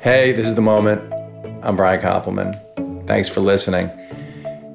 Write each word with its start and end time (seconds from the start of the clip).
Hey, 0.00 0.32
this 0.32 0.46
is 0.46 0.54
the 0.54 0.60
moment. 0.60 1.12
I'm 1.62 1.76
Brian 1.76 2.00
Koppelman. 2.00 3.06
Thanks 3.06 3.28
for 3.28 3.40
listening. 3.40 3.90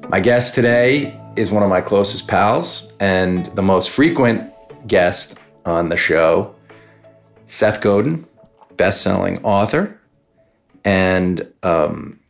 My 0.08 0.20
guest 0.20 0.54
today 0.54 1.18
is 1.36 1.50
one 1.50 1.62
of 1.62 1.68
my 1.68 1.80
closest 1.80 2.28
pals 2.28 2.92
and 3.00 3.46
the 3.46 3.62
most 3.62 3.90
frequent 3.90 4.50
guest 4.86 5.38
on 5.64 5.88
the 5.88 5.96
show, 5.96 6.54
Seth 7.46 7.80
Godin, 7.80 8.26
best-selling 8.76 9.42
author 9.44 9.98
and 10.84 11.50
um, 11.62 12.20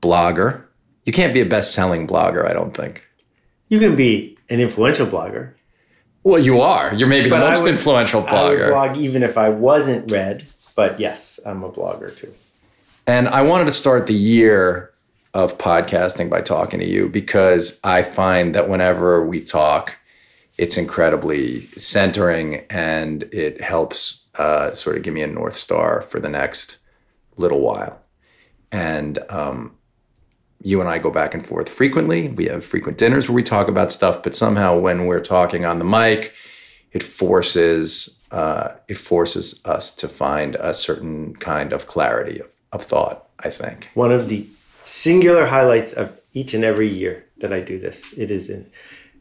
blogger. 0.00 0.64
You 1.04 1.12
can't 1.12 1.32
be 1.32 1.40
a 1.40 1.46
best-selling 1.46 2.06
blogger, 2.06 2.48
I 2.48 2.52
don't 2.52 2.76
think. 2.76 3.04
You 3.68 3.78
can 3.78 3.94
be 3.96 4.36
an 4.50 4.60
influential 4.60 5.06
blogger. 5.06 5.54
Well, 6.24 6.40
you 6.40 6.60
are. 6.60 6.94
You're 6.94 7.08
maybe 7.08 7.28
the 7.28 7.36
But 7.36 7.46
I 7.46 7.50
most 7.50 7.62
would- 7.62 7.72
influential 7.74 8.22
blogger. 8.22 8.62
I 8.62 8.66
would 8.66 8.70
blog 8.70 8.96
even 8.96 9.22
if 9.22 9.38
I 9.38 9.48
wasn't 9.48 10.10
read, 10.10 10.44
but 10.74 10.98
yes, 11.00 11.38
I'm 11.44 11.62
a 11.62 11.70
blogger 11.70 12.16
too. 12.16 12.32
And 13.06 13.28
I 13.28 13.42
wanted 13.42 13.64
to 13.66 13.72
start 13.72 14.06
the 14.06 14.14
year 14.14 14.92
of 15.34 15.58
podcasting 15.58 16.28
by 16.28 16.40
talking 16.40 16.78
to 16.80 16.86
you 16.86 17.08
because 17.08 17.80
I 17.82 18.02
find 18.02 18.54
that 18.54 18.68
whenever 18.68 19.26
we 19.26 19.40
talk, 19.40 19.96
it's 20.58 20.76
incredibly 20.76 21.60
centering 21.78 22.64
and 22.68 23.22
it 23.32 23.60
helps 23.60 24.26
uh, 24.36 24.72
sort 24.72 24.96
of 24.96 25.02
give 25.02 25.14
me 25.14 25.22
a 25.22 25.26
North 25.26 25.54
Star 25.54 26.02
for 26.02 26.20
the 26.20 26.28
next 26.28 26.78
little 27.36 27.60
while. 27.60 27.98
And 28.70 29.18
um, 29.30 29.76
you 30.62 30.80
and 30.80 30.88
I 30.88 30.98
go 30.98 31.10
back 31.10 31.34
and 31.34 31.44
forth 31.44 31.68
frequently. 31.68 32.28
We 32.28 32.46
have 32.46 32.64
frequent 32.64 32.98
dinners 32.98 33.28
where 33.28 33.34
we 33.34 33.42
talk 33.42 33.68
about 33.68 33.90
stuff, 33.92 34.22
but 34.22 34.34
somehow 34.34 34.78
when 34.78 35.06
we're 35.06 35.20
talking 35.20 35.64
on 35.64 35.78
the 35.78 35.84
mic, 35.84 36.34
it 36.92 37.02
forces 37.02 38.21
uh, 38.32 38.74
it 38.88 38.98
forces 38.98 39.64
us 39.64 39.94
to 39.96 40.08
find 40.08 40.56
a 40.56 40.74
certain 40.74 41.36
kind 41.36 41.72
of 41.72 41.86
clarity 41.86 42.40
of, 42.40 42.52
of 42.72 42.82
thought. 42.82 43.28
I 43.44 43.50
think. 43.50 43.90
One 43.94 44.12
of 44.12 44.28
the 44.28 44.46
singular 44.84 45.46
highlights 45.46 45.92
of 45.92 46.20
each 46.32 46.54
and 46.54 46.64
every 46.64 46.88
year 46.88 47.24
that 47.38 47.52
I 47.52 47.60
do 47.60 47.78
this. 47.78 48.12
It 48.16 48.30
is 48.30 48.48
in, 48.48 48.70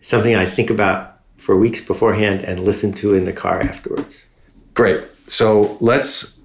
something 0.01 0.35
I 0.35 0.45
think 0.45 0.69
about 0.69 1.19
for 1.37 1.57
weeks 1.57 1.81
beforehand 1.81 2.43
and 2.43 2.63
listen 2.63 2.93
to 2.93 3.15
in 3.15 3.25
the 3.25 3.33
car 3.33 3.61
afterwards. 3.61 4.27
Great. 4.73 5.03
So 5.27 5.77
let's 5.79 6.41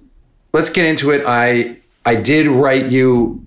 let's 0.53 0.69
get 0.69 0.85
into 0.85 1.11
it. 1.11 1.23
I 1.25 1.77
I 2.05 2.15
did 2.15 2.47
write 2.47 2.87
you 2.87 3.43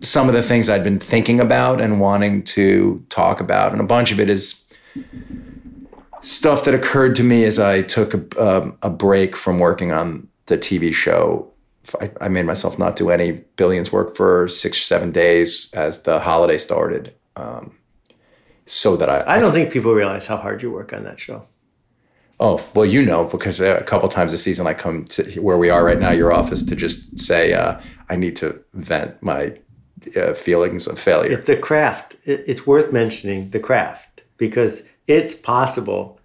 some 0.00 0.28
of 0.28 0.34
the 0.34 0.42
things 0.42 0.68
I'd 0.68 0.84
been 0.84 0.98
thinking 0.98 1.40
about 1.40 1.80
and 1.80 2.00
wanting 2.00 2.42
to 2.44 3.04
talk 3.08 3.40
about, 3.40 3.72
and 3.72 3.80
a 3.80 3.84
bunch 3.84 4.12
of 4.12 4.20
it 4.20 4.28
is 4.28 4.68
stuff 6.20 6.64
that 6.64 6.74
occurred 6.74 7.14
to 7.16 7.24
me 7.24 7.44
as 7.44 7.58
I 7.58 7.82
took 7.82 8.14
a, 8.14 8.42
um, 8.42 8.78
a 8.82 8.90
break 8.90 9.36
from 9.36 9.58
working 9.58 9.92
on 9.92 10.28
the 10.46 10.58
TV 10.58 10.92
show. 10.92 11.50
I, 12.00 12.10
I 12.22 12.28
made 12.28 12.44
myself 12.44 12.78
not 12.78 12.96
do 12.96 13.10
any 13.10 13.32
billions 13.56 13.92
work 13.92 14.16
for 14.16 14.48
six 14.48 14.78
or 14.78 14.82
seven 14.82 15.10
days 15.10 15.72
as 15.72 16.02
the 16.02 16.20
holiday 16.20 16.58
started, 16.58 17.14
um, 17.36 17.76
so 18.66 18.96
that 18.96 19.08
I, 19.08 19.36
I 19.36 19.40
don't 19.40 19.52
think 19.52 19.72
people 19.72 19.94
realize 19.94 20.26
how 20.26 20.36
hard 20.36 20.62
you 20.62 20.70
work 20.70 20.92
on 20.92 21.04
that 21.04 21.18
show. 21.18 21.46
Oh, 22.40 22.64
well, 22.74 22.86
you 22.86 23.04
know, 23.04 23.24
because 23.24 23.60
a 23.60 23.82
couple 23.82 24.08
times 24.08 24.32
a 24.32 24.38
season 24.38 24.66
I 24.66 24.74
come 24.74 25.04
to 25.06 25.40
where 25.40 25.58
we 25.58 25.70
are 25.70 25.84
right 25.84 25.98
now, 25.98 26.10
your 26.10 26.32
office, 26.32 26.62
to 26.62 26.76
just 26.76 27.18
say, 27.18 27.52
uh, 27.52 27.80
I 28.08 28.16
need 28.16 28.36
to 28.36 28.62
vent 28.74 29.20
my 29.22 29.58
uh, 30.16 30.34
feelings 30.34 30.86
of 30.86 31.00
failure. 31.00 31.36
The 31.36 31.56
craft, 31.56 32.14
it, 32.24 32.44
it's 32.46 32.66
worth 32.66 32.92
mentioning 32.92 33.50
the 33.50 33.58
craft 33.58 34.22
because 34.36 34.88
it's 35.08 35.34
possible 35.34 36.20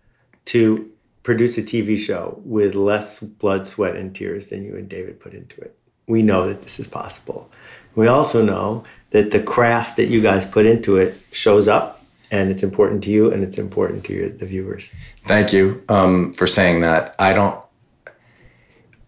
to 0.45 0.92
produce 1.23 1.58
a 1.58 1.64
TV 1.64 1.98
show 1.98 2.39
with 2.44 2.76
less 2.76 3.22
blood, 3.22 3.66
sweat, 3.66 3.95
and 3.95 4.14
tears 4.14 4.50
than 4.50 4.64
you 4.64 4.76
and 4.76 4.89
David 4.89 5.20
put 5.20 5.34
into 5.34 5.59
it. 5.62 5.76
We 6.06 6.22
know 6.22 6.48
that 6.48 6.62
this 6.62 6.80
is 6.80 6.88
possible. 6.88 7.50
We 7.95 8.08
also 8.08 8.44
know 8.44 8.84
that 9.11 9.31
the 9.31 9.42
craft 9.42 9.95
that 9.98 10.08
you 10.08 10.22
guys 10.22 10.45
put 10.45 10.66
into 10.66 10.98
it 10.98 11.16
shows 11.31 11.67
up 11.67 12.04
and 12.30 12.52
it's 12.52 12.64
important 12.64 13.04
to 13.05 13.10
you 13.10 13.32
and 13.32 13.43
it's 13.43 13.58
important 13.58 14.04
to 14.05 14.14
your, 14.14 14.30
the 14.30 14.45
viewers. 14.45 14.89
Thank 15.26 15.54
you 15.54 15.83
um, 15.88 16.33
for 16.33 16.45
saying 16.45 16.82
that. 16.82 17.16
I 17.20 17.32
don't, 17.32 17.58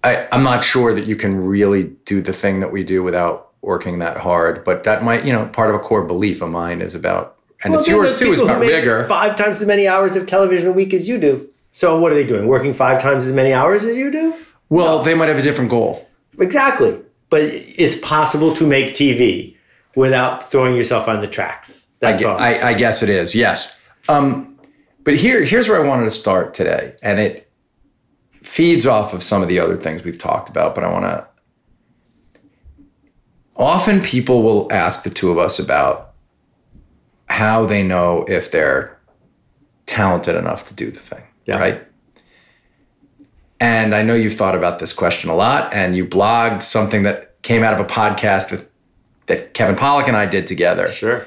I, 0.04 0.28
I'm 0.32 0.44
not 0.44 0.64
sure 0.64 0.94
that 0.94 1.06
you 1.06 1.16
can 1.16 1.36
really 1.36 1.96
do 2.06 2.22
the 2.22 2.32
thing 2.32 2.62
that 2.62 2.72
we 2.72 2.84
do 2.84 3.04
without 3.04 3.52
working 3.62 4.00
that 4.00 4.18
hard, 4.18 4.64
but 4.64 4.84
that 4.84 5.04
might, 5.04 5.26
you 5.26 5.34
know, 5.34 5.48
part 5.48 5.72
of 5.72 5.76
a 5.76 5.80
core 5.80 6.06
belief 6.06 6.42
of 6.42 6.50
mine 6.50 6.82
is 6.82 6.96
about, 6.96 7.35
and 7.66 7.74
it's 7.74 7.88
yours 7.88 8.18
too, 8.18 8.32
is 8.32 8.40
people 8.40 8.48
who 8.48 8.56
about 8.56 8.68
rigor. 8.68 9.06
Five 9.08 9.36
times 9.36 9.62
as 9.62 9.68
many 9.68 9.88
hours 9.88 10.16
of 10.16 10.26
television 10.28 10.68
a 10.68 10.72
week 10.72 10.94
as 10.94 11.08
you 11.08 11.18
do. 11.18 11.50
So 11.72 12.00
what 12.00 12.12
are 12.12 12.16
they 12.16 12.26
doing? 12.26 12.48
Working 12.48 12.74
five 12.74 13.02
times 13.02 13.26
as 13.26 13.34
many 13.34 13.52
hours 13.52 13.84
as 13.84 13.98
you 13.98 14.10
do? 14.12 14.34
Well, 14.70 15.04
they 15.04 15.14
might 15.14 15.28
have 15.28 15.38
a 15.38 15.42
different 15.42 15.70
goal. 15.70 16.08
Exactly. 16.40 17.02
But 17.30 17.42
it's 17.44 17.96
possible 17.96 18.56
to 18.56 18.66
make 18.68 18.94
TV 18.94 19.56
without 19.96 20.50
throwing 20.50 20.76
yourself 20.76 21.08
on 21.08 21.22
the 21.22 21.28
tracks. 21.28 21.88
I, 22.02 22.12
That's 22.12 22.24
gue- 22.24 22.32
all. 22.32 22.38
I, 22.38 22.54
I 22.62 22.74
guess 22.74 23.02
it 23.04 23.10
is, 23.10 23.36
yes. 23.36 23.84
Um, 24.08 24.60
but 25.04 25.16
here, 25.16 25.44
here's 25.44 25.68
where 25.68 25.84
I 25.84 25.88
wanted 25.88 26.06
to 26.06 26.12
start 26.12 26.54
today, 26.54 26.96
and 27.02 27.20
it 27.20 27.50
feeds 28.42 28.86
off 28.86 29.14
of 29.14 29.24
some 29.24 29.42
of 29.42 29.50
the 29.50 29.60
other 29.60 29.76
things 29.76 30.04
we've 30.04 30.18
talked 30.18 30.50
about. 30.50 30.76
But 30.76 30.84
I 30.84 30.92
want 30.92 31.06
to. 31.06 31.28
Often, 33.56 34.02
people 34.02 34.44
will 34.44 34.72
ask 34.72 35.04
the 35.04 35.10
two 35.10 35.32
of 35.32 35.38
us 35.38 35.60
about 35.60 36.05
how 37.36 37.66
they 37.66 37.84
know 37.84 38.26
if 38.28 38.50
they're 38.52 38.98
talented 39.86 40.36
enough 40.36 40.66
to 40.68 40.74
do 40.74 40.88
the 40.90 41.00
thing, 41.00 41.24
Yeah. 41.46 41.58
right? 41.60 41.82
And 43.60 43.94
I 43.96 44.04
know 44.04 44.16
you've 44.16 44.36
thought 44.36 44.56
about 44.56 44.80
this 44.80 44.94
question 44.94 45.30
a 45.30 45.36
lot, 45.36 45.74
and 45.74 45.96
you 45.96 46.06
blogged 46.06 46.62
something 46.62 47.04
that 47.04 47.42
came 47.42 47.64
out 47.64 47.74
of 47.74 47.80
a 47.80 47.86
podcast 47.90 48.52
with 48.52 48.70
that 49.28 49.54
Kevin 49.54 49.76
Pollak 49.76 50.08
and 50.08 50.16
I 50.18 50.26
did 50.28 50.46
together 50.48 50.88
sure. 50.92 51.26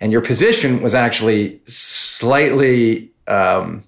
and 0.00 0.12
your 0.12 0.20
position 0.20 0.80
was 0.82 0.94
actually 0.94 1.60
slightly 1.64 3.10
um, 3.26 3.82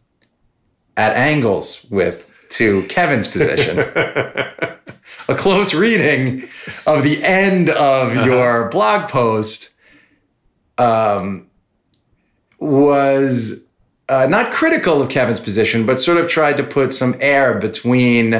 at 0.96 1.12
angles 1.12 1.86
with 1.90 2.28
to 2.50 2.82
Kevin's 2.88 3.28
position. 3.28 3.78
a 5.28 5.34
close 5.36 5.74
reading 5.74 6.48
of 6.86 7.02
the 7.02 7.22
end 7.24 7.70
of 7.70 8.14
your 8.26 8.68
blog 8.70 9.08
post 9.08 9.70
um, 10.78 11.46
was 12.58 13.68
uh, 14.08 14.26
not 14.26 14.52
critical 14.52 15.02
of 15.02 15.08
Kevin's 15.08 15.40
position, 15.40 15.86
but 15.86 15.98
sort 15.98 16.18
of 16.18 16.28
tried 16.28 16.56
to 16.58 16.62
put 16.62 16.92
some 16.92 17.14
air 17.20 17.58
between 17.58 18.34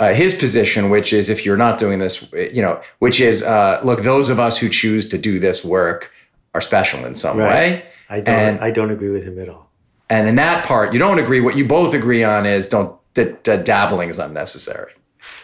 uh, 0.00 0.12
his 0.14 0.34
position, 0.34 0.90
which 0.90 1.12
is 1.12 1.28
if 1.30 1.44
you're 1.46 1.56
not 1.56 1.78
doing 1.78 1.98
this, 1.98 2.32
you 2.32 2.62
know, 2.62 2.80
which 2.98 3.20
is 3.20 3.42
uh, 3.42 3.80
look, 3.84 4.02
those 4.02 4.28
of 4.28 4.38
us 4.40 4.58
who 4.58 4.68
choose 4.68 5.08
to 5.08 5.18
do 5.18 5.38
this 5.38 5.64
work 5.64 6.12
are 6.54 6.60
special 6.60 7.04
in 7.04 7.14
some 7.14 7.38
Right. 7.38 7.48
way. 7.48 7.82
I 8.10 8.20
don't. 8.20 8.34
And- 8.34 8.60
I 8.60 8.70
don't 8.70 8.90
agree 8.90 9.08
with 9.10 9.24
him 9.24 9.38
at 9.38 9.48
all. 9.48 9.70
And 10.10 10.28
in 10.28 10.34
that 10.34 10.66
part, 10.66 10.92
you 10.92 10.98
don't 10.98 11.18
agree. 11.18 11.40
What 11.40 11.56
you 11.56 11.66
both 11.66 11.94
agree 11.94 12.22
on 12.22 12.44
is 12.44 12.66
don't 12.66 12.98
that, 13.14 13.44
dabbling 13.64 14.10
is 14.10 14.18
unnecessary. 14.18 14.92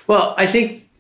Well, 0.07 0.35
I 0.37 0.45
think 0.45 0.91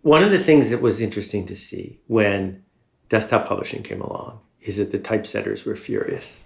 one 0.00 0.22
of 0.22 0.30
the 0.30 0.38
things 0.38 0.70
that 0.70 0.80
was 0.80 0.98
interesting 0.98 1.44
to 1.46 1.56
see 1.56 2.00
when 2.06 2.62
desktop 3.08 3.46
publishing 3.46 3.82
came 3.82 4.00
along 4.00 4.40
is 4.62 4.76
that 4.76 4.90
the 4.90 4.98
typesetters 4.98 5.64
were 5.64 5.76
furious. 5.76 6.44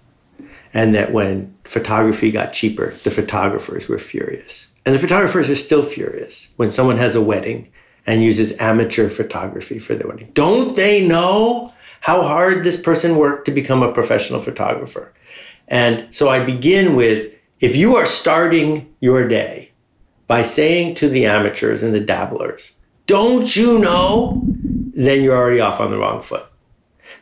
And 0.73 0.95
that 0.95 1.11
when 1.11 1.55
photography 1.63 2.31
got 2.31 2.53
cheaper, 2.53 2.95
the 3.03 3.11
photographers 3.11 3.87
were 3.87 3.99
furious. 3.99 4.67
And 4.85 4.95
the 4.95 4.99
photographers 4.99 5.49
are 5.49 5.55
still 5.55 5.83
furious 5.83 6.49
when 6.57 6.71
someone 6.71 6.97
has 6.97 7.15
a 7.15 7.21
wedding 7.21 7.71
and 8.05 8.23
uses 8.23 8.57
amateur 8.59 9.09
photography 9.09 9.79
for 9.79 9.95
their 9.95 10.07
wedding. 10.07 10.31
Don't 10.33 10.75
they 10.75 11.05
know 11.05 11.73
how 12.01 12.23
hard 12.23 12.63
this 12.63 12.81
person 12.81 13.15
worked 13.15 13.45
to 13.45 13.51
become 13.51 13.81
a 13.81 13.93
professional 13.93 14.39
photographer? 14.39 15.13
And 15.67 16.13
so 16.13 16.29
I 16.29 16.43
begin 16.43 16.95
with 16.95 17.33
if 17.59 17.75
you 17.75 17.95
are 17.95 18.05
starting 18.05 18.93
your 18.99 19.27
day 19.27 19.71
by 20.27 20.41
saying 20.41 20.95
to 20.95 21.07
the 21.07 21.25
amateurs 21.25 21.81
and 21.81 21.93
the 21.93 22.01
dabblers, 22.01 22.75
don't 23.05 23.55
you 23.55 23.79
know? 23.79 24.41
Then 24.95 25.21
you're 25.21 25.37
already 25.37 25.59
off 25.59 25.79
on 25.79 25.91
the 25.91 25.97
wrong 25.97 26.21
foot. 26.21 26.45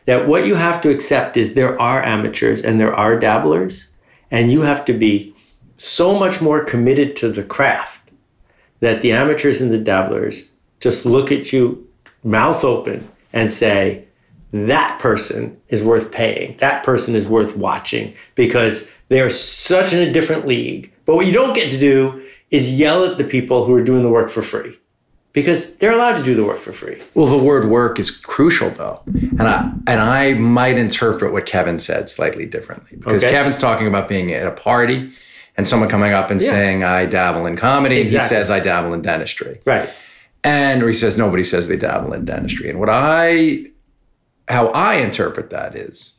That 0.04 0.26
what 0.26 0.46
you 0.46 0.56
have 0.56 0.80
to 0.82 0.90
accept 0.90 1.36
is 1.36 1.54
there 1.54 1.80
are 1.80 2.02
amateurs 2.02 2.62
and 2.62 2.80
there 2.80 2.94
are 2.94 3.18
dabblers, 3.18 3.88
and 4.30 4.50
you 4.50 4.62
have 4.62 4.84
to 4.86 4.92
be 4.92 5.34
so 5.76 6.18
much 6.18 6.40
more 6.40 6.64
committed 6.64 7.16
to 7.16 7.28
the 7.28 7.42
craft 7.42 8.10
that 8.80 9.00
the 9.00 9.12
amateurs 9.12 9.60
and 9.60 9.70
the 9.70 9.78
dabblers 9.78 10.50
just 10.80 11.06
look 11.06 11.30
at 11.30 11.52
you 11.52 11.88
mouth 12.24 12.64
open 12.64 13.08
and 13.32 13.52
say, 13.52 14.06
that 14.52 14.98
person 15.00 15.60
is 15.68 15.82
worth 15.82 16.12
paying. 16.12 16.56
That 16.58 16.84
person 16.84 17.14
is 17.14 17.26
worth 17.26 17.56
watching 17.56 18.14
because 18.34 18.90
they're 19.08 19.30
such 19.30 19.92
in 19.92 20.06
a 20.06 20.12
different 20.12 20.46
league. 20.46 20.92
But 21.04 21.14
what 21.14 21.26
you 21.26 21.32
don't 21.32 21.54
get 21.54 21.72
to 21.72 21.78
do 21.78 22.26
is 22.50 22.78
yell 22.78 23.04
at 23.04 23.18
the 23.18 23.24
people 23.24 23.64
who 23.64 23.74
are 23.74 23.82
doing 23.82 24.02
the 24.02 24.10
work 24.10 24.30
for 24.30 24.42
free 24.42 24.78
because 25.32 25.74
they're 25.76 25.92
allowed 25.92 26.18
to 26.18 26.22
do 26.22 26.34
the 26.34 26.44
work 26.44 26.58
for 26.58 26.72
free. 26.72 27.00
Well, 27.14 27.26
the 27.26 27.42
word 27.42 27.68
work 27.68 27.98
is 27.98 28.10
crucial 28.10 28.70
though. 28.70 29.00
And 29.06 29.42
I 29.42 29.72
and 29.86 30.00
I 30.00 30.34
might 30.34 30.76
interpret 30.76 31.32
what 31.32 31.46
Kevin 31.46 31.78
said 31.78 32.08
slightly 32.08 32.46
differently. 32.46 32.98
Because 32.98 33.24
Okay. 33.24 33.32
Kevin's 33.32 33.58
talking 33.58 33.86
about 33.86 34.08
being 34.08 34.32
at 34.32 34.46
a 34.46 34.50
party 34.52 35.10
and 35.56 35.66
someone 35.66 35.88
coming 35.88 36.12
up 36.12 36.30
and 36.30 36.40
Yeah. 36.40 36.50
saying 36.50 36.82
I 36.84 37.06
dabble 37.06 37.46
in 37.46 37.56
comedy 37.56 38.00
and 38.02 38.10
he 38.10 38.18
says 38.18 38.50
I 38.50 38.60
dabble 38.60 38.92
in 38.94 39.02
dentistry. 39.02 39.60
Right. 39.66 39.88
And 40.44 40.82
he 40.82 40.92
says 40.92 41.16
nobody 41.16 41.44
says 41.44 41.68
they 41.68 41.76
dabble 41.76 42.12
in 42.12 42.24
dentistry. 42.24 42.68
And 42.68 42.78
what 42.80 42.88
I, 42.90 43.64
how 44.48 44.68
I 44.68 44.94
interpret 44.96 45.50
that 45.50 45.76
is 45.76 46.14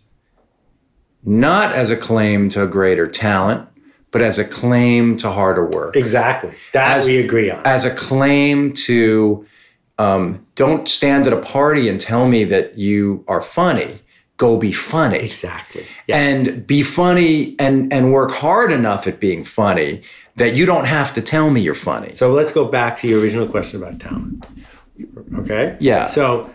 not 1.26 1.74
as 1.74 1.90
a 1.92 1.98
claim 1.98 2.50
to 2.50 2.64
a 2.64 2.68
greater 2.68 3.08
talent, 3.08 3.68
but 4.14 4.22
as 4.22 4.40
a 4.40 4.46
claim 4.46 5.18
to 5.18 5.30
harder 5.30 5.66
work. 5.66 5.98
Exactly. 5.98 6.54
That 6.72 6.98
As- 6.98 7.08
we 7.08 7.18
agree 7.18 7.52
on. 7.52 7.62
As 7.66 7.84
a 7.84 7.94
claim 7.94 8.72
to 8.88 9.46
um, 10.00 10.46
don't 10.56 10.88
stand 10.88 11.28
at 11.28 11.34
a 11.34 11.42
party 11.42 11.90
and 11.90 12.00
tell 12.00 12.28
me 12.28 12.46
that 12.46 12.78
you 12.78 13.26
are 13.28 13.42
funny. 13.42 14.00
Go 14.38 14.58
be 14.58 14.72
funny. 14.72 15.18
exactly. 15.20 15.86
Yes. 16.08 16.46
and 16.48 16.66
be 16.68 16.82
funny 16.84 17.56
and 17.60 17.94
and 17.94 18.12
work 18.12 18.32
hard 18.32 18.72
enough 18.72 19.08
at 19.08 19.20
being 19.20 19.44
funny 19.44 20.02
that 20.36 20.56
you 20.56 20.66
don't 20.66 20.88
have 20.88 21.14
to 21.14 21.22
tell 21.22 21.50
me 21.50 21.62
you're 21.62 21.76
funny. 21.76 22.12
So 22.14 22.32
let's 22.34 22.52
go 22.52 22.66
back 22.66 22.98
to 22.98 23.08
your 23.08 23.20
original 23.22 23.48
question 23.48 23.82
about 23.82 24.00
talent. 24.00 24.46
Okay? 25.40 25.78
Yeah. 25.80 26.08
So 26.08 26.52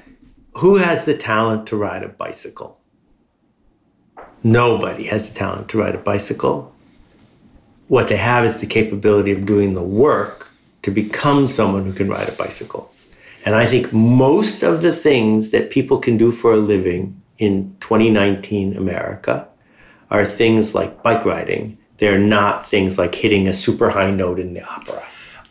who 0.55 0.77
has 0.77 1.05
the 1.05 1.17
talent 1.17 1.67
to 1.69 1.77
ride 1.77 2.03
a 2.03 2.09
bicycle? 2.09 2.81
Nobody 4.43 5.05
has 5.05 5.31
the 5.31 5.39
talent 5.39 5.69
to 5.71 5.79
ride 5.79 5.95
a 5.95 5.99
bicycle. 5.99 6.75
What 7.89 8.09
they 8.09 8.17
have 8.17 8.45
is 8.45 8.61
the 8.61 8.67
capability 8.67 9.33
of 9.33 9.47
doing 9.47 9.75
the 9.75 9.83
work 9.83 10.51
to 10.83 10.91
become 10.91 11.47
someone 11.47 11.85
who 11.85 11.93
can 11.93 12.09
ride 12.09 12.29
a 12.29 12.33
bicycle. 12.33 12.93
And 13.45 13.55
I 13.55 13.67
think 13.67 13.93
most 13.93 14.63
of 14.63 14.83
the 14.83 14.93
things 14.93 15.51
that 15.51 15.71
people 15.71 15.99
can 15.99 16.17
do 16.17 16.31
for 16.31 16.53
a 16.53 16.57
living 16.57 17.21
in 17.39 17.75
2019 17.81 18.77
America 18.77 19.49
are 20.11 20.25
things 20.25 20.75
like 20.75 21.03
bike 21.03 21.25
riding. 21.25 21.79
They're 21.99 22.19
not 22.19 22.69
things 22.69 22.99
like 22.99 23.15
hitting 23.15 23.49
a 23.49 23.53
super 23.53 23.91
high 23.91 24.11
note 24.11 24.39
in 24.39 24.55
the 24.55 24.63
opera. 24.63 25.03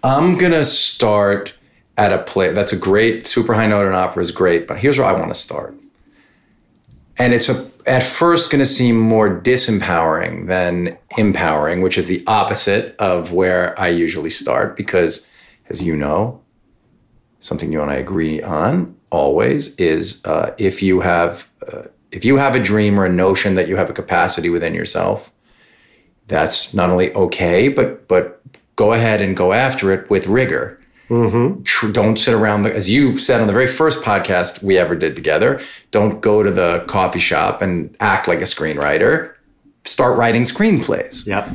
I'm 0.04 0.38
gonna 0.38 0.66
start 0.66 1.54
at 1.98 2.14
a 2.14 2.20
play. 2.20 2.54
That's 2.54 2.72
a 2.72 2.78
great 2.78 3.26
super 3.28 3.54
high 3.54 3.68
note 3.68 3.88
in 3.88 3.94
opera 3.94 4.22
is 4.22 4.32
great, 4.32 4.68
but 4.68 4.78
here's 4.78 4.98
where 4.98 5.08
I 5.08 5.14
want 5.14 5.30
to 5.30 5.36
start. 5.36 5.76
And 7.18 7.34
it's 7.34 7.50
a 7.50 7.70
at 7.88 8.04
first 8.04 8.52
going 8.52 8.60
to 8.60 8.66
seem 8.66 9.00
more 9.00 9.42
disempowering 9.42 10.48
than 10.48 10.98
empowering, 11.18 11.82
which 11.82 11.98
is 11.98 12.08
the 12.08 12.24
opposite 12.28 12.96
of 13.00 13.32
where 13.32 13.80
I 13.80 13.88
usually 13.88 14.30
start 14.30 14.76
because, 14.76 15.28
as 15.70 15.82
you 15.82 15.96
know, 15.96 16.42
something 17.40 17.72
you 17.72 17.82
and 17.82 17.90
I 17.90 17.96
agree 17.96 18.42
on 18.42 18.96
always 19.10 19.76
is 19.78 20.24
uh, 20.26 20.54
if 20.58 20.84
you 20.84 21.00
have 21.00 21.50
uh, 21.66 21.84
if 22.12 22.26
you 22.26 22.38
have 22.38 22.56
a 22.56 22.60
dream 22.60 23.00
or 23.00 23.06
a 23.06 23.10
notion 23.10 23.56
that 23.56 23.68
you 23.68 23.78
have 23.78 23.90
a 23.90 23.94
capacity 23.94 24.50
within 24.50 24.74
yourself, 24.74 25.32
that's 26.28 26.74
not 26.74 26.90
only 26.90 27.14
okay, 27.14 27.70
but 27.70 28.08
but 28.08 28.42
go 28.76 28.92
ahead 28.92 29.22
and 29.22 29.38
go 29.38 29.54
after 29.54 29.92
it 29.92 30.10
with 30.10 30.28
rigor. 30.28 30.77
Mm-hmm. 31.10 31.64
Tr- 31.64 31.92
Don't 31.92 32.18
sit 32.18 32.34
around, 32.34 32.64
the, 32.64 32.76
as 32.76 32.90
you 32.90 33.18
said 33.18 33.40
on 33.40 33.48
the 33.48 33.54
very 33.54 33.68
first 33.68 34.04
podcast 34.04 34.62
we 34.62 34.78
ever 34.78 34.96
did 34.96 35.16
together. 35.16 35.60
Don't 35.92 36.22
go 36.22 36.44
to 36.44 36.52
the 36.52 36.84
coffee 36.88 37.20
shop 37.20 37.62
and 37.62 37.96
act 38.00 38.28
like 38.28 38.40
a 38.40 38.44
screenwriter. 38.44 39.34
Start 39.86 40.18
writing 40.18 40.44
screenplays. 40.44 41.26
Yep. 41.26 41.50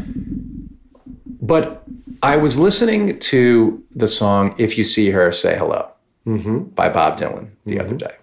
But 1.43 1.85
I 2.23 2.37
was 2.37 2.59
listening 2.59 3.19
to 3.19 3.83
the 3.91 4.07
song 4.07 4.55
"If 4.59 4.79
You 4.79 4.85
See 4.85 5.11
Her, 5.11 5.31
Say 5.33 5.57
Hello" 5.59 5.91
mm-hmm. 6.27 6.61
by 6.71 6.89
Bob 6.89 7.19
Dylan 7.19 7.51
the 7.67 7.79
other 7.79 7.91
mm-hmm. 7.91 7.99
day. 7.99 8.17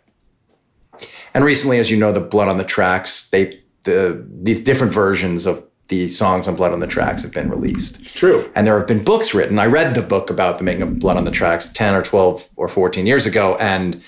And 1.34 1.46
recently, 1.46 1.78
as 1.80 1.92
you 1.92 1.98
know, 1.98 2.12
the 2.12 2.20
Blood 2.20 2.48
on 2.48 2.58
the 2.58 2.64
Tracks, 2.64 3.30
they 3.30 3.62
the 3.84 4.25
these 4.42 4.64
different 4.64 4.92
versions 4.94 5.46
of 5.46 5.66
the 5.89 6.07
songs 6.07 6.47
on 6.47 6.56
Blood 6.56 6.71
on 6.71 6.80
the 6.80 6.88
Tracks 6.88 7.24
have 7.24 7.33
been 7.33 7.50
released. 7.50 8.00
It's 8.00 8.12
true. 8.12 8.50
And 8.56 8.65
there 8.65 8.77
have 8.77 8.88
been 8.88 9.03
books 9.03 9.33
written. 9.33 9.59
I 9.59 9.65
read 9.65 9.95
the 9.95 10.01
book 10.01 10.30
about 10.30 10.57
the 10.57 10.63
making 10.63 10.83
of 10.83 11.00
Blood 11.00 11.18
on 11.18 11.25
the 11.25 11.31
Tracks 11.31 11.71
10 11.71 11.95
or 11.95 12.01
12 12.01 12.50
or 12.56 12.68
14 12.68 13.06
years 13.06 13.25
ago. 13.25 13.57
And 13.59 14.01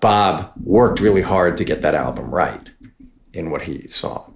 Bob 0.00 0.52
worked 0.62 1.00
really 1.00 1.22
hard 1.22 1.56
to 1.56 1.64
get 1.64 1.82
that 1.82 1.94
album 1.94 2.30
right 2.32 2.70
in 3.32 3.50
what 3.50 3.62
he 3.62 3.86
saw. 3.88 4.28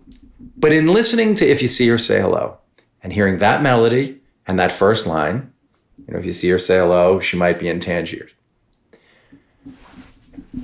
But 0.56 0.72
in 0.72 0.86
listening 0.86 1.34
to 1.36 1.46
If 1.46 1.62
You 1.62 1.68
See 1.68 1.88
Her 1.88 1.98
Say 1.98 2.20
Hello 2.20 2.58
and 3.02 3.12
hearing 3.12 3.38
that 3.38 3.62
melody 3.62 4.20
and 4.46 4.58
that 4.58 4.72
first 4.72 5.06
line, 5.06 5.52
you 6.08 6.14
know, 6.14 6.20
if 6.20 6.24
you 6.26 6.32
see 6.32 6.48
her 6.48 6.58
say 6.58 6.78
hello, 6.78 7.20
she 7.20 7.36
might 7.36 7.58
be 7.58 7.68
in 7.68 7.80
Tangiers. 7.80 8.30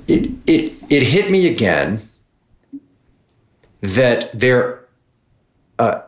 It 0.07 0.31
it 0.47 0.73
it 0.89 1.03
hit 1.03 1.29
me 1.29 1.47
again 1.47 2.09
that 3.81 4.37
there 4.37 4.84
uh, 5.79 6.01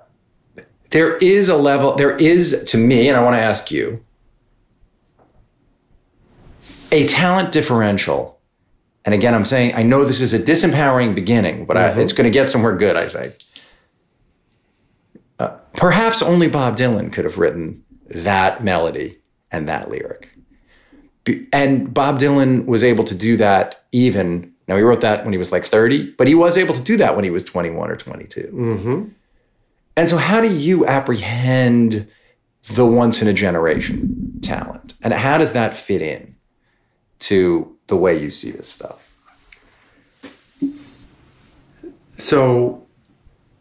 there 0.89 1.17
is 1.17 1.49
a 1.49 1.57
level, 1.57 1.95
there 1.95 2.15
is 2.15 2.63
to 2.67 2.77
me, 2.77 3.07
and 3.09 3.17
I 3.17 3.23
want 3.23 3.35
to 3.35 3.41
ask 3.41 3.71
you, 3.71 4.03
a 6.91 7.07
talent 7.07 7.51
differential. 7.51 8.39
And 9.05 9.13
again, 9.13 9.33
I'm 9.33 9.45
saying, 9.45 9.73
I 9.75 9.83
know 9.83 10.03
this 10.05 10.21
is 10.21 10.33
a 10.33 10.39
disempowering 10.39 11.15
beginning, 11.15 11.65
but 11.65 11.77
I, 11.77 11.89
it's 11.99 12.13
going 12.13 12.25
to 12.25 12.31
get 12.31 12.49
somewhere 12.49 12.75
good, 12.75 12.95
I 12.95 13.09
think. 13.09 13.37
Uh, 15.39 15.57
perhaps 15.73 16.21
only 16.21 16.47
Bob 16.47 16.75
Dylan 16.75 17.11
could 17.11 17.25
have 17.25 17.37
written 17.37 17.83
that 18.09 18.63
melody 18.63 19.19
and 19.51 19.67
that 19.69 19.89
lyric. 19.89 20.29
And 21.51 21.93
Bob 21.93 22.19
Dylan 22.19 22.65
was 22.65 22.83
able 22.83 23.03
to 23.03 23.15
do 23.15 23.35
that 23.37 23.83
even, 23.91 24.53
now 24.67 24.77
he 24.77 24.81
wrote 24.81 25.01
that 25.01 25.25
when 25.25 25.33
he 25.33 25.37
was 25.37 25.51
like 25.51 25.65
30, 25.65 26.11
but 26.11 26.27
he 26.27 26.35
was 26.35 26.57
able 26.57 26.73
to 26.73 26.81
do 26.81 26.95
that 26.97 27.15
when 27.15 27.25
he 27.25 27.29
was 27.29 27.43
21 27.43 27.89
or 27.89 27.95
22. 27.97 28.41
Mm-hmm. 28.53 29.09
And 29.97 30.07
so, 30.07 30.17
how 30.17 30.39
do 30.39 30.55
you 30.55 30.85
apprehend 30.85 32.07
the 32.71 32.85
once 32.85 33.23
in 33.23 33.27
a 33.27 33.33
generation 33.33 34.39
talent? 34.43 34.93
And 35.01 35.11
how 35.11 35.39
does 35.39 35.53
that 35.53 35.75
fit 35.75 36.03
in 36.03 36.35
to 37.19 37.75
the 37.87 37.97
way 37.97 38.15
you 38.15 38.29
see 38.29 38.51
this 38.51 38.69
stuff? 38.69 39.15
So, 42.13 42.85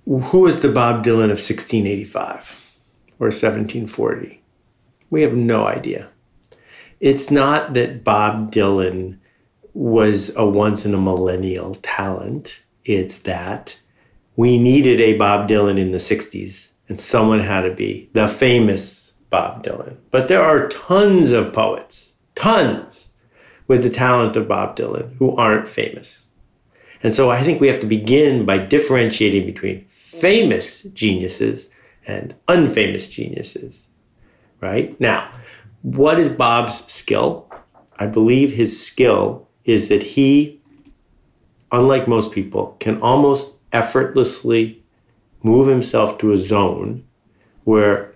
who 0.04 0.46
is 0.46 0.60
the 0.60 0.70
Bob 0.70 1.02
Dylan 1.02 1.32
of 1.32 1.40
1685 1.40 2.76
or 3.18 3.28
1740? 3.28 4.42
We 5.08 5.22
have 5.22 5.32
no 5.32 5.66
idea. 5.66 6.08
It's 7.00 7.30
not 7.30 7.72
that 7.72 8.04
Bob 8.04 8.52
Dylan 8.52 9.18
was 9.72 10.36
a 10.36 10.46
once 10.46 10.84
in 10.84 10.92
a 10.92 11.00
millennial 11.00 11.76
talent, 11.76 12.62
it's 12.84 13.20
that 13.20 13.78
we 14.36 14.58
needed 14.58 15.00
a 15.00 15.16
Bob 15.16 15.48
Dylan 15.48 15.78
in 15.78 15.92
the 15.92 15.98
60s, 15.98 16.72
and 16.88 17.00
someone 17.00 17.40
had 17.40 17.62
to 17.62 17.74
be 17.74 18.10
the 18.12 18.28
famous 18.28 19.14
Bob 19.30 19.64
Dylan. 19.64 19.96
But 20.10 20.28
there 20.28 20.42
are 20.42 20.68
tons 20.68 21.32
of 21.32 21.52
poets, 21.52 22.14
tons, 22.34 23.12
with 23.66 23.82
the 23.82 23.90
talent 23.90 24.36
of 24.36 24.46
Bob 24.46 24.76
Dylan 24.76 25.16
who 25.16 25.34
aren't 25.36 25.68
famous. 25.68 26.28
And 27.02 27.14
so 27.14 27.30
I 27.30 27.42
think 27.42 27.60
we 27.60 27.68
have 27.68 27.80
to 27.80 27.86
begin 27.86 28.44
by 28.44 28.58
differentiating 28.58 29.46
between 29.46 29.84
famous 29.88 30.82
geniuses 30.82 31.68
and 32.06 32.34
unfamous 32.48 33.10
geniuses. 33.10 33.86
Right? 34.60 34.98
Now, 35.00 35.30
what 35.82 36.18
is 36.18 36.28
Bob's 36.28 36.90
skill? 36.90 37.50
I 37.98 38.06
believe 38.06 38.52
his 38.52 38.84
skill 38.84 39.48
is 39.64 39.88
that 39.88 40.02
he, 40.02 40.60
unlike 41.72 42.08
most 42.08 42.32
people, 42.32 42.76
can 42.80 43.00
almost 43.02 43.55
effortlessly 43.76 44.82
move 45.42 45.66
himself 45.66 46.18
to 46.18 46.32
a 46.32 46.36
zone 46.36 47.04
where 47.64 48.14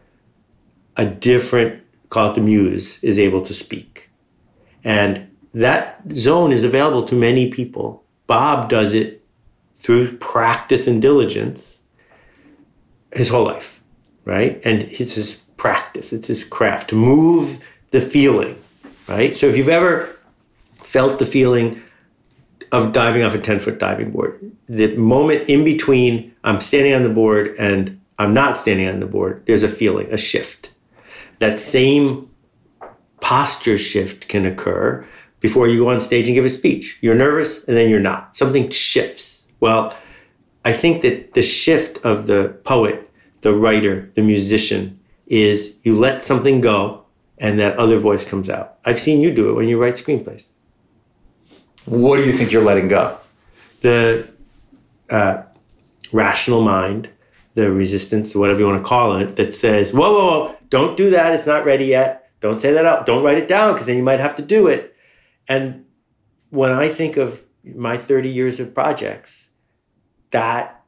a 0.96 1.04
different, 1.04 1.82
call 2.08 2.30
it 2.30 2.34
the 2.34 2.40
muse, 2.40 3.02
is 3.04 3.18
able 3.18 3.42
to 3.42 3.54
speak. 3.54 4.10
And 4.82 5.28
that 5.52 6.00
zone 6.14 6.52
is 6.52 6.64
available 6.64 7.04
to 7.04 7.14
many 7.14 7.50
people. 7.50 8.04
Bob 8.26 8.68
does 8.68 8.94
it 8.94 9.24
through 9.76 10.16
practice 10.18 10.86
and 10.86 11.00
diligence 11.02 11.82
his 13.12 13.28
whole 13.28 13.44
life, 13.44 13.82
right? 14.24 14.60
And 14.64 14.82
it's 14.84 15.14
his 15.14 15.34
practice, 15.56 16.12
it's 16.12 16.28
his 16.28 16.44
craft 16.44 16.90
to 16.90 16.94
move 16.94 17.60
the 17.90 18.00
feeling, 18.00 18.56
right? 19.08 19.36
So 19.36 19.46
if 19.46 19.56
you've 19.56 19.68
ever 19.68 20.16
felt 20.82 21.18
the 21.18 21.26
feeling 21.26 21.82
of 22.72 22.92
diving 22.92 23.22
off 23.22 23.34
a 23.34 23.38
10 23.38 23.60
foot 23.60 23.78
diving 23.78 24.10
board, 24.10 24.52
the 24.68 24.96
moment 24.96 25.48
in 25.48 25.64
between 25.64 26.34
I'm 26.44 26.60
standing 26.60 26.94
on 26.94 27.02
the 27.02 27.08
board 27.08 27.54
and 27.58 28.00
I'm 28.18 28.34
not 28.34 28.58
standing 28.58 28.86
on 28.86 29.00
the 29.00 29.06
board, 29.06 29.44
there's 29.46 29.62
a 29.62 29.68
feeling, 29.68 30.12
a 30.12 30.18
shift. 30.18 30.72
That 31.38 31.58
same 31.58 32.30
posture 33.20 33.78
shift 33.78 34.28
can 34.28 34.46
occur 34.46 35.06
before 35.40 35.68
you 35.68 35.78
go 35.78 35.88
on 35.88 36.00
stage 36.00 36.28
and 36.28 36.34
give 36.34 36.44
a 36.44 36.50
speech. 36.50 36.98
You're 37.00 37.14
nervous 37.14 37.64
and 37.64 37.76
then 37.76 37.90
you're 37.90 38.00
not. 38.00 38.36
Something 38.36 38.70
shifts. 38.70 39.48
Well, 39.60 39.96
I 40.64 40.72
think 40.72 41.02
that 41.02 41.34
the 41.34 41.42
shift 41.42 42.04
of 42.04 42.26
the 42.26 42.58
poet, 42.64 43.10
the 43.40 43.54
writer, 43.54 44.10
the 44.14 44.22
musician 44.22 45.00
is 45.26 45.76
you 45.82 45.98
let 45.98 46.22
something 46.22 46.60
go 46.60 47.04
and 47.38 47.58
that 47.58 47.78
other 47.78 47.98
voice 47.98 48.28
comes 48.28 48.50
out. 48.50 48.78
I've 48.84 49.00
seen 49.00 49.20
you 49.20 49.32
do 49.32 49.48
it 49.48 49.54
when 49.54 49.68
you 49.68 49.80
write 49.80 49.94
screenplays. 49.94 50.46
What 51.86 52.16
do 52.16 52.24
you 52.24 52.32
think 52.32 52.52
you're 52.52 52.64
letting 52.64 52.88
go? 52.88 53.18
The 53.80 54.28
uh, 55.08 55.42
rational 56.12 56.62
mind, 56.62 57.08
the 57.54 57.70
resistance, 57.70 58.34
whatever 58.34 58.60
you 58.60 58.66
want 58.66 58.78
to 58.82 58.88
call 58.88 59.16
it, 59.16 59.36
that 59.36 59.54
says, 59.54 59.92
whoa, 59.92 60.12
whoa, 60.12 60.26
whoa, 60.26 60.56
don't 60.68 60.96
do 60.96 61.10
that. 61.10 61.34
It's 61.34 61.46
not 61.46 61.64
ready 61.64 61.86
yet. 61.86 62.30
Don't 62.40 62.60
say 62.60 62.72
that 62.72 62.86
out. 62.86 63.06
Don't 63.06 63.22
write 63.22 63.38
it 63.38 63.48
down 63.48 63.72
because 63.72 63.86
then 63.86 63.96
you 63.96 64.02
might 64.02 64.20
have 64.20 64.36
to 64.36 64.42
do 64.42 64.66
it. 64.66 64.94
And 65.48 65.84
when 66.50 66.70
I 66.70 66.88
think 66.88 67.16
of 67.16 67.44
my 67.64 67.96
30 67.96 68.28
years 68.28 68.60
of 68.60 68.74
projects, 68.74 69.50
that 70.30 70.82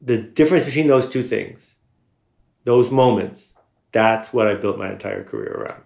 the 0.00 0.18
difference 0.18 0.64
between 0.64 0.86
those 0.86 1.08
two 1.08 1.22
things, 1.22 1.76
those 2.64 2.90
moments, 2.90 3.54
that's 3.92 4.32
what 4.32 4.46
I 4.46 4.54
built 4.54 4.78
my 4.78 4.90
entire 4.92 5.24
career 5.24 5.52
around. 5.52 5.84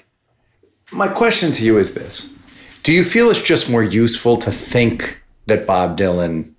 My 0.92 1.08
question 1.08 1.52
to 1.52 1.64
you 1.64 1.78
is 1.78 1.94
this 1.94 2.36
Do 2.84 2.92
you 2.92 3.02
feel 3.02 3.30
it's 3.30 3.40
just 3.40 3.70
more 3.70 3.82
useful 3.82 4.36
to 4.36 4.52
think 4.52 5.22
that 5.46 5.66
Bob 5.66 5.96
Dylan 5.96 6.52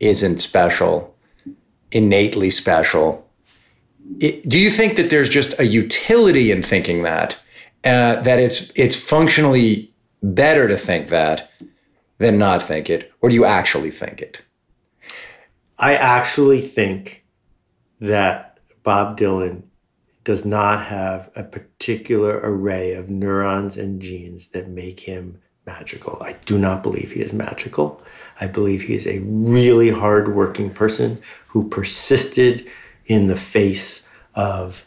isn't 0.00 0.38
special, 0.38 1.16
innately 1.92 2.50
special? 2.50 3.24
It, 4.18 4.48
do 4.48 4.58
you 4.58 4.72
think 4.72 4.96
that 4.96 5.10
there's 5.10 5.28
just 5.28 5.56
a 5.60 5.64
utility 5.64 6.50
in 6.50 6.64
thinking 6.64 7.04
that, 7.04 7.38
uh, 7.84 8.16
that 8.22 8.40
it's 8.40 8.72
it's 8.76 8.96
functionally 8.96 9.92
better 10.24 10.66
to 10.66 10.76
think 10.76 11.06
that 11.08 11.48
than 12.18 12.36
not 12.36 12.60
think 12.60 12.90
it, 12.90 13.12
or 13.20 13.28
do 13.28 13.36
you 13.36 13.44
actually 13.44 13.92
think 13.92 14.20
it? 14.20 14.42
I 15.78 15.94
actually 15.94 16.62
think 16.62 17.24
that 18.00 18.58
Bob 18.82 19.16
Dylan 19.16 19.62
does 20.28 20.44
not 20.44 20.84
have 20.84 21.30
a 21.36 21.42
particular 21.42 22.38
array 22.42 22.92
of 22.92 23.08
neurons 23.08 23.78
and 23.78 24.02
genes 24.02 24.48
that 24.48 24.68
make 24.68 25.00
him 25.00 25.40
magical. 25.64 26.18
I 26.20 26.34
do 26.44 26.58
not 26.58 26.82
believe 26.82 27.12
he 27.12 27.22
is 27.22 27.32
magical. 27.32 28.02
I 28.38 28.46
believe 28.46 28.82
he 28.82 28.94
is 28.94 29.06
a 29.06 29.20
really 29.20 29.88
hardworking 29.88 30.68
person 30.68 31.22
who 31.46 31.70
persisted 31.70 32.68
in 33.06 33.28
the 33.28 33.36
face 33.36 34.06
of 34.34 34.84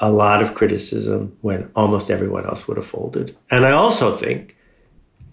a 0.00 0.10
lot 0.10 0.42
of 0.42 0.56
criticism 0.56 1.36
when 1.40 1.70
almost 1.76 2.10
everyone 2.10 2.44
else 2.44 2.66
would 2.66 2.76
have 2.76 2.84
folded. 2.84 3.36
And 3.48 3.64
I 3.64 3.70
also 3.70 4.16
think 4.16 4.56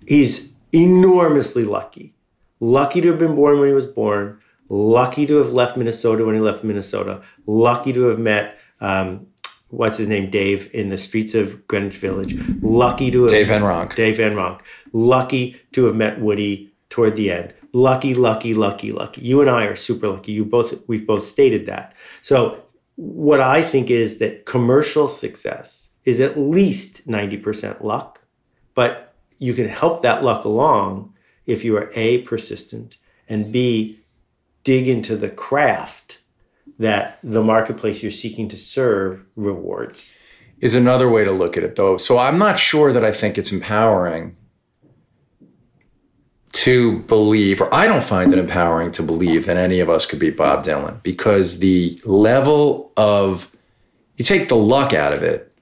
he's 0.07 0.53
enormously 0.71 1.63
lucky. 1.63 2.13
Lucky 2.59 3.01
to 3.01 3.07
have 3.07 3.17
been 3.17 3.33
born 3.33 3.59
when 3.59 3.69
he 3.69 3.73
was 3.73 3.87
born, 3.87 4.39
lucky 4.69 5.25
to 5.25 5.37
have 5.37 5.51
left 5.51 5.77
Minnesota 5.77 6.23
when 6.25 6.35
he 6.35 6.41
left 6.41 6.63
Minnesota, 6.63 7.23
lucky 7.47 7.91
to 7.91 8.03
have 8.03 8.19
met 8.19 8.59
um, 8.81 9.25
what's 9.69 9.97
his 9.97 10.07
name, 10.07 10.29
Dave, 10.29 10.69
in 10.73 10.89
the 10.89 10.97
streets 10.97 11.35
of 11.35 11.67
Greenwich 11.67 11.97
Village. 11.97 12.35
Lucky 12.61 13.11
to 13.11 13.23
have 13.23 13.31
Dave 13.31 13.47
Van 13.47 13.63
Ronk. 13.63 13.95
Dave 13.95 14.17
Van 14.17 14.35
Ronk. 14.35 14.61
Lucky 14.93 15.59
to 15.73 15.85
have 15.85 15.95
met 15.95 16.19
Woody 16.19 16.71
toward 16.89 17.15
the 17.15 17.31
end. 17.31 17.53
Lucky, 17.73 18.13
lucky, 18.13 18.53
lucky, 18.53 18.91
lucky. 18.91 19.21
You 19.21 19.41
and 19.41 19.49
I 19.49 19.65
are 19.65 19.75
super 19.75 20.07
lucky. 20.07 20.31
You 20.31 20.45
both 20.45 20.87
we've 20.87 21.05
both 21.05 21.23
stated 21.23 21.65
that. 21.65 21.93
So 22.21 22.63
what 22.95 23.39
I 23.39 23.61
think 23.61 23.89
is 23.91 24.17
that 24.19 24.45
commercial 24.45 25.07
success 25.07 25.91
is 26.03 26.19
at 26.19 26.39
least 26.39 27.07
90% 27.07 27.83
luck, 27.83 28.21
but 28.73 29.13
you 29.39 29.53
can 29.53 29.67
help 29.67 30.01
that 30.01 30.23
luck 30.23 30.45
along 30.45 31.13
if 31.45 31.63
you 31.63 31.77
are 31.77 31.91
A, 31.95 32.19
persistent, 32.19 32.97
and 33.29 33.51
B, 33.51 33.99
dig 34.63 34.87
into 34.87 35.15
the 35.15 35.29
craft 35.29 36.16
that 36.79 37.19
the 37.23 37.43
marketplace 37.43 38.01
you're 38.01 38.11
seeking 38.11 38.47
to 38.49 38.57
serve 38.57 39.23
rewards. 39.35 40.13
Is 40.59 40.73
another 40.73 41.09
way 41.09 41.23
to 41.23 41.31
look 41.31 41.55
at 41.55 41.63
it, 41.63 41.75
though. 41.75 41.97
So 41.97 42.17
I'm 42.17 42.37
not 42.37 42.57
sure 42.57 42.91
that 42.91 43.05
I 43.05 43.11
think 43.11 43.37
it's 43.37 43.51
empowering 43.51 44.35
to 46.51 46.99
believe, 47.03 47.61
or 47.61 47.73
I 47.73 47.87
don't 47.87 48.03
find 48.03 48.33
it 48.33 48.39
empowering 48.39 48.91
to 48.93 49.03
believe 49.03 49.45
that 49.45 49.57
any 49.57 49.79
of 49.79 49.89
us 49.89 50.07
could 50.07 50.17
be 50.17 50.31
Bob 50.31 50.65
Dylan 50.65 51.01
because 51.03 51.59
the 51.59 51.99
level 52.03 52.91
of, 52.97 53.55
you 54.15 54.25
take 54.25 54.49
the 54.49 54.55
luck 54.55 54.91
out 54.93 55.13
of 55.13 55.21
it. 55.21 55.53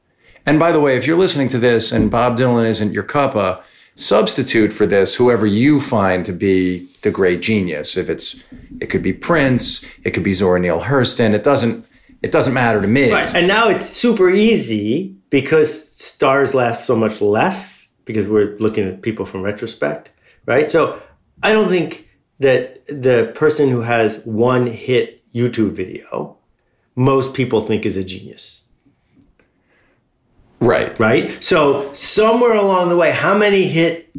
And 0.45 0.57
by 0.57 0.71
the 0.71 0.79
way, 0.79 0.95
if 0.95 1.05
you're 1.05 1.17
listening 1.17 1.49
to 1.49 1.57
this 1.57 1.91
and 1.91 2.09
Bob 2.09 2.37
Dylan 2.37 2.65
isn't 2.65 2.93
your 2.93 3.03
cuppa, 3.03 3.61
substitute 3.95 4.73
for 4.73 4.85
this 4.85 5.15
whoever 5.15 5.45
you 5.45 5.79
find 5.79 6.25
to 6.25 6.33
be 6.33 6.89
the 7.01 7.11
great 7.11 7.41
genius. 7.41 7.97
If 7.97 8.09
it's, 8.09 8.43
it 8.81 8.87
could 8.87 9.01
be 9.01 9.13
Prince, 9.13 9.85
it 10.03 10.11
could 10.11 10.23
be 10.23 10.33
Zora 10.33 10.59
Neale 10.59 10.81
Hurston. 10.81 11.33
It 11.33 11.43
doesn't, 11.43 11.85
it 12.21 12.31
doesn't 12.31 12.53
matter 12.53 12.81
to 12.81 12.87
me. 12.87 13.11
Right. 13.11 13.33
And 13.33 13.47
now 13.47 13.69
it's 13.69 13.85
super 13.85 14.29
easy 14.29 15.15
because 15.29 15.89
stars 15.95 16.53
last 16.53 16.85
so 16.85 16.95
much 16.95 17.21
less 17.21 17.89
because 18.03 18.27
we're 18.27 18.57
looking 18.57 18.87
at 18.87 19.01
people 19.01 19.25
from 19.25 19.41
retrospect, 19.41 20.11
right? 20.45 20.69
So 20.69 21.01
I 21.41 21.53
don't 21.53 21.69
think 21.69 22.09
that 22.39 22.85
the 22.87 23.31
person 23.35 23.69
who 23.69 23.81
has 23.81 24.23
one 24.25 24.67
hit 24.67 25.25
YouTube 25.33 25.71
video, 25.71 26.37
most 26.95 27.33
people 27.33 27.61
think 27.61 27.85
is 27.85 27.97
a 27.97 28.03
genius. 28.03 28.61
Right. 30.59 30.97
Right. 30.99 31.43
So 31.43 31.93
somewhere 31.93 32.53
along 32.53 32.89
the 32.89 32.95
way, 32.97 33.11
how 33.11 33.37
many 33.37 33.63
hit 33.63 34.09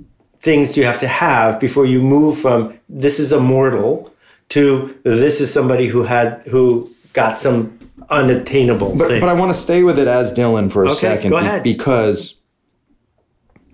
things 0.41 0.73
do 0.73 0.81
you 0.81 0.87
have 0.87 1.01
to 1.01 1.09
have 1.09 1.59
before 1.59 1.87
you 1.87 2.01
move 2.01 2.39
from 2.39 2.79
this 2.89 3.19
is 3.19 3.33
a 3.33 3.41
mortal 3.41 4.13
to 4.51 4.97
this 5.03 5.41
is 5.41 5.53
somebody 5.53 5.87
who 5.87 6.05
had 6.05 6.43
who 6.47 6.89
got 7.15 7.39
some 7.39 7.77
unattainable 8.11 8.95
But, 8.97 9.09
thing? 9.09 9.21
but 9.21 9.29
I 9.29 9.33
want 9.33 9.51
to 9.53 9.59
stay 9.59 9.83
with 9.83 9.99
it 9.99 10.07
as 10.07 10.33
Dylan 10.33 10.71
for 10.71 10.85
a 10.85 10.89
Okay, 10.91 10.95
second 10.95 11.31
go 11.31 11.39
ahead. 11.39 11.63
because, 11.65 12.41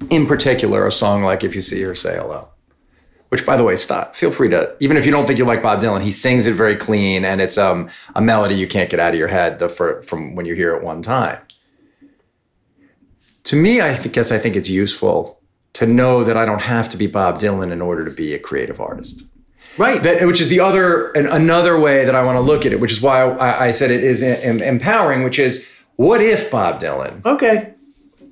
in 0.08 0.26
particular, 0.26 0.86
a 0.86 0.92
song 0.92 1.22
like 1.22 1.44
"If 1.44 1.54
You 1.54 1.60
See 1.60 1.82
Her, 1.82 1.94
Say 1.94 2.16
Hello," 2.16 2.48
which, 3.28 3.44
by 3.44 3.56
the 3.58 3.64
way, 3.64 3.76
stop. 3.76 4.14
Feel 4.16 4.30
free 4.30 4.48
to, 4.50 4.74
even 4.80 4.96
if 4.96 5.04
you 5.04 5.12
don't 5.12 5.26
think 5.26 5.38
you 5.38 5.44
like 5.44 5.62
Bob 5.62 5.80
Dylan, 5.80 6.00
he 6.02 6.10
sings 6.10 6.46
it 6.46 6.54
very 6.54 6.76
clean, 6.76 7.24
and 7.24 7.40
it's 7.42 7.58
um, 7.58 7.88
a 8.14 8.22
melody 8.22 8.54
you 8.54 8.66
can't 8.68 8.88
get 8.88 8.98
out 9.00 9.12
of 9.12 9.18
your 9.18 9.28
head 9.28 9.58
the, 9.58 9.68
for, 9.68 10.00
from 10.02 10.34
when 10.34 10.46
you 10.46 10.54
hear 10.54 10.74
it 10.74 10.82
one 10.82 11.02
time. 11.02 11.38
To 13.44 13.56
me, 13.56 13.80
I 13.80 14.00
guess 14.08 14.30
I 14.30 14.38
think 14.38 14.56
it's 14.56 14.70
useful 14.70 15.40
to 15.74 15.86
know 15.86 16.22
that 16.24 16.36
I 16.36 16.44
don't 16.44 16.62
have 16.62 16.88
to 16.90 16.96
be 16.96 17.06
Bob 17.06 17.38
Dylan 17.38 17.72
in 17.72 17.80
order 17.80 18.04
to 18.04 18.10
be 18.10 18.34
a 18.34 18.38
creative 18.38 18.80
artist 18.80 19.24
right. 19.78 20.02
that 20.02 20.26
which 20.26 20.40
is 20.40 20.48
the 20.48 20.60
other 20.60 21.10
an, 21.12 21.26
another 21.26 21.78
way 21.78 22.04
that 22.04 22.14
I 22.14 22.22
want 22.22 22.36
to 22.36 22.42
look 22.42 22.66
at 22.66 22.72
it, 22.72 22.80
which 22.80 22.92
is 22.92 23.00
why 23.00 23.22
I, 23.22 23.66
I 23.66 23.70
said 23.72 23.90
it 23.90 24.04
is 24.04 24.22
em- 24.22 24.60
empowering. 24.60 25.22
Which 25.22 25.38
is, 25.38 25.70
what 25.96 26.20
if 26.20 26.50
Bob 26.50 26.80
Dylan? 26.80 27.24
okay. 27.24 27.74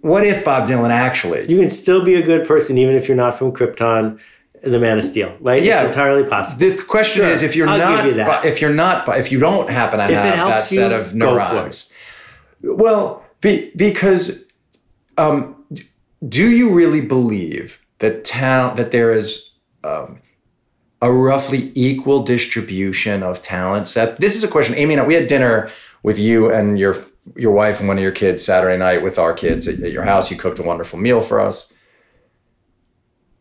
What 0.02 0.24
if 0.24 0.44
Bob 0.46 0.66
Dylan 0.66 0.88
actually? 0.88 1.46
You 1.46 1.58
can 1.58 1.68
still 1.68 2.02
be 2.02 2.14
a 2.14 2.22
good 2.22 2.46
person 2.46 2.78
even 2.78 2.94
if 2.94 3.06
you're 3.06 3.18
not 3.18 3.34
from 3.34 3.52
Krypton, 3.52 4.18
the 4.62 4.78
Man 4.78 4.96
of 4.96 5.04
Steel, 5.04 5.36
right? 5.40 5.62
Yeah. 5.62 5.82
It's 5.82 5.94
entirely 5.94 6.26
possible. 6.26 6.58
the 6.58 6.82
question 6.82 7.24
Sure, 7.24 7.30
is, 7.30 7.42
if 7.42 7.54
you're 7.54 7.68
I'll 7.68 7.76
not, 7.76 8.06
you 8.06 8.18
if 8.48 8.62
you're 8.62 8.72
not, 8.72 9.06
if 9.18 9.30
you 9.30 9.38
don't 9.38 9.68
happen 9.68 9.98
to 9.98 10.06
it 10.06 10.10
have 10.10 10.48
that 10.48 10.62
set 10.62 10.90
you, 10.90 10.96
of 10.96 11.14
neurons, 11.14 11.92
well, 12.62 13.22
be, 13.42 13.70
because 13.76 14.49
um, 15.20 15.64
do 16.28 16.48
you 16.50 16.72
really 16.72 17.00
believe 17.00 17.80
that 17.98 18.24
talent 18.24 18.76
that 18.76 18.90
there 18.90 19.10
is 19.12 19.52
um, 19.84 20.20
a 21.02 21.12
roughly 21.12 21.72
equal 21.74 22.22
distribution 22.22 23.22
of 23.22 23.42
talent? 23.42 23.86
This 24.18 24.36
is 24.36 24.44
a 24.44 24.48
question, 24.48 24.74
Amy. 24.76 24.94
And 24.94 25.02
I- 25.02 25.06
we 25.06 25.14
had 25.14 25.26
dinner 25.26 25.68
with 26.02 26.18
you 26.18 26.52
and 26.52 26.78
your 26.78 26.96
your 27.36 27.52
wife 27.52 27.78
and 27.78 27.86
one 27.88 27.98
of 27.98 28.02
your 28.02 28.12
kids 28.12 28.42
Saturday 28.42 28.78
night 28.78 29.02
with 29.02 29.18
our 29.18 29.34
kids 29.34 29.68
at, 29.68 29.78
at 29.82 29.92
your 29.92 30.04
house. 30.04 30.30
You 30.30 30.36
cooked 30.38 30.58
a 30.58 30.62
wonderful 30.62 30.98
meal 30.98 31.20
for 31.20 31.38
us. 31.38 31.72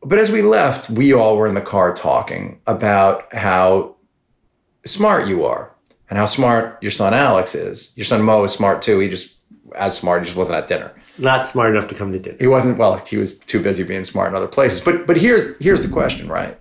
But 0.01 0.19
as 0.19 0.31
we 0.31 0.41
left, 0.41 0.89
we 0.89 1.13
all 1.13 1.37
were 1.37 1.47
in 1.47 1.53
the 1.55 1.61
car 1.61 1.93
talking 1.93 2.59
about 2.67 3.33
how 3.33 3.95
smart 4.85 5.27
you 5.27 5.45
are 5.45 5.73
and 6.09 6.19
how 6.19 6.25
smart 6.25 6.77
your 6.81 6.91
son 6.91 7.13
Alex 7.13 7.55
is. 7.55 7.93
Your 7.95 8.05
son 8.05 8.21
Mo 8.23 8.43
is 8.43 8.51
smart 8.51 8.81
too. 8.81 8.99
He 8.99 9.07
just 9.07 9.37
as 9.75 9.97
smart, 9.97 10.21
he 10.21 10.25
just 10.25 10.37
wasn't 10.37 10.57
at 10.57 10.67
dinner. 10.67 10.91
Not 11.19 11.47
smart 11.47 11.75
enough 11.75 11.87
to 11.89 11.95
come 11.95 12.11
to 12.11 12.19
dinner. 12.19 12.37
He 12.39 12.47
wasn't 12.47 12.77
well, 12.77 12.95
he 12.95 13.17
was 13.17 13.37
too 13.37 13.61
busy 13.61 13.83
being 13.83 14.03
smart 14.03 14.29
in 14.29 14.35
other 14.35 14.47
places. 14.47 14.81
But 14.81 15.05
but 15.05 15.17
here's 15.17 15.57
here's 15.59 15.81
the 15.81 15.89
question, 15.89 16.27
right? 16.27 16.57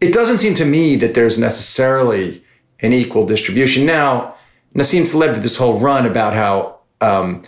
It 0.00 0.12
doesn't 0.12 0.38
seem 0.38 0.54
to 0.54 0.64
me 0.64 0.96
that 0.96 1.14
there's 1.14 1.38
necessarily 1.38 2.44
an 2.80 2.92
equal 2.92 3.26
distribution. 3.26 3.84
Now, 3.84 4.36
Nassim 4.74 5.10
Taleb 5.10 5.34
did 5.34 5.42
this 5.42 5.56
whole 5.56 5.80
run 5.80 6.06
about 6.06 6.34
how 6.34 6.78
um, 7.00 7.42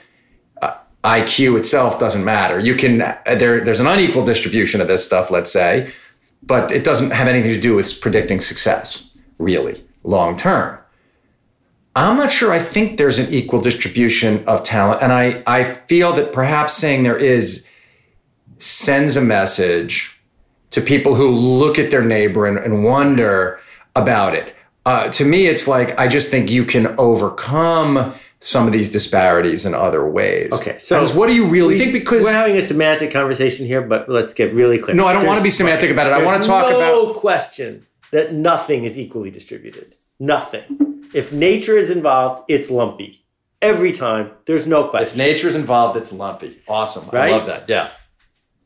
IQ 1.04 1.58
itself 1.58 1.98
doesn't 1.98 2.24
matter. 2.24 2.58
You 2.58 2.74
can 2.74 3.02
uh, 3.02 3.18
there 3.24 3.60
there's 3.64 3.80
an 3.80 3.86
unequal 3.86 4.24
distribution 4.24 4.80
of 4.80 4.88
this 4.88 5.04
stuff, 5.04 5.30
let's 5.30 5.50
say, 5.50 5.92
but 6.42 6.70
it 6.70 6.84
doesn't 6.84 7.12
have 7.12 7.28
anything 7.28 7.52
to 7.52 7.60
do 7.60 7.74
with 7.74 8.00
predicting 8.00 8.40
success, 8.40 9.16
really, 9.38 9.80
long 10.02 10.36
term. 10.36 10.79
I'm 11.96 12.16
not 12.16 12.30
sure. 12.30 12.52
I 12.52 12.58
think 12.60 12.98
there's 12.98 13.18
an 13.18 13.32
equal 13.32 13.60
distribution 13.60 14.44
of 14.46 14.62
talent. 14.62 15.02
And 15.02 15.12
I, 15.12 15.42
I 15.46 15.64
feel 15.64 16.12
that 16.12 16.32
perhaps 16.32 16.74
saying 16.74 17.02
there 17.02 17.16
is 17.16 17.68
sends 18.58 19.16
a 19.16 19.20
message 19.20 20.20
to 20.70 20.80
people 20.80 21.14
who 21.14 21.30
look 21.30 21.78
at 21.78 21.90
their 21.90 22.04
neighbor 22.04 22.46
and, 22.46 22.58
and 22.58 22.84
wonder 22.84 23.58
about 23.96 24.34
it. 24.34 24.54
Uh, 24.86 25.08
to 25.08 25.24
me, 25.24 25.46
it's 25.46 25.66
like 25.66 25.98
I 25.98 26.08
just 26.08 26.30
think 26.30 26.50
you 26.50 26.64
can 26.64 26.94
overcome 26.98 28.14
some 28.38 28.66
of 28.66 28.72
these 28.72 28.90
disparities 28.90 29.66
in 29.66 29.74
other 29.74 30.08
ways. 30.08 30.52
Okay, 30.54 30.78
so 30.78 31.04
what 31.08 31.28
do 31.28 31.34
you 31.34 31.46
really 31.46 31.76
think? 31.76 31.92
Because 31.92 32.24
We're 32.24 32.32
having 32.32 32.56
a 32.56 32.62
semantic 32.62 33.10
conversation 33.10 33.66
here, 33.66 33.82
but 33.82 34.08
let's 34.08 34.32
get 34.32 34.54
really 34.54 34.78
clear. 34.78 34.96
no, 34.96 35.06
I 35.06 35.12
don't 35.12 35.26
want 35.26 35.38
to 35.38 35.44
be 35.44 35.50
semantic 35.50 35.90
about 35.90 36.06
it. 36.06 36.12
I 36.14 36.24
want 36.24 36.42
to 36.42 36.48
talk 36.48 36.70
no 36.70 36.76
about 36.76 36.92
no 36.92 37.14
question 37.14 37.86
that 38.12 38.32
nothing 38.32 38.84
is 38.84 38.98
equally 38.98 39.30
distributed. 39.30 39.94
Nothing. 40.20 41.04
If 41.14 41.32
nature 41.32 41.76
is 41.76 41.90
involved, 41.90 42.44
it's 42.48 42.70
lumpy. 42.70 43.24
every 43.62 43.92
time. 43.92 44.30
There's 44.46 44.66
no 44.66 44.88
question. 44.88 45.20
If 45.20 45.26
nature 45.26 45.48
is 45.48 45.56
involved, 45.56 45.96
it's 45.96 46.12
lumpy. 46.12 46.60
Awesome. 46.68 47.08
Right? 47.12 47.30
I 47.32 47.36
love 47.36 47.46
that. 47.46 47.68
Yeah. 47.68 47.88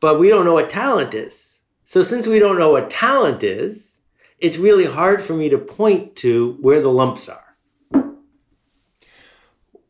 but 0.00 0.18
we 0.20 0.28
don't 0.28 0.44
know 0.44 0.54
what 0.54 0.68
talent 0.68 1.14
is. 1.14 1.60
So 1.84 2.02
since 2.02 2.26
we 2.26 2.38
don't 2.38 2.58
know 2.58 2.70
what 2.72 2.90
talent 2.90 3.42
is, 3.42 3.98
it's 4.38 4.56
really 4.58 4.84
hard 4.84 5.22
for 5.22 5.32
me 5.34 5.48
to 5.48 5.58
point 5.58 6.16
to 6.16 6.56
where 6.60 6.80
the 6.80 6.90
lumps 6.92 7.28
are. 7.28 7.40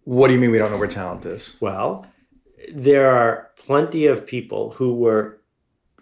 What 0.04 0.28
do 0.28 0.34
you 0.34 0.40
mean 0.40 0.50
we 0.50 0.58
don't 0.58 0.70
know 0.70 0.78
where 0.78 0.86
talent 0.88 1.24
is? 1.24 1.56
Well, 1.60 2.06
there 2.72 3.10
are 3.10 3.50
plenty 3.56 4.06
of 4.06 4.26
people 4.26 4.70
who 4.72 4.94
were 4.94 5.40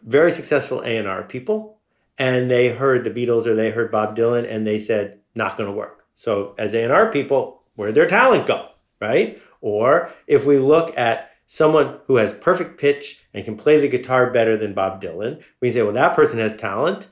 very 0.04 0.32
successful 0.32 0.80
A&R 0.82 1.22
people 1.22 1.78
and 2.18 2.50
they 2.50 2.68
heard 2.68 3.04
the 3.04 3.10
Beatles 3.10 3.46
or 3.46 3.54
they 3.54 3.70
heard 3.70 3.90
Bob 3.92 4.16
Dylan 4.16 4.44
and 4.48 4.66
they 4.66 4.78
said 4.78 5.20
not 5.34 5.56
going 5.56 5.68
to 5.68 5.76
work. 5.76 6.04
So 6.14 6.54
as 6.58 6.74
A&R 6.74 7.10
people, 7.10 7.62
where'd 7.74 7.94
their 7.94 8.06
talent 8.06 8.46
go, 8.46 8.68
right? 9.00 9.40
Or 9.60 10.10
if 10.26 10.44
we 10.44 10.58
look 10.58 10.96
at 10.98 11.30
someone 11.46 11.98
who 12.06 12.16
has 12.16 12.32
perfect 12.32 12.80
pitch 12.80 13.24
and 13.34 13.44
can 13.44 13.56
play 13.56 13.80
the 13.80 13.88
guitar 13.88 14.30
better 14.30 14.56
than 14.56 14.74
Bob 14.74 15.02
Dylan, 15.02 15.42
we 15.60 15.68
can 15.68 15.74
say, 15.74 15.82
well, 15.82 15.92
that 15.92 16.14
person 16.14 16.38
has 16.38 16.56
talent. 16.56 17.08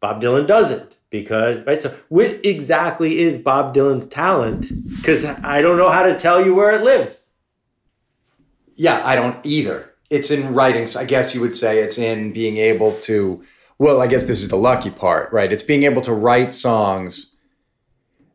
Bob 0.00 0.20
Dylan 0.20 0.46
doesn't 0.46 0.96
because 1.10 1.64
right. 1.64 1.80
So 1.80 1.94
what 2.08 2.44
exactly 2.44 3.18
is 3.20 3.38
Bob 3.38 3.74
Dylan's 3.74 4.06
talent? 4.06 4.72
Because 4.96 5.24
I 5.24 5.62
don't 5.62 5.76
know 5.76 5.90
how 5.90 6.02
to 6.02 6.18
tell 6.18 6.44
you 6.44 6.54
where 6.54 6.72
it 6.72 6.82
lives. 6.82 7.30
Yeah, 8.74 9.00
I 9.06 9.14
don't 9.14 9.44
either. 9.44 9.92
It's 10.10 10.30
in 10.30 10.54
writing. 10.54 10.86
So 10.86 11.00
I 11.00 11.04
guess 11.04 11.34
you 11.34 11.40
would 11.40 11.54
say 11.54 11.78
it's 11.78 11.98
in 11.98 12.32
being 12.32 12.56
able 12.56 12.92
to, 13.00 13.42
well, 13.78 14.02
I 14.02 14.06
guess 14.06 14.24
this 14.24 14.40
is 14.40 14.48
the 14.48 14.56
lucky 14.56 14.90
part, 14.90 15.32
right? 15.32 15.52
It's 15.52 15.62
being 15.62 15.84
able 15.84 16.02
to 16.02 16.12
write 16.12 16.52
songs 16.52 17.31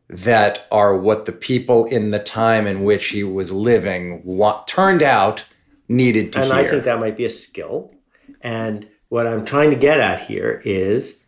that 0.08 0.66
are 0.70 0.96
what 0.96 1.26
the 1.26 1.32
people 1.32 1.84
in 1.86 2.10
the 2.10 2.18
time 2.18 2.66
in 2.66 2.82
which 2.84 3.08
he 3.08 3.22
was 3.22 3.52
living 3.52 4.22
want, 4.24 4.66
turned 4.66 5.02
out 5.02 5.44
needed 5.88 6.32
to 6.32 6.40
and 6.40 6.48
hear. 6.48 6.56
I 6.56 6.68
think 6.68 6.84
that 6.84 7.00
might 7.00 7.16
be 7.16 7.24
a 7.24 7.30
skill. 7.30 7.92
And 8.40 8.88
what 9.08 9.26
I'm 9.26 9.44
trying 9.44 9.70
to 9.70 9.76
get 9.76 10.00
at 10.00 10.20
here 10.20 10.62
is 10.64 11.22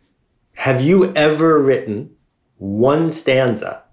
have 0.55 0.81
you 0.81 1.13
ever 1.15 1.61
written 1.61 2.15
one 2.57 3.09
stanza 3.09 3.83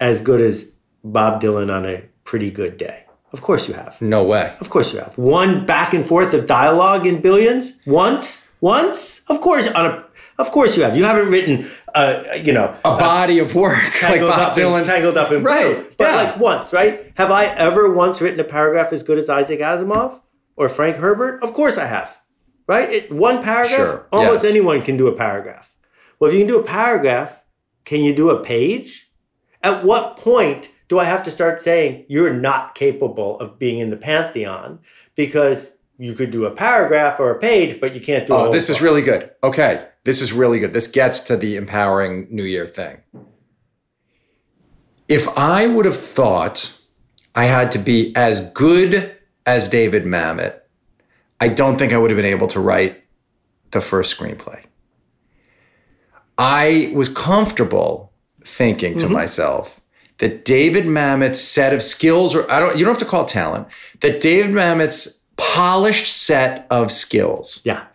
as 0.00 0.20
good 0.20 0.40
as 0.40 0.72
Bob 1.04 1.40
Dylan 1.42 1.70
on 1.70 1.86
a 1.86 2.02
pretty 2.24 2.50
good 2.50 2.76
day? 2.76 3.04
Of 3.32 3.42
course 3.42 3.68
you 3.68 3.74
have. 3.74 4.00
no 4.00 4.22
way. 4.24 4.54
Of 4.60 4.70
course 4.70 4.92
you 4.92 5.00
have. 5.00 5.18
One 5.18 5.66
back 5.66 5.92
and 5.92 6.06
forth 6.06 6.32
of 6.32 6.46
dialogue 6.46 7.06
in 7.06 7.20
billions? 7.20 7.74
Once? 7.84 8.54
Once? 8.60 9.24
Of 9.28 9.40
course 9.40 9.68
on 9.72 9.86
a 9.86 10.06
of 10.38 10.50
course 10.50 10.76
you 10.76 10.82
have. 10.84 10.96
You 10.96 11.04
haven't 11.04 11.28
written 11.30 11.66
uh, 11.94 12.24
you 12.42 12.52
know, 12.52 12.74
A 12.84 12.96
body 12.96 13.38
of 13.38 13.54
work 13.54 14.02
like 14.02 14.20
Bob 14.20 14.54
Dylan's. 14.54 14.86
tangled 14.86 15.16
up 15.16 15.32
in 15.32 15.42
Right, 15.42 15.74
blue. 15.76 15.88
But 15.96 16.04
yeah. 16.08 16.14
like 16.16 16.38
once, 16.38 16.72
right? 16.72 17.12
Have 17.16 17.30
I 17.30 17.46
ever 17.46 17.92
once 17.92 18.20
written 18.20 18.38
a 18.40 18.44
paragraph 18.44 18.92
as 18.92 19.02
good 19.02 19.18
as 19.18 19.28
Isaac 19.30 19.60
Asimov 19.60 20.20
or 20.56 20.68
Frank 20.68 20.96
Herbert? 20.96 21.42
Of 21.42 21.54
course 21.54 21.78
I 21.78 21.86
have. 21.86 22.18
Right? 22.66 22.90
It, 22.92 23.12
one 23.12 23.42
paragraph, 23.42 23.76
Sure, 23.76 24.06
almost 24.12 24.42
yes. 24.42 24.50
anyone 24.50 24.82
can 24.82 24.96
do 24.96 25.06
a 25.06 25.12
paragraph. 25.16 25.74
Well, 26.18 26.28
if 26.30 26.34
you 26.34 26.40
can 26.44 26.48
do 26.48 26.58
a 26.58 26.64
paragraph, 26.64 27.44
can 27.84 28.02
you 28.02 28.14
do 28.14 28.30
a 28.30 28.42
page? 28.42 29.10
At 29.62 29.84
what 29.84 30.16
point 30.16 30.70
do 30.88 30.98
I 30.98 31.04
have 31.04 31.22
to 31.24 31.30
start 31.30 31.60
saying 31.60 32.04
you're 32.08 32.32
not 32.34 32.74
capable 32.74 33.38
of 33.40 33.58
being 33.58 33.78
in 33.78 33.90
the 33.90 33.96
pantheon 33.96 34.80
because 35.14 35.76
you 35.98 36.14
could 36.14 36.30
do 36.30 36.44
a 36.44 36.50
paragraph 36.50 37.18
or 37.20 37.30
a 37.30 37.38
page, 37.38 37.80
but 37.80 37.94
you 37.94 38.00
can't 38.00 38.26
do. 38.26 38.34
a 38.34 38.48
Oh, 38.48 38.52
this 38.52 38.68
is 38.68 38.82
really 38.82 39.02
good. 39.02 39.30
Okay. 39.42 39.86
This 40.06 40.22
is 40.22 40.32
really 40.32 40.60
good. 40.60 40.72
This 40.72 40.86
gets 40.86 41.18
to 41.22 41.36
the 41.36 41.56
empowering 41.56 42.28
New 42.30 42.44
Year 42.44 42.64
thing. 42.64 42.98
If 45.08 45.26
I 45.36 45.66
would 45.66 45.84
have 45.84 45.96
thought 45.96 46.78
I 47.34 47.46
had 47.46 47.72
to 47.72 47.80
be 47.80 48.14
as 48.14 48.48
good 48.52 49.16
as 49.44 49.68
David 49.68 50.04
Mamet, 50.04 50.60
I 51.40 51.48
don't 51.48 51.76
think 51.76 51.92
I 51.92 51.98
would 51.98 52.10
have 52.10 52.16
been 52.16 52.24
able 52.24 52.46
to 52.48 52.60
write 52.60 53.02
the 53.72 53.80
first 53.80 54.16
screenplay. 54.16 54.62
I 56.38 56.92
was 56.94 57.08
comfortable 57.08 58.12
thinking 58.44 58.96
to 58.98 59.06
mm-hmm. 59.06 59.14
myself 59.14 59.80
that 60.18 60.44
David 60.44 60.84
Mamet's 60.84 61.40
set 61.40 61.74
of 61.74 61.82
skills, 61.82 62.32
or 62.32 62.48
I 62.48 62.60
don't, 62.60 62.78
you 62.78 62.84
don't 62.84 62.94
have 62.94 63.02
to 63.02 63.10
call 63.10 63.24
it 63.24 63.28
talent, 63.28 63.66
that 64.02 64.20
David 64.20 64.52
Mamet's 64.52 65.24
polished 65.36 66.12
set 66.12 66.64
of 66.70 66.92
skills 66.92 67.60
yeah. 67.64 67.86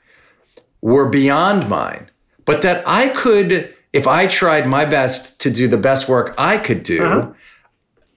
Were 0.81 1.09
beyond 1.09 1.69
mine, 1.69 2.09
but 2.45 2.61
that 2.63 2.83
I 2.87 3.09
could, 3.09 3.73
if 3.93 4.07
I 4.07 4.27
tried 4.27 4.67
my 4.67 4.85
best 4.85 5.39
to 5.41 5.51
do 5.51 5.67
the 5.67 5.77
best 5.77 6.09
work 6.09 6.33
I 6.37 6.57
could 6.57 6.83
do, 6.83 7.03
Uh-huh. 7.03 7.33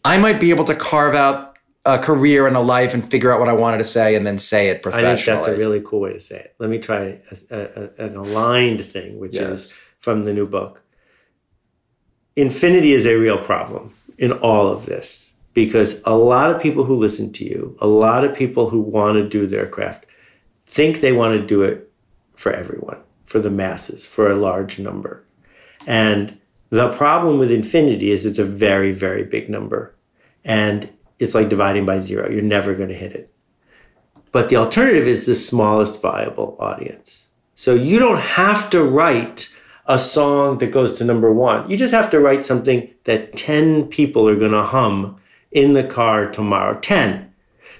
I 0.04 0.18
might 0.18 0.38
be 0.40 0.50
able 0.50 0.64
to 0.64 0.74
carve 0.74 1.14
out 1.14 1.56
a 1.86 1.98
career 1.98 2.46
and 2.46 2.56
a 2.56 2.60
life 2.60 2.94
and 2.94 3.08
figure 3.10 3.30
out 3.32 3.40
what 3.40 3.48
I 3.48 3.52
wanted 3.52 3.78
to 3.78 3.84
say 3.84 4.14
and 4.14 4.26
then 4.26 4.38
say 4.38 4.68
it 4.68 4.78
I 4.78 4.80
professionally. 4.80 5.16
think 5.16 5.44
that's 5.44 5.46
a 5.48 5.58
really 5.58 5.80
cool 5.82 6.00
way 6.00 6.12
to 6.14 6.20
say 6.20 6.36
it. 6.40 6.54
Let 6.58 6.70
me 6.70 6.78
try 6.78 7.20
a, 7.30 7.36
a, 7.50 7.60
a- 7.98 8.06
an 8.06 8.16
aligned 8.16 8.82
thing, 8.84 9.18
which 9.18 9.36
Yes. 9.36 9.50
is 9.50 9.78
from 9.98 10.24
the 10.24 10.32
new 10.32 10.46
book. 10.46 10.82
Infinity 12.36 12.92
is 12.92 13.06
a 13.06 13.16
real 13.16 13.38
problem 13.38 13.94
in 14.18 14.32
all 14.32 14.68
of 14.68 14.86
this 14.86 15.32
because 15.52 16.00
a 16.04 16.16
lot 16.16 16.50
of 16.54 16.60
people 16.60 16.84
who 16.84 16.96
listen 16.96 17.32
to 17.32 17.44
you, 17.44 17.76
a 17.80 17.86
lot 17.86 18.24
of 18.24 18.34
people 18.34 18.70
who 18.70 18.80
want 18.80 19.16
to 19.16 19.28
do 19.28 19.46
their 19.46 19.66
craft, 19.68 20.04
think 20.66 21.00
they 21.00 21.12
want 21.12 21.38
to 21.40 21.46
do 21.46 21.62
it 21.62 21.90
for 22.34 22.52
everyone, 22.52 22.98
for 23.26 23.38
the 23.38 23.50
masses, 23.50 24.06
for 24.06 24.30
a 24.30 24.36
large 24.36 24.78
number. 24.78 25.24
And 25.86 26.38
the 26.70 26.92
problem 26.92 27.38
with 27.38 27.50
infinity 27.50 28.10
is 28.10 28.26
it's 28.26 28.38
a 28.38 28.44
very, 28.44 28.92
very 28.92 29.24
big 29.24 29.48
number. 29.48 29.94
And 30.44 30.90
it's 31.18 31.34
like 31.34 31.48
dividing 31.48 31.86
by 31.86 31.98
zero. 31.98 32.30
You're 32.30 32.42
never 32.42 32.74
going 32.74 32.88
to 32.88 32.94
hit 32.94 33.12
it. 33.12 33.30
But 34.32 34.48
the 34.48 34.56
alternative 34.56 35.06
is 35.06 35.26
the 35.26 35.34
smallest 35.34 36.02
viable 36.02 36.56
audience. 36.58 37.28
So 37.54 37.74
you 37.74 37.98
don't 37.98 38.20
have 38.20 38.68
to 38.70 38.82
write 38.82 39.54
a 39.86 39.98
song 39.98 40.58
that 40.58 40.72
goes 40.72 40.98
to 40.98 41.04
number 41.04 41.32
one. 41.32 41.70
You 41.70 41.76
just 41.76 41.94
have 41.94 42.10
to 42.10 42.20
write 42.20 42.44
something 42.44 42.92
that 43.04 43.36
10 43.36 43.86
people 43.88 44.28
are 44.28 44.36
going 44.36 44.52
to 44.52 44.62
hum 44.62 45.20
in 45.52 45.74
the 45.74 45.84
car 45.84 46.30
tomorrow. 46.30 46.78
10. 46.80 47.32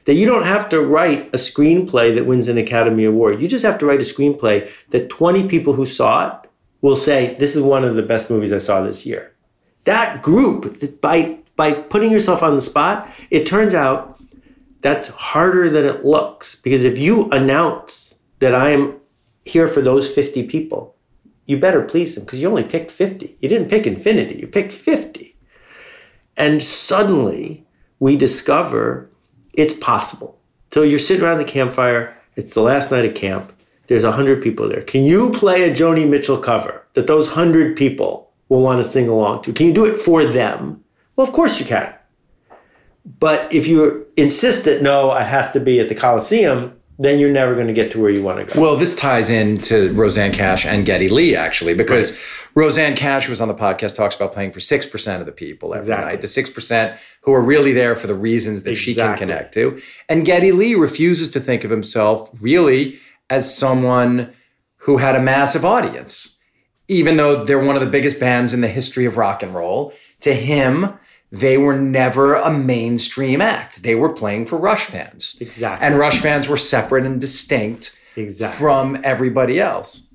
That 0.06 0.14
you 0.14 0.26
don't 0.26 0.44
have 0.44 0.68
to 0.68 0.82
write 0.82 1.28
a 1.28 1.38
screenplay 1.38 2.14
that 2.14 2.26
wins 2.26 2.48
an 2.48 2.58
Academy 2.58 3.04
Award. 3.04 3.40
You 3.40 3.48
just 3.48 3.64
have 3.64 3.78
to 3.78 3.86
write 3.86 4.00
a 4.00 4.04
screenplay 4.04 4.70
that 4.90 5.08
20 5.08 5.48
people 5.48 5.72
who 5.72 5.86
saw 5.86 6.28
it 6.28 6.50
will 6.82 6.96
say, 6.96 7.34
This 7.38 7.56
is 7.56 7.62
one 7.62 7.84
of 7.84 7.96
the 7.96 8.02
best 8.02 8.28
movies 8.28 8.52
I 8.52 8.58
saw 8.58 8.82
this 8.82 9.06
year. 9.06 9.32
That 9.84 10.22
group, 10.22 11.00
by, 11.00 11.38
by 11.56 11.72
putting 11.72 12.10
yourself 12.10 12.42
on 12.42 12.56
the 12.56 12.62
spot, 12.62 13.10
it 13.30 13.46
turns 13.46 13.74
out 13.74 14.20
that's 14.80 15.08
harder 15.08 15.70
than 15.70 15.86
it 15.86 16.04
looks. 16.04 16.54
Because 16.56 16.84
if 16.84 16.98
you 16.98 17.30
announce 17.30 18.16
that 18.40 18.54
I 18.54 18.70
am 18.70 19.00
here 19.44 19.66
for 19.66 19.80
those 19.80 20.12
50 20.14 20.46
people, 20.46 20.94
you 21.46 21.58
better 21.58 21.82
please 21.82 22.14
them 22.14 22.24
because 22.24 22.40
you 22.40 22.48
only 22.48 22.64
picked 22.64 22.90
50. 22.90 23.36
You 23.40 23.48
didn't 23.48 23.68
pick 23.68 23.86
infinity, 23.86 24.36
you 24.36 24.46
picked 24.46 24.72
50. 24.72 25.36
And 26.36 26.62
suddenly 26.62 27.66
we 27.98 28.16
discover 28.16 29.10
it's 29.56 29.74
possible. 29.74 30.38
So 30.72 30.82
you're 30.82 30.98
sitting 30.98 31.24
around 31.24 31.38
the 31.38 31.44
campfire, 31.44 32.16
it's 32.36 32.54
the 32.54 32.60
last 32.60 32.90
night 32.90 33.04
of 33.04 33.14
camp, 33.14 33.52
there's 33.86 34.04
100 34.04 34.42
people 34.42 34.68
there. 34.68 34.82
Can 34.82 35.04
you 35.04 35.30
play 35.30 35.68
a 35.68 35.72
Joni 35.72 36.08
Mitchell 36.08 36.38
cover 36.38 36.84
that 36.94 37.06
those 37.06 37.28
100 37.28 37.76
people 37.76 38.32
will 38.48 38.62
want 38.62 38.82
to 38.82 38.88
sing 38.88 39.08
along 39.08 39.42
to? 39.42 39.52
Can 39.52 39.66
you 39.66 39.72
do 39.72 39.84
it 39.84 40.00
for 40.00 40.24
them? 40.24 40.82
Well, 41.16 41.26
of 41.26 41.32
course 41.32 41.60
you 41.60 41.66
can. 41.66 41.94
But 43.18 43.52
if 43.52 43.66
you 43.66 44.06
insist 44.16 44.64
that 44.64 44.82
no, 44.82 45.14
it 45.14 45.26
has 45.26 45.50
to 45.52 45.60
be 45.60 45.78
at 45.78 45.88
the 45.88 45.94
Coliseum, 45.94 46.74
then 46.98 47.18
you're 47.18 47.30
never 47.32 47.54
going 47.54 47.66
to 47.66 47.72
get 47.72 47.90
to 47.92 48.00
where 48.00 48.10
you 48.10 48.22
want 48.22 48.48
to 48.48 48.54
go. 48.54 48.60
Well, 48.60 48.76
this 48.76 48.94
ties 48.94 49.30
into 49.30 49.92
Rosanne 49.94 50.32
Cash 50.32 50.64
and 50.64 50.86
Geddy 50.86 51.08
Lee, 51.08 51.34
actually, 51.34 51.74
because 51.74 52.18
Rosanne 52.54 52.94
Cash 52.94 53.28
was 53.28 53.40
on 53.40 53.48
the 53.48 53.54
podcast, 53.54 53.96
talks 53.96 54.14
about 54.14 54.32
playing 54.32 54.52
for 54.52 54.60
6% 54.60 55.20
of 55.20 55.26
the 55.26 55.32
people 55.32 55.70
every 55.74 55.78
Exactly. 55.80 56.10
night, 56.12 56.20
the 56.20 56.26
6% 56.28 56.98
who 57.22 57.32
are 57.32 57.42
really 57.42 57.72
there 57.72 57.96
for 57.96 58.06
the 58.06 58.14
reasons 58.14 58.62
that 58.62 58.76
she 58.76 58.94
can 58.94 59.16
connect 59.18 59.52
to. 59.54 59.80
And 60.08 60.24
Geddy 60.24 60.52
Lee 60.52 60.74
refuses 60.74 61.30
to 61.32 61.40
think 61.40 61.64
of 61.64 61.70
himself 61.70 62.30
really 62.40 62.98
as 63.28 63.52
someone 63.52 64.32
who 64.76 64.98
had 64.98 65.16
a 65.16 65.20
massive 65.20 65.64
audience, 65.64 66.38
even 66.88 67.16
though 67.16 67.44
they're 67.44 67.58
one 67.58 67.74
of 67.74 67.82
the 67.82 67.90
biggest 67.90 68.20
bands 68.20 68.52
in 68.54 68.60
the 68.60 68.68
history 68.68 69.04
of 69.04 69.16
rock 69.16 69.42
and 69.42 69.54
roll. 69.54 69.92
To 70.20 70.32
him, 70.34 70.94
they 71.30 71.58
were 71.58 71.76
never 71.78 72.34
a 72.34 72.50
mainstream 72.52 73.40
act. 73.40 73.82
They 73.82 73.94
were 73.94 74.12
playing 74.12 74.46
for 74.46 74.58
Rush 74.58 74.84
fans. 74.84 75.36
Exactly. 75.40 75.86
And 75.86 75.98
Rush 75.98 76.20
fans 76.20 76.48
were 76.48 76.56
separate 76.56 77.04
and 77.06 77.20
distinct 77.20 78.00
Exactly. 78.16 78.58
from 78.58 79.00
everybody 79.02 79.58
else. 79.60 80.08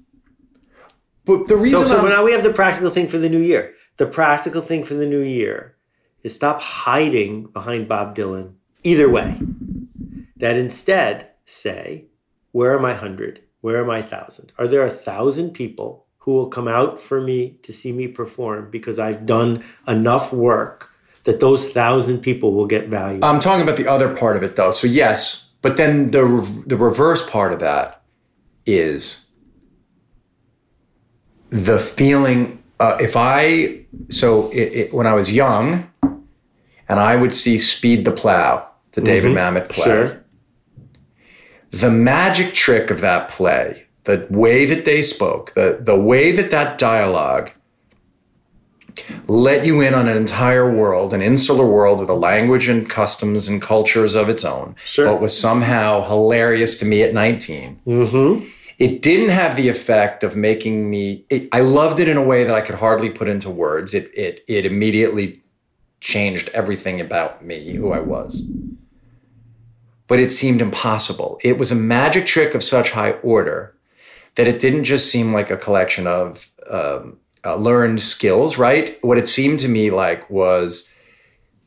But 1.26 1.48
the 1.48 1.58
reason 1.58 1.86
so 1.88 1.98
I'm- 1.98 2.10
now 2.10 2.24
we 2.24 2.32
have 2.32 2.44
the 2.44 2.54
practical 2.54 2.90
thing 2.90 3.08
for 3.08 3.18
the 3.18 3.30
new 3.30 3.40
year. 3.42 3.74
The 3.98 4.08
practical 4.08 4.62
thing 4.62 4.84
for 4.84 4.94
the 4.94 5.06
new 5.06 5.20
year 5.22 5.76
is 6.24 6.34
stop 6.36 6.62
hiding 6.62 7.48
behind 7.48 7.88
Bob 7.88 8.16
Dylan 8.16 8.54
either 8.84 9.10
way. 9.10 9.38
That 10.38 10.56
instead 10.56 11.28
say, 11.46 12.06
where 12.54 12.74
are 12.74 12.80
my 12.80 12.94
hundred? 12.94 13.42
Where 13.62 13.82
are 13.82 13.86
my 13.86 14.02
thousand? 14.02 14.54
Are 14.58 14.68
there 14.68 14.84
a 14.84 14.90
thousand 14.90 15.52
people 15.52 16.06
who 16.20 16.32
will 16.32 16.48
come 16.48 16.68
out 16.68 17.00
for 17.00 17.20
me 17.20 17.58
to 17.64 17.74
see 17.74 17.92
me 17.92 18.08
perform 18.08 18.70
because 18.72 18.98
I've 19.00 19.26
done 19.26 19.64
enough 19.88 20.32
work 20.32 20.89
that 21.30 21.40
those 21.40 21.70
thousand 21.72 22.22
people 22.22 22.54
will 22.54 22.66
get 22.66 22.88
value. 22.88 23.20
I'm 23.22 23.40
talking 23.40 23.62
about 23.62 23.78
the 23.78 23.88
other 23.88 24.16
part 24.16 24.36
of 24.36 24.42
it 24.42 24.56
though. 24.56 24.72
So 24.72 24.88
yes, 24.88 25.52
but 25.62 25.78
then 25.78 26.10
the 26.10 26.24
the 26.66 26.76
reverse 26.76 27.30
part 27.30 27.54
of 27.54 27.60
that 27.60 28.02
is 28.66 29.30
the 31.52 31.78
feeling. 31.78 32.64
Uh, 32.80 32.98
if 33.00 33.16
I 33.16 33.82
so 34.10 34.50
it, 34.50 34.74
it, 34.74 34.94
when 34.94 35.06
I 35.06 35.14
was 35.14 35.32
young, 35.32 35.92
and 36.02 37.00
I 37.00 37.16
would 37.16 37.34
see 37.34 37.60
Speed 37.60 38.06
the 38.06 38.12
Plow, 38.12 38.68
the 38.94 39.02
David 39.02 39.34
Mamet 39.34 39.70
play. 39.70 39.84
Sure. 39.84 40.26
The 41.70 41.92
magic 41.92 42.56
trick 42.56 42.90
of 42.90 43.02
that 43.02 43.30
play, 43.30 43.86
the 44.06 44.26
way 44.32 44.66
that 44.66 44.86
they 44.86 45.04
spoke, 45.04 45.54
the 45.54 45.78
the 45.80 46.00
way 46.00 46.32
that 46.32 46.50
that 46.50 46.80
dialogue 46.80 47.52
let 49.28 49.66
you 49.66 49.82
in 49.82 49.94
on 49.94 50.08
an 50.08 50.18
entire 50.18 50.70
world, 50.72 51.14
an 51.14 51.22
insular 51.22 51.66
world 51.66 52.00
with 52.00 52.10
a 52.10 52.14
language 52.14 52.68
and 52.68 52.90
customs 52.90 53.48
and 53.48 53.62
cultures 53.62 54.16
of 54.16 54.30
its 54.30 54.44
own, 54.44 54.76
Sure. 54.84 55.06
but 55.06 55.22
was 55.22 55.38
somehow 55.38 56.04
hilarious 56.08 56.78
to 56.80 56.86
me 56.86 57.04
at 57.04 57.14
19. 57.14 57.80
Mm-hmm. 57.86 58.48
It 58.78 59.02
didn't 59.02 59.30
have 59.30 59.56
the 59.58 59.68
effect 59.68 60.24
of 60.24 60.36
making 60.36 60.90
me. 60.90 61.26
It, 61.30 61.50
I 61.52 61.60
loved 61.60 62.00
it 62.00 62.08
in 62.08 62.16
a 62.18 62.24
way 62.24 62.46
that 62.46 62.56
I 62.56 62.62
could 62.62 62.76
hardly 62.76 63.10
put 63.10 63.28
into 63.28 63.50
words. 63.50 63.94
It 63.94 64.10
it 64.16 64.44
it 64.48 64.66
immediately 64.66 65.42
changed 66.00 66.50
everything 66.54 67.02
about 67.02 67.44
me, 67.44 67.74
who 67.74 67.92
I 67.92 68.00
was. 68.00 68.50
But 70.08 70.22
it 70.22 70.32
seemed 70.32 70.62
impossible. 70.62 71.40
It 71.44 71.58
was 71.58 71.72
a 71.72 71.76
magic 71.76 72.26
trick 72.26 72.56
of 72.56 72.64
such 72.64 72.92
high 72.92 73.12
order 73.22 73.76
that 74.36 74.48
it 74.48 74.60
didn't 74.60 74.86
just 74.86 75.12
seem 75.12 75.34
like 75.34 75.52
a 75.52 75.58
collection 75.58 76.08
of 76.08 76.50
um, 76.70 77.18
uh, 77.46 77.56
learned 77.56 78.02
skills, 78.02 78.58
right? 78.58 78.98
What 79.02 79.18
it 79.18 79.28
seemed 79.28 79.60
to 79.62 79.68
me 79.68 79.92
like 79.92 80.30
was 80.30 80.94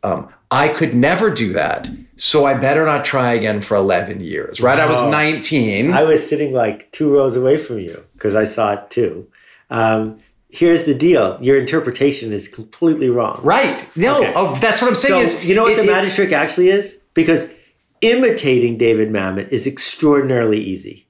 um, 0.03 0.29
I 0.51 0.69
could 0.69 0.95
never 0.95 1.31
do 1.31 1.53
that. 1.53 1.89
So 2.17 2.45
I 2.45 2.55
better 2.55 2.85
not 2.85 3.05
try 3.05 3.33
again 3.33 3.61
for 3.63 3.75
11 3.77 4.21
years, 4.21 4.61
right? 4.61 4.79
I 4.79 4.87
was 4.87 5.03
19. 5.11 5.93
I 5.93 6.03
was 6.03 6.27
sitting 6.29 6.53
like 6.53 6.91
two 6.93 7.13
rows 7.13 7.37
away 7.37 7.57
from 7.57 7.79
you 7.79 8.05
because 8.15 8.35
I 8.35 8.45
saw 8.45 8.75
it 8.75 8.91
too. 8.91 9.27
Um, 9.71 10.19
here's 10.51 10.85
the 10.85 10.95
deal: 10.95 11.39
your 11.41 11.59
interpretation 11.59 12.33
is 12.33 12.47
completely 12.49 13.09
wrong. 13.09 13.41
right. 13.43 13.87
No, 13.97 14.19
Okay. 14.21 14.33
oh, 14.37 14.55
that's 14.57 14.83
what 14.83 14.89
I'm 14.89 14.95
saying 14.95 15.21
So 15.21 15.25
is 15.39 15.45
you 15.47 15.55
know 15.55 15.63
what 15.65 15.73
it- 15.73 15.77
the 15.77 15.85
it- 15.85 15.87
magic 15.87 16.13
trick 16.13 16.33
actually 16.33 16.69
is? 16.69 17.01
Because 17.15 17.53
imitating 18.03 18.77
David 18.79 19.11
Mamet 19.11 19.49
is 19.53 19.67
extraordinarily 19.67 20.59
easy. 20.61 21.07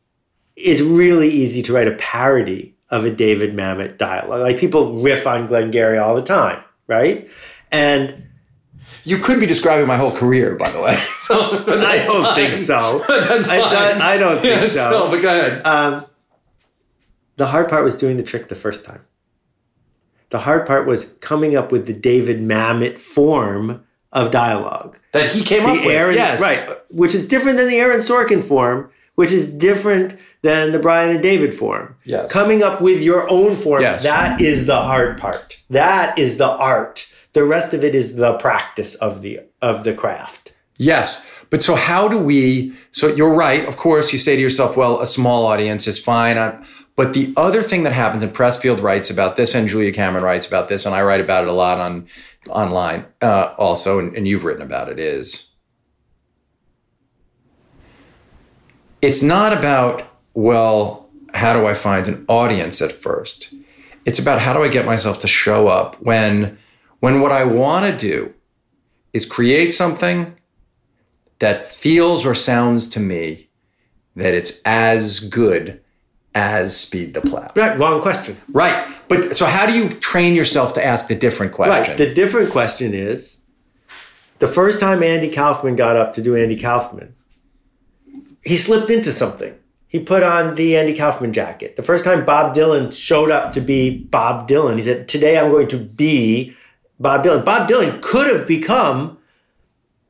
It's 0.57 0.81
really 0.81 1.31
easy 1.31 1.62
to 1.62 1.72
write 1.72 1.88
a 1.88 1.92
parody 1.96 2.72
of 2.92 3.05
a 3.05 3.11
David 3.11 3.55
Mamet 3.57 3.98
dialogue. 3.98 4.42
Like 4.42 4.59
people 4.59 4.98
riff 5.02 5.26
on 5.26 5.48
Glengarry 5.48 5.98
all 5.98 6.14
the 6.14 6.22
time, 6.22 6.62
right? 6.87 7.28
And 7.72 8.28
You 9.05 9.18
could 9.18 9.40
be 9.40 9.46
describing 9.46 9.88
my 9.88 9.96
whole 9.96 10.12
career, 10.12 10.55
by 10.55 10.70
the 10.70 10.81
way. 10.81 10.94
So 11.18 11.64
I 11.66 12.05
don't 12.05 12.35
think 12.37 12.55
so. 12.55 13.02
That's 13.09 13.48
fine. 13.48 13.59
done- 13.72 14.00
I 14.02 14.16
don't 14.18 14.38
think 14.38 14.61
Yeah, 14.62 14.66
so. 14.68 14.87
still, 14.87 15.11
but 15.11 15.22
go 15.22 15.28
ahead. 15.28 15.66
Um, 15.66 16.07
the 17.37 17.46
hard 17.46 17.68
part 17.68 17.83
was 17.83 17.96
doing 17.96 18.16
the 18.16 18.22
trick 18.22 18.48
the 18.48 18.55
first 18.55 18.85
time. 18.85 19.00
The 20.31 20.38
hard 20.40 20.66
part 20.66 20.87
was 20.87 21.07
coming 21.20 21.57
up 21.57 21.72
with 21.72 21.87
the 21.87 21.92
David 21.92 22.40
Mamet 22.40 22.98
form 22.98 23.85
of 24.12 24.31
dialogue. 24.31 24.98
That 25.12 25.28
he 25.31 25.42
came 25.42 25.64
up 25.66 25.76
The 25.81 25.87
with. 25.87 25.96
Aaron, 25.96 26.14
yes. 26.14 26.40
right, 26.40 26.62
which 26.90 27.14
is 27.14 27.26
different 27.26 27.57
than 27.59 27.68
the 27.68 27.76
Aaron 27.78 28.00
Sorkin 28.00 28.42
form, 28.42 28.90
which 29.14 29.33
is 29.33 29.46
different 29.50 30.16
than 30.42 30.72
the 30.72 30.78
Brian 30.78 31.11
and 31.11 31.22
David 31.22 31.55
form. 31.55 31.94
Yes. 32.05 32.33
Coming 32.33 32.62
up 32.62 32.81
with 32.81 33.00
your 33.02 33.28
own 33.31 33.57
form, 33.57 33.81
Yes. 33.83 34.02
that 34.02 34.40
is 34.40 34.66
the 34.66 34.81
hard 34.81 35.18
part. 35.18 35.59
That 35.70 36.18
is 36.18 36.37
the 36.37 36.48
art. 36.48 37.12
The 37.33 37.44
rest 37.44 37.72
of 37.72 37.83
it 37.85 37.94
is 37.94 38.16
the 38.16 38.35
practice 38.38 38.94
of 38.96 39.22
the 39.22 39.40
of 39.62 39.85
the 39.85 39.94
craft. 39.94 40.52
Yes. 40.76 41.28
But 41.50 41.62
so 41.62 41.74
how 41.76 42.09
do 42.09 42.18
we 42.18 42.74
so 42.90 43.09
you're 43.09 43.35
right, 43.35 43.64
of 43.66 43.76
course, 43.76 44.12
you 44.12 44.18
say 44.18 44.37
to 44.37 44.42
yourself, 44.42 44.76
well, 44.76 45.00
a 45.00 45.07
small 45.07 45.46
audience 45.46 45.87
is 45.87 45.98
fine. 45.98 46.37
I- 46.38 46.59
but 46.94 47.14
the 47.14 47.33
other 47.38 47.62
thing 47.62 47.85
that 47.85 47.94
happens, 47.94 48.22
and 48.22 48.35
Pressfield 48.35 48.83
writes 48.83 49.09
about 49.09 49.37
this, 49.37 49.55
and 49.55 49.66
Julia 49.66 49.92
Cameron 49.92 50.24
writes 50.24 50.46
about 50.46 50.68
this, 50.68 50.85
and 50.85 50.94
I 50.94 51.02
write 51.02 51.22
about 51.22 51.44
it 51.44 51.48
a 51.48 51.52
lot 51.52 51.81
on 51.81 52.07
online 52.50 53.07
uh, 53.22 53.55
also, 53.57 53.98
and, 53.98 54.14
and 54.14 54.28
you've 54.28 54.44
written 54.44 54.61
about 54.62 54.90
it, 54.90 54.98
is 54.98 55.52
it's 59.00 59.22
not 59.22 59.52
about, 59.52 60.02
well, 60.35 61.09
how 61.35 61.53
do 61.53 61.66
I 61.66 61.75
find 61.75 62.09
an 62.09 62.25
audience 62.29 62.83
at 62.83 62.92
first? 62.92 63.55
It's 64.05 64.18
about 64.18 64.40
how 64.40 64.53
do 64.53 64.62
I 64.62 64.68
get 64.68 64.85
myself 64.85 65.21
to 65.21 65.29
show 65.29 65.68
up 65.68 66.01
when 66.03 66.59
when 67.01 67.21
what 67.21 67.33
I 67.33 67.45
want 67.45 67.87
to 67.87 67.97
do 67.97 68.35
is 69.12 69.27
create 69.27 69.73
something 69.73 70.37
that 71.38 71.64
feels 71.64 72.25
or 72.25 72.35
sounds 72.35 72.88
to 72.90 73.01
me 73.01 73.49
that 74.14 74.35
it's 74.35 74.61
as 74.64 75.21
good 75.21 75.81
as 76.35 76.77
Speed 76.77 77.14
the 77.14 77.21
Plow. 77.21 77.51
Right, 77.57 77.79
wrong 77.79 78.01
question. 78.01 78.37
Right. 78.53 78.87
But 79.09 79.37
so 79.37 79.47
how 79.47 79.66
do 79.66 79.73
you 79.73 79.88
train 79.88 80.35
yourself 80.35 80.73
to 80.75 80.85
ask 80.85 81.09
the 81.09 81.14
different 81.14 81.53
question? 81.53 81.90
Right. 81.90 81.99
The 81.99 82.14
different 82.14 82.51
question 82.51 82.95
is 82.95 83.40
the 84.38 84.47
first 84.47 84.81
time 84.81 85.03
Andy 85.03 85.29
Kaufman 85.29 85.77
got 85.77 85.97
up 85.97 86.14
to 86.14 86.23
do 86.23 86.37
Andy 86.37 86.57
Kaufman, 86.57 87.14
he 88.45 88.57
slipped 88.57 88.90
into 88.90 89.12
something. 89.12 89.55
He 89.92 90.00
put 90.00 90.22
on 90.22 90.55
the 90.55 90.74
Andy 90.78 90.94
Kaufman 90.94 91.35
jacket. 91.35 91.76
The 91.76 91.83
first 91.83 92.02
time 92.02 92.24
Bob 92.24 92.55
Dylan 92.55 92.96
showed 92.96 93.31
up 93.31 93.52
to 93.52 93.61
be 93.61 93.98
Bob 93.98 94.48
Dylan, 94.48 94.76
he 94.76 94.83
said, 94.83 95.07
Today 95.07 95.38
I'm 95.38 95.50
going 95.50 95.68
to 95.68 95.76
be 95.76 96.57
Bob 96.98 97.22
Dylan. 97.22 97.44
Bob 97.44 97.68
Dylan 97.68 98.00
could 98.00 98.26
have 98.35 98.48
become 98.48 99.18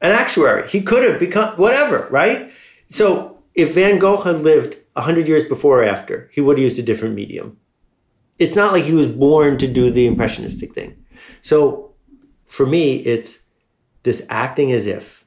an 0.01 0.13
actuary. 0.13 0.69
He 0.69 0.83
could 0.83 1.03
have 1.03 1.19
become 1.19 1.55
whatever, 1.55 2.07
right? 2.13 2.53
So 2.91 3.43
if 3.57 3.75
Van 3.75 3.99
Gogh 3.99 4.21
had 4.21 4.37
lived 4.37 4.77
100 4.93 5.27
years 5.27 5.43
before 5.43 5.81
or 5.81 5.85
after, 5.85 6.31
he 6.33 6.41
would 6.41 6.59
have 6.59 6.63
used 6.63 6.79
a 6.79 6.83
different 6.83 7.17
medium. 7.17 7.59
It's 8.39 8.55
not 8.55 8.73
like 8.73 8.85
he 8.85 8.95
was 8.95 9.09
born 9.09 9.59
to 9.59 9.67
do 9.67 9.91
the 9.91 10.07
impressionistic 10.07 10.75
thing. 10.75 11.05
So 11.41 11.93
for 12.47 12.67
me, 12.67 12.99
it's 12.99 13.41
this 14.05 14.25
acting 14.31 14.71
as 14.71 14.87
if, 14.87 15.25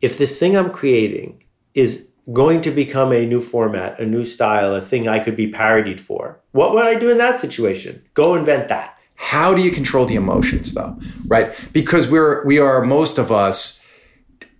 if 0.00 0.18
this 0.18 0.38
thing 0.38 0.56
I'm 0.56 0.70
creating 0.70 1.42
is 1.74 2.07
going 2.32 2.60
to 2.62 2.70
become 2.70 3.12
a 3.12 3.24
new 3.26 3.40
format, 3.40 3.98
a 3.98 4.06
new 4.06 4.24
style, 4.24 4.74
a 4.74 4.80
thing 4.80 5.08
I 5.08 5.18
could 5.18 5.36
be 5.36 5.48
parodied 5.48 6.00
for, 6.00 6.38
what 6.52 6.74
would 6.74 6.84
I 6.84 6.98
do 6.98 7.10
in 7.10 7.18
that 7.18 7.40
situation? 7.40 8.02
Go 8.14 8.34
invent 8.34 8.68
that. 8.68 8.98
how 9.14 9.52
do 9.54 9.62
you 9.62 9.70
control 9.70 10.04
the 10.06 10.14
emotions 10.14 10.74
though? 10.74 10.96
Right? 11.26 11.52
Because 11.72 12.08
we're 12.10 12.44
we 12.46 12.58
are 12.58 12.82
most 12.84 13.18
of 13.18 13.30
us 13.32 13.84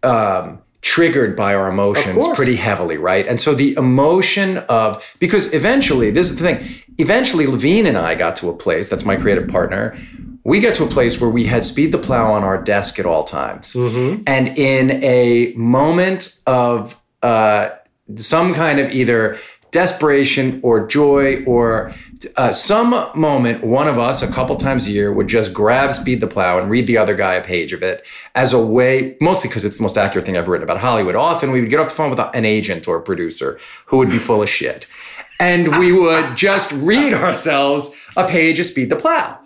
um 0.02 0.60
triggered 0.80 1.34
by 1.36 1.54
our 1.54 1.68
emotions 1.68 2.24
pretty 2.36 2.56
heavily, 2.56 2.96
right? 2.96 3.26
And 3.26 3.40
so 3.40 3.52
the 3.54 3.74
emotion 3.74 4.58
of 4.68 5.16
because 5.18 5.52
eventually, 5.52 6.10
this 6.10 6.30
is 6.30 6.36
the 6.36 6.44
thing, 6.44 6.64
eventually 6.98 7.46
Levien 7.46 7.86
and 7.86 7.98
I 7.98 8.14
got 8.14 8.36
to 8.36 8.48
a 8.48 8.54
place, 8.54 8.88
that's 8.88 9.04
my 9.04 9.16
creative 9.16 9.48
partner. 9.48 9.96
We 10.44 10.60
got 10.60 10.74
to 10.76 10.84
a 10.84 10.88
place 10.88 11.20
where 11.20 11.28
we 11.28 11.44
had 11.44 11.62
speed 11.64 11.92
the 11.92 11.98
plow 11.98 12.32
on 12.32 12.42
our 12.42 12.62
desk 12.62 12.98
at 12.98 13.04
all 13.06 13.24
times. 13.24 13.74
And 14.26 14.48
in 14.56 14.90
a 15.02 15.52
moment 15.56 16.38
of 16.46 16.97
uh, 17.22 17.70
some 18.16 18.54
kind 18.54 18.78
of 18.78 18.90
either 18.90 19.36
desperation 19.70 20.60
or 20.62 20.86
joy 20.86 21.44
or 21.44 21.92
uh, 22.36 22.50
some 22.52 22.90
moment, 23.14 23.62
one 23.62 23.86
of 23.86 23.98
us 23.98 24.22
a 24.22 24.28
couple 24.28 24.56
times 24.56 24.86
a 24.88 24.90
year 24.90 25.12
would 25.12 25.28
just 25.28 25.52
grab 25.52 25.92
Speed 25.92 26.20
the 26.20 26.26
Plow 26.26 26.58
and 26.58 26.70
read 26.70 26.86
the 26.86 26.96
other 26.96 27.14
guy 27.14 27.34
a 27.34 27.44
page 27.44 27.72
of 27.72 27.82
it 27.82 28.04
as 28.34 28.52
a 28.52 28.58
way, 28.64 29.16
mostly 29.20 29.48
because 29.48 29.64
it's 29.64 29.76
the 29.76 29.82
most 29.82 29.98
accurate 29.98 30.24
thing 30.24 30.36
I've 30.36 30.48
written 30.48 30.64
about 30.64 30.78
Hollywood. 30.78 31.14
Often 31.14 31.52
we 31.52 31.60
would 31.60 31.70
get 31.70 31.80
off 31.80 31.90
the 31.90 31.94
phone 31.94 32.10
with 32.10 32.18
an 32.18 32.44
agent 32.44 32.88
or 32.88 32.96
a 32.96 33.02
producer 33.02 33.58
who 33.86 33.98
would 33.98 34.10
be 34.10 34.18
full 34.18 34.42
of 34.42 34.48
shit. 34.48 34.86
And 35.38 35.78
we 35.78 35.92
would 35.92 36.36
just 36.36 36.72
read 36.72 37.12
ourselves 37.14 37.94
a 38.16 38.26
page 38.26 38.58
of 38.58 38.66
Speed 38.66 38.88
the 38.90 38.96
Plow. 38.96 39.38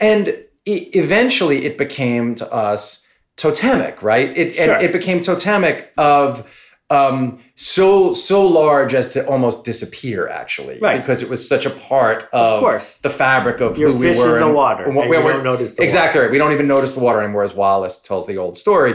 And 0.00 0.28
e- 0.64 0.90
eventually 0.92 1.64
it 1.64 1.76
became 1.78 2.34
to 2.36 2.52
us 2.52 3.04
totemic, 3.36 4.02
right? 4.02 4.36
It, 4.36 4.54
Sure. 4.54 4.74
and 4.74 4.84
it 4.84 4.92
became 4.92 5.20
totemic 5.20 5.92
of 5.96 6.46
um, 6.96 7.38
so 7.54 8.12
so 8.12 8.38
large 8.46 8.92
as 9.00 9.06
to 9.14 9.18
almost 9.32 9.64
disappear, 9.64 10.20
actually, 10.28 10.76
Right. 10.80 11.00
Because 11.00 11.22
it 11.22 11.28
was 11.34 11.40
such 11.52 11.64
a 11.66 11.70
part 11.70 12.18
of, 12.32 12.60
course. 12.60 12.98
the 12.98 13.10
fabric 13.10 13.60
of 13.66 13.78
You're 13.78 13.92
who 13.92 13.98
we 13.98 14.18
were. 14.18 14.38
in 14.38 14.46
the 14.48 14.52
water, 14.52 14.84
and 14.84 14.96
and 14.98 15.10
we 15.10 15.16
don't 15.16 15.44
notice 15.52 15.74
the 15.74 15.82
exactly 15.82 16.20
right. 16.20 16.30
We 16.30 16.38
don't 16.42 16.52
even 16.58 16.68
notice 16.76 16.92
the 16.92 17.00
water 17.00 17.20
anymore, 17.22 17.44
as 17.44 17.54
Wallace 17.54 17.96
tells 18.08 18.26
the 18.26 18.36
old 18.38 18.56
story. 18.64 18.92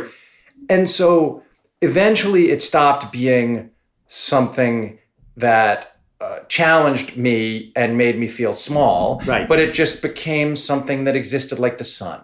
And 0.69 0.87
so 0.89 1.43
eventually, 1.81 2.43
it 2.53 2.61
stopped 2.61 3.11
being 3.11 3.71
something 4.07 4.99
that. 5.35 5.93
Uh, 6.19 6.39
challenged 6.49 7.15
me 7.15 7.71
and 7.75 7.95
made 7.95 8.17
me 8.17 8.27
feel 8.27 8.51
small, 8.51 9.21
Right. 9.27 9.47
but 9.47 9.59
it 9.59 9.71
just 9.71 10.01
became 10.01 10.55
something 10.55 11.03
that 11.03 11.15
existed 11.15 11.59
like 11.59 11.77
the 11.77 11.83
sun. 11.83 12.21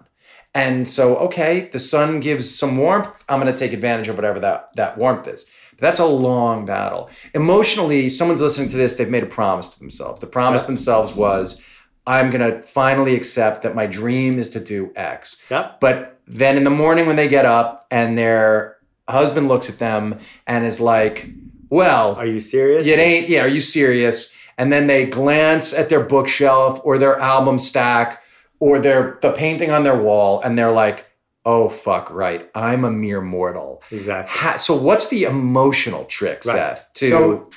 And 0.55 0.87
so, 0.87 1.15
okay, 1.27 1.69
the 1.71 1.77
sun 1.77 2.19
gives 2.19 2.45
some 2.61 2.75
warmth. 2.77 3.23
I'm 3.29 3.39
going 3.39 3.53
to 3.53 3.59
take 3.63 3.71
advantage 3.71 4.07
of 4.09 4.15
whatever 4.15 4.39
that, 4.39 4.69
that 4.77 4.97
warmth 4.97 5.27
is. 5.27 5.45
That's 5.83 5.99
a 5.99 6.05
long 6.05 6.65
battle. 6.65 7.09
Emotionally, 7.33 8.07
someone's 8.09 8.41
listening 8.41 8.69
to 8.69 8.77
this, 8.77 8.93
they've 8.93 9.09
made 9.09 9.23
a 9.23 9.27
promise 9.27 9.67
to 9.69 9.79
themselves. 9.79 10.21
The 10.21 10.27
promise 10.27 10.61
Yeah. 10.61 10.67
themselves 10.67 11.13
was, 11.13 11.61
I'm 12.07 12.31
gonna 12.31 12.61
finally 12.61 13.15
accept 13.15 13.61
that 13.63 13.75
my 13.75 13.85
dream 13.85 14.39
is 14.39 14.49
to 14.51 14.59
do 14.59 14.91
X. 14.95 15.43
Yep. 15.51 15.79
But 15.81 16.17
then 16.25 16.55
in 16.57 16.63
the 16.63 16.69
morning 16.69 17.05
when 17.05 17.17
they 17.17 17.27
get 17.27 17.45
up 17.45 17.85
and 17.91 18.17
their 18.17 18.77
husband 19.09 19.47
looks 19.49 19.69
at 19.69 19.77
them 19.79 20.19
and 20.47 20.65
is 20.65 20.79
like, 20.79 21.27
"Well, 21.69 22.15
Are 22.15 22.25
you 22.25 22.39
serious? 22.39 22.87
it 22.87 22.99
ain't. 22.99 23.27
Yeah, 23.29 23.41
are 23.43 23.47
you 23.47 23.59
serious?" 23.59 24.33
And 24.57 24.71
then 24.71 24.87
they 24.87 25.05
glance 25.05 25.73
at 25.73 25.89
their 25.89 25.99
bookshelf 26.01 26.79
or 26.83 26.97
their 26.97 27.19
album 27.19 27.59
stack 27.59 28.21
or 28.59 28.79
their 28.79 29.17
the 29.21 29.31
painting 29.31 29.69
on 29.71 29.83
their 29.83 29.95
wall, 29.97 30.39
and 30.43 30.57
they're 30.57 30.71
like, 30.71 31.05
"Oh 31.45 31.69
fuck, 31.69 32.09
right. 32.11 32.49
I'm 32.55 32.85
a 32.85 32.91
mere 32.91 33.21
mortal." 33.21 33.83
Exactly. 33.91 34.37
Ha- 34.37 34.57
so 34.57 34.75
what's 34.75 35.07
the 35.07 35.23
emotional 35.23 36.05
trick, 36.05 36.43
Right. 36.45 36.55
Seth? 36.55 36.89
To 36.95 37.09
So 37.09 37.49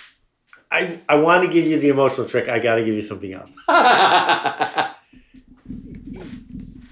I, 0.70 1.00
I 1.08 1.16
want 1.16 1.44
to 1.44 1.50
give 1.50 1.66
you 1.66 1.78
the 1.78 1.88
emotional 1.88 2.26
trick. 2.26 2.48
I 2.48 2.58
got 2.58 2.74
to 2.76 2.84
give 2.84 2.94
you 2.94 3.02
something 3.02 3.32
else. 3.32 3.54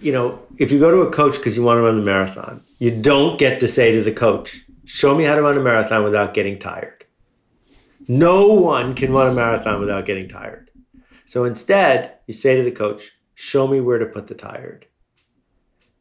You 0.01 0.13
know, 0.13 0.39
if 0.59 0.71
you 0.71 0.79
go 0.79 0.91
to 0.91 0.99
a 0.99 1.11
coach 1.11 1.37
because 1.39 1.57
you 1.57 1.63
want 1.63 1.79
to 1.79 1.83
run 1.83 1.97
the 1.99 2.05
marathon, 2.05 2.61
you 2.79 2.91
don't 2.91 3.39
get 3.39 3.59
to 3.61 3.67
say 3.69 3.93
to 3.93 4.03
the 4.03 4.13
coach, 4.13 4.61
Show 4.85 5.15
me 5.17 5.25
how 5.25 5.35
to 5.35 5.41
run 5.41 5.57
a 5.57 5.63
marathon 5.63 6.05
without 6.05 6.35
getting 6.35 6.59
tired. 6.59 7.07
No 8.07 8.49
one 8.49 8.95
can 8.95 9.15
run 9.15 9.29
a 9.29 9.35
marathon 9.35 9.81
without 9.81 10.05
getting 10.05 10.29
tired. 10.29 10.71
So 11.25 11.45
instead, 11.45 12.19
you 12.27 12.35
say 12.35 12.55
to 12.55 12.63
the 12.63 12.71
coach, 12.71 13.13
Show 13.35 13.67
me 13.67 13.81
where 13.81 13.97
to 13.99 14.05
put 14.05 14.27
the 14.27 14.35
tired. 14.35 14.85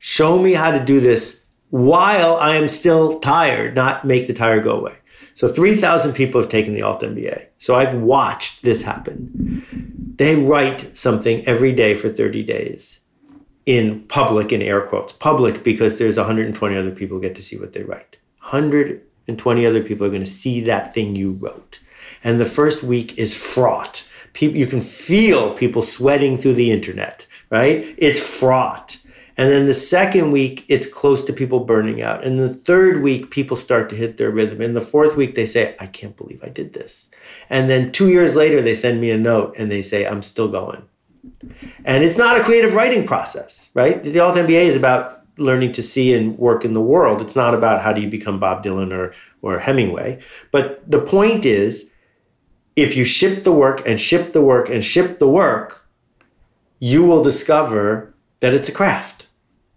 Show 0.06 0.38
me 0.38 0.52
how 0.52 0.72
to 0.72 0.84
do 0.84 1.00
this 1.00 1.46
while 1.70 2.36
I 2.36 2.58
am 2.58 2.68
still 2.68 3.22
tired, 3.22 3.74
not 3.74 4.04
make 4.04 4.28
the 4.28 4.34
tire 4.34 4.60
go 4.60 4.72
away. 4.72 4.96
So 5.34 5.48
3,000 5.48 6.12
people 6.12 6.42
have 6.42 6.50
taken 6.50 6.74
the 6.74 6.82
Alt 6.82 7.04
MBA. 7.04 7.48
So 7.58 7.76
I've 7.76 7.96
watched 7.96 8.63
this 8.63 8.84
happen. 8.84 9.63
They 10.18 10.36
write 10.36 10.98
something 10.98 11.48
every 11.48 11.72
day 11.72 11.96
for 11.96 12.10
30 12.10 12.44
days 12.44 13.00
in 13.66 14.02
public, 14.10 14.52
in 14.52 14.62
air 14.62 14.82
quotes, 14.82 15.13
public 15.13 15.63
because 15.63 16.00
there's 16.00 16.18
120 16.18 16.76
other 16.76 16.92
people 16.92 17.18
get 17.22 17.36
to 17.36 17.42
see 17.42 17.58
what 17.58 17.72
they 17.72 17.84
write. 17.84 18.18
120 18.42 19.66
other 19.66 19.82
people 19.82 20.06
are 20.06 20.10
going 20.10 20.22
to 20.22 20.30
see 20.30 20.60
that 20.60 20.94
thing 20.94 21.16
you 21.16 21.32
wrote. 21.32 21.80
And 22.26 22.42
the 22.42 22.46
first 22.46 22.84
week 22.84 23.18
is 23.18 23.42
fraught. 23.42 24.12
People, 24.34 24.58
you 24.58 24.68
can 24.68 24.82
feel 24.82 25.56
people 25.56 25.82
sweating 25.82 26.38
through 26.38 26.56
the 26.56 26.72
internet, 26.72 27.26
right? 27.50 27.96
It's 27.98 28.20
fraught. 28.20 28.98
And 29.36 29.50
then 29.50 29.65
the 29.65 29.74
second 29.74 30.32
week, 30.32 30.65
it's 30.67 30.86
close 30.86 31.24
to 31.26 31.34
people 31.34 31.62
burning 31.62 32.02
out. 32.02 32.24
And 32.24 32.39
the 32.39 32.54
third 32.54 33.02
week, 33.02 33.32
people 33.32 33.58
start 33.58 33.89
to 33.89 33.96
hit 33.96 34.17
their 34.17 34.30
rhythm. 34.30 34.62
And 34.62 34.76
the 34.76 34.82
fourth 34.82 35.15
week, 35.15 35.36
they 35.36 35.46
say, 35.46 35.76
I 35.80 35.88
can't 35.88 36.15
believe 36.15 36.43
I 36.43 36.50
did 36.50 36.74
this. 36.74 37.10
And 37.50 37.69
then 37.69 37.91
two 37.91 38.10
years 38.10 38.36
later, 38.36 38.62
they 38.62 38.76
send 38.76 39.02
me 39.02 39.12
a 39.12 39.17
note 39.17 39.56
and 39.58 39.72
they 39.72 39.82
say, 39.82 40.06
I'm 40.06 40.22
still 40.22 40.48
going. 40.48 40.84
And 41.86 42.04
it's 42.04 42.17
not 42.17 42.39
a 42.39 42.43
creative 42.43 42.74
writing 42.74 43.08
process, 43.08 43.69
right? 43.74 44.04
The 44.04 44.19
Alt 44.19 44.36
MBA 44.36 44.65
is 44.65 44.78
about 44.78 45.22
learning 45.38 45.72
to 45.74 45.82
see 45.82 46.13
and 46.13 46.38
work 46.38 46.63
in 46.63 46.74
the 46.74 46.82
world. 46.82 47.22
It's 47.22 47.36
not 47.36 47.54
about 47.54 47.82
how 47.82 47.91
do 47.91 48.02
you 48.02 48.10
become 48.10 48.39
Bob 48.39 48.63
Dylan 48.63 48.93
or, 48.93 49.13
or 49.41 49.60
Hemingway. 49.60 50.19
But 50.52 50.89
the 50.89 51.02
point 51.02 51.46
is, 51.46 51.91
if 52.76 52.96
you 52.96 53.06
ship 53.06 53.43
the 53.43 53.52
work 53.52 53.88
and 53.88 54.00
ship 54.00 54.34
the 54.34 54.41
work 54.41 54.69
and 54.69 54.84
ship 54.84 55.19
the 55.19 55.28
work, 55.28 55.88
you 56.80 57.04
will 57.04 57.24
discover 57.24 58.13
that 58.39 58.54
it's 58.54 58.69
a 58.69 58.74
craft. 58.74 59.22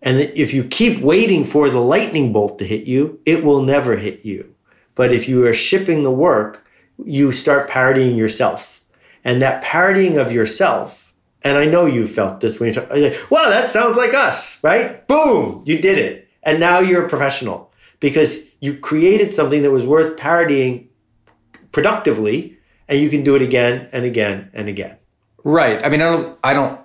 And 0.07 0.21
if 0.21 0.55
you 0.55 0.63
keep 0.63 1.01
waiting 1.01 1.43
for 1.43 1.69
the 1.69 1.81
lightning 1.81 2.33
bolt 2.33 2.61
to 2.61 2.65
hit 2.65 2.87
you, 2.87 3.19
it 3.27 3.45
will 3.45 3.63
never 3.63 3.97
hit 3.97 4.25
you. 4.25 4.55
But 4.95 5.13
if 5.13 5.29
you 5.29 5.45
are 5.47 5.53
shipping 5.53 6.05
the 6.05 6.13
work, 6.13 6.65
you 7.05 7.33
start 7.33 7.69
parodying 7.69 8.15
yourself. 8.17 8.81
And 9.25 9.43
that 9.43 9.65
parodying 9.65 10.17
of 10.17 10.31
yourself, 10.31 11.13
and 11.43 11.59
I 11.59 11.65
know 11.65 11.87
you 11.87 12.07
felt 12.07 12.39
this 12.41 12.61
when 12.61 12.69
you 12.69 12.75
talk, 12.75 12.89
like, 12.89 13.31
wow, 13.33 13.51
that 13.51 13.69
sounds 13.69 13.97
like 13.97 14.15
us, 14.15 14.63
right? 14.63 15.05
Boom, 15.09 15.65
you 15.67 15.79
did 15.79 15.99
it. 15.99 16.29
And 16.45 16.61
now 16.61 16.79
you're 16.79 17.05
a 17.05 17.09
professional 17.09 17.73
because 17.99 18.39
you 18.61 18.79
created 18.79 19.35
something 19.35 19.63
that 19.63 19.73
was 19.73 19.85
worth 19.85 20.17
parodying 20.17 20.89
productively, 21.73 22.57
and 22.87 23.01
you 23.01 23.11
can 23.11 23.25
do 23.25 23.35
it 23.35 23.43
again 23.43 23.89
and 23.93 24.05
again 24.05 24.51
and 24.55 24.69
again. 24.69 24.99
right. 25.43 25.85
I 25.85 25.89
mean, 25.89 26.01
I 26.01 26.13
don't. 26.13 26.39
I 26.45 26.53
don't. 26.55 26.81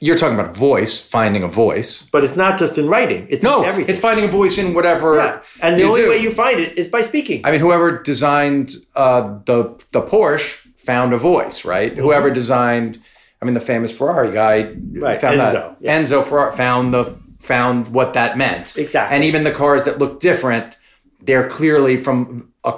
You're 0.00 0.16
talking 0.16 0.38
about 0.38 0.56
voice, 0.56 1.00
finding 1.06 1.42
a 1.42 1.48
voice. 1.48 2.08
But 2.10 2.24
it's 2.24 2.36
not 2.36 2.58
just 2.58 2.78
in 2.78 2.88
writing, 2.88 3.26
it's 3.30 3.44
No, 3.44 3.62
in 3.62 3.68
everything. 3.68 3.90
it's 3.92 4.00
finding 4.00 4.24
a 4.24 4.28
voice 4.28 4.56
in 4.58 4.72
whatever. 4.74 5.16
Yeah. 5.16 5.42
And 5.62 5.78
the 5.78 5.84
only 5.84 6.02
do. 6.02 6.08
way 6.08 6.18
you 6.18 6.30
find 6.30 6.58
it 6.58 6.78
is 6.78 6.88
by 6.88 7.02
speaking. 7.02 7.42
I 7.44 7.50
mean, 7.50 7.60
whoever 7.60 7.98
designed 8.02 8.74
uh, 8.96 9.38
the 9.44 9.78
the 9.92 10.00
Porsche 10.02 10.56
found 10.76 11.12
a 11.12 11.18
voice, 11.18 11.64
right? 11.66 11.92
Whoever 11.96 12.30
designed, 12.30 12.98
I 13.42 13.44
mean, 13.44 13.54
the 13.54 13.60
famous 13.60 13.96
Ferrari 13.96 14.30
guy 14.32 14.74
Right, 15.06 15.20
found 15.20 15.38
Enzo, 15.38 15.52
that. 15.52 15.76
yeah. 15.80 15.98
Enzo 16.00 16.24
Ferrari 16.24 16.56
found 16.56 16.94
the 16.94 17.04
found 17.40 17.88
what 17.88 18.12
that 18.14 18.36
meant. 18.38 18.76
Exactly. 18.78 19.14
And 19.14 19.24
even 19.24 19.44
the 19.44 19.52
cars 19.52 19.84
that 19.84 19.98
look 19.98 20.20
different, 20.20 20.78
they're 21.22 21.48
clearly 21.48 21.96
from 21.98 22.52
a. 22.64 22.72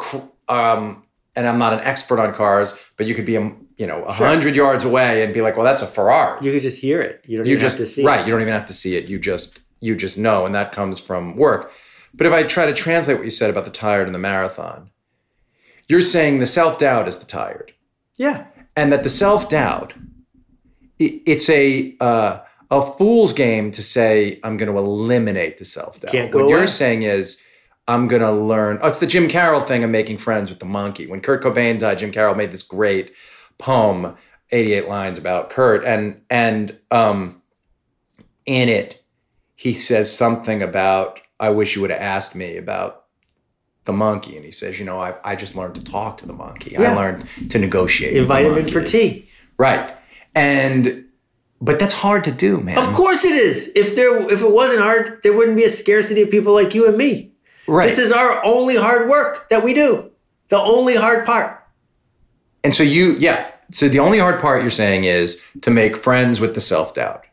Um, 0.49 1.05
and 1.37 1.47
I'm 1.47 1.59
not 1.59 1.73
an 1.73 1.81
expert 1.81 2.19
on 2.21 2.35
cars, 2.35 2.77
but 2.99 3.07
you 3.07 3.15
could 3.15 3.25
be, 3.25 3.37
um, 3.39 3.67
you 3.77 3.87
know, 3.87 4.05
a 4.07 4.15
Sure. 4.15 4.27
hundred 4.27 4.55
yards 4.57 4.85
away 4.85 5.23
and 5.25 5.33
be 5.35 5.41
like, 5.41 5.57
"Well, 5.57 5.65
that's 5.65 5.83
a 5.83 5.87
Ferrari." 5.87 6.39
you 6.45 6.53
could 6.53 6.63
just 6.63 6.79
hear 6.79 7.01
it. 7.01 7.25
You 7.27 7.39
don't 7.39 7.47
you 7.47 7.57
just 7.57 7.79
have 7.79 7.87
to 7.87 7.93
see 7.93 8.05
right 8.05 8.15
it. 8.15 8.19
Right. 8.19 8.27
You 8.27 8.33
don't 8.33 8.43
even 8.43 8.53
have 8.53 8.67
to 8.67 8.73
see 8.75 8.97
it 8.97 9.07
you 9.09 9.19
just 9.19 9.61
you 9.81 9.95
just 9.97 10.17
know 10.19 10.47
and 10.47 10.55
that 10.55 10.71
comes 10.73 11.01
from 11.01 11.35
work 11.37 11.73
but 12.15 12.27
if 12.27 12.33
i 12.33 12.43
try 12.45 12.67
to 12.67 12.73
translate 12.73 13.17
what 13.17 13.25
you 13.25 13.31
said 13.31 13.51
about 13.51 13.65
the 13.65 13.71
tired 13.71 14.07
and 14.07 14.15
the 14.15 14.19
marathon 14.19 14.91
you're 15.89 16.01
saying 16.01 16.39
the 16.39 16.47
self-doubt 16.47 17.09
is 17.09 17.19
the 17.19 17.27
tired 17.27 17.73
Yeah. 18.17 18.45
and 18.77 18.93
that 18.93 19.03
the 19.03 19.11
self-doubt 19.11 19.95
i- 21.01 21.21
it's 21.27 21.49
a 21.51 21.97
uh, 22.01 22.39
a 22.71 22.83
fool's 22.83 23.33
game 23.33 23.71
to 23.73 23.83
say 23.83 24.39
i'm 24.45 24.57
going 24.57 24.71
to 24.71 24.79
eliminate 24.79 25.59
the 25.59 25.65
self-doubt 25.65 26.13
Can't 26.13 26.31
go 26.31 26.39
what 26.41 26.45
away. 26.45 26.59
you're 26.59 26.67
saying 26.69 27.03
is 27.03 27.43
i'm 27.89 28.07
going 28.09 28.23
to 28.23 28.31
learn 28.31 28.79
oh, 28.83 28.89
it's 28.89 29.01
the 29.01 29.07
jim 29.07 29.29
carroll 29.29 29.61
thing 29.61 29.83
of 29.83 29.91
making 29.91 30.19
friends 30.19 30.49
with 30.49 30.61
the 30.61 30.67
monkey 30.67 31.07
when 31.07 31.21
kurt 31.21 31.43
cobain 31.43 31.79
died 31.79 31.99
jim 31.99 32.13
carroll 32.13 32.35
made 32.35 32.53
this 32.53 32.63
great 32.63 33.13
poem 33.59 34.17
88 34.51 34.89
lines 34.89 35.19
about 35.19 35.51
kurt 35.51 35.85
and 35.85 36.21
and 36.31 36.77
um 36.91 37.43
in 38.47 38.69
it 38.69 39.03
he 39.57 39.73
says 39.73 40.15
something 40.15 40.63
about 40.63 41.21
i 41.41 41.49
wish 41.51 41.75
you 41.77 41.81
would 41.83 41.91
have 41.91 42.01
asked 42.01 42.35
me 42.35 42.57
about 42.57 43.05
the 43.85 43.93
monkey 43.93 44.37
and 44.37 44.45
he 44.45 44.51
says 44.51 44.79
you 44.79 44.85
know 44.85 45.01
i, 45.01 45.15
I 45.25 45.37
just 45.37 45.57
learned 45.57 45.75
to 45.77 45.85
talk 45.85 46.19
to 46.19 46.27
the 46.27 46.33
monkey 46.33 46.77
i 46.77 46.95
learned 46.95 47.27
to 47.51 47.59
negotiate 47.59 48.17
Invite 48.17 48.47
him 48.47 48.59
in 48.59 48.69
for 48.69 48.83
tea. 48.83 49.29
right 49.59 49.95
and 50.35 51.05
but 51.61 51.79
that's 51.79 51.95
hard 51.95 52.25
to 52.25 52.33
do 52.33 52.61
man 52.61 52.77
Of 52.77 52.93
course 52.93 53.25
it 53.25 53.35
is. 53.35 53.71
If 53.77 53.95
there 53.95 54.29
if 54.29 54.43
it 54.43 54.51
wasn't 54.51 54.81
hard, 54.81 55.21
there 55.23 55.33
wouldn't 55.33 55.57
be 55.57 55.63
a 55.63 55.71
scarcity 55.71 56.21
of 56.23 56.29
people 56.31 56.53
like 56.53 56.75
you 56.75 56.89
and 56.89 56.97
me. 56.99 57.31
right 57.69 57.89
This 57.89 57.99
is 57.99 58.11
our 58.11 58.45
only 58.45 58.75
hard 58.77 59.09
work 59.09 59.49
that 59.51 59.63
we 59.63 59.73
do. 59.73 60.11
The 60.49 60.59
only 60.59 60.97
hard 60.97 61.25
part. 61.25 61.62
And 62.65 62.75
so 62.75 62.83
you 62.83 63.17
yeah 63.19 63.51
so 63.71 63.89
the 63.89 63.99
only 63.99 64.19
hard 64.19 64.41
part 64.41 64.61
you're 64.61 64.71
saying 64.71 65.05
is 65.05 65.43
to 65.63 65.71
make 65.71 65.97
friends 65.97 66.41
with 66.41 66.55
the 66.55 66.61
self-doubt 66.61 67.25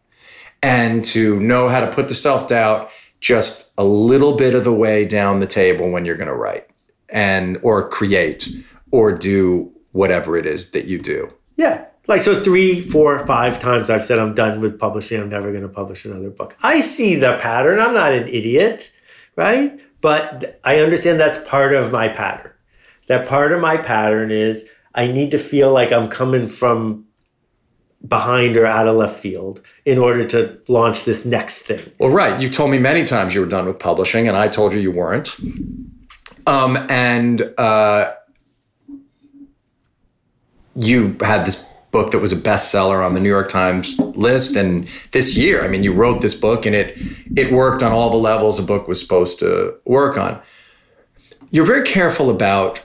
and 0.63 1.03
to 1.03 1.39
know 1.39 1.67
how 1.67 1.79
to 1.79 1.91
put 1.91 2.07
the 2.07 2.15
self-doubt 2.15 2.91
just 3.19 3.73
a 3.77 3.83
little 3.83 4.35
bit 4.35 4.55
of 4.55 4.63
the 4.63 4.73
way 4.73 5.05
down 5.05 5.39
the 5.39 5.47
table 5.47 5.89
when 5.89 6.05
you're 6.05 6.15
going 6.15 6.29
to 6.29 6.35
write 6.35 6.67
and 7.09 7.59
or 7.61 7.87
create 7.89 8.49
or 8.91 9.11
do 9.11 9.71
whatever 9.91 10.37
it 10.37 10.45
is 10.45 10.71
that 10.71 10.85
you 10.85 10.99
do 10.99 11.31
Yeah. 11.57 11.85
Like 12.07 12.21
so 12.21 12.41
three, 12.41 12.81
four, 12.81 13.19
five 13.27 13.59
times 13.59 13.89
I've 13.89 14.03
said 14.03 14.17
I'm 14.17 14.33
done 14.33 14.61
with 14.61 14.79
publishing. 14.79 15.21
I'm 15.21 15.29
never 15.29 15.51
going 15.51 15.61
to 15.61 15.69
publish 15.69 16.05
another 16.05 16.31
book. 16.31 16.55
I 16.63 16.79
see 16.79 17.13
the 17.13 17.37
pattern. 17.39 17.79
I'm 17.79 17.93
not 17.93 18.13
an 18.13 18.27
idiot, 18.27 18.91
right? 19.35 19.79
But 20.01 20.59
I 20.63 20.79
understand 20.79 21.19
that's 21.19 21.37
part 21.47 21.73
of 21.73 21.91
my 21.91 22.07
pattern. 22.07 22.51
That 23.07 23.27
part 23.27 23.51
of 23.51 23.61
my 23.61 23.77
pattern 23.77 24.31
is 24.31 24.67
I 24.95 25.07
need 25.07 25.31
to 25.31 25.39
feel 25.39 25.71
like 25.71 25.91
I'm 25.91 26.07
coming 26.07 26.47
from 26.47 27.05
behind 28.07 28.55
or 28.55 28.65
out 28.65 28.87
of 28.87 28.95
left 28.95 29.19
field 29.19 29.61
in 29.85 29.97
order 29.97 30.25
to 30.25 30.57
launch 30.67 31.03
this 31.03 31.25
next 31.25 31.63
thing. 31.63 31.81
Well, 31.99 32.09
right. 32.09 32.39
You've 32.39 32.51
told 32.51 32.71
me 32.71 32.79
many 32.79 33.03
times 33.03 33.35
you 33.35 33.41
were 33.41 33.47
done 33.47 33.65
with 33.65 33.79
publishing, 33.79 34.27
and 34.27 34.37
I 34.37 34.47
told 34.47 34.73
you 34.73 34.79
you 34.79 34.91
weren't. 34.91 35.35
Um, 36.47 36.77
and 36.89 37.53
uh, 37.57 38.13
you 40.75 41.17
had 41.21 41.45
this 41.45 41.67
book 41.91 42.11
that 42.11 42.19
was 42.19 42.31
a 42.31 42.35
bestseller 42.35 43.05
on 43.05 43.15
the 43.15 43.19
New 43.19 43.29
York 43.29 43.49
Times 43.49 43.99
list, 43.99 44.55
and 44.55 44.87
this 45.11 45.37
year, 45.37 45.63
I 45.63 45.67
mean, 45.67 45.83
you 45.83 45.93
wrote 45.93 46.21
this 46.21 46.33
book, 46.33 46.65
and 46.65 46.75
it 46.75 46.97
it 47.35 47.51
worked 47.51 47.83
on 47.83 47.91
all 47.91 48.09
the 48.09 48.17
levels 48.17 48.59
a 48.59 48.63
book 48.63 48.87
was 48.87 49.01
supposed 49.01 49.39
to 49.39 49.75
work 49.85 50.17
on. 50.17 50.41
You're 51.51 51.65
very 51.65 51.83
careful 51.83 52.29
about 52.29 52.81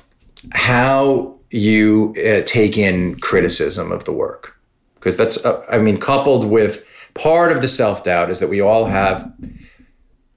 how 0.55 1.34
you 1.55 2.15
uh, 2.19 2.43
take 2.45 2.77
in 2.77 3.15
criticism 3.21 3.93
of 3.93 4.05
the 4.05 4.13
work 4.13 4.59
because 4.97 5.17
that's 5.17 5.45
uh, 5.45 5.65
i 5.71 5.79
mean 5.79 5.99
coupled 5.99 6.49
with 6.49 6.87
part 7.15 7.53
of 7.53 7.61
the 7.61 7.69
self-doubt 7.69 8.31
is 8.31 8.41
that 8.41 8.49
we 8.49 8.61
all 8.61 8.87
have 8.87 9.33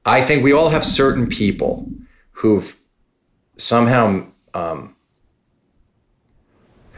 i 0.06 0.22
think 0.22 0.44
we 0.44 0.54
all 0.54 0.70
have 0.70 0.86
certain 0.86 1.28
people 1.28 1.90
who've 2.32 2.78
somehow 3.58 4.24
um, 4.54 4.96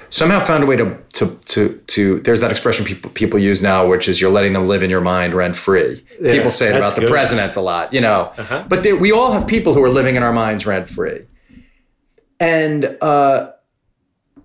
somehow 0.10 0.40
found 0.40 0.64
a 0.64 0.68
way 0.68 0.76
to 0.76 0.98
to 1.14 1.40
to 1.46 1.82
to. 1.88 2.20
There's 2.22 2.40
that 2.42 2.52
expression 2.52 2.86
people 2.86 3.10
people 3.12 3.40
use 3.40 3.62
now, 3.62 3.88
which 3.88 4.08
is 4.08 4.20
you're 4.20 4.32
letting 4.32 4.54
them 4.54 4.68
live 4.68 4.84
in 4.84 4.90
your 4.90 5.02
mind 5.02 5.34
rent 5.34 5.56
free. 5.56 6.04
Yeah, 6.20 6.32
people 6.34 6.52
say 6.52 6.70
it 6.70 6.76
about 6.76 6.96
the 6.96 7.02
good. 7.02 7.10
president 7.10 7.56
a 7.56 7.62
lot, 7.62 7.94
you 7.94 8.02
know. 8.02 8.34
Uh-huh. 8.38 8.66
But 8.68 8.86
we 9.00 9.12
all 9.12 9.32
have 9.32 9.48
people 9.48 9.74
who 9.74 9.84
are 9.84 9.90
living 9.90 10.16
in 10.16 10.24
our 10.24 10.34
minds 10.34 10.66
rent 10.66 10.90
free, 10.90 11.26
and 12.40 12.98
uh, 13.02 13.52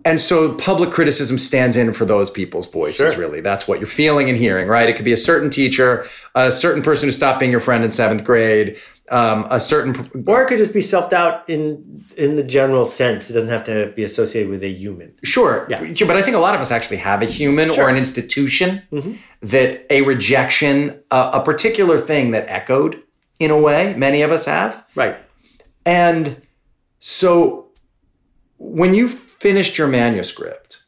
and 0.05 0.21
so 0.21 0.55
public 0.55 0.91
criticism 0.91 1.39
stands 1.39 1.77
in 1.77 1.93
for 1.93 2.05
those 2.05 2.31
people's 2.31 2.71
voices. 2.71 2.97
Sure. 3.15 3.19
Really, 3.19 3.41
that's 3.41 3.67
what 3.67 3.79
you're 3.81 3.87
feeling 3.87 4.29
and 4.29 4.39
hearing, 4.39 4.69
right? 4.69 4.89
It 4.89 4.97
could 4.97 5.05
be 5.05 5.13
a 5.13 5.17
certain 5.17 5.51
teacher, 5.51 6.07
a 6.35 6.51
certain 6.53 6.83
person 6.83 7.09
who 7.09 7.13
stopped 7.13 7.41
being 7.41 7.51
your 7.51 7.61
friend 7.61 7.83
in 7.85 7.91
seventh 7.91 8.25
grade, 8.25 8.77
um, 9.11 9.47
a 9.51 9.61
certain 9.61 9.95
Or 10.27 10.43
it 10.43 10.47
could 10.49 10.59
just 10.59 10.73
be 10.73 10.81
self 10.81 11.11
doubt 11.11 11.49
in 11.49 12.03
in 12.17 12.37
the 12.37 12.43
general 12.45 12.87
sense. 12.87 13.29
It 13.29 13.33
doesn't 13.35 13.49
have 13.51 13.65
to 13.65 13.93
be 13.97 14.05
associated 14.05 14.49
with 14.51 14.63
a 14.63 14.69
human. 14.71 15.13
Sure. 15.23 15.67
Yeah. 15.69 15.81
But 16.07 16.17
I 16.17 16.23
think 16.23 16.37
a 16.37 16.41
lot 16.41 16.55
of 16.55 16.61
us 16.61 16.71
actually 16.71 16.99
have 16.99 17.21
a 17.23 17.27
human 17.27 17.71
Sure. 17.71 17.85
or 17.85 17.89
an 17.89 17.97
institution 17.97 18.83
Mhm. 18.93 19.17
that 19.43 19.85
a 19.91 20.03
rejection, 20.03 21.01
a, 21.11 21.31
a 21.35 21.41
particular 21.45 21.99
thing 21.99 22.31
that 22.31 22.45
echoed 22.49 23.01
in 23.41 23.51
a 23.51 23.59
way, 23.59 23.95
many 23.97 24.23
of 24.23 24.31
us 24.31 24.47
have. 24.47 24.85
Right. 24.95 25.17
And 25.85 26.37
so 26.99 27.67
when 28.59 28.95
you 28.95 29.09
finished 29.45 29.77
your 29.77 29.87
manuscript 29.87 30.87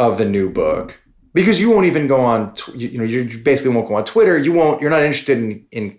of 0.00 0.18
the 0.18 0.24
new 0.24 0.50
book, 0.50 1.00
because 1.32 1.60
you 1.60 1.70
won't 1.70 1.86
even 1.86 2.08
go 2.08 2.20
on, 2.20 2.52
you, 2.74 2.98
know, 2.98 3.04
you 3.04 3.38
basically 3.38 3.72
won't 3.72 3.86
go 3.86 3.94
on 3.94 4.02
Twitter. 4.04 4.36
You 4.36 4.52
won't, 4.52 4.82
you're 4.82 4.90
not 4.90 5.02
interested 5.02 5.38
in, 5.38 5.64
in 5.70 5.98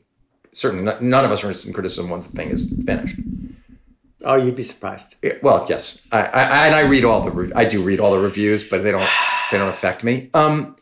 certainly 0.52 0.84
not, 0.84 1.02
none 1.02 1.24
of 1.24 1.32
us 1.32 1.42
are 1.42 1.48
interested 1.48 1.70
in 1.70 1.74
criticism 1.74 2.10
once 2.10 2.28
the 2.28 2.36
thing 2.36 2.50
is 2.50 2.78
finished. 2.86 3.18
Oh, 4.26 4.36
you'd 4.36 4.58
be 4.58 4.64
surprised. 4.64 5.16
Yeah, 5.22 5.36
Well, 5.42 5.66
yes, 5.70 6.06
I, 6.12 6.24
I 6.24 6.66
and 6.66 6.76
I 6.76 6.82
read 6.82 7.06
all 7.06 7.22
the 7.22 7.32
re- 7.32 7.54
I 7.56 7.64
do 7.64 7.82
read 7.82 8.02
all 8.02 8.12
the 8.12 8.20
reviews, 8.20 8.70
but 8.70 8.84
they 8.84 8.92
don't 8.92 9.10
they 9.50 9.58
don't 9.58 9.70
affect 9.70 10.04
me. 10.04 10.30
Um, 10.34 10.76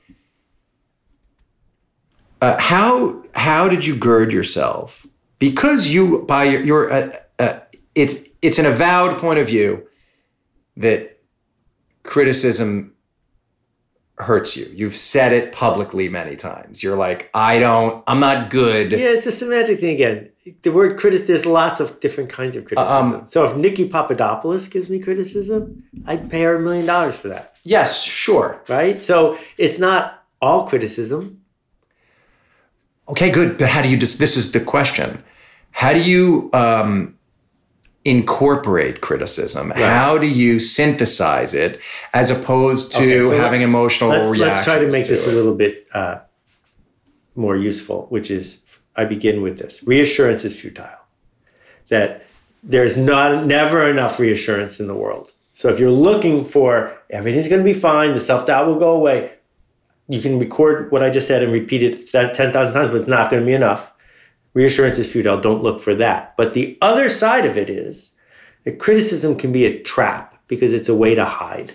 uh, 2.42 2.60
how 2.60 3.24
how 3.36 3.70
did 3.70 3.86
you 3.86 3.96
gird 3.96 4.34
yourself? 4.34 5.06
Because 5.38 5.94
you 5.94 6.24
by 6.24 6.46
your, 6.46 6.62
your 6.62 6.92
uh, 6.92 7.12
uh, 7.38 7.60
it's 7.94 8.28
it's 8.42 8.58
an 8.58 8.66
avowed 8.66 9.20
point 9.20 9.38
of 9.38 9.46
view 9.46 9.88
that 10.78 11.20
criticism 12.04 12.94
hurts 14.20 14.58
you. 14.58 14.66
You've 14.74 14.96
said 14.96 15.32
it 15.32 15.52
publicly 15.52 16.10
many 16.10 16.36
times. 16.36 16.82
You're 16.82 16.98
like, 16.98 17.30
I 17.34 17.60
don't, 17.60 18.04
I'm 18.08 18.20
not 18.20 18.50
good. 18.50 18.92
Yeah, 18.92 19.10
it's 19.10 19.28
a 19.28 19.32
semantic 19.32 19.80
thing 19.80 19.94
again. 19.94 20.30
The 20.64 20.72
word 20.72 20.98
criticism, 20.98 21.28
there's 21.28 21.46
lots 21.46 21.80
of 21.80 22.00
different 22.00 22.30
kinds 22.30 22.56
of 22.56 22.66
criticism. 22.66 23.14
Um, 23.14 23.26
so 23.28 23.44
if 23.44 23.52
Niki 23.54 23.92
Papadopoulos 23.92 24.68
gives 24.70 24.90
me 24.90 24.98
criticism, 25.00 25.84
I'd 26.08 26.32
pay 26.32 26.44
her 26.44 26.56
a 26.56 26.60
million 26.60 26.86
dollars 26.86 27.16
for 27.20 27.28
that, 27.28 27.58
Yes, 27.64 28.04
sure. 28.04 28.64
right? 28.68 29.00
So 29.02 29.38
it's 29.58 29.78
not 29.78 30.24
all 30.42 30.66
criticism. 30.68 31.42
Okay, 33.10 33.30
good. 33.30 33.58
But 33.58 33.70
how 33.70 33.82
do 33.82 33.90
you 33.90 33.98
just, 33.98 34.20
this 34.20 34.36
is 34.36 34.52
the 34.52 34.60
question. 34.62 35.24
How 35.72 35.94
do 35.94 36.02
you 36.02 36.50
um, 36.54 37.17
incorporate 38.08 39.02
criticism? 39.02 39.72
How 39.72 40.18
do 40.18 40.28
you 40.28 40.60
synthesize 40.60 41.54
it 41.54 41.82
as 42.14 42.32
opposed 42.32 42.92
to 42.94 43.04
Okay, 43.04 43.22
so 43.22 43.38
having 43.38 43.62
emotional 43.62 44.10
Let's, 44.10 44.30
reactions? 44.30 44.56
let's 44.56 44.64
try 44.66 44.80
to 44.80 44.92
make 44.92 45.08
this 45.08 45.28
it? 45.28 45.34
a 45.34 45.36
little 45.36 45.56
bit 45.56 45.88
uh, 45.94 46.20
more 47.36 47.56
useful, 47.56 48.08
which 48.10 48.32
is 48.32 48.62
I 48.96 49.06
begin 49.06 49.42
with 49.42 49.60
this 49.60 49.84
reassurance 49.84 50.46
is 50.46 50.60
futile. 50.60 50.90
That 51.90 52.28
there's 52.64 52.98
not 52.98 53.46
never 53.46 53.88
enough 53.88 54.20
reassurance 54.20 54.80
in 54.80 54.88
the 54.88 54.96
world. 54.96 55.32
So 55.54 55.70
if 55.70 55.80
you're 55.80 55.92
looking 55.92 56.46
for 56.46 56.98
everything's 57.10 57.48
going 57.48 57.62
to 57.62 57.74
be 57.74 57.78
fine, 57.78 58.14
the 58.14 58.20
self 58.20 58.46
doubt 58.46 58.68
will 58.68 58.80
go 58.80 58.96
away, 58.96 59.32
you 60.08 60.22
can 60.22 60.40
record 60.40 60.92
what 60.92 61.04
I 61.04 61.10
just 61.10 61.28
said 61.28 61.44
and 61.44 61.52
repeat 61.52 61.84
it 61.84 62.12
that 62.12 62.34
10,000 62.34 62.74
times, 62.74 62.90
but 62.90 62.98
it's 62.98 63.08
not 63.08 63.30
going 63.30 63.44
to 63.44 63.46
be 63.46 63.54
enough. 63.54 63.94
Reassurance 64.58 64.98
is 64.98 65.12
futile. 65.12 65.40
Don't 65.40 65.62
look 65.62 65.80
for 65.80 65.94
that. 65.94 66.36
But 66.36 66.56
the 66.56 66.80
other 66.82 67.12
side 67.12 67.46
of 67.46 67.58
it 67.58 67.70
is 67.70 68.16
that 68.64 68.80
criticism 68.80 69.38
can 69.38 69.52
be 69.52 69.66
a 69.66 69.84
trap 69.84 70.36
because 70.48 70.74
it's 70.74 70.90
a 70.90 70.96
way 70.96 71.14
to 71.14 71.26
hide. 71.26 71.74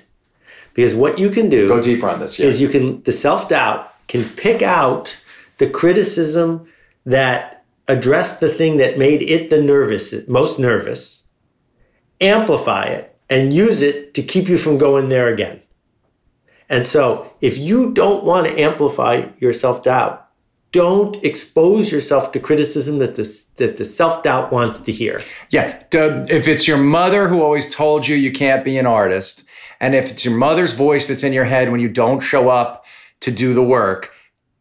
Because 0.74 0.92
what 0.92 1.16
you 1.16 1.30
can 1.30 1.48
do 1.48 1.68
Go 1.68 1.80
deeper 1.80 2.08
on 2.08 2.18
this. 2.18 2.40
Yeah. 2.40 2.46
is 2.46 2.60
you 2.60 2.66
can 2.66 3.00
the 3.04 3.12
self-doubt 3.12 3.88
can 4.08 4.24
pick 4.24 4.62
out 4.62 5.22
the 5.58 5.70
criticism 5.70 6.66
that 7.06 7.64
addressed 7.86 8.40
the 8.40 8.48
thing 8.48 8.78
that 8.78 8.98
made 8.98 9.22
it 9.22 9.48
the 9.48 9.62
nervous 9.62 10.12
most 10.26 10.58
nervous 10.58 11.22
amplify 12.20 12.86
it 12.86 13.16
and 13.30 13.52
use 13.52 13.80
it 13.80 14.12
to 14.14 14.22
keep 14.24 14.48
you 14.48 14.58
from 14.58 14.76
going 14.76 15.08
there 15.08 15.28
again 15.28 15.62
and 16.68 16.86
so 16.86 17.32
if 17.40 17.58
you 17.58 17.92
don't 17.92 18.24
want 18.24 18.46
to 18.46 18.60
amplify 18.60 19.28
your 19.38 19.52
self-doubt 19.52 20.21
don't 20.72 21.22
expose 21.22 21.92
yourself 21.92 22.32
to 22.32 22.40
criticism 22.40 22.98
that 22.98 23.14
the, 23.14 23.44
that 23.56 23.76
the 23.76 23.84
self-doubt 23.84 24.50
wants 24.50 24.80
to 24.80 24.90
hear 24.92 25.20
Yeah. 25.50 25.82
If 25.92 26.48
it's 26.48 26.66
your 26.66 26.78
mother 26.78 27.28
who 27.28 27.42
always 27.42 27.72
told 27.74 28.08
you 28.08 28.16
you 28.16 28.32
can't 28.32 28.64
be 28.64 28.78
an 28.78 28.86
artist, 28.86 29.44
and 29.80 29.94
if 29.94 30.10
it's 30.10 30.24
your 30.24 30.36
mother's 30.36 30.72
voice 30.74 31.06
that's 31.06 31.22
in 31.22 31.32
your 31.32 31.44
head 31.44 31.70
when 31.70 31.80
you 31.80 31.88
don't 31.88 32.20
show 32.20 32.48
up 32.48 32.84
to 33.20 33.30
do 33.30 33.52
the 33.54 33.62
work, 33.62 34.12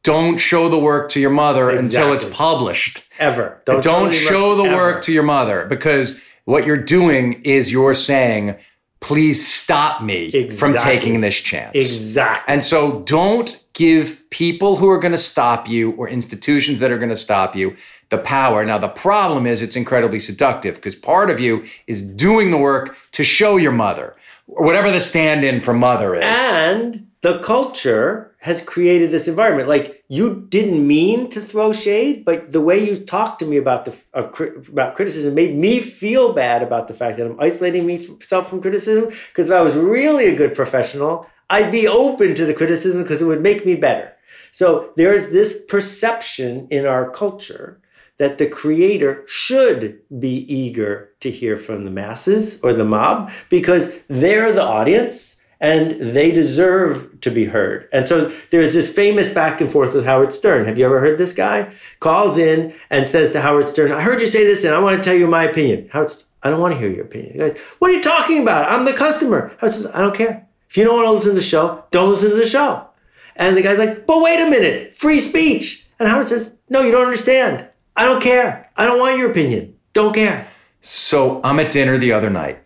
don't 0.04 0.38
show 0.38 0.67
the 0.67 0.80
work 0.80 1.10
to 1.12 1.19
your 1.19 1.30
mother 1.30 1.69
until 1.69 2.12
it's 2.12 2.26
published. 2.26 3.04
ever 3.19 3.62
Don't, 3.65 3.84
totally 3.84 4.12
show 4.13 4.56
the 4.56 4.63
ever. 4.63 4.76
work 4.76 5.04
to 5.04 5.12
your 5.13 5.24
mother 5.24 5.65
because 5.65 6.24
what 6.45 6.65
you're 6.65 6.76
doing 6.76 7.41
is 7.43 7.71
you're 7.71 7.93
saying, 7.93 8.56
please 9.02 9.46
stop 9.46 10.02
me 10.02 10.48
from 10.50 10.76
taking 10.76 11.22
this 11.22 11.40
chance. 11.42 11.76
exactly 11.76 12.54
And 12.54 12.64
so 12.64 13.02
don't 13.02 13.62
give 13.74 14.30
people 14.30 14.78
who 14.78 14.90
are 14.90 15.00
going 15.00 15.12
to 15.12 15.18
stop 15.18 15.68
you 15.68 15.92
or 15.92 16.08
institutions 16.08 16.80
that 16.80 16.92
are 16.92 16.98
going 16.98 17.10
to 17.10 17.16
stop 17.16 17.56
you 17.56 17.76
the 18.10 18.18
power. 18.18 18.64
Now, 18.66 18.78
the 18.78 18.90
problem 18.90 19.48
is 19.48 19.62
it's 19.62 19.76
incredibly 19.76 20.20
seductive 20.20 20.76
because 20.76 20.96
part 20.96 21.30
of 21.30 21.40
you 21.40 21.64
is 21.88 22.04
doing 22.04 22.52
the 22.52 22.58
work 22.58 22.98
to 23.14 23.24
show 23.24 23.58
your 23.58 23.72
mother 23.72 24.16
or 24.48 24.66
whatever 24.66 24.92
the 24.92 25.00
stand 25.00 25.44
in 25.44 25.62
for 25.62 25.74
mother 25.74 26.16
is. 26.16 26.24
And 26.24 27.08
the 27.22 27.40
culture 27.40 28.32
has 28.40 28.62
created 28.62 29.12
this 29.12 29.28
environment. 29.28 29.70
Like 29.70 30.01
you 30.12 30.45
didn't 30.50 30.86
mean 30.86 31.30
to 31.30 31.39
throw 31.39 31.71
shade, 31.71 32.26
but 32.26 32.52
the 32.52 32.60
way 32.60 32.78
you 32.86 32.97
talked 32.97 33.39
to 33.39 33.45
me 33.45 33.56
about 33.56 33.86
the 33.86 33.97
of, 34.13 34.67
about 34.67 34.93
criticism 34.93 35.34
made 35.34 35.56
me 35.56 35.80
feel 35.80 36.34
bad 36.34 36.62
about 36.62 36.89
the 36.89 36.93
fact 36.93 37.17
that 37.17 37.28
I'm 37.28 37.39
isolating 37.39 37.88
myself 37.88 38.50
from 38.50 38.62
criticism. 38.62 39.13
Because 39.30 39.50
if 39.50 39.56
I 39.56 39.62
was 39.62 39.78
really 39.78 40.26
a 40.26 40.36
good 40.36 40.54
professional, 40.54 41.30
I'd 41.50 41.71
be 41.71 41.88
open 41.88 42.36
to 42.36 42.45
the 42.45 42.54
criticism 42.54 43.04
because 43.04 43.21
it 43.21 43.26
would 43.26 43.41
make 43.41 43.65
me 43.65 43.76
better. 43.76 44.12
So 44.52 44.91
there 44.97 45.13
is 45.13 45.32
this 45.32 45.63
perception 45.63 46.67
in 46.69 46.86
our 46.86 47.10
culture 47.10 47.80
that 48.17 48.38
the 48.38 48.47
creator 48.47 49.24
should 49.28 50.02
be 50.19 50.39
eager 50.54 51.12
to 51.21 51.32
hear 51.32 51.56
from 51.56 51.86
the 51.86 51.91
masses 51.91 52.62
or 52.65 52.74
the 52.74 52.84
mob 52.84 53.32
because 53.50 53.97
they're 54.10 54.52
the 54.52 54.62
audience 54.62 55.31
and 55.62 55.91
they 55.91 56.32
deserve 56.32 57.21
to 57.21 57.30
be 57.30 57.45
heard. 57.45 57.88
And 57.93 58.08
so 58.08 58.34
there's 58.50 58.74
this 58.74 58.93
famous 58.93 59.28
back 59.28 59.62
and 59.62 59.71
forth 59.71 59.93
with 59.93 60.06
Howard 60.06 60.34
Stern. 60.34 60.65
Have 60.65 60.78
you 60.78 60.86
ever 60.86 61.00
heard 61.00 61.19
this 61.19 61.34
guy? 61.34 61.71
Calls 62.00 62.39
in 62.39 62.74
and 62.89 63.08
says 63.08 63.32
to 63.32 63.41
Howard 63.41 63.69
Stern, 63.69 63.91
I 63.91 64.02
heard 64.02 64.19
you 64.19 64.28
say 64.28 64.43
this 64.43 64.65
and 64.65 64.74
I 64.74 64.80
want 64.80 65.02
to 65.02 65.08
tell 65.08 65.17
you 65.17 65.28
my 65.28 65.43
opinion. 65.43 65.88
Howard 65.91 66.10
says, 66.10 66.26
I 66.41 66.50
don't 66.50 66.60
want 66.60 66.74
to 66.74 66.80
hear 66.80 66.89
your 66.89 67.06
opinion. 67.06 67.38
Goes, 67.38 67.58
What 67.78 67.91
are 67.91 67.93
you 67.93 68.02
talking 68.02 68.41
about? 68.41 68.71
I'm 68.71 68.86
the 68.86 68.93
customer. 68.93 69.54
Howard 69.60 69.74
says, 69.74 69.86
I 69.93 70.00
don't 70.00 70.15
care. 70.15 70.47
If 70.67 70.78
you 70.78 70.84
don't 70.84 70.95
want 70.95 71.06
to 71.06 71.12
listen 71.12 71.30
to 71.30 71.36
the 71.36 71.41
show, 71.41 71.86
don't 71.91 72.10
listen 72.10 72.32
to 72.32 72.36
the 72.36 72.45
show. 72.45 72.88
And 73.36 73.56
the 73.56 73.62
guy's 73.62 73.78
like, 73.78 74.08
But 74.08 74.24
wait 74.24 74.39
a 74.41 74.50
minute, 74.50 74.97
free 74.97 75.19
speech. 75.19 75.86
And 76.00 76.10
Howard 76.10 76.30
says, 76.30 76.58
No, 76.69 76.82
you 76.82 76.91
don't 76.91 77.06
understand. 77.06 77.67
I 77.95 78.06
don't 78.06 78.21
care. 78.21 78.71
I 78.76 78.86
don't 78.88 79.00
want 79.00 79.19
your 79.19 79.30
opinion. 79.30 79.76
Don't 79.93 80.15
care. 80.15 80.47
So 80.80 81.39
I'm 81.43 81.60
at 81.60 81.71
dinner 81.71 82.00
the 82.00 82.13
other 82.13 82.32
night. 82.32 82.63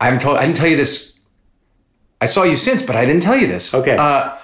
I 0.00 0.06
haven't 0.06 0.20
told. 0.22 0.38
I 0.38 0.46
didn't 0.46 0.56
tell 0.56 0.68
you 0.68 0.78
this. 0.78 1.11
I 2.22 2.26
saw 2.26 2.44
you 2.44 2.54
since, 2.54 2.82
but 2.82 2.94
I 2.94 3.04
didn't 3.04 3.22
tell 3.22 3.36
you 3.36 3.48
this. 3.48 3.74
Okay. 3.74 3.96
Uh, 3.96 4.36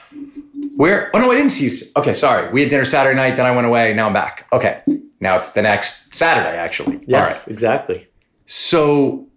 where? 0.74 1.14
Oh 1.14 1.20
no, 1.20 1.30
I 1.30 1.36
didn't 1.36 1.52
see 1.52 1.66
you. 1.66 1.72
Okay, 1.96 2.12
sorry. 2.12 2.50
We 2.50 2.62
had 2.62 2.70
dinner 2.70 2.84
Saturday 2.84 3.14
night. 3.14 3.36
Then 3.36 3.46
I 3.46 3.52
went 3.52 3.68
away. 3.68 3.94
Now 3.94 4.08
I'm 4.08 4.12
back. 4.12 4.48
Okay. 4.52 4.82
Now 5.20 5.36
it's 5.36 5.52
the 5.52 5.62
next 5.62 6.12
Saturday, 6.12 6.56
actually. 6.56 7.00
Yes, 7.06 7.46
right. 7.46 7.52
exactly. 7.52 8.08
So. 8.46 9.28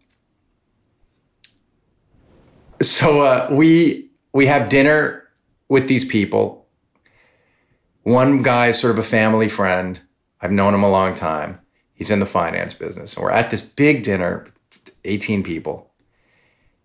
So 2.82 3.22
uh, 3.22 3.48
we 3.52 4.10
we 4.34 4.48
have 4.48 4.70
dinner 4.70 5.30
with 5.70 5.88
these 5.88 6.04
people. 6.04 6.66
One 8.02 8.42
guy 8.42 8.70
is 8.70 8.80
sort 8.80 8.92
of 8.92 8.98
a 8.98 9.08
family 9.08 9.50
friend. 9.50 10.02
I've 10.42 10.52
known 10.52 10.74
him 10.74 10.82
a 10.82 10.90
long 10.90 11.14
time. 11.14 11.60
He's 11.94 12.10
in 12.10 12.20
the 12.20 12.26
finance 12.26 12.74
business. 12.74 13.16
And 13.16 13.24
we're 13.24 13.30
at 13.30 13.52
this 13.52 13.62
big 13.62 14.02
dinner, 14.02 14.48
18 15.06 15.44
people. 15.44 15.91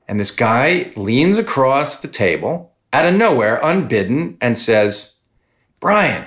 And 0.09 0.21
this 0.21 0.31
guy 0.31 0.93
leans 0.97 1.37
across 1.39 2.01
the 2.01 2.09
table 2.09 2.73
out 2.93 3.07
of 3.07 3.15
nowhere, 3.15 3.61
unbidden, 3.63 4.39
and 4.41 4.57
says, 4.57 5.19
Brian, 5.81 6.27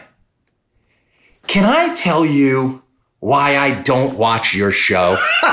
can 1.47 1.65
I 1.65 1.95
tell 1.95 2.25
you 2.25 2.83
why 3.19 3.57
I 3.57 3.71
don't 3.71 4.17
watch 4.17 4.53
your 4.53 4.71
show? 4.71 5.17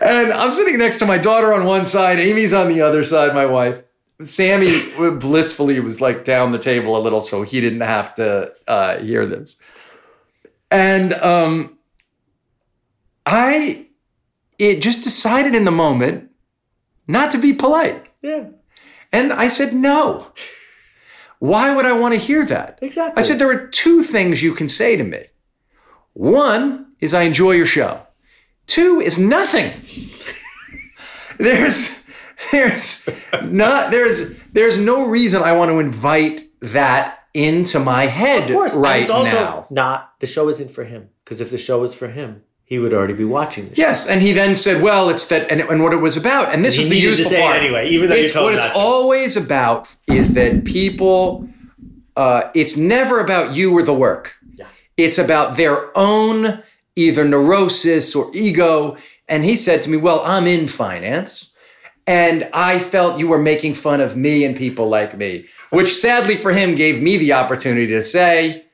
and 0.00 0.32
I'm 0.32 0.52
sitting 0.52 0.78
next 0.78 0.98
to 0.98 1.06
my 1.06 1.18
daughter 1.18 1.52
on 1.52 1.64
one 1.64 1.84
side, 1.84 2.20
Amy's 2.20 2.52
on 2.52 2.68
the 2.68 2.80
other 2.80 3.02
side, 3.02 3.34
my 3.34 3.46
wife. 3.46 3.82
Sammy 4.22 4.88
blissfully 5.18 5.80
was 5.80 6.00
like 6.00 6.24
down 6.24 6.52
the 6.52 6.58
table 6.58 6.96
a 6.96 7.00
little, 7.00 7.20
so 7.20 7.42
he 7.42 7.60
didn't 7.60 7.80
have 7.80 8.14
to 8.14 8.52
uh, 8.68 8.98
hear 8.98 9.26
this. 9.26 9.56
And 10.70 11.12
um, 11.14 11.73
I, 13.26 13.86
it 14.58 14.80
just 14.82 15.02
decided 15.04 15.54
in 15.54 15.64
the 15.64 15.70
moment 15.70 16.30
not 17.06 17.30
to 17.32 17.38
be 17.38 17.52
polite. 17.52 18.08
Yeah. 18.22 18.46
And 19.12 19.32
I 19.32 19.48
said, 19.48 19.74
no. 19.74 20.32
Why 21.38 21.74
would 21.74 21.84
I 21.86 21.92
want 21.92 22.14
to 22.14 22.20
hear 22.20 22.44
that? 22.46 22.78
Exactly. 22.82 23.20
I 23.20 23.24
said, 23.26 23.38
there 23.38 23.50
are 23.50 23.66
two 23.66 24.02
things 24.02 24.42
you 24.42 24.54
can 24.54 24.68
say 24.68 24.96
to 24.96 25.04
me. 25.04 25.24
One 26.14 26.92
is, 27.00 27.12
I 27.12 27.22
enjoy 27.22 27.52
your 27.52 27.66
show. 27.66 28.06
Two 28.66 29.00
is 29.04 29.18
nothing. 29.18 29.70
there's, 31.38 32.02
there's 32.50 33.08
not, 33.42 33.90
there's, 33.90 34.38
there's 34.52 34.78
no 34.78 35.06
reason 35.08 35.42
I 35.42 35.52
want 35.52 35.70
to 35.70 35.80
invite 35.80 36.42
that 36.60 37.20
into 37.34 37.78
my 37.80 38.06
head 38.06 38.44
Of 38.48 38.56
course. 38.56 38.72
and 38.74 38.82
right 38.82 39.02
it's 39.02 39.10
also 39.10 39.36
now. 39.36 39.66
not 39.70 40.18
the 40.20 40.26
show 40.26 40.48
isn't 40.48 40.70
for 40.70 40.84
him. 40.84 41.10
Because 41.24 41.40
if 41.40 41.50
the 41.50 41.58
show 41.58 41.80
was 41.80 41.94
for 41.94 42.08
him, 42.08 42.42
he 42.64 42.78
would 42.78 42.92
already 42.92 43.12
be 43.12 43.24
watching 43.24 43.66
show. 43.66 43.74
Yes, 43.76 44.08
and 44.08 44.22
he 44.22 44.32
then 44.32 44.54
said, 44.54 44.82
"Well, 44.82 45.10
it's 45.10 45.26
that," 45.28 45.50
and, 45.50 45.60
and 45.60 45.82
what 45.82 45.92
it 45.92 46.00
was 46.00 46.16
about, 46.16 46.52
and 46.54 46.64
this 46.64 46.78
is 46.78 46.88
the 46.88 46.96
useful 46.96 47.36
part. 47.38 47.56
anyway, 47.56 47.88
even 47.90 48.08
though 48.08 48.16
you 48.16 48.24
it's, 48.24 48.32
told 48.32 48.46
what 48.46 48.54
it's 48.54 48.64
to. 48.64 48.74
always 48.74 49.36
about 49.36 49.94
is 50.06 50.34
that 50.34 50.64
people. 50.64 51.48
Uh, 52.16 52.48
it's 52.54 52.76
never 52.76 53.18
about 53.18 53.56
you 53.56 53.76
or 53.76 53.82
the 53.82 53.92
work. 53.92 54.36
Yeah. 54.52 54.66
It's 54.96 55.18
about 55.18 55.56
their 55.56 55.90
own 55.98 56.62
either 56.94 57.24
neurosis 57.24 58.14
or 58.14 58.30
ego. 58.32 58.96
And 59.28 59.44
he 59.44 59.56
said 59.56 59.82
to 59.82 59.90
me, 59.90 59.96
"Well, 59.96 60.22
I'm 60.24 60.46
in 60.46 60.68
finance." 60.68 61.52
And 62.06 62.48
I 62.52 62.78
felt 62.78 63.18
you 63.18 63.28
were 63.28 63.38
making 63.38 63.74
fun 63.74 64.02
of 64.02 64.14
me 64.14 64.44
and 64.44 64.54
people 64.54 64.90
like 64.90 65.16
me, 65.16 65.46
which 65.70 65.88
sadly 65.88 66.36
for 66.36 66.52
him 66.52 66.74
gave 66.74 67.00
me 67.00 67.16
the 67.16 67.32
opportunity 67.32 67.86
to 67.86 68.02
say, 68.02 68.64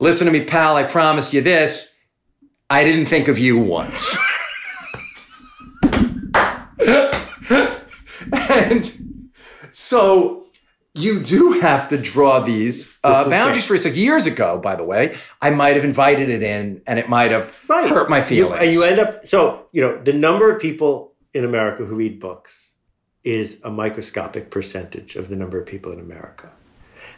Listen 0.00 0.26
to 0.26 0.32
me, 0.32 0.44
pal, 0.44 0.76
I 0.76 0.82
promised 0.82 1.32
you 1.32 1.40
this. 1.40 1.93
I 2.70 2.82
didn't 2.84 3.06
think 3.06 3.28
of 3.28 3.38
you 3.38 3.58
once. 3.58 4.16
and 8.32 8.90
so 9.72 10.46
you 10.94 11.20
do 11.20 11.52
have 11.60 11.88
to 11.90 11.98
draw 11.98 12.40
these 12.40 12.98
uh, 13.04 13.28
boundaries 13.28 13.66
for 13.66 13.74
yourself. 13.74 13.96
Years 13.96 14.26
ago, 14.26 14.58
by 14.58 14.76
the 14.76 14.84
way, 14.84 15.14
I 15.42 15.50
might 15.50 15.74
have 15.76 15.84
invited 15.84 16.30
it 16.30 16.42
in 16.42 16.82
and 16.86 16.98
it 16.98 17.08
might 17.08 17.30
have 17.32 17.58
Right. 17.68 17.88
hurt 17.90 18.08
my 18.08 18.18
You- 18.18 18.24
feelings. 18.24 18.62
and 18.62 18.72
you 18.72 18.82
end 18.84 18.98
up 19.00 19.26
so 19.26 19.66
you 19.72 19.82
know 19.82 20.00
the 20.02 20.12
number 20.12 20.50
of 20.54 20.60
people 20.60 21.12
in 21.32 21.44
America 21.44 21.84
who 21.84 21.94
read 21.94 22.20
books 22.20 22.72
is 23.24 23.58
a 23.64 23.70
microscopic 23.70 24.50
percentage 24.50 25.16
of 25.16 25.28
the 25.28 25.36
number 25.36 25.58
of 25.58 25.66
people 25.66 25.90
in 25.92 25.98
America, 25.98 26.50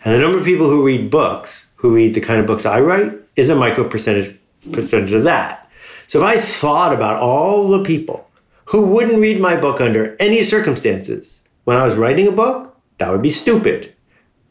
and 0.05 0.15
the 0.15 0.19
number 0.19 0.39
of 0.39 0.45
people 0.45 0.69
who 0.71 0.85
read 0.87 1.11
books, 1.11 1.67
who 1.77 1.95
read 1.95 2.15
the 2.15 2.21
kind 2.21 2.41
of 2.41 2.47
books 2.47 2.65
I 2.65 2.81
write, 2.81 3.13
is 3.37 3.49
a 3.51 3.57
micro 3.57 3.85
percentage 3.89 4.37
percentage 4.73 5.13
of 5.13 5.25
that. 5.25 5.71
So 6.07 6.21
if 6.21 6.25
I 6.25 6.41
thought 6.41 6.95
about 6.95 7.21
all 7.21 7.69
the 7.69 7.83
people 7.85 8.29
who 8.67 8.87
wouldn't 8.87 9.19
read 9.19 9.41
my 9.41 9.57
book 9.57 9.81
under 9.81 10.17
any 10.19 10.43
circumstances 10.43 11.43
when 11.65 11.77
I 11.77 11.85
was 11.85 11.97
writing 11.97 12.29
a 12.29 12.33
book, 12.33 12.77
that 12.99 13.11
would 13.11 13.23
be 13.23 13.31
stupid, 13.31 13.93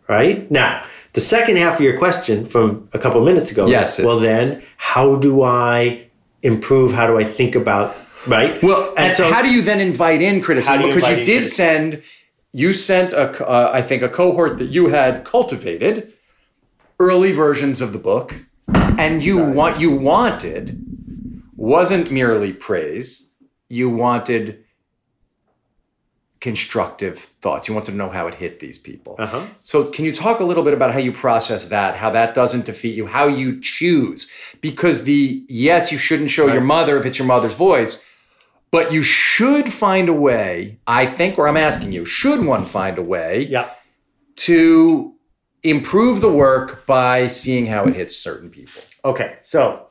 right? 0.08 0.50
Now, 0.52 0.86
the 1.14 1.22
second 1.22 1.58
half 1.58 1.76
of 1.76 1.82
your 1.82 1.98
question 1.98 2.46
from 2.46 2.90
a 2.94 3.00
couple 3.00 3.24
minutes 3.24 3.52
ago. 3.52 3.68
Yes. 3.68 4.00
Well, 4.00 4.20
then, 4.20 4.62
how 4.78 5.16
do 5.16 5.44
I 5.44 6.08
improve? 6.44 6.92
How 6.92 7.08
do 7.08 7.18
I 7.18 7.24
think 7.24 7.56
about 7.56 7.96
right? 8.28 8.62
Well, 8.62 8.94
and, 8.98 9.14
so 9.14 9.32
how 9.32 9.42
do 9.42 9.52
you 9.52 9.62
then 9.62 9.80
invite 9.80 10.22
in 10.22 10.42
criticism? 10.42 10.82
you 10.82 10.94
Because 10.94 11.10
you 11.10 11.16
did 11.18 11.26
criticism? 11.26 11.92
send, 11.92 12.04
you 12.52 12.74
sent 12.74 13.14
a, 13.14 13.48
uh, 13.48 13.72
I 13.74 13.82
think, 13.82 14.04
a 14.04 14.10
cohort 14.10 14.58
that 14.58 14.68
you 14.68 14.88
had 14.88 15.24
cultivated 15.24 16.14
early 17.00 17.32
versions 17.32 17.82
of 17.82 17.94
the 17.94 18.00
book, 18.00 18.46
and 18.98 19.24
you 19.24 19.44
want 19.44 19.80
you 19.80 19.92
wanted 19.92 20.82
wasn't 21.56 22.12
merely 22.12 22.54
praise. 22.54 23.32
You 23.70 23.90
wanted 23.90 24.64
constructive 26.42 27.18
thoughts. 27.18 27.68
You 27.68 27.74
wanted 27.74 27.92
to 27.92 27.98
know 27.98 28.10
how 28.10 28.28
it 28.28 28.36
hit 28.36 28.60
these 28.60 28.78
people. 28.78 29.16
Uh-huh. 29.18 29.46
So, 29.64 29.86
can 29.86 30.06
you 30.06 30.12
talk 30.12 30.40
a 30.40 30.44
little 30.44 30.64
bit 30.64 30.74
about 30.74 30.92
how 30.92 31.00
you 31.00 31.12
process 31.12 31.70
that, 31.70 31.96
how 31.96 32.12
that 32.12 32.36
doesn't 32.36 32.66
defeat 32.66 32.94
you, 32.96 33.08
how 33.08 33.28
you 33.28 33.60
choose? 33.60 34.30
Because 34.62 35.06
the 35.06 35.44
yes, 35.50 35.92
you 35.92 35.98
shouldn't 35.98 36.30
show 36.30 36.48
your 36.48 36.62
mother 36.62 37.00
if 37.00 37.06
it's 37.06 37.18
your 37.18 37.28
mother's 37.28 37.56
voice, 37.56 38.04
but 38.70 38.92
you 38.92 39.02
should 39.02 39.74
find 39.74 40.08
a 40.08 40.14
way, 40.14 40.78
I 40.86 41.06
think, 41.08 41.40
or 41.40 41.48
I'm 41.48 41.58
asking 41.58 41.94
you, 41.94 42.06
should 42.06 42.46
one 42.46 42.66
find 42.66 42.98
a 43.00 43.02
way 43.04 43.48
Yeah. 43.50 43.70
to 44.38 45.15
improve 45.66 46.22
the 46.22 46.32
work 46.32 46.86
by 46.86 47.28
seeing 47.28 47.66
how 47.66 47.86
it 47.86 47.96
hits 47.96 48.16
certain 48.16 48.50
people? 48.50 48.82
Okay. 49.04 49.38
So 49.42 49.88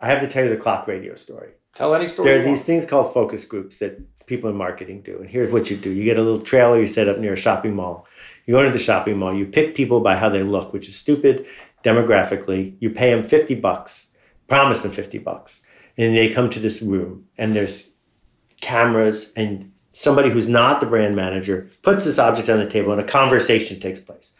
I 0.00 0.08
have 0.08 0.20
to 0.20 0.28
tell 0.28 0.44
you 0.44 0.50
the 0.50 0.56
clock 0.56 0.86
radio 0.86 1.14
story. 1.14 1.52
Tell 1.74 1.94
any 1.94 2.08
story. 2.08 2.30
There 2.30 2.40
are 2.40 2.44
these 2.44 2.64
things 2.64 2.84
called 2.86 3.12
focus 3.12 3.44
groups 3.44 3.78
that 3.78 4.00
people 4.26 4.50
in 4.50 4.56
marketing 4.56 5.02
do. 5.02 5.18
And 5.18 5.28
here's 5.28 5.52
what 5.52 5.70
you 5.70 5.76
do 5.76 5.90
you 5.90 6.04
get 6.04 6.16
a 6.16 6.22
little 6.22 6.40
trailer 6.40 6.80
you 6.80 6.86
set 6.86 7.08
up 7.08 7.18
near 7.18 7.34
a 7.34 7.36
shopping 7.36 7.74
mall. 7.74 8.06
You 8.46 8.54
go 8.54 8.60
into 8.60 8.72
the 8.72 8.82
shopping 8.82 9.18
mall, 9.18 9.34
you 9.34 9.46
pick 9.46 9.74
people 9.74 10.00
by 10.00 10.16
how 10.16 10.28
they 10.28 10.42
look, 10.42 10.72
which 10.72 10.88
is 10.88 10.96
stupid 10.96 11.46
demographically. 11.84 12.76
You 12.80 12.90
pay 12.90 13.10
them 13.10 13.22
50 13.22 13.54
bucks, 13.56 14.08
promise 14.48 14.82
them 14.82 14.92
50 14.92 15.18
bucks. 15.18 15.62
And 15.96 16.16
they 16.16 16.28
come 16.28 16.48
to 16.50 16.60
this 16.60 16.80
room, 16.80 17.26
and 17.36 17.54
there's 17.54 17.90
cameras, 18.60 19.32
and 19.36 19.72
somebody 19.90 20.30
who's 20.30 20.48
not 20.48 20.80
the 20.80 20.86
brand 20.86 21.14
manager 21.14 21.68
puts 21.82 22.04
this 22.04 22.18
object 22.18 22.48
on 22.48 22.58
the 22.58 22.68
table, 22.68 22.92
and 22.92 23.00
a 23.00 23.04
conversation 23.04 23.80
takes 23.80 24.00
place. 24.00 24.32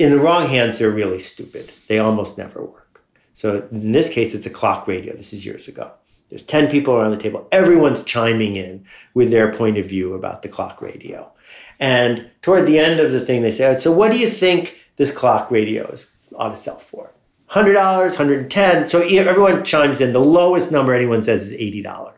In 0.00 0.10
the 0.10 0.18
wrong 0.18 0.46
hands, 0.46 0.78
they're 0.78 0.90
really 0.90 1.18
stupid. 1.18 1.72
They 1.86 1.98
almost 1.98 2.38
never 2.38 2.64
work. 2.64 3.02
So 3.34 3.68
in 3.70 3.92
this 3.92 4.08
case, 4.08 4.34
it's 4.34 4.46
a 4.46 4.50
clock 4.50 4.88
radio. 4.88 5.14
This 5.14 5.34
is 5.34 5.44
years 5.44 5.68
ago. 5.68 5.92
There's 6.30 6.40
10 6.40 6.70
people 6.70 6.94
around 6.94 7.10
the 7.10 7.18
table. 7.18 7.46
Everyone's 7.52 8.02
chiming 8.02 8.56
in 8.56 8.86
with 9.12 9.30
their 9.30 9.52
point 9.52 9.76
of 9.76 9.86
view 9.86 10.14
about 10.14 10.40
the 10.40 10.48
clock 10.48 10.80
radio. 10.80 11.30
And 11.78 12.30
toward 12.40 12.64
the 12.64 12.78
end 12.78 12.98
of 12.98 13.12
the 13.12 13.20
thing, 13.20 13.42
they 13.42 13.52
say, 13.52 13.76
So, 13.76 13.92
what 13.92 14.10
do 14.10 14.16
you 14.16 14.30
think 14.30 14.78
this 14.96 15.12
clock 15.12 15.50
radio 15.50 15.86
is, 15.88 16.06
ought 16.34 16.54
to 16.54 16.56
sell 16.56 16.78
for? 16.78 17.12
$100, 17.50 17.74
$110. 17.74 18.88
So 18.88 19.02
everyone 19.02 19.64
chimes 19.64 20.00
in. 20.00 20.14
The 20.14 20.20
lowest 20.20 20.72
number 20.72 20.94
anyone 20.94 21.22
says 21.22 21.50
is 21.50 21.60
$80. 21.60 22.12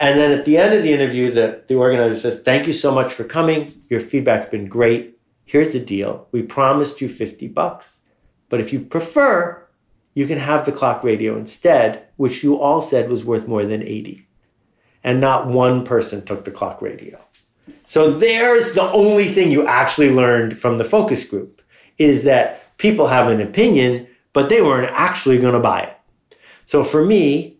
And 0.00 0.18
then 0.18 0.32
at 0.32 0.46
the 0.46 0.56
end 0.56 0.72
of 0.72 0.82
the 0.82 0.92
interview, 0.92 1.30
the, 1.30 1.64
the 1.68 1.74
organizer 1.74 2.18
says, 2.18 2.42
Thank 2.42 2.66
you 2.66 2.72
so 2.72 2.94
much 2.94 3.12
for 3.12 3.24
coming. 3.24 3.72
Your 3.90 4.00
feedback's 4.00 4.46
been 4.46 4.68
great. 4.68 5.13
Here's 5.44 5.72
the 5.72 5.80
deal. 5.80 6.28
We 6.32 6.42
promised 6.42 7.00
you 7.00 7.08
50 7.08 7.48
bucks. 7.48 8.00
But 8.48 8.60
if 8.60 8.72
you 8.72 8.80
prefer, 8.80 9.66
you 10.14 10.26
can 10.26 10.38
have 10.38 10.64
the 10.64 10.72
clock 10.72 11.04
radio 11.04 11.36
instead, 11.36 12.06
which 12.16 12.42
you 12.42 12.58
all 12.58 12.80
said 12.80 13.10
was 13.10 13.24
worth 13.24 13.48
more 13.48 13.64
than 13.64 13.82
80. 13.82 14.26
And 15.02 15.20
not 15.20 15.46
one 15.46 15.84
person 15.84 16.24
took 16.24 16.44
the 16.44 16.50
clock 16.50 16.80
radio. 16.80 17.20
So 17.84 18.10
there's 18.10 18.72
the 18.72 18.90
only 18.92 19.26
thing 19.26 19.50
you 19.50 19.66
actually 19.66 20.10
learned 20.10 20.58
from 20.58 20.78
the 20.78 20.84
focus 20.84 21.28
group 21.28 21.62
is 21.98 22.24
that 22.24 22.76
people 22.78 23.08
have 23.08 23.28
an 23.28 23.40
opinion, 23.40 24.06
but 24.32 24.48
they 24.48 24.62
weren't 24.62 24.90
actually 24.92 25.38
going 25.38 25.52
to 25.54 25.60
buy 25.60 25.82
it. 25.82 26.36
So 26.64 26.82
for 26.82 27.04
me, 27.04 27.58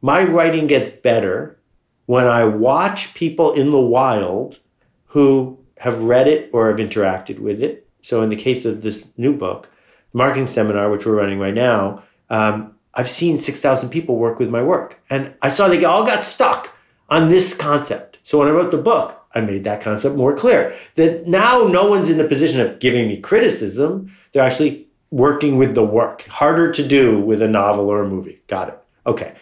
my 0.00 0.24
writing 0.24 0.66
gets 0.66 0.88
better 0.88 1.58
when 2.06 2.26
I 2.26 2.44
watch 2.44 3.14
people 3.14 3.52
in 3.52 3.70
the 3.70 3.80
wild 3.80 4.58
who 5.06 5.58
have 5.80 6.02
read 6.02 6.28
it 6.28 6.50
or 6.52 6.68
have 6.68 6.76
interacted 6.76 7.38
with 7.38 7.62
it. 7.62 7.88
So 8.02 8.20
in 8.22 8.28
the 8.28 8.36
case 8.36 8.66
of 8.66 8.82
this 8.82 9.10
new 9.16 9.34
book, 9.34 9.70
the 10.12 10.18
marketing 10.18 10.46
seminar, 10.46 10.90
which 10.90 11.06
we're 11.06 11.16
running 11.16 11.38
right 11.38 11.54
now, 11.54 12.02
um, 12.28 12.74
I've 12.92 13.08
seen 13.08 13.38
6,000 13.38 13.88
people 13.88 14.16
work 14.16 14.38
with 14.38 14.50
my 14.50 14.62
work. 14.62 15.00
And 15.08 15.34
I 15.40 15.48
saw 15.48 15.68
they 15.68 15.82
all 15.84 16.04
got 16.04 16.26
stuck 16.26 16.74
on 17.08 17.30
this 17.30 17.56
concept. 17.56 18.18
So 18.22 18.38
when 18.38 18.48
I 18.48 18.50
wrote 18.50 18.70
the 18.70 18.76
book, 18.76 19.24
I 19.34 19.40
made 19.40 19.64
that 19.64 19.80
concept 19.80 20.16
more 20.16 20.36
clear. 20.36 20.76
That 20.96 21.26
now 21.26 21.62
no 21.64 21.88
one's 21.88 22.10
in 22.10 22.18
the 22.18 22.28
position 22.28 22.60
of 22.60 22.78
giving 22.78 23.08
me 23.08 23.18
criticism. 23.18 24.14
They're 24.32 24.44
actually 24.44 24.86
working 25.10 25.56
with 25.56 25.74
the 25.74 25.84
work. 25.84 26.22
Harder 26.26 26.70
to 26.72 26.86
do 26.86 27.18
with 27.18 27.40
a 27.40 27.48
novel 27.48 27.88
or 27.88 28.02
a 28.02 28.08
movie. 28.08 28.42
Got 28.48 28.68
it. 28.68 28.78
Okay. 29.06 29.34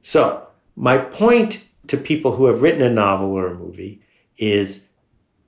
So 0.00 0.46
my 0.74 0.96
point 0.96 1.64
to 1.88 1.98
people 1.98 2.36
who 2.36 2.46
have 2.46 2.62
written 2.62 2.82
a 2.82 2.90
novel 2.90 3.32
or 3.32 3.48
a 3.48 3.54
movie 3.54 4.00
is 4.38 4.86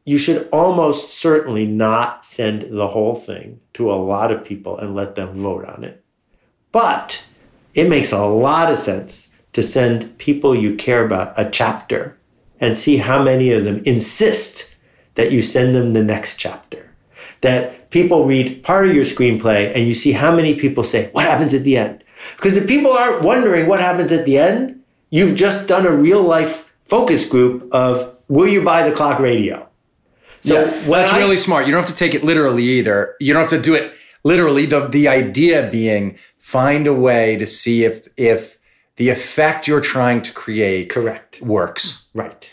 you 0.09 0.17
should 0.17 0.49
almost 0.51 1.13
certainly 1.13 1.67
not 1.67 2.25
send 2.25 2.63
the 2.63 2.89
whole 2.89 3.15
thing 3.15 3.61
to 3.75 3.93
a 3.93 3.93
lot 3.93 4.33
of 4.33 4.43
people 4.43 4.79
and 4.79 4.95
let 4.95 5.17
them 5.17 5.35
vote 5.35 5.67
on 5.67 5.85
it. 5.85 6.03
But 6.73 7.27
it 7.75 7.91
makes 7.91 8.11
a 8.11 8.25
lot 8.25 8.71
of 8.71 8.79
sense 8.79 9.29
to 9.53 9.63
send 9.63 10.17
people 10.17 10.55
you 10.55 10.75
care 10.77 11.05
about 11.05 11.39
a 11.39 11.51
chapter 11.51 12.17
and 12.59 12.79
see 12.79 12.97
how 12.97 13.23
many 13.23 13.53
of 13.53 13.65
them 13.65 13.83
insist 13.85 14.77
that 15.17 15.31
you 15.31 15.43
send 15.43 15.75
them 15.75 15.93
the 15.93 16.03
next 16.03 16.39
chapter. 16.39 16.91
That 17.43 17.91
people 17.91 18.25
read 18.25 18.63
part 18.63 18.89
of 18.89 18.95
your 18.95 19.05
screenplay 19.05 19.77
and 19.77 19.87
you 19.87 19.93
see 19.93 20.13
how 20.13 20.35
many 20.35 20.55
people 20.55 20.85
say, 20.85 21.11
What 21.13 21.27
happens 21.27 21.53
at 21.53 21.65
the 21.65 21.77
end? 21.77 22.03
Because 22.37 22.57
if 22.57 22.67
people 22.67 22.93
aren't 22.93 23.23
wondering 23.23 23.67
what 23.67 23.81
happens 23.81 24.11
at 24.11 24.25
the 24.25 24.39
end, 24.39 24.83
you've 25.11 25.37
just 25.37 25.69
done 25.69 25.85
a 25.85 25.93
real 25.93 26.23
life 26.23 26.75
focus 26.81 27.29
group 27.29 27.69
of 27.75 28.17
will 28.27 28.49
you 28.49 28.65
buy 28.65 28.89
the 28.89 28.97
clock 28.97 29.19
radio? 29.19 29.68
So 30.41 30.64
yeah, 30.64 30.70
that's 30.86 31.12
I, 31.12 31.18
really 31.18 31.36
smart. 31.36 31.66
You 31.66 31.72
don't 31.72 31.80
have 31.80 31.91
to 31.91 31.97
take 31.97 32.14
it 32.14 32.24
literally 32.24 32.62
either. 32.62 33.14
You 33.20 33.32
don't 33.32 33.43
have 33.43 33.51
to 33.51 33.61
do 33.61 33.74
it 33.74 33.95
literally. 34.24 34.66
The 34.66 34.86
the 34.86 35.09
idea 35.09 35.68
being 35.70 36.18
find 36.39 36.86
a 36.86 36.95
way 36.95 37.36
to 37.36 37.47
see 37.47 37.84
if 37.84 38.09
if 38.16 38.59
the 38.97 39.11
effect 39.11 39.68
you're 39.68 39.80
trying 39.80 40.22
to 40.22 40.32
create 40.32 40.91
correct 40.91 41.41
works. 41.41 42.11
Right. 42.14 42.53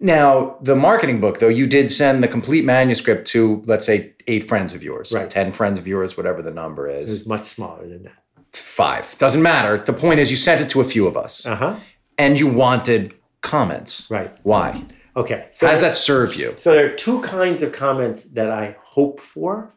Now, 0.00 0.58
the 0.60 0.74
marketing 0.76 1.20
book, 1.20 1.38
though, 1.38 1.48
you 1.48 1.66
did 1.66 1.88
send 1.88 2.22
the 2.22 2.28
complete 2.28 2.64
manuscript 2.64 3.26
to, 3.28 3.62
let's 3.64 3.86
say, 3.86 4.12
eight 4.26 4.44
friends 4.44 4.74
of 4.74 4.82
yours, 4.82 5.12
right. 5.14 5.30
10 5.30 5.52
friends 5.52 5.78
of 5.78 5.86
yours, 5.86 6.16
whatever 6.16 6.42
the 6.42 6.50
number 6.50 6.88
is. 6.88 7.08
It 7.10 7.12
was 7.20 7.26
much 7.26 7.46
smaller 7.46 7.86
than 7.86 8.02
that. 8.02 8.22
Five. 8.52 9.16
Doesn't 9.18 9.42
matter. 9.42 9.78
The 9.78 9.92
point 9.92 10.20
is, 10.20 10.30
you 10.30 10.36
sent 10.36 10.60
it 10.60 10.68
to 10.70 10.80
a 10.80 10.84
few 10.84 11.06
of 11.06 11.16
us. 11.16 11.46
Uh-huh. 11.46 11.76
And 12.18 12.38
you 12.38 12.48
wanted 12.48 13.14
comments. 13.40 14.10
Right. 14.10 14.30
Why? 14.42 14.84
Okay. 15.16 15.48
So 15.52 15.66
How 15.66 15.72
does 15.72 15.80
that 15.80 15.96
serve 15.96 16.34
you? 16.34 16.54
So 16.58 16.72
there 16.72 16.86
are 16.86 16.96
two 16.96 17.20
kinds 17.22 17.62
of 17.62 17.72
comments 17.72 18.24
that 18.24 18.50
I 18.50 18.76
hope 18.82 19.20
for. 19.20 19.74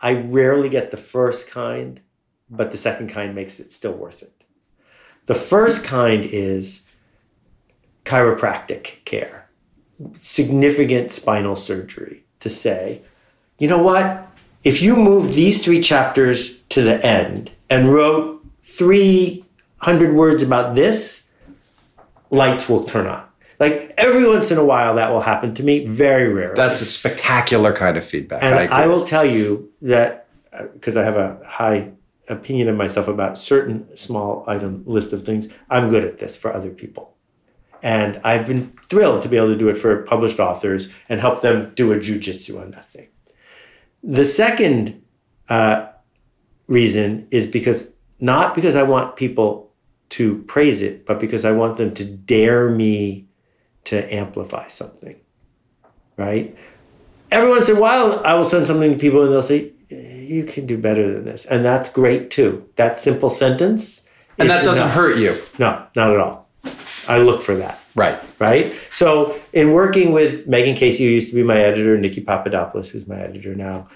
I 0.00 0.14
rarely 0.14 0.68
get 0.68 0.90
the 0.90 0.96
first 0.96 1.50
kind, 1.50 2.00
but 2.48 2.70
the 2.70 2.76
second 2.76 3.08
kind 3.08 3.34
makes 3.34 3.60
it 3.60 3.72
still 3.72 3.92
worth 3.92 4.22
it. 4.22 4.44
The 5.26 5.34
first 5.34 5.84
kind 5.84 6.24
is 6.24 6.86
chiropractic 8.04 9.04
care, 9.04 9.48
significant 10.14 11.12
spinal 11.12 11.54
surgery 11.54 12.24
to 12.40 12.48
say, 12.48 13.02
you 13.58 13.68
know 13.68 13.82
what? 13.82 14.26
If 14.64 14.82
you 14.82 14.96
moved 14.96 15.34
these 15.34 15.64
three 15.64 15.80
chapters 15.80 16.60
to 16.70 16.82
the 16.82 17.04
end 17.04 17.50
and 17.68 17.92
wrote 17.92 18.44
300 18.64 20.14
words 20.14 20.42
about 20.42 20.74
this, 20.74 21.28
lights 22.30 22.68
will 22.68 22.84
turn 22.84 23.06
on. 23.06 23.29
Like 23.60 23.92
every 23.98 24.26
once 24.26 24.50
in 24.50 24.56
a 24.56 24.64
while, 24.64 24.94
that 24.94 25.10
will 25.12 25.20
happen 25.20 25.54
to 25.54 25.62
me. 25.62 25.86
Very 25.86 26.32
rarely. 26.32 26.54
That's 26.56 26.80
a 26.80 26.86
spectacular 26.86 27.74
kind 27.74 27.98
of 27.98 28.04
feedback. 28.04 28.42
And 28.42 28.54
I, 28.54 28.84
I 28.84 28.86
will 28.86 29.04
tell 29.04 29.24
you 29.24 29.70
that 29.82 30.26
because 30.72 30.96
uh, 30.96 31.00
I 31.00 31.04
have 31.04 31.16
a 31.16 31.40
high 31.46 31.92
opinion 32.28 32.68
of 32.68 32.76
myself 32.76 33.06
about 33.06 33.36
certain 33.36 33.94
small 33.96 34.44
item 34.46 34.82
list 34.86 35.12
of 35.12 35.24
things, 35.24 35.48
I'm 35.68 35.90
good 35.90 36.04
at 36.04 36.18
this 36.18 36.36
for 36.36 36.52
other 36.52 36.70
people. 36.70 37.14
And 37.82 38.20
I've 38.24 38.46
been 38.46 38.76
thrilled 38.88 39.22
to 39.22 39.28
be 39.28 39.36
able 39.36 39.48
to 39.48 39.56
do 39.56 39.68
it 39.68 39.76
for 39.76 40.02
published 40.02 40.38
authors 40.38 40.90
and 41.08 41.20
help 41.20 41.42
them 41.42 41.72
do 41.74 41.92
a 41.92 41.96
jujitsu 41.96 42.60
on 42.60 42.70
that 42.72 42.88
thing. 42.90 43.08
The 44.02 44.24
second 44.24 45.02
uh, 45.48 45.88
reason 46.66 47.28
is 47.30 47.46
because 47.46 47.94
not 48.20 48.54
because 48.54 48.76
I 48.76 48.82
want 48.82 49.16
people 49.16 49.72
to 50.10 50.38
praise 50.42 50.82
it, 50.82 51.06
but 51.06 51.20
because 51.20 51.44
I 51.44 51.52
want 51.52 51.78
them 51.78 51.94
to 51.94 52.04
dare 52.04 52.68
me 52.68 53.28
to 53.90 54.14
amplify 54.14 54.68
something. 54.68 55.16
Right? 56.16 56.56
Every 57.30 57.50
once 57.50 57.68
in 57.68 57.76
a 57.76 57.80
while, 57.80 58.24
I 58.24 58.34
will 58.34 58.44
send 58.44 58.66
something 58.66 58.92
to 58.92 58.98
people 58.98 59.22
and 59.22 59.32
they'll 59.32 59.42
say, 59.42 59.72
You 59.88 60.44
can 60.44 60.66
do 60.66 60.78
better 60.78 61.12
than 61.12 61.24
this. 61.24 61.44
And 61.44 61.64
that's 61.64 61.90
great 61.92 62.30
too. 62.30 62.68
That 62.76 63.00
simple 63.00 63.30
sentence. 63.30 64.06
And 64.38 64.48
that 64.48 64.64
doesn't 64.64 64.84
enough. 64.84 64.94
hurt 64.94 65.18
you. 65.18 65.36
No, 65.58 65.84
not 65.96 66.12
at 66.12 66.18
all. 66.18 66.48
I 67.08 67.18
look 67.18 67.42
for 67.42 67.56
that. 67.56 67.80
Right. 67.96 68.18
Right. 68.38 68.72
So, 68.90 69.38
in 69.52 69.72
working 69.72 70.12
with 70.12 70.46
Megan 70.46 70.76
Casey, 70.76 71.04
who 71.04 71.10
used 71.10 71.28
to 71.30 71.34
be 71.34 71.42
my 71.42 71.58
editor, 71.58 71.98
Niki 71.98 72.24
Papadopoulos, 72.24 72.90
who's 72.90 73.08
my 73.08 73.18
editor 73.18 73.54
now, 73.54 73.88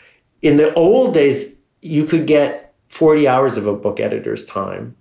in 0.42 0.56
the 0.56 0.74
old 0.74 1.14
days, 1.14 1.56
you 1.80 2.04
could 2.04 2.26
get 2.26 2.74
40 2.88 3.28
hours 3.28 3.56
of 3.56 3.66
a 3.66 3.74
book 3.74 4.00
editor's 4.00 4.44
time 4.44 4.96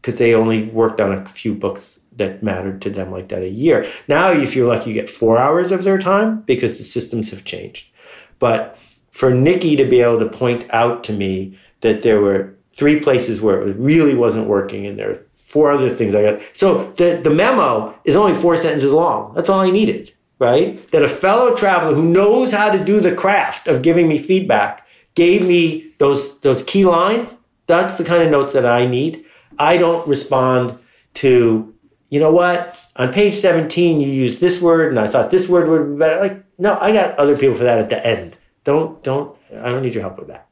because 0.00 0.18
they 0.18 0.34
only 0.34 0.64
worked 0.64 1.00
on 1.00 1.12
a 1.12 1.26
few 1.26 1.54
books 1.54 2.00
that 2.18 2.42
mattered 2.42 2.82
to 2.82 2.90
them 2.90 3.10
like 3.10 3.28
that 3.28 3.42
a 3.42 3.48
year. 3.48 3.86
Now, 4.06 4.30
if 4.30 4.54
you're 4.54 4.68
lucky, 4.68 4.90
you 4.90 4.94
get 4.94 5.10
four 5.10 5.38
hours 5.38 5.72
of 5.72 5.84
their 5.84 5.98
time 5.98 6.42
because 6.42 6.78
the 6.78 6.84
systems 6.84 7.30
have 7.30 7.44
changed. 7.44 7.90
But 8.38 8.78
for 9.10 9.32
Niki 9.32 9.76
to 9.76 9.84
be 9.84 10.00
able 10.00 10.18
to 10.20 10.28
point 10.28 10.66
out 10.70 11.02
to 11.04 11.12
me 11.12 11.58
that 11.80 12.02
there 12.02 12.20
were 12.20 12.54
three 12.76 13.00
places 13.00 13.40
where 13.40 13.62
it 13.62 13.76
really 13.76 14.14
wasn't 14.14 14.46
working 14.46 14.86
and 14.86 14.98
there 14.98 15.24
four 15.48 15.70
other 15.70 15.88
things 15.88 16.14
I 16.14 16.22
got. 16.22 16.42
So 16.52 16.92
the, 16.92 17.20
the 17.24 17.30
memo 17.30 17.98
is 18.04 18.14
only 18.14 18.34
four 18.34 18.54
sentences 18.54 18.92
long. 18.92 19.32
That's 19.32 19.48
all 19.48 19.60
I 19.60 19.70
needed, 19.70 20.12
right? 20.38 20.86
That 20.90 21.02
a 21.02 21.08
fellow 21.08 21.54
traveler 21.56 21.94
who 21.94 22.04
knows 22.04 22.52
how 22.52 22.70
to 22.70 22.84
do 22.84 23.00
the 23.00 23.14
craft 23.14 23.66
of 23.66 23.80
giving 23.80 24.08
me 24.08 24.18
feedback 24.18 24.86
gave 25.14 25.46
me 25.46 25.90
those 25.98 26.38
those 26.40 26.62
key 26.62 26.84
lines. 26.84 27.38
That's 27.66 27.96
the 27.96 28.04
kind 28.04 28.22
of 28.22 28.30
notes 28.30 28.52
that 28.52 28.66
I 28.66 28.86
need. 28.86 29.24
I 29.58 29.78
don't 29.78 30.06
respond 30.06 30.78
to, 31.14 31.74
you 32.08 32.20
know 32.20 32.32
what? 32.32 32.78
On 32.96 33.12
page 33.12 33.34
17, 33.34 34.00
you 34.00 34.08
used 34.08 34.40
this 34.40 34.60
word 34.60 34.90
and 34.90 34.98
I 34.98 35.08
thought 35.08 35.30
this 35.30 35.48
word 35.48 35.68
would 35.68 35.94
be 35.94 35.98
better. 35.98 36.20
Like, 36.20 36.44
no, 36.58 36.78
I 36.80 36.92
got 36.92 37.18
other 37.18 37.36
people 37.36 37.56
for 37.56 37.64
that 37.64 37.78
at 37.78 37.90
the 37.90 38.04
end. 38.06 38.36
Don't, 38.64 39.02
don't, 39.02 39.36
I 39.52 39.70
don't 39.70 39.82
need 39.82 39.94
your 39.94 40.02
help 40.02 40.18
with 40.18 40.28
that. 40.28 40.48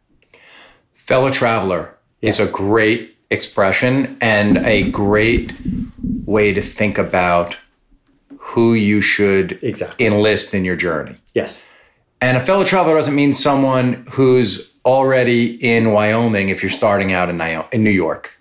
Fellow 0.94 1.30
traveler 1.30 1.96
yeah. 2.20 2.28
is 2.28 2.40
a 2.40 2.46
great 2.46 3.16
expression 3.30 4.16
and 4.20 4.58
a 4.58 4.90
great 4.90 5.52
way 6.24 6.52
to 6.52 6.62
think 6.62 6.98
about 6.98 7.58
who 8.38 8.74
you 8.74 9.00
should 9.00 9.62
exactly. 9.62 10.06
enlist 10.06 10.54
in 10.54 10.64
your 10.64 10.76
journey. 10.76 11.16
Yes. 11.34 11.70
And 12.20 12.36
a 12.36 12.40
fellow 12.40 12.64
traveler 12.64 12.94
doesn't 12.94 13.14
mean 13.14 13.32
someone 13.32 14.06
who's 14.12 14.72
already 14.84 15.56
in 15.64 15.92
Wyoming 15.92 16.48
if 16.48 16.62
you're 16.62 16.70
starting 16.70 17.12
out 17.12 17.28
in, 17.28 17.40
in 17.72 17.82
New 17.82 17.90
York, 17.90 18.40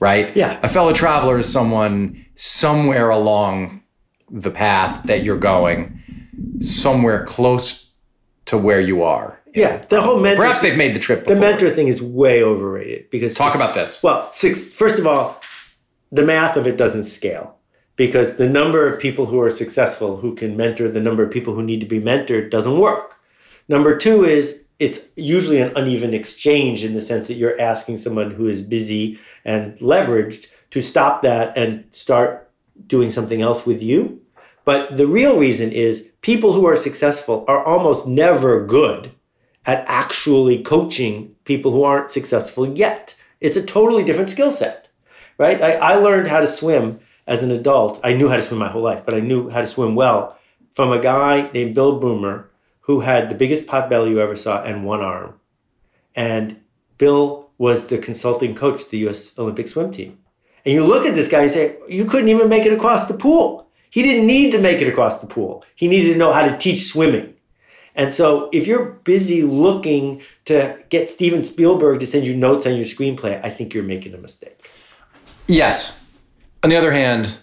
right? 0.00 0.34
Yeah. 0.36 0.60
A 0.62 0.68
fellow 0.68 0.92
traveler 0.92 1.38
is 1.38 1.50
someone 1.50 2.24
somewhere 2.34 3.10
along 3.10 3.82
the 4.30 4.50
path 4.50 5.04
that 5.04 5.22
you're 5.22 5.38
going, 5.38 6.00
somewhere 6.60 7.24
close 7.24 7.92
to 8.46 8.58
where 8.58 8.80
you 8.80 9.02
are. 9.02 9.40
Yeah, 9.54 9.78
the 9.88 10.02
whole 10.02 10.20
mentor. 10.20 10.42
Perhaps 10.42 10.60
they've 10.60 10.76
made 10.76 10.94
the 10.94 10.98
trip. 10.98 11.20
Before. 11.20 11.34
The 11.34 11.40
mentor 11.40 11.70
thing 11.70 11.88
is 11.88 12.02
way 12.02 12.42
overrated 12.42 13.08
because 13.10 13.34
talk 13.34 13.56
six, 13.56 13.64
about 13.64 13.74
this. 13.74 14.02
Well, 14.02 14.30
six. 14.32 14.72
First 14.72 14.98
of 14.98 15.06
all, 15.06 15.40
the 16.12 16.24
math 16.24 16.56
of 16.56 16.66
it 16.66 16.76
doesn't 16.76 17.04
scale 17.04 17.56
because 17.96 18.36
the 18.36 18.48
number 18.48 18.86
of 18.86 19.00
people 19.00 19.26
who 19.26 19.40
are 19.40 19.50
successful 19.50 20.18
who 20.18 20.34
can 20.34 20.56
mentor 20.56 20.88
the 20.88 21.00
number 21.00 21.24
of 21.24 21.30
people 21.30 21.54
who 21.54 21.62
need 21.62 21.80
to 21.80 21.86
be 21.86 21.98
mentored 21.98 22.50
doesn't 22.50 22.78
work. 22.78 23.16
Number 23.66 23.96
two 23.96 24.24
is 24.24 24.65
it's 24.78 25.08
usually 25.16 25.60
an 25.60 25.72
uneven 25.76 26.12
exchange 26.12 26.84
in 26.84 26.92
the 26.92 27.00
sense 27.00 27.26
that 27.28 27.34
you're 27.34 27.60
asking 27.60 27.96
someone 27.96 28.30
who 28.32 28.46
is 28.46 28.60
busy 28.60 29.18
and 29.44 29.78
leveraged 29.78 30.46
to 30.70 30.82
stop 30.82 31.22
that 31.22 31.56
and 31.56 31.84
start 31.92 32.50
doing 32.86 33.10
something 33.10 33.40
else 33.40 33.64
with 33.64 33.82
you. 33.82 34.20
But 34.64 34.96
the 34.96 35.06
real 35.06 35.38
reason 35.38 35.70
is 35.70 36.10
people 36.20 36.52
who 36.52 36.66
are 36.66 36.76
successful 36.76 37.44
are 37.48 37.64
almost 37.64 38.06
never 38.06 38.66
good 38.66 39.12
at 39.64 39.84
actually 39.88 40.62
coaching 40.62 41.34
people 41.44 41.72
who 41.72 41.82
aren't 41.82 42.10
successful 42.10 42.66
yet. 42.66 43.14
It's 43.40 43.56
a 43.56 43.64
totally 43.64 44.04
different 44.04 44.30
skill 44.30 44.50
set, 44.50 44.88
right? 45.38 45.60
I, 45.60 45.72
I, 45.74 45.94
learned 45.96 46.28
how 46.28 46.40
to 46.40 46.46
swim 46.46 47.00
as 47.26 47.42
an 47.42 47.50
adult. 47.50 48.00
I 48.02 48.12
knew 48.12 48.28
how 48.28 48.36
to 48.36 48.42
swim 48.42 48.58
my 48.58 48.68
whole 48.68 48.82
life, 48.82 49.04
but 49.04 49.14
I 49.14 49.20
knew 49.20 49.48
how 49.50 49.60
to 49.60 49.66
swim 49.66 49.94
well 49.94 50.38
from 50.72 50.92
a 50.92 51.00
guy 51.00 51.50
named 51.52 51.74
Bill 51.74 51.98
Boomer 51.98 52.50
who 52.86 53.00
had 53.00 53.28
the 53.28 53.34
biggest 53.34 53.66
pot 53.66 53.90
belly 53.90 54.10
you 54.10 54.20
ever 54.20 54.36
saw 54.36 54.62
and 54.62 54.84
one 54.84 55.00
arm. 55.00 55.34
And 56.14 56.60
Bill 56.98 57.50
was 57.58 57.88
the 57.88 57.98
consulting 57.98 58.54
coach 58.54 58.84
to 58.84 58.90
the 58.90 59.08
US 59.08 59.36
Olympic 59.38 59.66
swim 59.66 59.92
team. 59.92 60.18
And 60.64 60.72
you 60.72 60.84
look 60.84 61.04
at 61.04 61.14
this 61.14 61.28
guy 61.28 61.42
and 61.42 61.50
say, 61.50 61.76
you 61.88 62.04
couldn't 62.04 62.28
even 62.28 62.48
make 62.48 62.64
it 62.64 62.72
across 62.72 63.06
the 63.06 63.14
pool. 63.14 63.68
He 63.90 64.02
didn't 64.02 64.26
need 64.26 64.52
to 64.52 64.60
make 64.60 64.80
it 64.80 64.88
across 64.88 65.20
the 65.20 65.26
pool. 65.26 65.64
He 65.74 65.88
needed 65.88 66.12
to 66.12 66.18
know 66.18 66.32
how 66.32 66.46
to 66.46 66.56
teach 66.56 66.84
swimming. 66.84 67.34
And 67.96 68.14
so 68.14 68.50
if 68.52 68.66
you're 68.66 68.84
busy 68.84 69.42
looking 69.42 70.22
to 70.44 70.78
get 70.88 71.10
Steven 71.10 71.42
Spielberg 71.42 71.98
to 72.00 72.06
send 72.06 72.26
you 72.26 72.36
notes 72.36 72.66
on 72.66 72.76
your 72.76 72.84
screenplay, 72.84 73.42
I 73.44 73.50
think 73.50 73.74
you're 73.74 73.82
making 73.82 74.14
a 74.14 74.18
mistake. 74.18 74.68
Yes. 75.48 76.04
On 76.62 76.70
the 76.70 76.76
other 76.76 76.92
hand, 76.92 77.38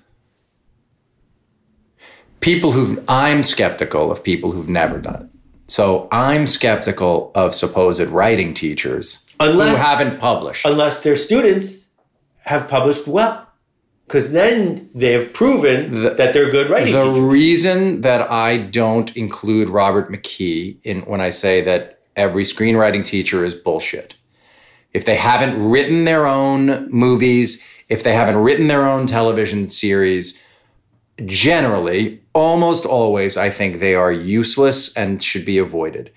people 2.40 2.74
who 2.74 3.04
I'm 3.08 3.42
skeptical 3.44 4.12
of 4.12 4.24
people 4.24 4.52
who've 4.52 4.70
never 4.70 5.00
done 5.00 5.24
it. 5.24 5.33
So 5.68 6.08
I'm 6.12 6.46
skeptical 6.46 7.32
of 7.36 7.56
supposed 7.56 8.08
writing 8.08 8.54
teachers 8.54 9.26
unless, 9.40 9.70
who 9.70 9.76
haven't 9.76 10.20
published. 10.20 10.66
Unless 10.66 11.02
their 11.04 11.16
students 11.16 11.90
have 12.40 12.68
published 12.68 13.08
well 13.08 13.48
because 14.08 14.32
then 14.32 14.90
they've 14.94 15.34
proven 15.34 16.04
the, 16.04 16.10
that 16.12 16.34
they're 16.34 16.52
good 16.52 16.70
writing 16.70 16.94
the 16.94 17.02
teachers. 17.02 17.20
reason 17.20 18.02
that 18.02 18.30
i 18.30 18.58
don't 18.58 19.16
include 19.16 19.70
robert 19.70 20.12
mckee 20.12 20.78
in 20.84 21.02
when 21.02 21.22
i 21.22 21.30
say 21.30 21.62
that 21.62 22.00
every 22.16 22.44
screenwriting 22.44 23.04
teacher 23.04 23.44
is 23.46 23.56
bullshit 23.56 24.16
if 24.92 25.06
they 25.06 25.16
haven't 25.16 25.70
written 25.70 26.04
their 26.04 26.28
own 26.28 26.90
movies 26.92 27.66
if 27.90 28.04
they 28.04 28.14
haven't 28.14 28.38
written 28.38 28.68
their 28.68 28.88
own 28.88 29.06
television 29.06 29.70
series 29.70 30.42
generally 31.26 32.22
almost 32.34 32.86
always 32.86 33.38
i 33.38 33.50
think 33.50 33.80
they 33.80 33.96
are 33.96 34.12
useless 34.12 34.94
and 34.96 35.22
should 35.22 35.46
be 35.46 35.58
avoided. 35.58 36.12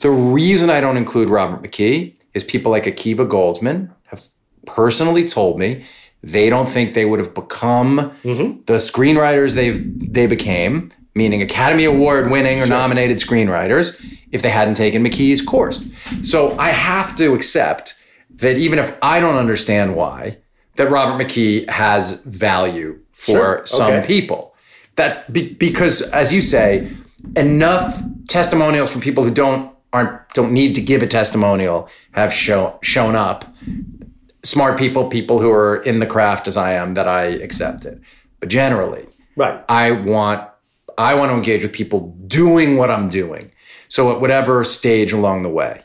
The 0.00 0.10
reason 0.10 0.70
i 0.70 0.80
don't 0.80 0.96
include 0.96 1.28
robert 1.28 1.62
mckee 1.62 2.14
is 2.34 2.42
people 2.42 2.72
like 2.72 2.84
akiva 2.84 3.28
goldsman 3.28 3.90
have 4.06 4.26
personally 4.66 5.28
told 5.28 5.58
me 5.58 5.84
they 6.22 6.48
don't 6.48 6.68
think 6.68 6.94
they 6.94 7.04
would 7.04 7.18
have 7.18 7.34
become 7.34 8.12
mm-hmm. 8.22 8.62
the 8.66 8.74
screenwriters 8.74 9.54
they 9.54 9.70
they 9.70 10.26
became, 10.26 10.92
meaning 11.14 11.42
Academy 11.42 11.84
Award 11.84 12.30
winning 12.30 12.60
or 12.60 12.66
nominated 12.66 13.18
screenwriters, 13.18 14.00
if 14.30 14.42
they 14.42 14.50
hadn't 14.50 14.74
taken 14.74 15.04
McKee's 15.04 15.42
course. 15.42 15.88
So 16.22 16.56
I 16.58 16.70
have 16.70 17.16
to 17.16 17.34
accept 17.34 18.00
that 18.36 18.56
even 18.56 18.78
if 18.78 18.96
I 19.02 19.20
don't 19.20 19.36
understand 19.36 19.96
why, 19.96 20.38
that 20.76 20.90
Robert 20.90 21.22
McKee 21.22 21.68
has 21.68 22.22
value 22.22 23.00
for 23.22 23.32
Sure. 23.32 23.62
some 23.64 23.92
Okay. 23.92 24.06
people. 24.06 24.54
That 24.96 25.32
be, 25.32 25.54
because, 25.54 26.02
as 26.02 26.32
you 26.34 26.42
say, 26.42 26.88
enough 27.36 28.02
testimonials 28.28 28.90
from 28.92 29.00
people 29.00 29.22
who 29.24 29.30
don't 29.30 29.70
aren't 29.92 30.12
don't 30.34 30.52
need 30.52 30.74
to 30.74 30.80
give 30.80 31.02
a 31.02 31.06
testimonial 31.06 31.88
have 32.12 32.32
show, 32.32 32.78
shown 32.82 33.14
up. 33.14 33.44
Smart 34.44 34.76
people, 34.78 35.04
people 35.08 35.38
who 35.40 35.50
are 35.50 35.76
in 35.76 35.98
the 36.00 36.06
craft 36.06 36.48
as 36.48 36.56
I 36.56 36.72
am, 36.72 36.94
that 36.94 37.06
I 37.06 37.24
accept 37.46 37.84
it. 37.84 38.00
But 38.40 38.48
generally, 38.48 39.04
Right. 39.36 39.60
I 39.68 39.90
want 39.92 40.40
I 40.98 41.14
want 41.14 41.30
to 41.30 41.34
engage 41.36 41.62
with 41.62 41.72
people 41.72 42.14
doing 42.26 42.76
what 42.76 42.90
I'm 42.90 43.08
doing. 43.08 43.50
So 43.88 44.10
at 44.12 44.20
whatever 44.20 44.64
stage 44.64 45.12
along 45.12 45.42
the 45.42 45.48
way, 45.50 45.82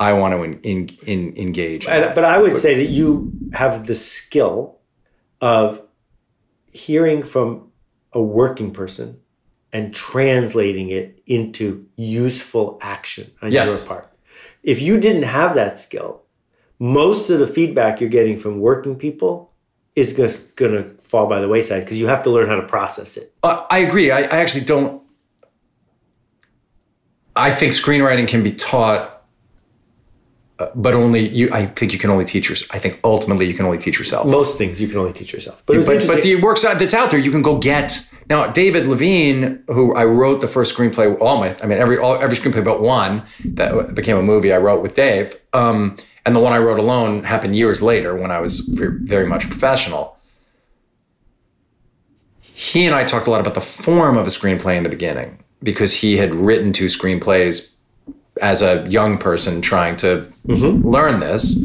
I 0.00 0.12
want 0.14 0.34
to 0.34 0.42
in, 0.42 0.54
in, 0.62 0.88
in, 1.06 1.34
engage. 1.36 1.86
And- 1.86 2.14
but 2.14 2.24
I 2.24 2.38
would 2.38 2.56
say 2.58 2.74
that 2.76 2.88
you 2.98 3.30
have 3.52 3.86
the 3.86 3.94
skill 3.94 4.78
of 5.40 5.80
hearing 6.72 7.22
from 7.22 7.70
a 8.12 8.20
working 8.20 8.70
person 8.72 9.18
and 9.72 9.92
translating 9.94 10.88
it 10.90 11.20
into 11.26 11.86
useful 11.96 12.78
action 12.80 13.30
on 13.42 13.52
Yes. 13.52 13.68
your 13.68 13.86
part. 13.86 14.12
If 14.62 14.80
you 14.80 14.98
didn't 14.98 15.24
have 15.24 15.54
that 15.54 15.78
skill, 15.78 16.22
most 16.78 17.28
of 17.30 17.38
the 17.38 17.46
feedback 17.46 18.00
you're 18.00 18.08
getting 18.10 18.36
from 18.38 18.60
working 18.60 18.96
people 18.96 19.52
is 19.96 20.14
just 20.14 20.54
going 20.56 20.72
to 20.72 20.84
fall 21.02 21.26
by 21.26 21.40
the 21.40 21.48
wayside 21.48 21.84
because 21.84 21.98
you 21.98 22.06
have 22.06 22.22
to 22.22 22.30
learn 22.30 22.48
how 22.48 22.56
to 22.56 22.62
process 22.66 23.16
it. 23.16 23.34
Uh, 23.42 23.64
I 23.70 23.78
agree. 23.78 24.10
I, 24.10 24.20
I 24.20 24.36
actually 24.38 24.64
don't. 24.64 25.02
I 27.34 27.50
think 27.50 27.72
screenwriting 27.72 28.26
can 28.26 28.42
be 28.42 28.52
taught, 28.52 29.17
uh, 30.58 30.66
but 30.74 30.94
only 30.94 31.28
you. 31.28 31.48
I 31.52 31.66
think 31.66 31.92
you 31.92 31.98
can 31.98 32.10
only 32.10 32.24
teach 32.24 32.48
yourself. 32.48 32.74
I 32.74 32.78
think 32.78 33.00
ultimately 33.04 33.46
you 33.46 33.54
can 33.54 33.66
only 33.66 33.78
teach 33.78 33.98
yourself. 33.98 34.26
Most 34.26 34.58
things 34.58 34.80
you 34.80 34.88
can 34.88 34.98
only 34.98 35.12
teach 35.12 35.32
yourself. 35.32 35.62
But, 35.66 35.86
but 35.86 36.06
but 36.06 36.22
the 36.22 36.36
works 36.36 36.64
out 36.64 36.78
that's 36.78 36.94
out 36.94 37.10
there 37.10 37.18
you 37.20 37.30
can 37.30 37.42
go 37.42 37.58
get 37.58 38.10
now 38.28 38.46
david 38.48 38.86
levien 38.86 39.62
who 39.68 39.94
i 39.94 40.04
wrote 40.04 40.40
the 40.40 40.48
first 40.48 40.76
screenplay 40.76 41.18
all 41.20 41.38
my 41.38 41.54
i 41.62 41.66
mean 41.66 41.78
every 41.78 41.98
all, 41.98 42.16
every 42.20 42.36
screenplay 42.36 42.64
but 42.64 42.80
one 42.80 43.22
that 43.44 43.94
became 43.94 44.16
a 44.16 44.22
movie 44.22 44.52
i 44.52 44.56
wrote 44.56 44.82
with 44.82 44.94
dave 44.94 45.36
um, 45.52 45.96
and 46.24 46.34
the 46.34 46.40
one 46.40 46.52
i 46.52 46.58
wrote 46.58 46.78
alone 46.78 47.24
happened 47.24 47.56
years 47.56 47.82
later 47.82 48.14
when 48.16 48.30
i 48.30 48.40
was 48.40 48.60
very 48.60 49.26
much 49.26 49.48
professional 49.48 50.18
he 52.40 52.86
and 52.86 52.94
i 52.94 53.04
talked 53.04 53.26
a 53.26 53.30
lot 53.30 53.40
about 53.40 53.54
the 53.54 53.60
form 53.60 54.16
of 54.16 54.26
a 54.26 54.30
screenplay 54.30 54.76
in 54.76 54.82
the 54.82 54.90
beginning 54.90 55.42
because 55.62 55.96
he 55.96 56.16
had 56.16 56.34
written 56.34 56.72
two 56.72 56.86
screenplays 56.86 57.76
as 58.40 58.62
a 58.62 58.86
young 58.88 59.18
person 59.18 59.60
trying 59.60 59.96
to 59.96 60.32
learn 60.46 61.20
this. 61.20 61.64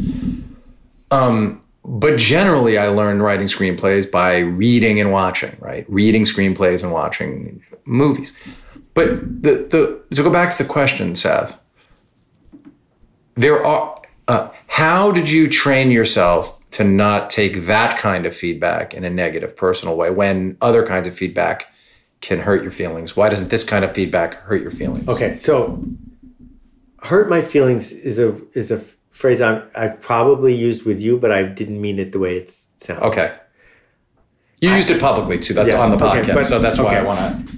Um, 1.10 1.60
but 1.86 2.16
generally 2.16 2.78
i 2.78 2.88
learned 2.88 3.22
writing 3.22 3.46
screenplays 3.46 4.10
by 4.10 4.38
reading 4.38 4.98
and 5.00 5.12
watching 5.12 5.54
right? 5.60 5.84
Reading 5.88 6.24
screenplays 6.24 6.82
and 6.82 6.92
watching 6.92 7.62
movies. 7.84 8.38
But 8.94 9.42
the 9.42 9.66
the 9.70 10.16
to 10.16 10.22
go 10.22 10.30
back 10.30 10.56
to 10.56 10.62
the 10.62 10.68
question 10.68 11.14
seth. 11.14 11.60
There 13.34 13.64
are 13.64 14.00
uh, 14.28 14.48
how 14.68 15.12
did 15.12 15.30
you 15.30 15.48
train 15.48 15.90
yourself 15.90 16.58
to 16.70 16.84
not 16.84 17.30
take 17.30 17.66
that 17.66 17.98
kind 17.98 18.26
of 18.26 18.34
feedback 18.34 18.94
in 18.94 19.04
a 19.04 19.10
negative 19.10 19.56
personal 19.56 19.96
way 19.96 20.10
when 20.10 20.56
other 20.60 20.86
kinds 20.86 21.06
of 21.06 21.14
feedback 21.14 21.72
can 22.20 22.40
hurt 22.40 22.62
your 22.62 22.72
feelings? 22.72 23.16
Why 23.16 23.28
doesn't 23.28 23.50
this 23.50 23.64
kind 23.64 23.84
of 23.84 23.94
feedback 23.94 24.34
hurt 24.34 24.62
your 24.62 24.70
feelings? 24.70 25.08
Okay, 25.08 25.36
so 25.36 25.84
hurt 27.04 27.28
my 27.28 27.42
feelings 27.42 27.92
is 27.92 28.18
a 28.18 28.28
is 28.58 28.70
a 28.70 28.78
phrase 29.10 29.40
I'm, 29.40 29.62
I've 29.76 30.00
probably 30.00 30.54
used 30.54 30.84
with 30.84 31.00
you, 31.00 31.18
but 31.18 31.30
I 31.30 31.42
didn't 31.44 31.80
mean 31.80 31.98
it 31.98 32.12
the 32.12 32.18
way 32.18 32.36
it 32.38 32.50
sounds. 32.78 33.02
okay 33.02 33.28
you 34.60 34.70
used 34.70 34.90
it 34.90 35.00
publicly 35.00 35.38
too 35.38 35.52
that's 35.54 35.68
Yeah, 35.74 35.80
on 35.82 35.90
the 35.90 35.96
okay, 35.96 36.22
podcast 36.22 36.34
but- 36.34 36.44
so 36.46 36.58
that's 36.58 36.78
why 36.78 36.96
i 36.96 37.02
want 37.02 37.20
to 37.48 37.54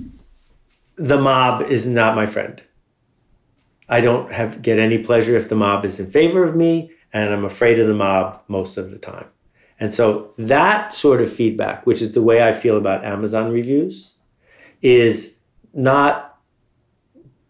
The 0.97 1.21
mob 1.21 1.63
is 1.77 1.87
not 1.87 2.17
my 2.17 2.27
friend. 2.27 2.57
I 3.97 4.01
don't 4.01 4.33
have 4.33 4.63
get 4.63 4.79
any 4.79 4.99
pleasure 4.99 5.37
if 5.37 5.47
the 5.49 5.55
mob 5.55 5.85
is 5.85 6.01
in 6.01 6.09
favor 6.11 6.43
of 6.43 6.57
me, 6.57 6.91
and 7.13 7.33
I'm 7.35 7.45
afraid 7.45 7.79
of 7.79 7.87
the 7.87 7.95
mob 8.07 8.41
most 8.49 8.79
of 8.79 8.91
the 8.91 8.99
time. 8.99 9.29
And 9.79 9.93
so 9.93 10.33
that 10.39 10.93
sort 10.95 11.21
of 11.21 11.31
feedback, 11.31 11.87
which 11.87 12.01
is 12.01 12.11
the 12.15 12.23
way 12.23 12.39
I 12.49 12.53
feel 12.53 12.77
about 12.79 13.05
Amazon 13.05 13.53
reviews, 13.53 14.15
is 14.81 15.37
not 15.75 16.39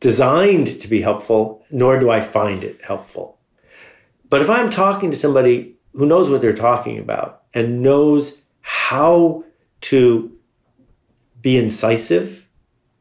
designed 0.01 0.81
to 0.81 0.89
be 0.89 1.01
helpful, 1.01 1.56
nor 1.71 1.99
do 1.99 2.11
I 2.11 2.21
find 2.21 2.65
it 2.65 2.85
helpful. 2.85 3.39
But 4.29 4.43
if 4.43 4.51
I'm 4.51 4.71
talking 4.71 5.11
to 5.11 5.17
somebody 5.17 5.77
who 5.93 6.07
knows 6.07 6.29
what 6.29 6.41
they're 6.41 6.53
talking 6.53 6.99
about 6.99 7.43
and 7.55 7.83
knows 7.83 8.43
how 8.61 9.45
to 9.83 10.37
be 11.41 11.57
incisive, 11.57 12.49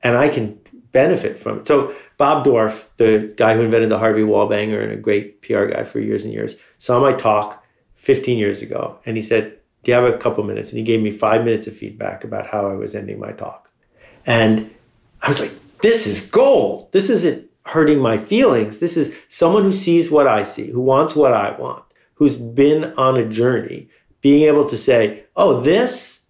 and 0.03 0.15
I 0.15 0.29
can 0.29 0.59
benefit 0.91 1.37
from 1.37 1.59
it. 1.59 1.67
So 1.67 1.93
Bob 2.17 2.45
Dorf, 2.45 2.89
the 2.97 3.33
guy 3.35 3.55
who 3.55 3.61
invented 3.61 3.89
the 3.89 3.99
Harvey 3.99 4.21
Wallbanger 4.21 4.81
and 4.81 4.91
a 4.91 4.95
great 4.95 5.41
PR 5.41 5.65
guy 5.65 5.83
for 5.83 5.99
years 5.99 6.23
and 6.23 6.31
years, 6.31 6.55
saw 6.77 6.99
my 6.99 7.11
talk 7.11 7.63
15 7.95 8.37
years 8.37 8.61
ago, 8.61 8.99
and 9.05 9.17
he 9.17 9.21
said, 9.21 9.57
"Do 9.83 9.91
you 9.91 9.95
have 9.95 10.13
a 10.13 10.17
couple 10.17 10.43
minutes?" 10.43 10.69
And 10.69 10.77
he 10.77 10.85
gave 10.85 11.01
me 11.01 11.11
five 11.11 11.43
minutes 11.43 11.67
of 11.67 11.75
feedback 11.75 12.23
about 12.23 12.47
how 12.47 12.69
I 12.69 12.75
was 12.75 12.95
ending 12.95 13.19
my 13.19 13.31
talk, 13.31 13.71
and 14.25 14.69
I 15.21 15.27
was 15.27 15.41
like, 15.41 15.51
"This 15.81 16.07
is 16.07 16.29
gold. 16.29 16.91
This 16.91 17.09
isn't 17.09 17.49
hurting 17.65 17.99
my 17.99 18.17
feelings. 18.17 18.79
This 18.79 18.97
is 18.97 19.17
someone 19.27 19.63
who 19.63 19.71
sees 19.71 20.11
what 20.11 20.27
I 20.27 20.43
see, 20.43 20.69
who 20.69 20.81
wants 20.81 21.15
what 21.15 21.33
I 21.33 21.51
want, 21.59 21.83
who's 22.15 22.35
been 22.35 22.93
on 22.97 23.17
a 23.17 23.27
journey, 23.27 23.89
being 24.21 24.43
able 24.43 24.67
to 24.69 24.77
say, 24.77 25.25
"Oh, 25.35 25.61
this." 25.61 26.21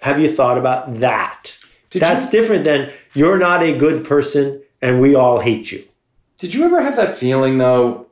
Have 0.00 0.20
you 0.20 0.28
thought 0.28 0.58
about 0.58 1.00
that? 1.00 1.56
That's 1.90 2.28
different 2.28 2.64
than 2.64 2.90
you're 3.14 3.38
not 3.38 3.62
a 3.62 3.74
good 3.76 4.04
person 4.04 4.60
and 4.82 5.00
we 5.00 5.14
all 5.14 5.40
hate 5.40 5.72
you. 5.72 5.82
Did 6.36 6.52
you 6.52 6.64
ever 6.64 6.82
have 6.82 6.96
that 6.96 7.16
feeling 7.16 7.56
though, 7.56 8.08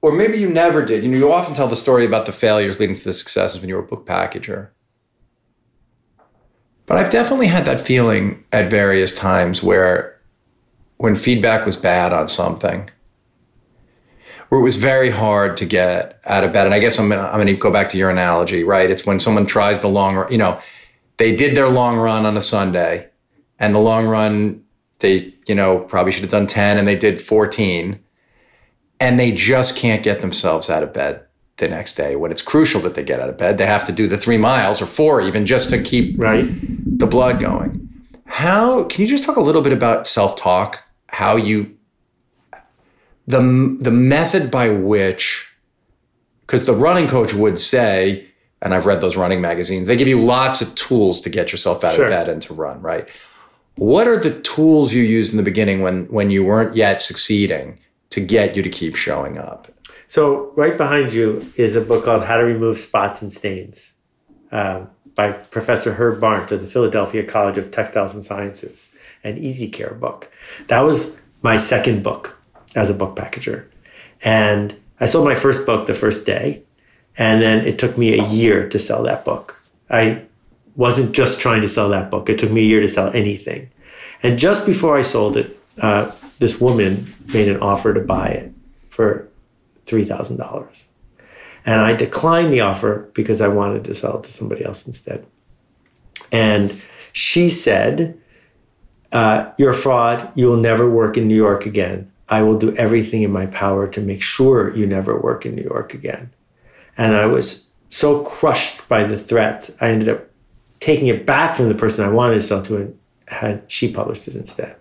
or 0.00 0.10
maybe 0.10 0.38
you 0.38 0.48
never 0.48 0.82
did? 0.82 1.02
You 1.02 1.10
know, 1.10 1.18
you 1.18 1.30
often 1.30 1.52
tell 1.52 1.68
the 1.68 1.76
story 1.76 2.06
about 2.06 2.24
the 2.24 2.32
failures 2.32 2.80
leading 2.80 2.96
to 2.96 3.04
the 3.04 3.12
successes 3.12 3.60
when 3.60 3.68
you 3.68 3.74
were 3.74 3.82
a 3.82 3.86
book 3.86 4.06
packager. 4.06 4.68
But 6.86 6.96
I've 6.96 7.10
definitely 7.10 7.48
had 7.48 7.66
that 7.66 7.80
feeling 7.80 8.44
at 8.52 8.70
various 8.70 9.14
times 9.14 9.62
where 9.62 10.17
when 10.98 11.14
feedback 11.14 11.64
was 11.64 11.76
bad 11.76 12.12
on 12.12 12.28
something, 12.28 12.88
where 14.48 14.60
it 14.60 14.64
was 14.64 14.76
very 14.76 15.10
hard 15.10 15.56
to 15.56 15.66
get 15.66 16.20
out 16.26 16.44
of 16.44 16.52
bed. 16.52 16.66
And 16.66 16.74
I 16.74 16.78
guess 16.78 16.98
I'm 16.98 17.08
gonna, 17.08 17.22
I'm 17.22 17.38
gonna 17.38 17.54
go 17.54 17.70
back 17.70 17.88
to 17.90 17.98
your 17.98 18.10
analogy, 18.10 18.62
right? 18.64 18.90
It's 18.90 19.06
when 19.06 19.18
someone 19.18 19.46
tries 19.46 19.80
the 19.80 19.88
long 19.88 20.16
run, 20.16 20.30
you 20.30 20.38
know, 20.38 20.58
they 21.18 21.34
did 21.34 21.56
their 21.56 21.68
long 21.68 21.96
run 21.96 22.24
on 22.26 22.36
a 22.36 22.40
Sunday 22.40 23.08
and 23.58 23.74
the 23.74 23.78
long 23.80 24.06
run 24.06 24.62
they 25.00 25.32
you 25.46 25.54
know 25.54 25.80
probably 25.80 26.10
should 26.12 26.22
have 26.22 26.30
done 26.30 26.46
10 26.46 26.78
and 26.78 26.86
they 26.86 26.96
did 26.96 27.20
14 27.22 28.00
and 29.00 29.18
they 29.18 29.30
just 29.32 29.76
can't 29.76 30.02
get 30.02 30.20
themselves 30.20 30.68
out 30.68 30.82
of 30.82 30.92
bed 30.92 31.22
the 31.58 31.68
next 31.68 31.94
day 31.94 32.16
when 32.16 32.30
it's 32.32 32.42
crucial 32.42 32.80
that 32.80 32.94
they 32.94 33.04
get 33.04 33.20
out 33.20 33.28
of 33.28 33.36
bed 33.36 33.58
they 33.58 33.66
have 33.66 33.84
to 33.84 33.92
do 33.92 34.06
the 34.08 34.18
three 34.18 34.38
miles 34.38 34.80
or 34.82 34.86
four 34.86 35.20
even 35.20 35.46
just 35.46 35.70
to 35.70 35.80
keep 35.82 36.18
Right? 36.18 36.46
the 36.98 37.06
blood 37.06 37.38
going 37.40 37.88
how 38.26 38.84
can 38.84 39.02
you 39.02 39.08
just 39.08 39.22
talk 39.24 39.36
a 39.36 39.40
little 39.40 39.62
bit 39.62 39.72
about 39.72 40.06
self-talk 40.06 40.84
how 41.08 41.36
you 41.36 41.76
the 43.26 43.76
the 43.80 43.90
method 43.90 44.50
by 44.50 44.70
which 44.70 45.52
because 46.42 46.64
the 46.64 46.74
running 46.74 47.06
coach 47.08 47.34
would 47.34 47.58
say 47.58 48.26
and 48.62 48.72
i've 48.74 48.86
read 48.86 49.00
those 49.00 49.16
running 49.16 49.40
magazines 49.40 49.86
they 49.86 49.96
give 49.96 50.08
you 50.08 50.20
lots 50.20 50.60
of 50.60 50.74
tools 50.74 51.20
to 51.20 51.28
get 51.30 51.52
yourself 51.52 51.84
out 51.84 51.94
Sure. 51.94 52.06
of 52.06 52.10
bed 52.10 52.28
and 52.28 52.42
to 52.42 52.54
run 52.54 52.80
right? 52.82 53.08
What 53.76 54.08
are 54.08 54.16
the 54.16 54.40
tools 54.40 54.92
you 54.92 55.04
used 55.04 55.30
in 55.30 55.36
the 55.36 55.42
beginning 55.44 55.82
when 55.82 56.06
when 56.06 56.32
you 56.32 56.44
weren't 56.44 56.74
yet 56.74 57.00
succeeding 57.00 57.78
to 58.10 58.20
get 58.20 58.56
you 58.56 58.62
to 58.64 58.68
keep 58.68 58.96
showing 58.96 59.38
up? 59.38 59.68
So, 60.08 60.52
right 60.56 60.76
behind 60.76 61.12
you 61.12 61.46
is 61.56 61.76
a 61.76 61.80
book 61.80 62.04
called 62.04 62.24
How 62.24 62.38
to 62.38 62.42
Remove 62.44 62.76
Spots 62.78 63.22
and 63.22 63.32
Stains 63.32 63.92
um, 64.50 64.88
by 65.14 65.30
Professor 65.30 65.92
Herb 65.94 66.20
Barnt 66.20 66.50
of 66.50 66.60
the 66.60 66.66
Philadelphia 66.66 67.22
College 67.24 67.56
of 67.56 67.70
Textiles 67.70 68.14
and 68.14 68.24
Sciences, 68.24 68.88
an 69.24 69.38
Easy 69.38 69.68
Care 69.68 69.94
book. 69.94 70.30
That 70.68 70.80
was 70.80 71.18
my 71.42 71.56
second 71.56 72.02
book 72.02 72.38
as 72.74 72.90
a 72.90 72.94
book 72.94 73.16
packager. 73.16 73.66
And 74.22 74.76
I 75.00 75.06
sold 75.06 75.24
my 75.24 75.34
first 75.34 75.66
book 75.66 75.86
the 75.86 75.94
first 75.94 76.26
day. 76.26 76.62
And 77.16 77.42
then 77.42 77.66
it 77.66 77.78
took 77.78 77.98
me 77.98 78.18
a 78.18 78.24
year 78.24 78.68
to 78.68 78.78
sell 78.78 79.02
that 79.02 79.24
book. 79.24 79.60
I 79.90 80.22
wasn't 80.76 81.12
just 81.12 81.40
trying 81.40 81.60
to 81.62 81.68
sell 81.68 81.88
that 81.88 82.10
book, 82.10 82.28
it 82.28 82.38
took 82.38 82.52
me 82.52 82.60
a 82.60 82.64
year 82.64 82.80
to 82.80 82.88
sell 82.88 83.10
anything. 83.12 83.70
And 84.22 84.38
just 84.38 84.64
before 84.64 84.96
I 84.96 85.02
sold 85.02 85.36
it, 85.36 85.58
uh, 85.80 86.12
this 86.38 86.60
woman 86.60 87.14
made 87.32 87.48
an 87.48 87.58
offer 87.60 87.92
to 87.92 88.00
buy 88.00 88.28
it 88.28 88.52
for 88.88 89.28
$3,000. 89.86 90.84
And 91.66 91.80
I 91.80 91.94
declined 91.94 92.52
the 92.52 92.60
offer 92.60 93.10
because 93.14 93.40
I 93.40 93.48
wanted 93.48 93.84
to 93.84 93.94
sell 93.94 94.18
it 94.18 94.24
to 94.24 94.32
somebody 94.32 94.64
else 94.64 94.86
instead. 94.86 95.26
And 96.30 96.80
she 97.12 97.50
said, 97.50 98.18
uh, 99.12 99.52
You're 99.58 99.70
a 99.70 99.74
fraud. 99.74 100.30
You 100.36 100.48
will 100.48 100.56
never 100.56 100.88
work 100.88 101.16
in 101.16 101.28
New 101.28 101.36
York 101.36 101.66
again. 101.66 102.10
I 102.28 102.42
will 102.42 102.58
do 102.58 102.74
everything 102.76 103.22
in 103.22 103.32
my 103.32 103.46
power 103.46 103.88
to 103.88 104.00
make 104.00 104.22
sure 104.22 104.74
you 104.76 104.86
never 104.86 105.18
work 105.18 105.46
in 105.46 105.54
New 105.54 105.62
York 105.62 105.94
again. 105.94 106.30
And 106.96 107.14
I 107.14 107.26
was 107.26 107.66
so 107.88 108.22
crushed 108.22 108.86
by 108.88 109.04
the 109.04 109.16
threat, 109.16 109.70
I 109.80 109.88
ended 109.88 110.08
up 110.10 110.28
taking 110.80 111.08
it 111.08 111.24
back 111.24 111.56
from 111.56 111.68
the 111.68 111.74
person 111.74 112.04
I 112.04 112.10
wanted 112.10 112.34
to 112.34 112.40
sell 112.40 112.62
to 112.62 112.76
and 112.76 112.98
had 113.28 113.70
she 113.70 113.90
published 113.90 114.28
it 114.28 114.34
instead. 114.34 114.76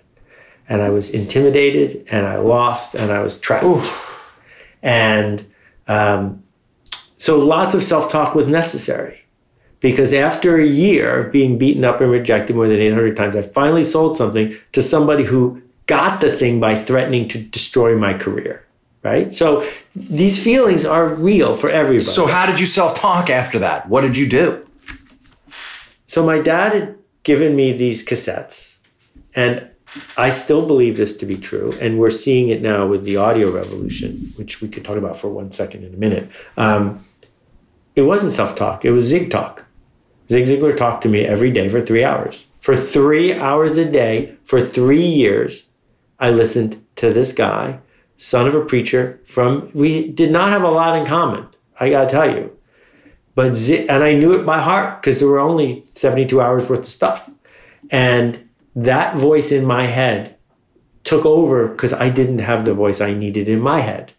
And 0.67 0.81
I 0.81 0.89
was 0.89 1.09
intimidated 1.09 2.05
and 2.11 2.25
I 2.25 2.37
lost 2.37 2.95
and 2.95 3.11
I 3.11 3.19
was 3.19 3.39
trapped. 3.39 3.63
Oof. 3.63 4.35
And 4.83 5.45
um, 5.87 6.43
so 7.15 7.39
lots 7.39 7.73
of 7.73 7.81
self 7.81 8.11
talk 8.11 8.35
was 8.35 8.47
necessary 8.47 9.21
because 9.79 10.13
after 10.13 10.57
a 10.57 10.65
year 10.65 11.19
of 11.19 11.31
being 11.31 11.57
beaten 11.57 11.85
up 11.85 12.01
and 12.01 12.11
rejected 12.11 12.55
more 12.55 12.67
than 12.67 12.79
800 12.79 13.15
times, 13.15 13.35
I 13.35 13.41
finally 13.41 13.83
sold 13.83 14.15
something 14.15 14.55
to 14.71 14.81
somebody 14.81 15.23
who 15.23 15.61
got 15.85 16.19
the 16.19 16.35
thing 16.35 16.59
by 16.59 16.75
threatening 16.75 17.27
to 17.29 17.37
destroy 17.37 17.97
my 17.97 18.13
career. 18.13 18.63
Right. 19.03 19.33
So 19.33 19.65
these 19.95 20.43
feelings 20.43 20.83
are 20.83 21.07
real 21.07 21.53
for 21.53 21.69
everybody. 21.69 22.03
So, 22.03 22.27
how 22.27 22.45
did 22.45 22.59
you 22.59 22.65
self 22.65 22.95
talk 22.95 23.29
after 23.29 23.59
that? 23.59 23.87
What 23.87 24.01
did 24.01 24.17
you 24.17 24.27
do? 24.27 24.67
So, 26.07 26.25
my 26.25 26.39
dad 26.39 26.73
had 26.73 26.95
given 27.23 27.55
me 27.55 27.71
these 27.71 28.03
cassettes, 28.03 28.79
and 29.33 29.65
I 30.17 30.29
still 30.31 30.65
believe 30.65 30.97
this 30.97 31.15
to 31.17 31.25
be 31.25 31.37
true. 31.37 31.73
And 31.79 31.99
we're 31.99 32.09
seeing 32.09 32.49
it 32.49 32.61
now 32.61 32.85
with 32.85 33.05
the 33.05 33.15
audio 33.17 33.49
revolution, 33.49 34.33
which 34.35 34.61
we 34.61 34.67
could 34.67 34.83
talk 34.83 34.97
about 34.97 35.15
for 35.15 35.29
one 35.29 35.51
second 35.51 35.85
in 35.85 35.93
a 35.93 35.97
minute. 35.97 36.29
Um, 36.57 37.05
it 37.95 38.01
wasn't 38.01 38.33
self 38.33 38.55
talk, 38.55 38.83
it 38.83 38.91
was 38.91 39.05
Zig 39.05 39.31
talk. 39.31 39.66
Zig 40.29 40.45
Ziglar 40.45 40.75
talked 40.75 41.03
to 41.03 41.09
me 41.09 41.25
every 41.25 41.51
day 41.51 41.69
for 41.69 41.81
three 41.81 42.03
hours. 42.03 42.47
For 42.59 42.75
three 42.75 43.33
hours 43.33 43.77
a 43.77 43.89
day, 43.89 44.35
for 44.43 44.59
three 44.59 45.05
years, 45.05 45.67
I 46.19 46.31
listened 46.31 46.83
to 46.97 47.13
this 47.13 47.31
guy, 47.31 47.79
son 48.17 48.47
of 48.47 48.55
a 48.55 48.65
preacher 48.65 49.19
from, 49.23 49.69
we 49.73 50.09
did 50.11 50.31
not 50.31 50.49
have 50.49 50.63
a 50.63 50.69
lot 50.69 50.97
in 50.97 51.05
common, 51.05 51.47
I 51.79 51.89
gotta 51.89 52.09
tell 52.09 52.29
you. 52.29 52.57
But, 53.35 53.69
and 53.69 54.03
I 54.03 54.15
knew 54.15 54.33
it 54.33 54.45
by 54.45 54.59
heart 54.59 55.01
because 55.01 55.19
there 55.19 55.29
were 55.29 55.39
only 55.39 55.83
72 55.83 56.41
hours 56.41 56.67
worth 56.67 56.79
of 56.79 56.87
stuff. 56.87 57.29
And 57.91 58.49
that 58.75 59.15
voice 59.15 59.51
in 59.51 59.63
my 59.63 59.85
head 59.85 60.35
took 61.03 61.25
over 61.25 61.67
because 61.67 61.93
I 61.93 62.09
didn't 62.09 62.39
have 62.39 62.65
the 62.65 62.73
voice 62.73 62.99
I 62.99 63.13
needed 63.13 63.47
in 63.47 63.61
my 63.61 63.79
head. 63.79 64.13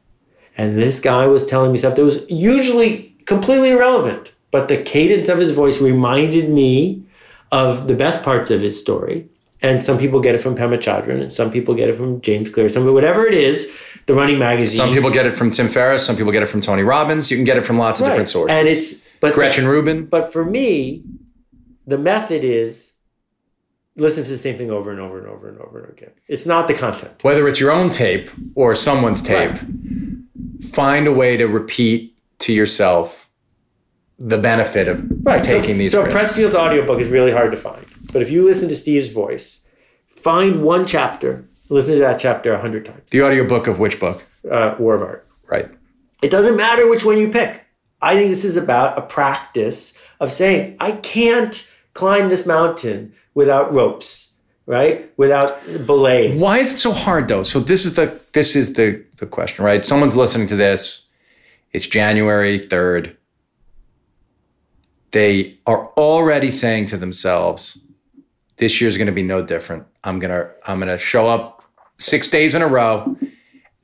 And 0.56 0.80
this 0.80 1.00
guy 1.00 1.26
was 1.26 1.44
telling 1.44 1.72
me 1.72 1.78
stuff 1.78 1.96
that 1.96 2.04
was 2.04 2.24
usually 2.30 3.16
completely 3.26 3.70
irrelevant, 3.70 4.32
but 4.51 4.68
the 4.68 4.76
cadence 4.82 5.28
of 5.28 5.38
his 5.38 5.53
voice 5.53 5.80
reminded 5.80 6.49
me 6.51 7.05
of 7.51 7.88
the 7.88 7.94
best 7.94 8.22
parts 8.22 8.51
of 8.51 8.61
his 8.61 8.78
story. 8.78 9.28
And 9.61 9.82
some 9.82 9.99
people 9.99 10.20
get 10.20 10.36
it 10.36 10.38
from 10.38 10.55
Pema 10.55 10.78
Chodron, 10.78 11.20
and 11.20 11.32
some 11.32 11.51
people 11.51 11.74
get 11.74 11.88
it 11.88 11.96
from 11.96 12.20
James 12.20 12.49
Clear, 12.49 12.68
some 12.68 12.86
whatever 12.94 13.26
it 13.26 13.34
is. 13.34 13.72
The 14.07 14.14
Running 14.14 14.38
Magazine. 14.38 14.76
Some 14.76 14.90
people 14.90 15.11
get 15.11 15.26
it 15.26 15.36
from 15.36 15.51
Tim 15.51 15.68
Ferriss. 15.68 16.07
Some 16.07 16.16
people 16.16 16.32
get 16.32 16.42
it 16.42 16.46
from 16.46 16.61
Tony 16.61 16.82
Robbins. 16.82 17.30
You 17.30 17.36
can 17.36 17.44
get 17.44 17.59
it 17.59 17.64
from 17.64 17.76
lots 17.76 18.01
of 18.01 18.07
right. 18.07 18.12
different 18.12 18.28
sources. 18.28 18.57
And 18.57 18.68
it's 18.68 19.03
but 19.20 19.34
Gretchen 19.34 19.64
the, 19.64 19.70
Rubin. 19.70 20.07
But 20.07 20.32
for 20.32 20.44
me, 20.44 21.03
the 21.86 21.99
method 21.99 22.44
is 22.44 22.92
listen 23.96 24.24
to 24.24 24.30
the 24.30 24.38
same 24.38 24.57
thing 24.57 24.70
over 24.70 24.90
and 24.90 25.01
over 25.01 25.18
and 25.18 25.26
over 25.26 25.49
and 25.49 25.59
over 25.59 25.80
and 25.80 25.92
again. 25.92 26.12
It's 26.28 26.46
not 26.46 26.68
the 26.68 26.74
content. 26.74 27.22
Whether 27.22 27.46
it's 27.49 27.61
your 27.61 27.72
own 27.72 27.90
tape 27.90 28.30
or 28.55 28.74
someone's 28.74 29.22
tape, 29.22 29.51
right. 29.51 29.61
find 30.72 31.07
a 31.07 31.12
way 31.12 31.36
to 31.36 31.46
repeat 31.46 32.16
to 32.38 32.53
yourself 32.53 33.28
the 34.19 34.39
benefit 34.39 34.89
of 34.89 35.05
right. 35.23 35.43
taking 35.43 35.75
so, 35.75 35.79
these. 35.79 35.93
So 35.93 36.05
risks. 36.05 36.37
Pressfield's 36.37 36.55
audiobook 36.55 37.01
is 37.01 37.09
really 37.09 37.33
hard 37.33 37.51
to 37.53 37.57
find, 37.57 37.85
but 38.12 38.23
if 38.23 38.31
you 38.31 38.45
listen 38.45 38.69
to 38.69 38.77
Steve's 38.77 39.09
voice, 39.09 39.64
find 40.07 40.62
one 40.62 40.87
chapter, 40.87 41.47
listen 41.69 41.95
to 41.95 42.01
that 42.01 42.19
chapter 42.19 42.53
a 42.53 42.61
hundred 42.61 42.85
times. 42.85 43.03
The 43.11 43.23
audiobook 43.23 43.66
of 43.66 43.79
which 43.79 44.01
book? 44.01 44.25
Uh, 44.51 44.75
War 44.79 44.95
of 44.95 45.03
Art. 45.03 45.27
Right. 45.47 45.69
It 46.23 46.31
doesn't 46.31 46.57
matter 46.57 46.89
which 46.89 47.05
one 47.05 47.19
you 47.19 47.31
pick. 47.31 47.64
I 48.03 48.14
think 48.14 48.31
this 48.31 48.45
is 48.45 48.57
about 48.57 48.99
a 48.99 49.03
practice 49.03 49.99
of 50.21 50.33
saying 50.33 50.77
I 50.81 50.93
can't 50.93 51.75
climb 51.95 52.29
this 52.29 52.47
mountain 52.47 53.12
without 53.35 53.73
ropes, 53.73 54.33
right? 54.66 55.12
Without 55.16 55.61
belay. 55.87 56.37
Why 56.37 56.59
is 56.59 56.73
it 56.73 56.79
so 56.79 56.93
hard 56.93 57.29
though? 57.29 57.45
So 57.45 57.61
this 57.61 57.85
is 57.85 57.95
the 57.95 58.19
this 58.33 58.57
is 58.57 58.75
the 58.75 59.05
the 59.19 59.27
question, 59.27 59.64
right? 59.64 59.85
Someone's 59.85 60.16
listening 60.16 60.49
to 60.49 60.57
this. 60.57 61.07
It's 61.73 61.87
January 61.87 62.59
3rd 62.59 63.18
they 65.11 65.59
are 65.66 65.88
already 65.96 66.50
saying 66.50 66.86
to 66.86 66.96
themselves, 66.96 67.82
this 68.56 68.80
year's 68.80 68.96
going 68.96 69.06
to 69.06 69.12
be 69.12 69.22
no 69.22 69.42
different. 69.42 69.86
I'm 70.04 70.18
going 70.18 70.30
to 70.30 70.50
I'm 70.66 70.78
going 70.78 70.88
to 70.88 70.98
show 70.98 71.28
up 71.28 71.64
6 71.96 72.28
days 72.28 72.54
in 72.54 72.62
a 72.62 72.68
row 72.68 73.16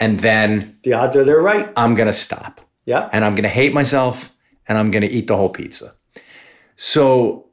and 0.01 0.21
then 0.21 0.79
the 0.83 0.93
odds 0.93 1.17
are 1.17 1.25
they're 1.25 1.41
right. 1.41 1.71
I'm 1.77 1.95
going 1.95 2.07
to 2.07 2.13
stop. 2.13 2.61
Yeah. 2.85 3.09
And 3.13 3.25
I'm 3.25 3.35
going 3.35 3.45
to 3.45 3.49
hate 3.49 3.73
myself 3.73 4.35
and 4.69 4.79
I'm 4.79 4.91
going 4.91 5.03
to 5.03 5.11
eat 5.11 5.27
the 5.27 5.37
whole 5.37 5.49
pizza. 5.49 5.95
So 6.77 7.47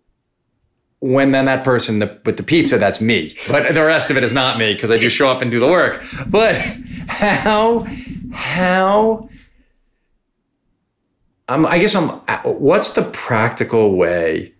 when 0.99 1.31
then 1.31 1.45
that 1.45 1.63
person 1.63 1.99
the, 1.99 2.19
with 2.25 2.37
the 2.37 2.43
pizza, 2.43 2.77
that's 2.77 3.01
me. 3.01 3.35
But 3.47 3.73
the 3.73 3.83
rest 3.83 4.11
of 4.11 4.17
it 4.17 4.23
is 4.23 4.33
not 4.33 4.57
me 4.57 4.73
because 4.73 4.91
I 4.91 4.97
just 4.97 5.15
show 5.15 5.29
up 5.29 5.41
and 5.41 5.49
do 5.49 5.59
the 5.59 5.67
work. 5.67 6.03
But 6.27 6.55
how 7.07 7.87
how 8.33 9.29
I'm, 11.51 11.65
I 11.65 11.79
guess 11.79 11.95
I'm. 11.95 12.09
What's 12.43 12.93
the 12.93 13.03
practical 13.03 13.95
way? 13.95 14.53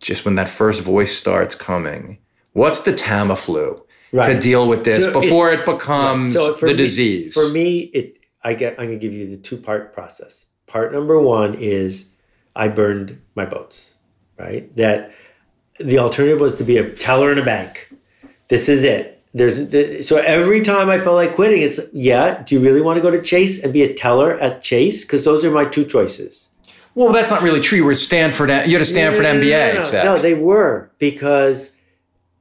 Just 0.00 0.24
when 0.24 0.36
that 0.36 0.48
first 0.48 0.82
voice 0.82 1.16
starts 1.16 1.54
coming, 1.54 2.18
what's 2.52 2.82
the 2.82 2.92
Tamiflu 2.92 3.82
right. 4.12 4.26
to 4.26 4.38
deal 4.38 4.68
with 4.68 4.84
this 4.84 5.04
so 5.04 5.20
before 5.20 5.52
it, 5.52 5.60
it 5.60 5.66
becomes 5.66 6.34
right. 6.34 6.54
so 6.54 6.66
the 6.66 6.72
me, 6.72 6.76
disease? 6.76 7.34
For 7.34 7.48
me, 7.52 7.80
it. 7.80 8.18
I 8.42 8.54
get. 8.54 8.78
I'm 8.78 8.86
gonna 8.86 8.98
give 8.98 9.12
you 9.12 9.28
the 9.28 9.36
two 9.36 9.56
part 9.56 9.92
process. 9.92 10.46
Part 10.66 10.92
number 10.92 11.18
one 11.18 11.54
is 11.54 12.10
I 12.54 12.68
burned 12.68 13.20
my 13.34 13.44
boats. 13.44 13.94
Right. 14.38 14.74
That 14.76 15.12
the 15.78 15.98
alternative 15.98 16.40
was 16.40 16.54
to 16.56 16.64
be 16.64 16.78
a 16.78 16.88
teller 16.90 17.32
in 17.32 17.38
a 17.38 17.44
bank. 17.44 17.92
This 18.48 18.68
is 18.68 18.84
it 18.84 19.11
there's 19.34 20.06
so 20.06 20.18
every 20.18 20.60
time 20.60 20.90
I 20.90 20.98
felt 20.98 21.16
like 21.16 21.34
quitting, 21.34 21.62
it's 21.62 21.80
yeah. 21.92 22.42
Do 22.42 22.54
you 22.54 22.60
really 22.60 22.82
want 22.82 22.98
to 22.98 23.00
go 23.00 23.10
to 23.10 23.22
Chase 23.22 23.62
and 23.62 23.72
be 23.72 23.82
a 23.82 23.92
teller 23.94 24.34
at 24.34 24.62
Chase? 24.62 25.04
Because 25.04 25.24
those 25.24 25.44
are 25.44 25.50
my 25.50 25.64
two 25.64 25.84
choices. 25.84 26.50
Well, 26.94 27.12
that's 27.12 27.30
not 27.30 27.42
really 27.42 27.62
true. 27.62 27.78
You 27.78 27.84
were 27.84 27.94
Stanford. 27.94 28.50
You 28.50 28.54
had 28.72 28.82
a 28.82 28.84
Stanford 28.84 29.22
no, 29.22 29.32
no, 29.32 29.40
MBA. 29.40 29.92
No, 29.92 30.04
no, 30.04 30.18
they 30.18 30.34
were 30.34 30.90
because 30.98 31.74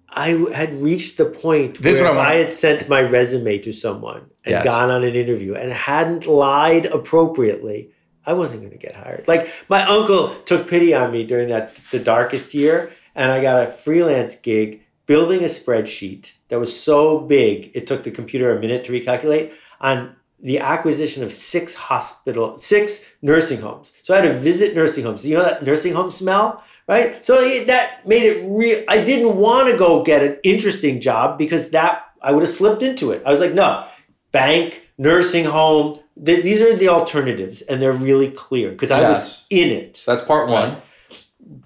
I 0.10 0.30
had 0.54 0.82
reached 0.82 1.18
the 1.18 1.26
point 1.26 1.82
this 1.82 2.00
where 2.00 2.12
if 2.12 2.18
I 2.18 2.36
had 2.36 2.52
sent 2.52 2.90
my 2.90 3.02
resume 3.02 3.60
to 3.60 3.72
someone 3.72 4.30
and 4.44 4.52
yes. 4.52 4.66
gone 4.66 4.90
on 4.90 5.06
an 5.06 5.16
interview 5.16 5.56
and 5.56 5.72
hadn't 5.72 6.28
lied 6.28 6.88
appropriately, 6.88 7.92
I 8.26 8.34
wasn't 8.34 8.64
going 8.64 8.74
to 8.74 8.78
get 8.78 8.96
hired. 8.96 9.30
Like 9.30 9.50
my 9.70 9.84
uncle 9.86 10.36
took 10.42 10.68
pity 10.68 10.94
on 10.94 11.12
me 11.12 11.24
during 11.24 11.48
that 11.50 11.76
the 11.92 12.00
darkest 12.00 12.54
year, 12.54 12.92
and 13.16 13.32
I 13.32 13.42
got 13.42 13.64
a 13.64 13.68
freelance 13.68 14.36
gig 14.36 14.84
building 15.12 15.42
a 15.42 15.48
spreadsheet 15.48 16.32
that 16.48 16.58
was 16.58 16.72
so 16.90 17.20
big 17.20 17.70
it 17.74 17.86
took 17.86 18.02
the 18.06 18.12
computer 18.20 18.56
a 18.56 18.62
minute 18.62 18.86
to 18.86 18.94
recalculate 18.94 19.52
on 19.82 20.16
the 20.42 20.58
acquisition 20.58 21.22
of 21.22 21.34
six 21.34 21.76
hospital 21.76 22.58
six 22.58 23.14
nursing 23.22 23.60
homes. 23.60 23.92
So 24.04 24.14
i 24.14 24.22
had 24.22 24.28
to 24.32 24.34
visit 24.34 24.74
nursing 24.74 25.04
homes. 25.04 25.26
You 25.26 25.36
know 25.36 25.44
that 25.44 25.66
nursing 25.66 25.94
home 25.94 26.12
smell 26.12 26.64
right? 26.88 27.24
So 27.26 27.34
that 27.66 28.08
made 28.08 28.24
it 28.24 28.38
real 28.48 28.86
i 28.88 29.04
didn't 29.04 29.36
want 29.36 29.70
to 29.70 29.78
go 29.78 30.02
get 30.02 30.24
an 30.24 30.38
interesting 30.44 31.02
job 31.02 31.38
because 31.38 31.72
that 31.72 32.06
i 32.22 32.32
would 32.32 32.44
have 32.44 32.56
slipped 32.62 32.82
into 32.82 33.12
it. 33.12 33.22
I 33.26 33.32
was 33.32 33.42
like 33.42 33.54
no 33.54 33.86
bank 34.32 34.68
nursing 34.98 35.44
home 35.44 36.00
th- 36.26 36.42
these 36.42 36.62
are 36.62 36.74
the 36.78 36.88
alternatives 36.88 37.62
and 37.64 37.82
they're 37.82 38.00
really 38.10 38.32
clear 38.32 38.72
because 38.72 38.92
i 38.92 39.02
yes. 39.02 39.10
was 39.10 39.48
in 39.50 39.70
it. 39.72 39.98
So 39.98 40.12
that's 40.12 40.26
part 40.26 40.48
one. 40.48 40.70
Right? 40.70 40.82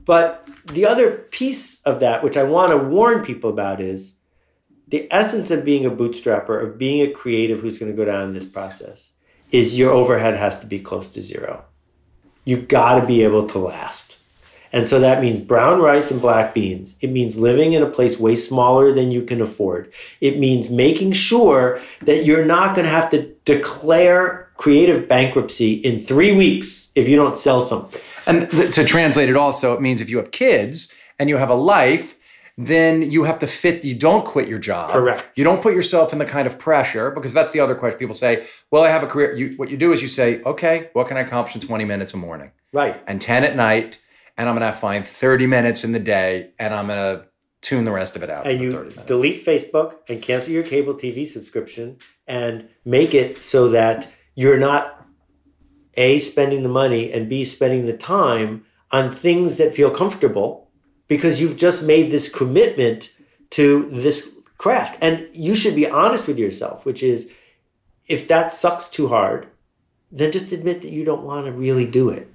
but 0.06 0.50
the 0.66 0.86
other 0.86 1.12
piece 1.32 1.82
of 1.84 2.00
that 2.00 2.24
which 2.24 2.38
i 2.38 2.44
want 2.44 2.72
to 2.72 2.78
warn 2.78 3.24
people 3.24 3.50
about 3.50 3.80
is 3.80 4.16
the 4.88 5.08
essence 5.12 5.52
of 5.52 5.66
being 5.66 5.86
a 5.86 5.92
bootstrapper, 5.92 6.62
of 6.62 6.78
being 6.78 7.02
a 7.02 7.12
creative 7.12 7.60
who's 7.60 7.80
going 7.80 7.92
to 7.92 7.98
go 7.98 8.06
down 8.06 8.34
this 8.34 8.46
process, 8.46 9.14
is 9.52 9.78
your 9.78 9.92
overhead 9.92 10.38
has 10.38 10.60
to 10.60 10.66
be 10.66 10.80
close 10.80 11.10
to 11.12 11.24
zero. 11.24 11.66
You 12.44 12.58
got 12.58 13.00
to 13.00 13.08
be 13.08 13.24
able 13.24 13.48
to 13.48 13.60
last. 13.60 14.20
And 14.72 14.88
so 14.90 15.00
that 15.00 15.22
means 15.22 15.40
brown 15.40 15.80
rice 15.80 16.12
and 16.12 16.22
black 16.22 16.54
beans. 16.54 16.96
It 17.00 17.10
means 17.10 17.38
living 17.38 17.74
in 17.74 17.82
a 17.82 17.90
place 17.90 18.20
way 18.20 18.36
smaller 18.36 18.94
than 18.94 19.10
you 19.10 19.22
can 19.22 19.42
afford. 19.42 19.92
It 20.20 20.38
means 20.38 20.70
making 20.70 21.14
sure 21.14 21.82
that 22.02 22.26
you're 22.26 22.46
not 22.46 22.76
going 22.76 22.86
to 22.86 22.92
have 22.92 23.10
to 23.12 23.34
declare 23.46 24.52
creative 24.58 25.08
bankruptcy 25.08 25.74
in 25.74 26.02
three 26.02 26.36
weeks 26.36 26.92
if 26.94 27.08
you 27.08 27.16
don't 27.16 27.38
sell 27.38 27.62
something. 27.62 28.02
And 28.28 28.50
th- 28.50 28.74
to 28.76 28.84
translate 28.86 29.30
it 29.30 29.36
also, 29.36 29.74
it 29.74 29.82
means 29.82 30.02
if 30.02 30.10
you 30.10 30.18
have 30.18 30.32
kids 30.32 30.94
and 31.20 31.30
you 31.30 31.38
have 31.38 31.50
a 31.50 31.56
life, 31.56 32.16
then 32.58 33.10
you 33.12 33.24
have 33.26 33.40
to 33.40 33.48
fit. 33.48 33.84
You 33.84 33.96
don't 33.96 34.26
quit 34.26 34.48
your 34.48 34.60
job. 34.60 34.92
Correct. 34.92 35.28
You 35.36 35.44
don't 35.44 35.62
put 35.62 35.74
yourself 35.74 36.14
in 36.14 36.20
the 36.20 36.26
kind 36.26 36.48
of 36.48 36.58
pressure 36.58 37.12
because 37.12 37.34
that's 37.34 37.52
the 37.52 37.60
other 37.60 37.76
question. 37.76 38.00
People 38.00 38.16
say, 38.16 38.46
"Well, 38.72 38.84
I 38.84 38.90
have 38.90 39.04
a 39.04 39.08
career." 39.08 39.34
You, 39.36 39.54
what 39.58 39.70
you 39.70 39.76
do 39.78 39.92
is 39.92 40.02
you 40.02 40.08
say, 40.08 40.42
"Okay, 40.46 40.90
what 40.94 41.08
can 41.10 41.18
I 41.18 41.22
accomplish 41.22 41.54
in 41.56 41.62
20 41.62 41.84
minutes 41.86 42.14
a 42.14 42.18
morning 42.18 42.52
Right. 42.72 42.96
and 43.08 43.20
10 43.20 43.44
at 43.44 43.56
night, 43.58 43.98
and 44.38 44.48
I'm 44.48 44.56
gonna 44.56 44.72
find 44.72 45.06
30 45.06 45.48
minutes 45.48 45.84
in 45.84 45.92
the 45.92 46.00
day, 46.00 46.52
and 46.58 46.74
I'm 46.74 46.88
gonna 46.88 47.26
tune 47.62 47.84
the 47.84 47.92
rest 47.92 48.16
of 48.16 48.24
it 48.24 48.30
out 48.30 48.48
And 48.48 48.62
you 48.62 48.72
30 48.72 48.90
minutes." 48.92 49.06
delete 49.06 49.46
Facebook 49.46 49.96
and 50.08 50.22
cancel 50.22 50.54
your 50.54 50.64
cable 50.64 50.94
TV 50.94 51.26
subscription 51.28 51.98
and 52.26 52.70
make 52.86 53.14
it 53.14 53.38
so 53.40 53.68
that 53.70 54.08
you're 54.34 54.58
not 54.58 54.95
A, 55.98 56.20
spending 56.20 56.64
the 56.64 56.70
money 56.70 57.12
and 57.12 57.30
B, 57.30 57.44
spending 57.44 57.86
the 57.86 57.98
time 57.98 58.66
on 58.92 59.14
things 59.14 59.58
that 59.58 59.76
feel 59.76 59.92
comfortable 59.92 60.70
because 61.08 61.40
you've 61.40 61.58
just 61.58 61.84
made 61.84 62.12
this 62.12 62.30
commitment 62.30 63.14
to 63.52 63.84
this 63.90 64.40
craft. 64.58 64.98
And 65.02 65.28
you 65.34 65.56
should 65.56 65.76
be 65.76 65.90
honest 65.90 66.28
with 66.28 66.40
yourself, 66.40 66.86
which 66.86 67.04
is 67.04 67.32
if 68.08 68.28
that 68.28 68.54
sucks 68.54 68.88
too 68.90 69.08
hard, 69.08 69.48
then 70.12 70.32
just 70.32 70.52
admit 70.52 70.82
that 70.82 70.92
you 70.92 71.04
don't 71.04 71.24
want 71.24 71.46
to 71.46 71.52
really 71.52 71.90
do 71.90 72.10
it. 72.10 72.28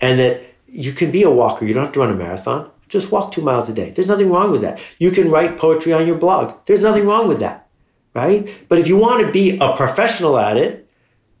And 0.00 0.20
that 0.20 0.42
you 0.66 0.92
can 0.92 1.10
be 1.10 1.22
a 1.22 1.30
walker. 1.30 1.64
You 1.64 1.74
don't 1.74 1.84
have 1.84 1.94
to 1.94 2.00
run 2.00 2.10
a 2.10 2.14
marathon. 2.14 2.70
Just 2.88 3.10
walk 3.10 3.32
two 3.32 3.42
miles 3.42 3.68
a 3.68 3.74
day. 3.74 3.90
There's 3.90 4.06
nothing 4.06 4.30
wrong 4.30 4.52
with 4.52 4.62
that. 4.62 4.78
You 4.98 5.10
can 5.10 5.30
write 5.30 5.58
poetry 5.58 5.92
on 5.92 6.06
your 6.06 6.16
blog. 6.16 6.54
There's 6.66 6.80
nothing 6.80 7.06
wrong 7.06 7.26
with 7.28 7.40
that. 7.40 7.68
Right? 8.14 8.48
But 8.68 8.78
if 8.78 8.88
you 8.88 8.96
want 8.96 9.26
to 9.26 9.32
be 9.32 9.58
a 9.58 9.76
professional 9.76 10.38
at 10.38 10.56
it, 10.56 10.88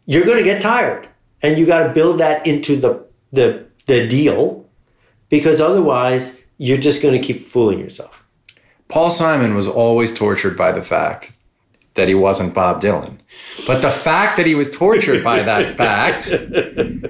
you're 0.04 0.24
going 0.24 0.38
to 0.38 0.44
get 0.44 0.60
tired. 0.60 1.08
And 1.46 1.58
you 1.58 1.66
got 1.66 1.86
to 1.86 1.92
build 1.92 2.18
that 2.20 2.46
into 2.46 2.76
the, 2.76 3.06
the, 3.32 3.66
the 3.86 4.06
deal 4.08 4.68
because 5.28 5.60
otherwise 5.60 6.42
you're 6.58 6.78
just 6.78 7.02
going 7.02 7.14
to 7.20 7.24
keep 7.26 7.40
fooling 7.40 7.78
yourself. 7.78 8.26
Paul 8.88 9.10
Simon 9.10 9.54
was 9.54 9.68
always 9.68 10.12
tortured 10.16 10.56
by 10.56 10.72
the 10.72 10.82
fact 10.82 11.32
that 11.94 12.08
he 12.08 12.14
wasn't 12.14 12.54
Bob 12.54 12.80
Dylan. 12.80 13.18
But 13.66 13.80
the 13.82 13.90
fact 13.90 14.36
that 14.36 14.46
he 14.46 14.54
was 14.54 14.70
tortured 14.70 15.22
by 15.24 15.42
that 15.42 15.76
fact 15.82 16.22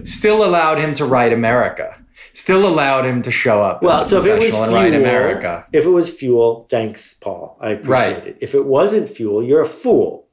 still 0.06 0.44
allowed 0.44 0.78
him 0.78 0.94
to 0.94 1.04
write 1.04 1.32
America. 1.32 1.98
Still 2.32 2.68
allowed 2.68 3.04
him 3.06 3.22
to 3.22 3.30
show 3.30 3.62
up 3.62 3.82
Well, 3.82 4.02
as 4.02 4.08
a 4.08 4.10
so 4.10 4.20
if 4.20 4.26
it 4.26 4.38
was 4.38 4.54
fuel, 4.54 4.72
write 4.74 4.94
America. 4.94 5.66
if 5.72 5.84
it 5.86 5.90
was 5.90 6.10
fuel, 6.12 6.66
thanks, 6.70 7.14
Paul. 7.14 7.56
I 7.60 7.70
appreciate 7.70 7.88
Right. 8.18 8.26
it. 8.26 8.38
If 8.40 8.54
it 8.54 8.66
wasn't 8.66 9.08
fuel, 9.08 9.42
you're 9.42 9.62
a 9.62 9.66
fool. 9.66 10.25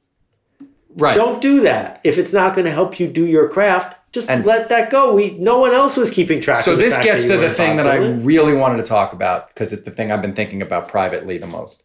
Right. 0.96 1.14
Don't 1.14 1.40
do 1.40 1.60
that. 1.62 2.00
If 2.04 2.18
it's 2.18 2.32
not 2.32 2.54
going 2.54 2.66
to 2.66 2.70
help 2.70 3.00
you 3.00 3.08
do 3.08 3.26
your 3.26 3.48
craft, 3.48 3.96
just 4.12 4.30
And- 4.30 4.46
let 4.46 4.68
that 4.68 4.90
go. 4.90 5.14
We 5.14 5.36
no 5.38 5.58
one 5.58 5.72
else 5.74 5.96
was 5.96 6.10
keeping 6.10 6.40
track. 6.40 6.58
so 6.58 6.76
this 6.76 6.96
gets 6.98 7.24
to 7.26 7.36
the 7.36 7.50
thing 7.50 7.76
that 7.76 7.88
I 7.88 7.96
really 7.96 8.54
wanted 8.54 8.76
to 8.76 8.84
talk 8.84 9.12
about 9.12 9.48
because 9.48 9.72
it's 9.72 9.82
the 9.82 9.90
thing 9.90 10.12
I've 10.12 10.22
been 10.22 10.34
thinking 10.34 10.62
about 10.62 10.88
privately 10.88 11.36
the 11.38 11.48
most. 11.48 11.82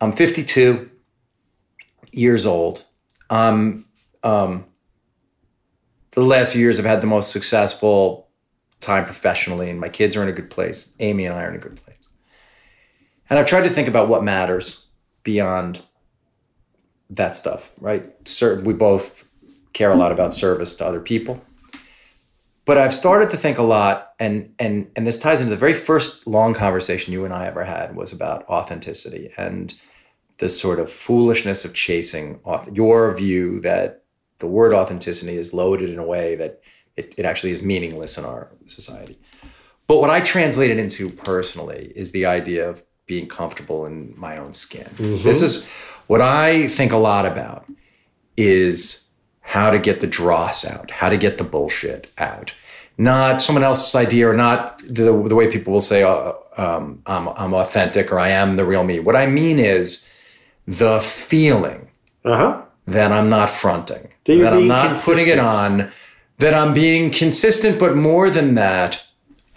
I'm 0.00 0.12
52 0.12 0.90
years 2.12 2.46
old. 2.46 2.84
Um, 3.30 3.86
um, 4.22 4.64
for 6.12 6.20
the 6.20 6.26
last 6.26 6.52
few 6.52 6.60
years, 6.60 6.78
I've 6.78 6.84
had 6.84 7.00
the 7.00 7.06
most 7.06 7.30
successful 7.30 8.28
time 8.80 9.04
professionally, 9.04 9.70
and 9.70 9.78
my 9.78 9.88
kids 9.88 10.16
are 10.16 10.22
in 10.22 10.28
a 10.28 10.32
good 10.32 10.50
place. 10.50 10.94
Amy 11.00 11.26
and 11.26 11.34
I 11.34 11.44
are 11.44 11.50
in 11.50 11.54
a 11.54 11.58
good 11.58 11.76
place. 11.76 12.08
And 13.28 13.38
I've 13.38 13.46
tried 13.46 13.62
to 13.62 13.70
think 13.70 13.88
about 13.88 14.08
what 14.08 14.24
matters 14.24 14.86
beyond 15.22 15.82
that 17.10 17.36
stuff, 17.36 17.70
right? 17.80 18.10
Certain, 18.26 18.64
we 18.64 18.72
both 18.72 19.28
care 19.72 19.90
a 19.90 19.96
lot 19.96 20.12
about 20.12 20.34
service 20.34 20.74
to 20.76 20.86
other 20.86 21.00
people 21.00 21.40
but 22.70 22.78
I've 22.78 22.94
started 22.94 23.30
to 23.30 23.36
think 23.36 23.58
a 23.58 23.64
lot, 23.64 24.12
and 24.20 24.54
and 24.60 24.90
and 24.94 25.04
this 25.04 25.18
ties 25.18 25.40
into 25.40 25.50
the 25.50 25.56
very 25.56 25.72
first 25.72 26.24
long 26.28 26.54
conversation 26.54 27.12
you 27.12 27.24
and 27.24 27.34
I 27.34 27.48
ever 27.48 27.64
had 27.64 27.96
was 27.96 28.12
about 28.12 28.44
authenticity 28.44 29.32
and 29.36 29.74
the 30.38 30.48
sort 30.48 30.78
of 30.78 30.88
foolishness 30.88 31.64
of 31.64 31.74
chasing 31.74 32.38
auth- 32.40 32.76
your 32.76 33.12
view 33.12 33.58
that 33.62 34.04
the 34.38 34.46
word 34.46 34.72
authenticity 34.72 35.36
is 35.36 35.52
loaded 35.52 35.90
in 35.90 35.98
a 35.98 36.06
way 36.06 36.36
that 36.36 36.60
it, 36.96 37.12
it 37.18 37.24
actually 37.24 37.50
is 37.50 37.60
meaningless 37.60 38.16
in 38.16 38.24
our 38.24 38.52
society. 38.66 39.18
But 39.88 40.00
what 40.00 40.10
I 40.10 40.20
translate 40.20 40.70
it 40.70 40.78
into 40.78 41.10
personally 41.10 41.92
is 41.96 42.12
the 42.12 42.24
idea 42.24 42.68
of 42.68 42.84
being 43.06 43.26
comfortable 43.26 43.84
in 43.84 44.14
my 44.16 44.38
own 44.38 44.52
skin. 44.52 44.84
Mm-hmm. 44.84 45.24
This 45.24 45.42
is 45.42 45.68
what 46.10 46.20
I 46.20 46.66
think 46.66 46.90
a 46.90 46.96
lot 46.96 47.24
about 47.24 47.70
is 48.36 49.08
how 49.42 49.70
to 49.70 49.78
get 49.78 50.00
the 50.00 50.08
dross 50.08 50.64
out, 50.64 50.90
how 50.90 51.08
to 51.08 51.16
get 51.16 51.38
the 51.38 51.44
bullshit 51.44 52.10
out. 52.18 52.52
Not 52.98 53.40
someone 53.40 53.62
else's 53.62 53.94
idea 53.94 54.28
or 54.28 54.34
not 54.34 54.80
the, 54.80 55.12
the 55.28 55.36
way 55.36 55.48
people 55.52 55.72
will 55.72 55.80
say, 55.80 56.02
uh, 56.02 56.32
um, 56.56 57.00
I'm, 57.06 57.28
I'm 57.28 57.54
authentic 57.54 58.10
or 58.10 58.18
I 58.18 58.30
am 58.30 58.56
the 58.56 58.64
real 58.64 58.82
me. 58.82 58.98
What 58.98 59.14
I 59.14 59.26
mean 59.26 59.60
is 59.60 60.12
the 60.66 60.98
feeling 61.00 61.86
Uh-huh. 62.24 62.60
that 62.88 63.12
I'm 63.12 63.28
not 63.28 63.48
fronting, 63.48 64.08
That 64.24 64.38
that 64.38 64.52
I'm 64.52 64.66
not 64.66 64.98
putting 65.04 65.28
it 65.28 65.38
on, 65.38 65.92
that 66.38 66.54
I'm 66.54 66.74
being 66.74 67.12
consistent, 67.12 67.78
but 67.78 67.94
more 67.94 68.30
than 68.30 68.56
that, 68.56 69.06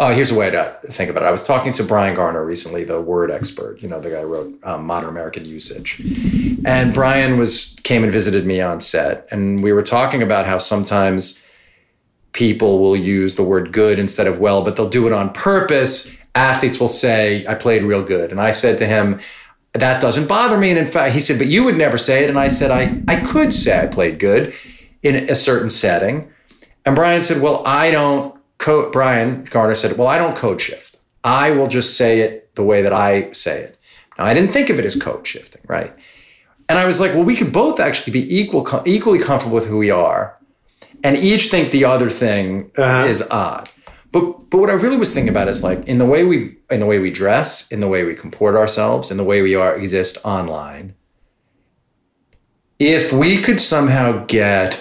oh, 0.04 0.14
here's 0.14 0.32
a 0.32 0.36
way 0.36 0.50
to 0.50 0.78
think 0.88 1.10
about 1.10 1.24
it. 1.24 1.28
I 1.28 1.32
was 1.32 1.44
talking 1.44 1.72
to 1.74 1.84
Bryan 1.84 2.16
Garner 2.16 2.44
recently, 2.44 2.84
the 2.84 3.00
word 3.00 3.32
expert, 3.32 3.82
you 3.82 3.88
know, 3.88 4.02
the 4.02 4.10
guy 4.10 4.22
who 4.22 4.28
wrote 4.28 4.60
um, 4.64 4.86
Modern 4.86 5.10
American 5.10 5.46
Usage. 5.46 6.02
And 6.66 6.94
Bryan 6.94 7.38
was 7.38 7.78
came 7.84 8.04
and 8.04 8.12
visited 8.12 8.46
me 8.46 8.60
on 8.60 8.82
set, 8.82 9.28
and 9.32 9.64
we 9.64 9.72
were 9.72 9.82
talking 9.82 10.22
about 10.22 10.46
how 10.46 10.58
sometimes 10.58 11.46
people 12.34 12.80
will 12.80 12.98
use 12.98 13.36
the 13.36 13.44
word 13.44 13.72
good 13.72 13.98
instead 13.98 14.28
of 14.28 14.40
well, 14.40 14.62
but 14.64 14.76
they'll 14.76 14.90
do 14.90 15.08
it 15.08 15.14
on 15.14 15.32
purpose. 15.32 16.18
Athletes 16.36 16.80
will 16.80 16.88
say, 16.88 17.46
I 17.48 17.56
played 17.56 17.84
real 17.84 18.04
good. 18.04 18.32
And 18.32 18.42
I 18.42 18.52
said 18.52 18.80
to 18.80 18.88
him, 18.88 19.20
that 19.74 20.02
doesn't 20.02 20.28
bother 20.28 20.58
me. 20.58 20.72
And 20.72 20.80
in 20.80 20.88
fact, 20.88 21.14
he 21.14 21.20
said, 21.20 21.38
but 21.38 21.48
you 21.48 21.64
would 21.64 21.78
never 21.78 21.98
say 21.98 22.24
it. 22.24 22.30
And 22.30 22.40
I 22.40 22.48
said, 22.48 22.72
I, 22.72 23.02
I 23.08 23.22
could 23.22 23.54
say 23.54 23.84
I 23.84 23.88
played 23.88 24.18
good 24.18 24.54
in 25.04 25.16
a 25.30 25.36
certain 25.36 25.70
setting. 25.70 26.32
And 26.86 26.96
Bryan 26.96 27.22
said, 27.22 27.40
well, 27.40 27.62
I 27.68 27.92
don't 27.92 28.36
coach. 28.64 28.92
Bryan 28.92 29.44
Garner 29.54 29.76
said, 29.76 29.98
well, 29.98 30.08
I 30.16 30.18
don't 30.18 30.36
code 30.36 30.62
shift. 30.62 30.98
I 31.24 31.52
will 31.52 31.68
just 31.68 31.96
say 31.98 32.12
it 32.26 32.34
the 32.56 32.64
way 32.64 32.82
that 32.82 32.94
I 32.94 33.32
say 33.32 33.58
it. 33.68 33.78
Now, 34.18 34.26
I 34.26 34.34
didn't 34.34 34.52
think 34.54 34.70
of 34.70 34.78
it 34.80 34.86
as 34.86 34.96
code 34.96 35.26
shifting, 35.26 35.62
right? 35.68 35.94
And 36.70 36.78
I 36.80 36.86
was 36.86 37.00
like, 37.00 37.14
well, 37.14 37.24
we 37.32 37.36
could 37.36 37.52
both 37.52 37.80
actually 37.80 38.14
be 38.20 38.26
equal, 38.40 38.64
equally 38.86 39.20
comfortable 39.20 39.56
with 39.56 39.68
who 39.68 39.78
we 39.78 39.92
are 39.92 40.38
and 41.04 41.18
each 41.18 41.50
think 41.52 41.72
the 41.72 41.86
other 41.86 42.10
thing 42.10 42.72
Uh-huh. 42.78 43.06
is 43.14 43.22
odd. 43.30 43.70
But 44.14 44.24
but 44.50 44.60
what 44.62 44.70
I 44.70 44.74
really 44.84 44.98
was 44.98 45.12
thinking 45.14 45.34
about 45.36 45.48
is 45.50 45.64
like 45.64 45.82
in 45.88 45.98
the 45.98 46.06
way 46.14 46.24
we 46.24 46.38
in 46.70 46.80
the 46.80 46.86
way 46.86 47.00
we 47.00 47.10
dress, 47.24 47.68
in 47.72 47.80
the 47.80 47.88
way 47.94 48.04
we 48.06 48.14
comport 48.16 48.56
ourselves, 48.56 49.10
in 49.12 49.18
the 49.18 49.24
way 49.32 49.42
we 49.42 49.56
are 49.56 49.76
exist 49.76 50.18
online. 50.24 50.94
If 52.80 53.12
we 53.12 53.42
could 53.46 53.60
somehow 53.60 54.26
get 54.28 54.80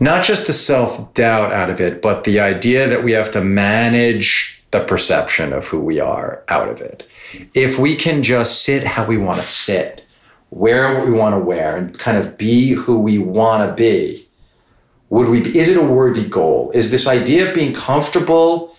not 0.00 0.24
just 0.24 0.46
the 0.46 0.52
self-doubt 0.52 1.52
out 1.52 1.70
of 1.70 1.80
it, 1.80 2.00
but 2.00 2.24
the 2.24 2.40
idea 2.40 2.88
that 2.88 3.04
we 3.04 3.12
have 3.12 3.30
to 3.32 3.40
manage 3.40 4.64
the 4.70 4.80
perception 4.80 5.52
of 5.52 5.68
who 5.68 5.80
we 5.80 6.00
are 6.00 6.42
out 6.48 6.68
of 6.68 6.80
it. 6.80 7.06
If 7.54 7.78
we 7.78 7.94
can 7.96 8.22
just 8.22 8.64
sit 8.64 8.84
how 8.84 9.06
we 9.06 9.18
want 9.18 9.38
to 9.38 9.44
sit, 9.44 10.06
wear 10.50 10.94
what 10.94 11.06
we 11.06 11.12
want 11.12 11.34
to 11.34 11.38
wear, 11.38 11.76
and 11.76 11.96
kind 11.98 12.16
of 12.16 12.38
be 12.38 12.70
who 12.70 12.98
we 12.98 13.18
want 13.18 13.68
to 13.68 13.74
be, 13.74 14.26
would 15.10 15.28
we 15.28 15.40
be, 15.40 15.58
is 15.58 15.68
it 15.68 15.76
a 15.76 15.82
worthy 15.82 16.24
goal? 16.24 16.70
Is 16.72 16.90
this 16.90 17.06
idea 17.06 17.48
of 17.48 17.54
being 17.54 17.74
comfortable 17.74 18.76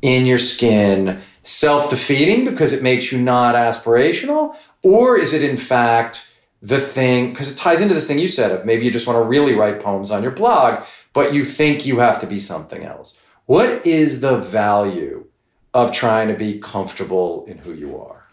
in 0.00 0.26
your 0.26 0.38
skin 0.38 1.20
self-defeating 1.42 2.44
because 2.44 2.72
it 2.72 2.82
makes 2.82 3.10
you 3.10 3.20
not 3.20 3.54
aspirational? 3.56 4.56
Or 4.82 5.18
is 5.18 5.32
it 5.32 5.42
in 5.42 5.56
fact 5.56 6.25
the 6.62 6.80
thing, 6.80 7.30
because 7.30 7.50
it 7.50 7.58
ties 7.58 7.80
into 7.80 7.94
this 7.94 8.06
thing 8.06 8.18
you 8.18 8.28
said 8.28 8.50
of 8.50 8.64
maybe 8.64 8.84
you 8.84 8.90
just 8.90 9.06
want 9.06 9.16
to 9.16 9.28
really 9.28 9.54
write 9.54 9.82
poems 9.82 10.10
on 10.10 10.22
your 10.22 10.32
blog, 10.32 10.84
but 11.12 11.32
you 11.34 11.44
think 11.44 11.86
you 11.86 11.98
have 11.98 12.20
to 12.20 12.26
be 12.26 12.38
something 12.38 12.84
else. 12.84 13.20
What 13.46 13.86
is 13.86 14.20
the 14.20 14.38
value 14.38 15.26
of 15.72 15.92
trying 15.92 16.28
to 16.28 16.34
be 16.34 16.58
comfortable 16.58 17.44
in 17.46 17.58
who 17.58 17.72
you 17.72 18.00
are? 18.00 18.26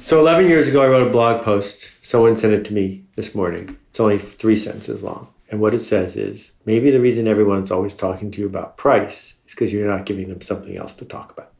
So 0.00 0.18
11 0.18 0.48
years 0.48 0.68
ago, 0.68 0.82
I 0.82 0.88
wrote 0.88 1.06
a 1.06 1.10
blog 1.10 1.44
post. 1.44 2.04
Someone 2.04 2.36
sent 2.36 2.54
it 2.54 2.64
to 2.64 2.72
me 2.72 3.04
this 3.14 3.34
morning. 3.34 3.76
It's 3.90 4.00
only 4.00 4.18
three 4.18 4.56
sentences 4.56 5.02
long. 5.02 5.28
And 5.48 5.60
what 5.60 5.74
it 5.74 5.80
says 5.80 6.16
is 6.16 6.52
maybe 6.64 6.90
the 6.90 6.98
reason 6.98 7.28
everyone's 7.28 7.70
always 7.70 7.94
talking 7.94 8.30
to 8.30 8.40
you 8.40 8.46
about 8.46 8.78
price 8.78 9.38
is 9.46 9.54
because 9.54 9.72
you're 9.72 9.86
not 9.86 10.06
giving 10.06 10.28
them 10.30 10.40
something 10.40 10.76
else 10.76 10.94
to 10.94 11.04
talk 11.04 11.30
about. 11.30 11.52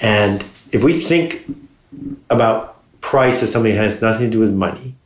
And 0.00 0.42
if 0.72 0.82
we 0.82 0.98
think 0.98 1.44
about 2.30 2.81
price 3.02 3.42
as 3.42 3.52
something 3.52 3.74
that 3.74 3.84
has 3.84 4.00
nothing 4.00 4.30
to 4.30 4.30
do 4.30 4.40
with 4.40 4.54
money, 4.54 4.96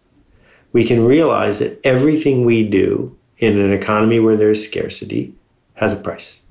we 0.73 0.85
can 0.85 1.05
realize 1.05 1.59
that 1.59 1.81
everything 1.85 2.45
we 2.45 2.63
do 2.63 3.17
in 3.39 3.59
an 3.59 3.73
economy 3.73 4.21
where 4.21 4.37
there's 4.37 4.65
scarcity 4.65 5.35
has 5.75 5.93
a 5.93 5.97
price. 5.97 6.43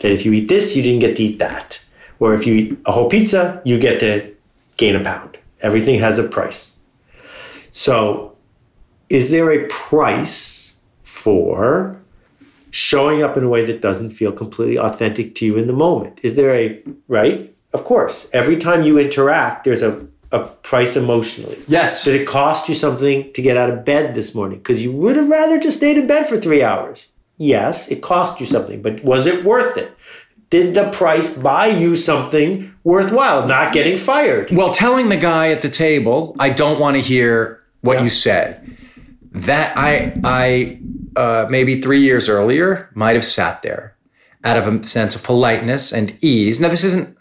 That 0.00 0.10
if 0.10 0.24
you 0.26 0.32
eat 0.32 0.48
this, 0.48 0.74
you 0.74 0.82
didn't 0.82 1.00
get 1.00 1.16
to 1.16 1.22
eat 1.22 1.38
that. 1.38 1.80
Or 2.18 2.34
if 2.34 2.46
you 2.46 2.54
eat 2.54 2.78
a 2.84 2.92
whole 2.92 3.08
pizza, 3.08 3.62
you 3.64 3.78
get 3.78 4.00
to 4.00 4.34
gain 4.76 4.96
a 4.96 5.04
pound. 5.04 5.38
Everything 5.60 6.00
has 6.00 6.18
a 6.18 6.24
price. 6.24 6.74
So, 7.70 8.36
is 9.08 9.30
there 9.30 9.52
a 9.52 9.66
price 9.68 10.76
for 11.02 12.00
showing 12.70 13.22
up 13.22 13.36
in 13.36 13.44
a 13.44 13.48
way 13.48 13.64
that 13.64 13.80
doesn't 13.80 14.10
feel 14.10 14.32
completely 14.32 14.78
authentic 14.78 15.34
to 15.36 15.46
you 15.46 15.56
in 15.56 15.66
the 15.66 15.72
moment. 15.72 16.20
Is 16.22 16.36
there 16.36 16.54
a 16.54 16.82
right? 17.08 17.54
Of 17.72 17.84
course. 17.84 18.28
Every 18.32 18.56
time 18.56 18.82
you 18.82 18.98
interact, 18.98 19.64
there's 19.64 19.82
a, 19.82 20.06
a 20.32 20.40
price 20.46 20.96
emotionally. 20.96 21.58
Yes. 21.66 22.04
Did 22.04 22.20
it 22.20 22.26
cost 22.26 22.68
you 22.68 22.74
something 22.74 23.32
to 23.32 23.42
get 23.42 23.56
out 23.56 23.68
of 23.70 23.84
bed 23.84 24.14
this 24.14 24.34
morning? 24.34 24.58
Because 24.58 24.82
you 24.82 24.92
would 24.92 25.16
have 25.16 25.28
rather 25.28 25.58
just 25.58 25.78
stayed 25.78 25.98
in 25.98 26.06
bed 26.06 26.28
for 26.28 26.38
three 26.40 26.62
hours. 26.62 27.08
Yes, 27.36 27.88
it 27.90 28.02
cost 28.02 28.38
you 28.40 28.46
something, 28.46 28.82
but 28.82 29.02
was 29.02 29.26
it 29.26 29.44
worth 29.44 29.76
it? 29.76 29.90
Did 30.50 30.74
the 30.74 30.90
price 30.90 31.32
buy 31.32 31.68
you 31.68 31.96
something 31.96 32.74
worthwhile? 32.84 33.46
Not 33.46 33.72
getting 33.72 33.96
fired. 33.96 34.50
Well, 34.50 34.72
telling 34.72 35.08
the 35.08 35.16
guy 35.16 35.50
at 35.50 35.62
the 35.62 35.68
table, 35.70 36.34
I 36.38 36.50
don't 36.50 36.78
want 36.80 36.96
to 36.96 37.00
hear 37.00 37.62
what 37.80 37.94
Yeah. 37.98 38.02
you 38.04 38.08
say. 38.10 38.56
That 39.32 39.76
I 39.78 40.12
I 40.24 40.80
uh, 41.16 41.46
maybe 41.48 41.80
three 41.80 42.00
years 42.00 42.28
earlier 42.28 42.90
might 42.94 43.14
have 43.14 43.24
sat 43.24 43.62
there 43.62 43.94
out 44.44 44.56
of 44.56 44.66
a 44.66 44.82
sense 44.86 45.14
of 45.14 45.22
politeness 45.22 45.92
and 45.92 46.16
ease. 46.20 46.60
Now 46.60 46.68
this 46.68 46.82
isn't 46.84 47.16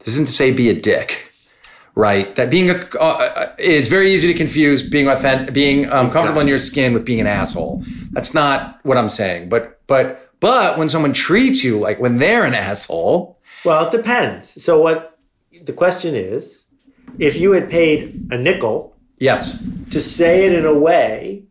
this 0.00 0.08
isn't 0.08 0.26
to 0.26 0.32
say 0.32 0.52
be 0.52 0.68
a 0.68 0.74
dick, 0.74 1.31
right? 1.94 2.34
That 2.36 2.50
being 2.50 2.70
a 2.70 2.74
uh, 2.98 2.98
uh, 2.98 3.54
it's 3.58 3.88
very 3.88 4.12
easy 4.12 4.28
to 4.28 4.34
confuse 4.34 4.82
being 4.82 5.08
authentic, 5.08 5.54
being 5.54 5.90
um, 5.90 6.10
comfortable 6.10 6.40
in 6.40 6.48
your 6.48 6.58
skin 6.58 6.92
with 6.92 7.04
being 7.04 7.20
an 7.20 7.26
asshole. 7.26 7.82
That's 8.12 8.34
not 8.34 8.80
what 8.82 8.96
I'm 8.96 9.08
saying. 9.08 9.48
But 9.48 9.80
but 9.86 10.30
but 10.40 10.78
when 10.78 10.88
someone 10.88 11.12
treats 11.12 11.62
you 11.62 11.78
like 11.78 12.00
when 12.00 12.16
they're 12.18 12.44
an 12.44 12.54
asshole, 12.54 13.38
Well, 13.64 13.86
it 13.86 13.92
depends. 13.92 14.62
So 14.62 14.80
what 14.80 15.18
the 15.64 15.72
question 15.72 16.14
is, 16.14 16.64
if 17.18 17.36
you 17.36 17.52
had 17.52 17.70
paid 17.70 18.28
a 18.30 18.38
nickel 18.38 18.96
yes, 19.18 19.66
to 19.90 20.00
say 20.00 20.46
it 20.46 20.52
in 20.52 20.64
a 20.64 20.78
way 20.78 21.44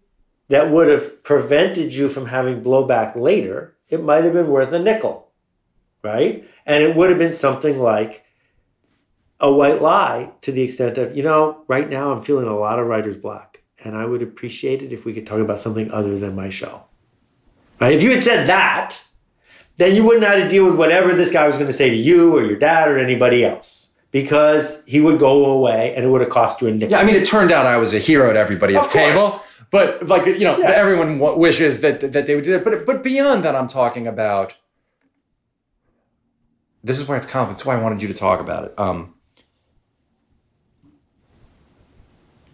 that 0.50 0.72
would 0.72 0.90
have 0.90 1.24
prevented 1.24 1.94
you 1.94 2.10
from 2.10 2.26
having 2.26 2.62
blowback 2.62 3.16
later, 3.16 3.76
it 3.90 4.04
might 4.04 4.24
have 4.24 4.34
been 4.34 4.50
worth 4.50 4.74
a 4.74 4.80
nickel, 4.80 5.32
right? 6.04 6.46
And 6.66 6.84
it 6.84 6.96
would 6.96 7.10
have 7.10 7.20
been 7.20 7.34
something 7.34 7.80
like 7.80 8.26
a 9.42 9.52
white 9.52 9.82
lie 9.82 10.32
to 10.42 10.52
the 10.52 10.62
extent 10.62 10.98
of, 10.98 11.16
you 11.18 11.24
know, 11.24 11.64
right 11.68 11.90
now 11.90 12.12
I'm 12.12 12.22
feeling 12.22 12.48
a 12.48 12.56
lot 12.56 12.80
of 12.80 12.88
writer's 12.88 13.18
block, 13.18 13.60
and 13.84 13.96
I 13.96 14.06
would 14.06 14.22
appreciate 14.22 14.82
it 14.82 14.94
if 14.94 15.04
we 15.04 15.14
could 15.14 15.26
talk 15.28 15.40
about 15.40 15.60
something 15.60 15.92
other 15.92 16.18
than 16.18 16.36
my 16.36 16.50
show. 16.50 16.84
Right? 17.80 17.94
If 17.94 18.04
you 18.04 18.12
had 18.12 18.24
said 18.24 18.46
that, 18.48 19.04
then 19.78 19.96
you 19.96 20.04
wouldn't 20.06 20.26
have 20.26 20.40
to 20.40 20.48
deal 20.48 20.66
with 20.66 20.76
whatever 20.78 21.14
this 21.14 21.32
guy 21.34 21.48
was 21.48 21.58
going 21.58 21.68
to 21.68 21.74
say 21.74 21.90
to 21.90 21.96
you 21.96 22.38
or 22.38 22.44
your 22.44 22.58
dad 22.60 22.88
or 22.88 23.00
anybody 23.00 23.44
else 23.44 23.94
because 24.12 24.86
he 24.86 25.00
would 25.02 25.18
go 25.20 25.46
away 25.46 25.96
and 25.96 26.06
it 26.06 26.10
would 26.10 26.22
have 26.22 26.30
cost 26.30 26.62
you 26.62 26.68
a 26.68 26.72
nickel. 26.72 26.90
Yeah, 26.92 27.00
I 27.00 27.04
mean, 27.04 27.16
it 27.16 27.26
turned 27.26 27.52
out 27.52 27.66
I 27.66 27.78
was 27.78 27.94
a 27.94 28.00
hero 28.00 28.32
to 28.32 28.38
everybody 28.38 28.76
at 28.76 28.86
Of 28.86 28.92
the 28.92 28.98
table. 29.00 29.42
But 29.72 30.06
like 30.08 30.26
you 30.26 30.40
know, 30.40 30.58
Yeah. 30.58 30.70
everyone 30.72 31.18
w- 31.18 31.40
wishes 31.40 31.80
that 31.82 32.02
that 32.12 32.28
they 32.28 32.36
would 32.36 32.44
do 32.44 32.52
that. 32.52 32.64
But 32.66 32.86
but 32.86 33.02
beyond 33.04 33.44
that, 33.46 33.56
I'm 33.56 33.68
talking 33.68 34.06
about. 34.06 34.56
This 36.84 37.00
is 37.00 37.08
why 37.08 37.18
it's. 37.18 37.26
That's 37.26 37.66
why 37.66 37.78
I 37.78 37.82
wanted 37.82 38.02
you 38.02 38.08
to 38.10 38.14
talk 38.14 38.40
about 38.42 38.66
it. 38.66 38.74
Um, 38.78 39.14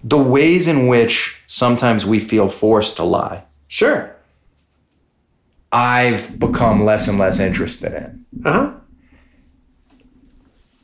the 0.04 0.18
ways 0.18 0.68
in 0.68 0.88
which 0.88 1.42
sometimes 1.48 2.06
we 2.06 2.20
feel 2.20 2.48
forced 2.50 2.96
to 2.98 3.04
lie, 3.04 3.44
Sure. 3.68 4.14
I've 5.72 6.40
become 6.40 6.86
less 6.86 7.08
and 7.10 7.18
less 7.20 7.40
interested 7.40 7.92
in. 7.94 8.26
Uh 8.46 8.52
huh. 8.54 8.74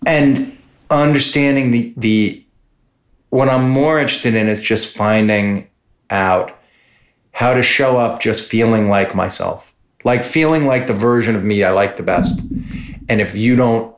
and 0.06 0.58
understanding 0.90 1.72
the 1.72 1.94
the 1.98 2.44
what 3.30 3.50
I'm 3.50 3.70
more 3.70 4.00
interested 4.00 4.36
in 4.36 4.48
is 4.48 4.62
just 4.62 4.96
finding 4.96 5.68
out 6.10 6.58
how 7.32 7.54
to 7.54 7.64
show 7.64 7.98
up 7.98 8.20
just 8.22 8.48
feeling 8.50 8.90
like 8.90 9.16
myself. 9.16 9.74
Like 10.04 10.24
feeling 10.24 10.66
like 10.68 10.88
the 10.88 10.94
version 10.94 11.36
of 11.36 11.44
me 11.44 11.64
I 11.64 11.72
like 11.72 11.98
the 11.98 12.04
best. 12.04 12.42
And 13.10 13.22
if 13.22 13.36
you 13.36 13.56
don't 13.56 13.96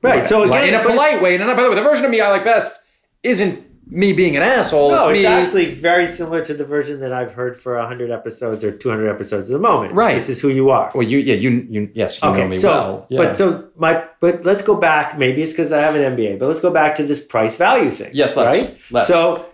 Right. 0.00 0.28
So 0.28 0.42
like, 0.42 0.62
again, 0.62 0.80
in 0.80 0.86
a 0.86 0.88
polite 0.88 1.20
way, 1.20 1.34
and 1.34 1.44
by 1.44 1.60
the 1.62 1.68
way, 1.68 1.74
the 1.74 1.82
version 1.82 2.04
of 2.04 2.10
me 2.10 2.20
I 2.20 2.30
like 2.30 2.44
best 2.44 2.78
isn't 3.24 3.64
me 3.90 4.12
being 4.12 4.36
an 4.36 4.42
asshole. 4.42 4.90
No, 4.90 5.08
it's 5.08 5.20
it's 5.20 5.26
actually 5.28 5.66
very 5.72 6.06
similar 6.06 6.44
to 6.44 6.54
the 6.54 6.64
version 6.64 7.00
that 7.00 7.12
I've 7.12 7.32
heard 7.32 7.56
for 7.56 7.76
100 7.76 8.10
episodes 8.10 8.62
or 8.62 8.70
200 8.70 9.08
episodes 9.08 9.48
at 9.50 9.54
the 9.54 9.58
moment. 9.58 9.94
Right. 9.94 10.14
This 10.14 10.28
is 10.28 10.40
who 10.40 10.48
you 10.50 10.68
are. 10.70 10.90
well, 10.94 11.06
you 11.06 11.18
yeah, 11.18 11.34
you 11.34 11.66
you 11.70 11.90
yes, 11.94 12.20
you 12.22 12.28
know 12.28 12.34
Okay, 12.34 12.48
me 12.48 12.56
so 12.56 12.68
well. 12.70 13.06
Yeah. 13.08 13.18
but 13.22 13.36
so 13.36 13.68
my 13.76 14.04
but 14.20 14.44
let's 14.44 14.62
go 14.62 14.76
back. 14.76 15.16
Maybe 15.18 15.42
it's 15.42 15.52
because 15.52 15.72
I 15.72 15.80
have 15.80 15.94
an 15.94 16.16
MBA, 16.16 16.38
but 16.38 16.48
let's 16.48 16.60
go 16.60 16.70
back 16.70 16.96
to 16.96 17.02
this 17.04 17.24
price 17.24 17.56
value 17.56 17.90
thing. 17.90 18.10
Yes, 18.12 18.36
let's. 18.36 18.58
right. 18.58 18.78
Let's. 18.90 19.06
So 19.08 19.46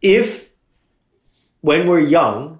if 0.00 0.50
when 1.60 1.86
we're 1.86 2.00
young, 2.00 2.58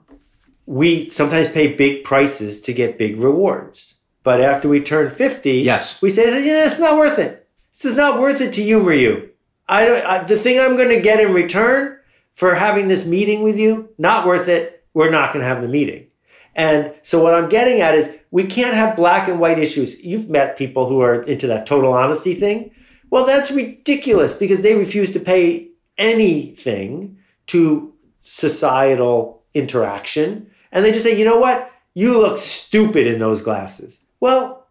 we 0.66 1.08
sometimes 1.10 1.48
pay 1.48 1.74
big 1.74 2.04
prices 2.04 2.60
to 2.62 2.72
get 2.72 2.96
big 2.96 3.18
rewards, 3.18 3.94
but 4.22 4.40
after 4.40 4.68
we 4.68 4.80
turn 4.80 5.10
50, 5.10 5.50
Yes. 5.54 6.00
we 6.00 6.08
say, 6.10 6.44
you 6.46 6.52
know, 6.52 6.62
it's 6.64 6.78
not 6.78 6.96
worth 6.96 7.18
it. 7.18 7.48
This 7.72 7.84
is 7.86 7.96
not 7.96 8.20
worth 8.20 8.40
it 8.40 8.52
to 8.52 8.62
humor 8.62 8.92
you. 8.92 9.30
I 9.68 9.84
don't. 9.84 10.04
I, 10.04 10.24
the 10.24 10.36
thing 10.36 10.58
I'm 10.58 10.76
going 10.76 10.88
to 10.88 11.00
get 11.00 11.20
in 11.20 11.32
return 11.32 11.98
for 12.34 12.54
having 12.54 12.88
this 12.88 13.06
meeting 13.06 13.42
with 13.42 13.58
you, 13.58 13.90
not 13.98 14.26
worth 14.26 14.48
it. 14.48 14.84
We're 14.94 15.10
not 15.10 15.32
going 15.32 15.42
to 15.42 15.48
have 15.48 15.62
the 15.62 15.68
meeting. 15.68 16.08
And 16.54 16.92
so 17.02 17.22
what 17.22 17.34
I'm 17.34 17.48
getting 17.48 17.80
at 17.80 17.94
is 17.94 18.14
we 18.30 18.44
can't 18.44 18.74
have 18.74 18.96
black 18.96 19.28
and 19.28 19.40
white 19.40 19.58
issues. 19.58 20.02
You've 20.04 20.28
met 20.28 20.58
people 20.58 20.88
who 20.88 21.00
are 21.00 21.22
into 21.22 21.46
that 21.46 21.66
total 21.66 21.94
honesty 21.94 22.34
thing. 22.34 22.72
Well, 23.10 23.26
that's 23.26 23.50
ridiculous 23.50 24.34
because 24.34 24.62
they 24.62 24.74
refuse 24.74 25.12
to 25.12 25.20
pay 25.20 25.70
anything 25.98 27.18
to 27.48 27.92
societal 28.20 29.42
interaction. 29.54 30.50
And 30.70 30.84
they 30.84 30.92
just 30.92 31.04
say, 31.04 31.18
you 31.18 31.24
know 31.24 31.38
what? 31.38 31.70
You 31.94 32.18
look 32.18 32.38
stupid 32.38 33.06
in 33.06 33.18
those 33.18 33.42
glasses. 33.42 34.02
Well, 34.20 34.61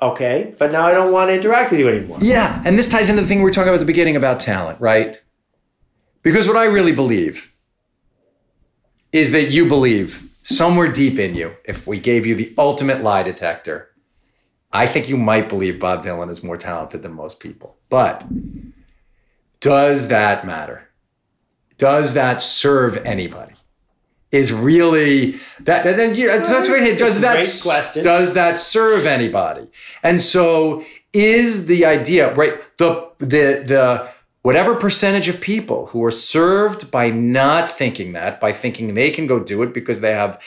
okay, 0.00 0.54
but 0.58 0.72
now 0.72 0.84
I 0.86 0.92
don't 0.92 1.12
want 1.12 1.30
to 1.30 1.34
interact 1.34 1.70
with 1.70 1.80
you 1.80 1.88
anymore. 1.88 2.18
Yeah, 2.20 2.62
and 2.64 2.78
this 2.78 2.88
ties 2.88 3.08
into 3.08 3.22
the 3.22 3.28
thing 3.28 3.38
we 3.38 3.44
were 3.44 3.50
talking 3.50 3.68
about 3.68 3.74
at 3.74 3.80
the 3.80 3.86
beginning 3.86 4.16
about 4.16 4.40
talent, 4.40 4.80
right? 4.80 5.20
Because 6.22 6.46
what 6.46 6.56
I 6.56 6.64
really 6.64 6.92
believe 6.92 7.52
is 9.12 9.32
that 9.32 9.50
you 9.50 9.66
believe 9.66 10.30
somewhere 10.42 10.90
deep 10.90 11.18
in 11.18 11.34
you, 11.34 11.56
if 11.64 11.86
we 11.86 11.98
gave 11.98 12.26
you 12.26 12.34
the 12.34 12.54
ultimate 12.58 13.02
lie 13.02 13.22
detector, 13.22 13.90
I 14.72 14.86
think 14.86 15.08
you 15.08 15.16
might 15.16 15.48
believe 15.48 15.80
Bob 15.80 16.04
Dylan 16.04 16.30
is 16.30 16.44
more 16.44 16.56
talented 16.56 17.02
than 17.02 17.12
most 17.12 17.40
people. 17.40 17.76
But 17.88 18.24
does 19.58 20.08
that 20.08 20.46
matter? 20.46 20.88
Does 21.76 22.14
that 22.14 22.40
serve 22.40 22.96
anybody? 22.98 23.54
Is 24.32 24.52
really 24.52 25.40
that 25.60 25.84
and 25.86 25.98
then 25.98 26.14
you, 26.14 26.28
that's 26.28 26.50
what 26.50 26.80
I. 26.80 26.94
Does 26.94 27.20
It's 27.20 27.64
that 27.64 27.68
question. 27.68 28.04
does 28.04 28.34
that 28.34 28.58
serve 28.60 29.04
anybody? 29.04 29.66
And 30.04 30.20
so 30.20 30.84
is 31.12 31.66
the 31.66 31.84
idea 31.84 32.32
right? 32.34 32.54
The 32.78 33.10
the 33.18 33.64
the 33.66 34.08
whatever 34.42 34.74
percentage 34.74 35.28
of 35.28 35.40
people 35.40 35.86
who 35.86 36.02
are 36.04 36.10
served 36.10 36.90
by 36.90 37.10
not 37.10 37.70
thinking 37.76 38.12
that, 38.12 38.40
by 38.40 38.52
thinking 38.52 38.94
they 38.94 39.10
can 39.10 39.26
go 39.26 39.38
do 39.40 39.62
it 39.62 39.74
because 39.74 40.00
they 40.00 40.12
have 40.12 40.40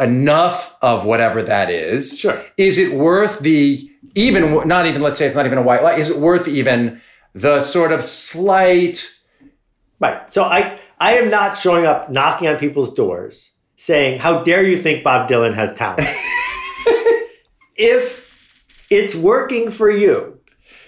enough 0.00 0.74
of 0.82 1.04
whatever 1.04 1.42
that 1.42 1.70
is. 1.70 2.18
Sure. 2.18 2.42
Is 2.56 2.78
it 2.78 2.94
worth 2.98 3.40
the 3.40 3.90
even 4.14 4.66
not 4.66 4.86
even 4.86 5.02
let's 5.02 5.18
say 5.18 5.26
it's 5.26 5.36
not 5.36 5.46
even 5.46 5.58
a 5.58 5.62
white 5.62 5.82
lie? 5.82 5.94
Is 5.96 6.10
it 6.10 6.16
worth 6.18 6.48
even 6.48 7.00
the 7.34 7.60
sort 7.60 7.92
of 7.92 8.02
slight? 8.02 9.12
Right. 10.00 10.32
So 10.32 10.44
I 10.44 10.78
I 10.98 11.14
am 11.14 11.30
not 11.30 11.58
showing 11.58 11.86
up 11.86 12.10
knocking 12.10 12.48
on 12.48 12.56
people's 12.56 12.92
doors 12.92 13.52
saying, 13.76 14.20
"How 14.20 14.42
dare 14.42 14.62
you 14.62 14.78
think 14.78 15.04
Bob 15.04 15.28
Dylan 15.28 15.54
has 15.54 15.72
talent?" 15.74 16.00
if 17.76 18.26
it's 18.90 19.14
working 19.14 19.70
for 19.70 19.90
you 19.90 20.40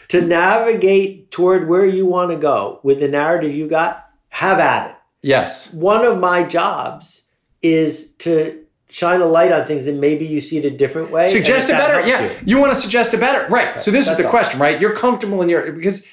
to 0.08 0.22
navigate 0.22 1.30
toward 1.30 1.68
where 1.68 1.84
you 1.84 2.06
want 2.06 2.30
to 2.30 2.36
go 2.36 2.80
with 2.82 3.00
the 3.00 3.08
narrative 3.08 3.54
you 3.54 3.68
got, 3.68 4.08
have 4.30 4.58
at 4.58 4.90
it. 4.90 4.96
Yes. 5.22 5.72
One 5.74 6.04
of 6.04 6.18
my 6.18 6.44
jobs 6.44 7.22
is 7.60 8.12
to 8.14 8.64
shine 8.88 9.20
a 9.20 9.26
light 9.26 9.52
on 9.52 9.66
things 9.66 9.86
and 9.86 10.00
maybe 10.00 10.24
you 10.24 10.40
see 10.40 10.56
it 10.56 10.64
a 10.64 10.70
different 10.70 11.10
way. 11.10 11.26
suggest 11.26 11.68
a 11.68 11.72
better 11.72 12.06
yeah 12.08 12.22
you. 12.22 12.30
you. 12.46 12.58
want 12.58 12.72
to 12.72 12.78
suggest 12.78 13.12
a 13.12 13.18
better 13.18 13.46
right 13.48 13.78
so 13.80 13.90
this 13.90 14.08
is 14.08 14.16
the 14.16 14.24
all. 14.24 14.30
question 14.30 14.58
right 14.58 14.80
you're 14.80 14.94
comfortable 14.94 15.42
in 15.42 15.48
your 15.50 15.70
because 15.72 16.06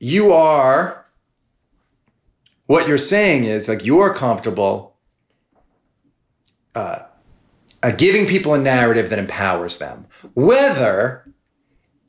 you 0.00 0.32
are 0.32 1.03
what 2.66 2.88
you're 2.88 2.98
saying 2.98 3.44
is 3.44 3.68
like 3.68 3.84
you're 3.84 4.12
comfortable 4.14 4.96
uh, 6.74 7.00
uh, 7.82 7.90
giving 7.92 8.26
people 8.26 8.54
a 8.54 8.58
narrative 8.58 9.10
that 9.10 9.18
empowers 9.18 9.78
them. 9.78 10.06
Whether 10.34 11.24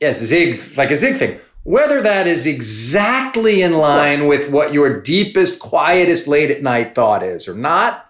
yes 0.00 0.18
zig 0.20 0.60
like 0.76 0.90
a 0.90 0.96
zig 0.96 1.16
thing 1.16 1.40
whether 1.62 2.02
that 2.02 2.26
is 2.26 2.46
exactly 2.46 3.62
in 3.62 3.72
line 3.72 4.26
with 4.28 4.50
what 4.50 4.74
your 4.74 5.00
deepest 5.00 5.58
quietest 5.58 6.28
late 6.28 6.50
at 6.50 6.62
night 6.62 6.94
thought 6.94 7.22
is 7.22 7.48
or 7.48 7.54
not 7.54 8.06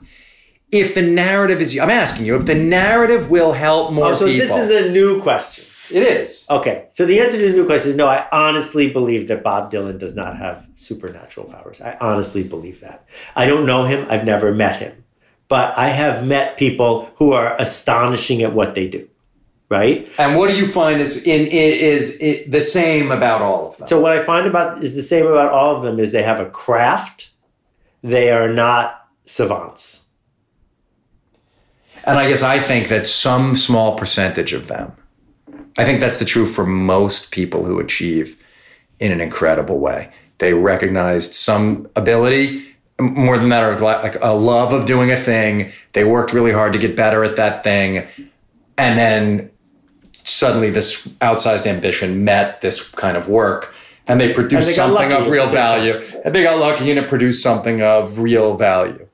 if 0.73 0.97
the 0.97 1.03
narrative 1.03 1.61
is 1.61 1.79
i'm 1.79 1.89
asking 1.89 2.27
you 2.27 2.35
if 2.35 2.45
the 2.45 2.57
narrative 2.57 3.31
will 3.31 3.53
help 3.53 3.93
more 3.93 4.07
Oh, 4.09 4.15
so 4.15 4.27
people. 4.27 4.49
this 4.49 4.57
is 4.69 4.87
a 4.89 4.91
new 4.91 5.23
question. 5.23 5.65
It 5.93 6.03
is 6.03 6.47
Okay, 6.51 6.89
so 6.93 7.05
the 7.07 7.21
answer 7.21 7.39
to 7.39 7.51
the 7.51 7.57
new 7.57 7.67
question 7.67 7.93
is 7.93 7.97
no. 7.97 8.07
I 8.07 8.27
honestly 8.33 8.91
believe 8.91 9.29
that 9.29 9.43
Bob 9.43 9.71
Dylan 9.71 9.99
does 9.99 10.15
not 10.15 10.37
have 10.37 10.69
supernatural 10.75 11.47
powers. 11.47 11.81
I 11.81 11.97
honestly 12.01 12.43
believe 12.43 12.81
that. 12.81 13.07
I 13.35 13.47
don't 13.47 13.67
know 13.67 13.85
him. 13.85 14.07
I've 14.09 14.25
never 14.25 14.55
met 14.55 14.77
him, 14.77 15.05
but 15.49 15.77
I 15.77 15.89
have 15.89 16.27
met 16.27 16.57
people 16.57 17.11
who 17.17 17.33
are 17.33 17.57
astonishing 17.59 18.43
at 18.43 18.53
what 18.53 18.75
they 18.75 18.89
do. 18.89 19.09
Right. 19.69 20.09
And 20.17 20.37
what 20.37 20.49
do 20.49 20.57
you 20.57 20.67
find 20.67 21.01
is 21.01 21.27
in 21.27 21.49
is, 21.49 22.21
is 22.21 22.49
the 22.49 22.61
same 22.61 23.11
about 23.11 23.43
all 23.43 23.71
of 23.71 23.77
them? 23.79 23.89
So 23.89 24.01
what 24.01 24.13
I 24.13 24.23
find 24.23 24.47
about 24.47 24.85
is 24.85 24.95
the 24.95 25.03
same 25.03 25.27
about 25.27 25.51
all 25.51 25.75
of 25.75 25.83
them 25.83 25.99
is 25.99 26.13
they 26.13 26.23
have 26.23 26.39
a 26.39 26.49
craft. 26.49 27.31
They 28.03 28.31
are 28.31 28.49
not 28.53 29.09
savants. 29.25 30.05
And 32.07 32.19
I 32.19 32.29
guess 32.29 32.43
I 32.43 32.61
think 32.61 32.87
that 32.89 33.09
some 33.09 33.57
small 33.57 33.99
percentage 33.99 34.53
of 34.53 34.69
them, 34.69 34.93
I 35.79 35.85
think 35.85 36.01
that's 36.01 36.19
the 36.19 36.25
truth 36.25 36.55
for 36.55 36.67
most 36.67 37.33
people 37.33 37.65
who 37.65 37.79
achieve 37.79 38.43
in 38.99 39.13
an 39.13 39.21
incredible 39.21 39.79
way. 39.79 40.11
They 40.39 40.55
recognized 40.55 41.35
some 41.35 41.89
ability, 41.97 42.77
more 42.99 43.39
than 43.39 43.51
that, 43.51 43.63
or 43.63 43.79
like 43.79 44.17
a 44.23 44.35
love 44.35 44.73
of 44.73 44.87
doing 44.87 45.11
a 45.11 45.17
thing. 45.17 45.71
They 45.93 46.05
worked 46.05 46.33
really 46.33 46.53
hard 46.53 46.73
to 46.73 46.79
get 46.79 46.97
better 46.97 47.25
at 47.25 47.37
that 47.37 47.63
thing. 47.63 48.07
And 48.79 48.99
then 48.99 49.51
suddenly 50.23 50.71
this 50.71 51.07
outsized 51.21 51.67
ambition 51.67 52.25
met 52.25 52.61
this 52.61 52.91
kind 52.91 53.17
of 53.17 53.29
work 53.29 53.75
and 54.09 54.21
they 54.21 54.33
produced 54.33 54.55
and 54.55 54.67
they 54.67 54.73
something 54.73 55.13
of 55.13 55.29
real 55.29 55.47
value. 55.47 56.03
And 56.25 56.35
they 56.35 56.43
got 56.43 56.59
lucky 56.59 56.91
and 56.91 56.99
it 56.99 57.09
produced 57.09 57.43
something 57.43 57.83
of 57.83 58.19
real 58.19 58.57
value. 58.57 59.09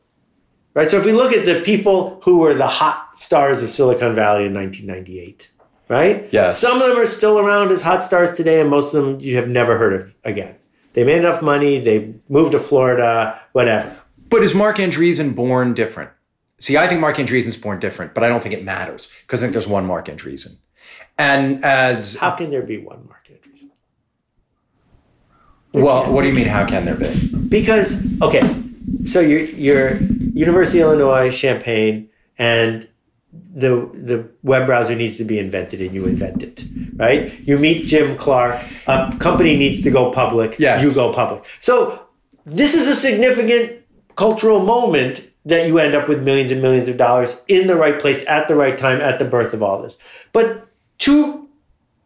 Right. 0.74 0.88
So 0.88 0.98
if 0.98 1.04
we 1.04 1.12
look 1.12 1.32
at 1.32 1.44
the 1.44 1.60
people 1.60 2.20
who 2.24 2.38
were 2.38 2.54
the 2.54 2.66
hot 2.66 3.18
stars 3.18 3.62
of 3.62 3.68
Silicon 3.68 4.14
Valley 4.14 4.46
in 4.46 4.54
1998, 4.54 5.50
right? 5.92 6.26
Yeah. 6.32 6.48
Some 6.48 6.80
of 6.80 6.88
them 6.88 6.98
are 6.98 7.06
still 7.06 7.38
around 7.38 7.70
as 7.70 7.82
hot 7.82 8.02
stars 8.02 8.32
today, 8.32 8.62
and 8.62 8.70
most 8.70 8.94
of 8.94 9.04
them 9.04 9.20
you 9.20 9.36
have 9.36 9.46
never 9.46 9.76
heard 9.76 9.92
of 9.92 10.14
again. 10.24 10.56
They 10.94 11.04
made 11.04 11.18
enough 11.18 11.42
money, 11.42 11.78
they 11.78 12.14
moved 12.30 12.52
to 12.52 12.58
Florida, 12.58 13.38
whatever. 13.52 13.94
But 14.30 14.42
is 14.42 14.54
Marc 14.54 14.78
Andreessen 14.78 15.34
born 15.34 15.74
different? 15.74 16.10
See, 16.58 16.78
I 16.78 16.86
think 16.86 17.00
Marc 17.00 17.16
Andreessen's 17.16 17.58
born 17.58 17.78
different, 17.78 18.14
but 18.14 18.24
I 18.24 18.30
don't 18.30 18.42
think 18.42 18.54
it 18.54 18.64
matters 18.64 19.12
because 19.22 19.42
I 19.42 19.44
think 19.44 19.52
there's 19.52 19.68
one 19.68 19.84
Marc 19.84 20.06
Andreessen. 20.06 20.56
And 21.18 21.62
as 21.62 22.16
how 22.16 22.30
can 22.30 22.48
there 22.48 22.62
be 22.62 22.78
one 22.78 23.06
Marc 23.06 23.28
Andreessen? 23.28 23.68
well, 25.74 26.10
what 26.10 26.22
do 26.22 26.28
you 26.28 26.34
mean? 26.34 26.46
How 26.46 26.64
can 26.64 26.86
there 26.86 26.94
be? 26.94 27.12
Because 27.48 28.02
okay, 28.22 28.42
so 29.04 29.20
you're 29.20 29.40
you're 29.40 29.96
University 30.32 30.80
of 30.80 30.86
Illinois 30.86 31.30
Champaign, 31.30 32.08
and 32.38 32.88
the 33.32 33.90
the 33.94 34.28
web 34.42 34.66
browser 34.66 34.94
needs 34.94 35.16
to 35.18 35.24
be 35.24 35.38
invented, 35.38 35.80
and 35.80 35.94
you 35.94 36.06
invent 36.06 36.42
it, 36.42 36.64
right? 36.96 37.32
You 37.40 37.58
meet 37.58 37.86
Jim 37.86 38.16
Clark. 38.16 38.62
A 38.86 39.14
company 39.18 39.56
needs 39.56 39.82
to 39.82 39.90
go 39.90 40.10
public. 40.10 40.58
Yes. 40.58 40.82
you 40.82 40.94
go 40.94 41.12
public. 41.12 41.44
So 41.58 42.06
this 42.44 42.74
is 42.74 42.88
a 42.88 42.94
significant 42.94 43.82
cultural 44.16 44.60
moment 44.60 45.28
that 45.44 45.66
you 45.66 45.78
end 45.78 45.94
up 45.94 46.08
with 46.08 46.22
millions 46.22 46.52
and 46.52 46.62
millions 46.62 46.88
of 46.88 46.96
dollars 46.96 47.42
in 47.48 47.66
the 47.66 47.76
right 47.76 47.98
place 47.98 48.24
at 48.26 48.48
the 48.48 48.54
right 48.54 48.76
time 48.78 49.00
at 49.00 49.18
the 49.18 49.24
birth 49.24 49.54
of 49.54 49.62
all 49.62 49.82
this. 49.82 49.98
But 50.32 50.66
two 50.98 51.48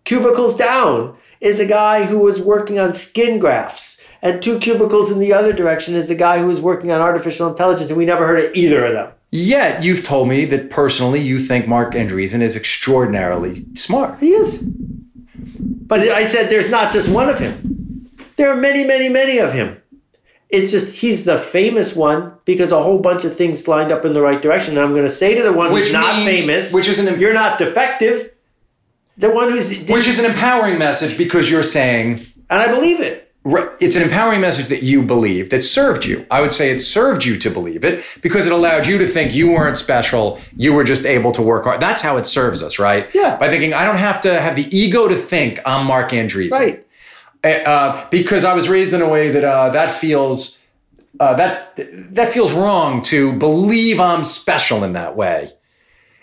cubicles 0.04 0.56
down 0.56 1.16
is 1.40 1.60
a 1.60 1.66
guy 1.66 2.04
who 2.04 2.18
was 2.20 2.40
working 2.40 2.78
on 2.78 2.94
skin 2.94 3.38
grafts. 3.38 4.00
And 4.22 4.42
two 4.42 4.58
cubicles 4.58 5.10
in 5.10 5.18
the 5.18 5.32
other 5.32 5.52
direction 5.52 5.94
is 5.94 6.10
a 6.10 6.14
guy 6.14 6.38
who 6.38 6.46
was 6.46 6.60
working 6.60 6.90
on 6.90 7.00
artificial 7.00 7.48
intelligence, 7.48 7.90
and 7.90 7.98
we 7.98 8.06
never 8.06 8.26
heard 8.26 8.42
of 8.42 8.54
either 8.54 8.86
of 8.86 8.92
them. 8.94 9.12
Yet 9.36 9.84
you've 9.84 10.02
told 10.02 10.28
me 10.28 10.46
that 10.46 10.70
personally 10.70 11.20
you 11.20 11.36
think 11.36 11.68
Marc 11.68 11.92
Andreessen 11.92 12.40
is 12.40 12.56
extraordinarily 12.56 13.66
smart. 13.74 14.18
He 14.18 14.32
is. 14.32 14.62
But 14.62 16.00
I 16.00 16.26
said 16.26 16.48
there's 16.48 16.70
not 16.70 16.90
just 16.90 17.10
one 17.10 17.28
of 17.28 17.38
him. 17.38 18.08
There 18.36 18.50
are 18.50 18.56
many, 18.56 18.84
many, 18.84 19.10
many 19.10 19.38
of 19.38 19.52
him. 19.52 19.82
It's 20.48 20.72
just 20.72 20.94
he's 20.96 21.24
the 21.26 21.38
famous 21.38 21.94
one 21.94 22.32
because 22.46 22.72
a 22.72 22.82
whole 22.82 22.98
bunch 22.98 23.26
of 23.26 23.36
things 23.36 23.68
lined 23.68 23.92
up 23.92 24.06
in 24.06 24.14
the 24.14 24.22
right 24.22 24.40
direction. 24.40 24.78
And 24.78 24.86
I'm 24.86 24.92
going 24.92 25.06
to 25.06 25.10
say 25.10 25.34
to 25.34 25.42
the 25.42 25.52
one 25.52 25.70
which 25.70 25.84
who's 25.84 25.92
not 25.92 26.16
means, 26.16 26.40
famous, 26.40 26.72
which 26.72 26.88
is 26.88 26.98
an 26.98 27.20
you're 27.20 27.34
not 27.34 27.58
defective. 27.58 28.32
The 29.18 29.28
one 29.28 29.50
who's 29.50 29.80
which 29.82 30.06
is 30.06 30.18
an 30.18 30.24
empowering 30.24 30.78
message 30.78 31.18
because 31.18 31.50
you're 31.50 31.62
saying, 31.62 32.20
and 32.48 32.62
I 32.62 32.68
believe 32.68 33.00
it. 33.00 33.25
It's 33.80 33.94
an 33.94 34.02
empowering 34.02 34.40
message 34.40 34.66
that 34.68 34.82
you 34.82 35.02
believe 35.02 35.50
that 35.50 35.62
served 35.62 36.04
you. 36.04 36.26
I 36.30 36.40
would 36.40 36.50
say 36.50 36.70
it 36.70 36.78
served 36.78 37.24
you 37.24 37.38
to 37.38 37.48
believe 37.48 37.84
it 37.84 38.04
because 38.20 38.46
it 38.46 38.52
allowed 38.52 38.86
you 38.86 38.98
to 38.98 39.06
think 39.06 39.34
you 39.34 39.50
weren't 39.50 39.78
special. 39.78 40.40
You 40.56 40.72
were 40.72 40.82
just 40.82 41.06
able 41.06 41.30
to 41.32 41.42
work 41.42 41.64
hard. 41.64 41.80
That's 41.80 42.02
how 42.02 42.16
it 42.16 42.26
serves 42.26 42.62
us, 42.62 42.78
right? 42.80 43.08
Yeah. 43.14 43.36
By 43.36 43.48
thinking 43.48 43.72
I 43.72 43.84
don't 43.84 43.98
have 43.98 44.20
to 44.22 44.40
have 44.40 44.56
the 44.56 44.76
ego 44.76 45.06
to 45.06 45.14
think 45.14 45.60
I'm 45.64 45.86
Marc 45.86 46.10
Andreessen. 46.10 46.50
Right. 46.50 46.86
Eh, 47.44 47.62
uh, 47.62 48.08
because 48.10 48.44
I 48.44 48.54
was 48.54 48.68
raised 48.68 48.92
in 48.92 49.00
a 49.00 49.08
way 49.08 49.30
that 49.30 49.44
uh, 49.44 49.70
that 49.70 49.92
feels 49.92 50.60
uh, 51.20 51.34
that 51.34 51.78
that 52.14 52.32
feels 52.32 52.52
wrong 52.52 53.00
to 53.02 53.32
believe 53.34 54.00
I'm 54.00 54.24
special 54.24 54.82
in 54.82 54.94
that 54.94 55.16
way. 55.16 55.50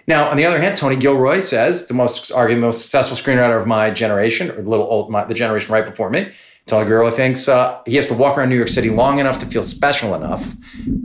Now, 0.06 0.30
on 0.30 0.36
the 0.36 0.46
other 0.46 0.60
hand, 0.60 0.76
Tony 0.76 0.98
Gilroy 0.98 1.40
says 1.40 1.88
the 1.88 1.94
most 1.94 2.32
arguably 2.32 2.60
most 2.60 2.82
successful 2.82 3.16
screenwriter 3.16 3.60
of 3.60 3.66
my 3.66 3.90
generation, 3.90 4.52
or 4.52 4.62
the 4.62 4.70
little 4.70 4.86
old 4.86 5.10
my, 5.10 5.24
the 5.24 5.34
generation 5.34 5.74
right 5.74 5.86
before 5.86 6.10
me. 6.10 6.32
Tony 6.66 6.88
Gilroy 6.88 7.12
thinks 7.12 7.48
uh, 7.48 7.82
he 7.86 7.96
has 7.96 8.08
to 8.08 8.14
walk 8.14 8.38
around 8.38 8.50
New 8.50 8.56
York 8.56 8.70
City 8.70 8.90
long 8.90 9.20
enough 9.20 9.40
to 9.40 9.46
feel 9.46 9.62
special 9.62 10.16
enough 10.16 10.56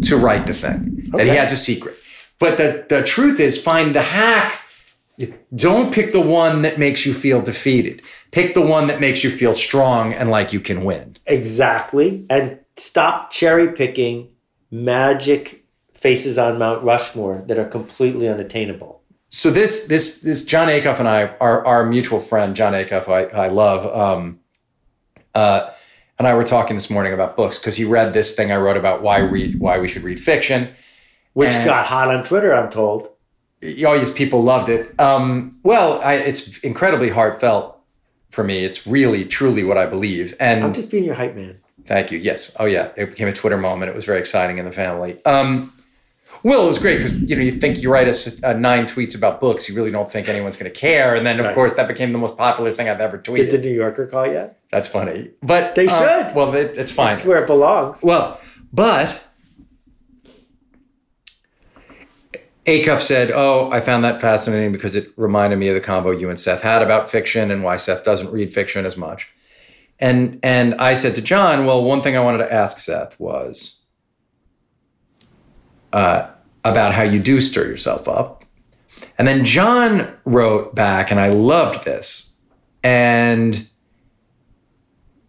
to 0.02 0.16
write 0.16 0.46
the 0.46 0.54
thing 0.54 1.02
okay. 1.08 1.16
that 1.16 1.26
he 1.26 1.36
has 1.36 1.52
a 1.52 1.56
secret. 1.56 1.96
But 2.38 2.56
the 2.56 2.86
the 2.88 3.02
truth 3.02 3.40
is, 3.40 3.60
find 3.60 3.94
the 3.94 4.02
hack. 4.02 4.62
Don't 5.52 5.92
pick 5.92 6.12
the 6.12 6.20
one 6.20 6.62
that 6.62 6.78
makes 6.78 7.04
you 7.04 7.12
feel 7.12 7.42
defeated. 7.42 8.02
Pick 8.30 8.54
the 8.54 8.60
one 8.60 8.86
that 8.86 9.00
makes 9.00 9.24
you 9.24 9.30
feel 9.30 9.52
strong 9.52 10.12
and 10.12 10.30
like 10.30 10.52
you 10.52 10.60
can 10.60 10.84
win. 10.84 11.16
Exactly, 11.26 12.24
and 12.30 12.60
stop 12.76 13.32
cherry 13.32 13.72
picking 13.72 14.28
magic 14.70 15.64
faces 15.92 16.38
on 16.38 16.58
Mount 16.58 16.84
Rushmore 16.84 17.42
that 17.48 17.58
are 17.58 17.64
completely 17.64 18.28
unattainable. 18.28 19.02
So 19.28 19.50
this 19.50 19.86
this 19.88 20.20
this 20.20 20.44
Jon 20.44 20.68
Acuff 20.68 20.98
and 20.98 21.08
I, 21.08 21.34
our 21.40 21.66
our 21.66 21.84
mutual 21.84 22.20
friend 22.20 22.54
Jon 22.54 22.72
Acuff, 22.72 23.08
I, 23.08 23.24
I 23.46 23.48
love, 23.48 23.84
um, 23.86 24.38
uh, 25.38 25.70
and 26.18 26.26
I 26.26 26.34
were 26.34 26.44
talking 26.44 26.76
this 26.76 26.90
morning 26.90 27.12
about 27.12 27.36
books 27.36 27.58
because 27.58 27.76
he 27.76 27.84
read 27.84 28.12
this 28.12 28.34
thing 28.34 28.50
I 28.50 28.56
wrote 28.56 28.76
about 28.76 29.02
why 29.02 29.18
read 29.18 29.60
why 29.60 29.78
we 29.78 29.86
should 29.86 30.02
read 30.02 30.18
fiction, 30.18 30.68
which 31.34 31.52
and, 31.54 31.64
got 31.64 31.86
hot 31.86 32.12
on 32.12 32.24
Twitter. 32.24 32.52
I'm 32.52 32.70
told. 32.70 33.10
Oh 33.62 33.94
yes, 33.94 34.10
people 34.10 34.42
loved 34.42 34.68
it. 34.68 34.98
Um, 34.98 35.56
well, 35.62 36.00
I, 36.02 36.14
it's 36.14 36.58
incredibly 36.58 37.10
heartfelt 37.10 37.80
for 38.30 38.42
me. 38.42 38.64
It's 38.64 38.86
really 38.86 39.24
truly 39.24 39.62
what 39.62 39.78
I 39.78 39.86
believe, 39.86 40.34
and 40.40 40.64
I'm 40.64 40.74
just 40.74 40.90
being 40.90 41.04
your 41.04 41.14
hype 41.14 41.36
man. 41.36 41.60
Thank 41.86 42.10
you. 42.10 42.18
Yes. 42.18 42.54
Oh 42.58 42.66
yeah, 42.66 42.90
it 42.96 43.10
became 43.10 43.28
a 43.28 43.32
Twitter 43.32 43.56
moment. 43.56 43.90
It 43.90 43.94
was 43.94 44.04
very 44.04 44.18
exciting 44.18 44.58
in 44.58 44.64
the 44.64 44.72
family. 44.72 45.24
Um, 45.24 45.72
well, 46.42 46.64
it 46.64 46.68
was 46.68 46.78
great 46.78 46.96
because 46.96 47.20
you 47.20 47.36
know 47.36 47.42
you 47.42 47.58
think 47.58 47.82
you 47.82 47.90
write 47.90 48.08
a, 48.08 48.54
nine 48.54 48.86
tweets 48.86 49.16
about 49.16 49.40
books, 49.40 49.68
you 49.68 49.74
really 49.74 49.90
don't 49.90 50.10
think 50.10 50.28
anyone's 50.28 50.56
going 50.56 50.72
to 50.72 50.78
care, 50.78 51.14
and 51.14 51.26
then 51.26 51.40
of 51.40 51.46
right. 51.46 51.54
course 51.54 51.74
that 51.74 51.88
became 51.88 52.12
the 52.12 52.18
most 52.18 52.36
popular 52.36 52.72
thing 52.72 52.88
I've 52.88 53.00
ever 53.00 53.18
tweeted. 53.18 53.50
Did 53.50 53.62
the 53.62 53.68
New 53.68 53.74
Yorker 53.74 54.06
call 54.06 54.26
yet? 54.26 54.60
That's 54.70 54.88
funny, 54.88 55.30
but 55.42 55.74
they 55.74 55.86
uh, 55.86 56.24
should. 56.26 56.34
Well, 56.34 56.54
it, 56.54 56.76
it's 56.76 56.92
fine. 56.92 57.14
It's 57.14 57.24
where 57.24 57.42
it 57.42 57.46
belongs. 57.46 58.02
Well, 58.02 58.40
but 58.72 59.22
Acuff 62.66 63.00
said, 63.00 63.30
"Oh, 63.34 63.70
I 63.70 63.80
found 63.80 64.04
that 64.04 64.20
fascinating 64.20 64.72
because 64.72 64.94
it 64.94 65.08
reminded 65.16 65.58
me 65.58 65.68
of 65.68 65.74
the 65.74 65.80
combo 65.80 66.10
you 66.10 66.28
and 66.28 66.38
Seth 66.38 66.62
had 66.62 66.82
about 66.82 67.10
fiction 67.10 67.50
and 67.50 67.64
why 67.64 67.76
Seth 67.76 68.04
doesn't 68.04 68.30
read 68.30 68.52
fiction 68.52 68.84
as 68.84 68.96
much." 68.96 69.28
And 69.98 70.38
and 70.42 70.74
I 70.74 70.94
said 70.94 71.14
to 71.16 71.22
John, 71.22 71.66
"Well, 71.66 71.82
one 71.82 72.02
thing 72.02 72.16
I 72.16 72.20
wanted 72.20 72.38
to 72.38 72.52
ask 72.52 72.78
Seth 72.78 73.18
was." 73.18 73.77
Uh, 75.98 76.30
about 76.64 76.94
how 76.94 77.02
you 77.02 77.18
do 77.18 77.40
stir 77.40 77.66
yourself 77.66 78.08
up. 78.08 78.44
And 79.18 79.26
then 79.26 79.44
John 79.44 80.16
wrote 80.24 80.72
back, 80.72 81.10
and 81.10 81.18
I 81.18 81.28
loved 81.28 81.84
this. 81.84 82.36
And 82.84 83.68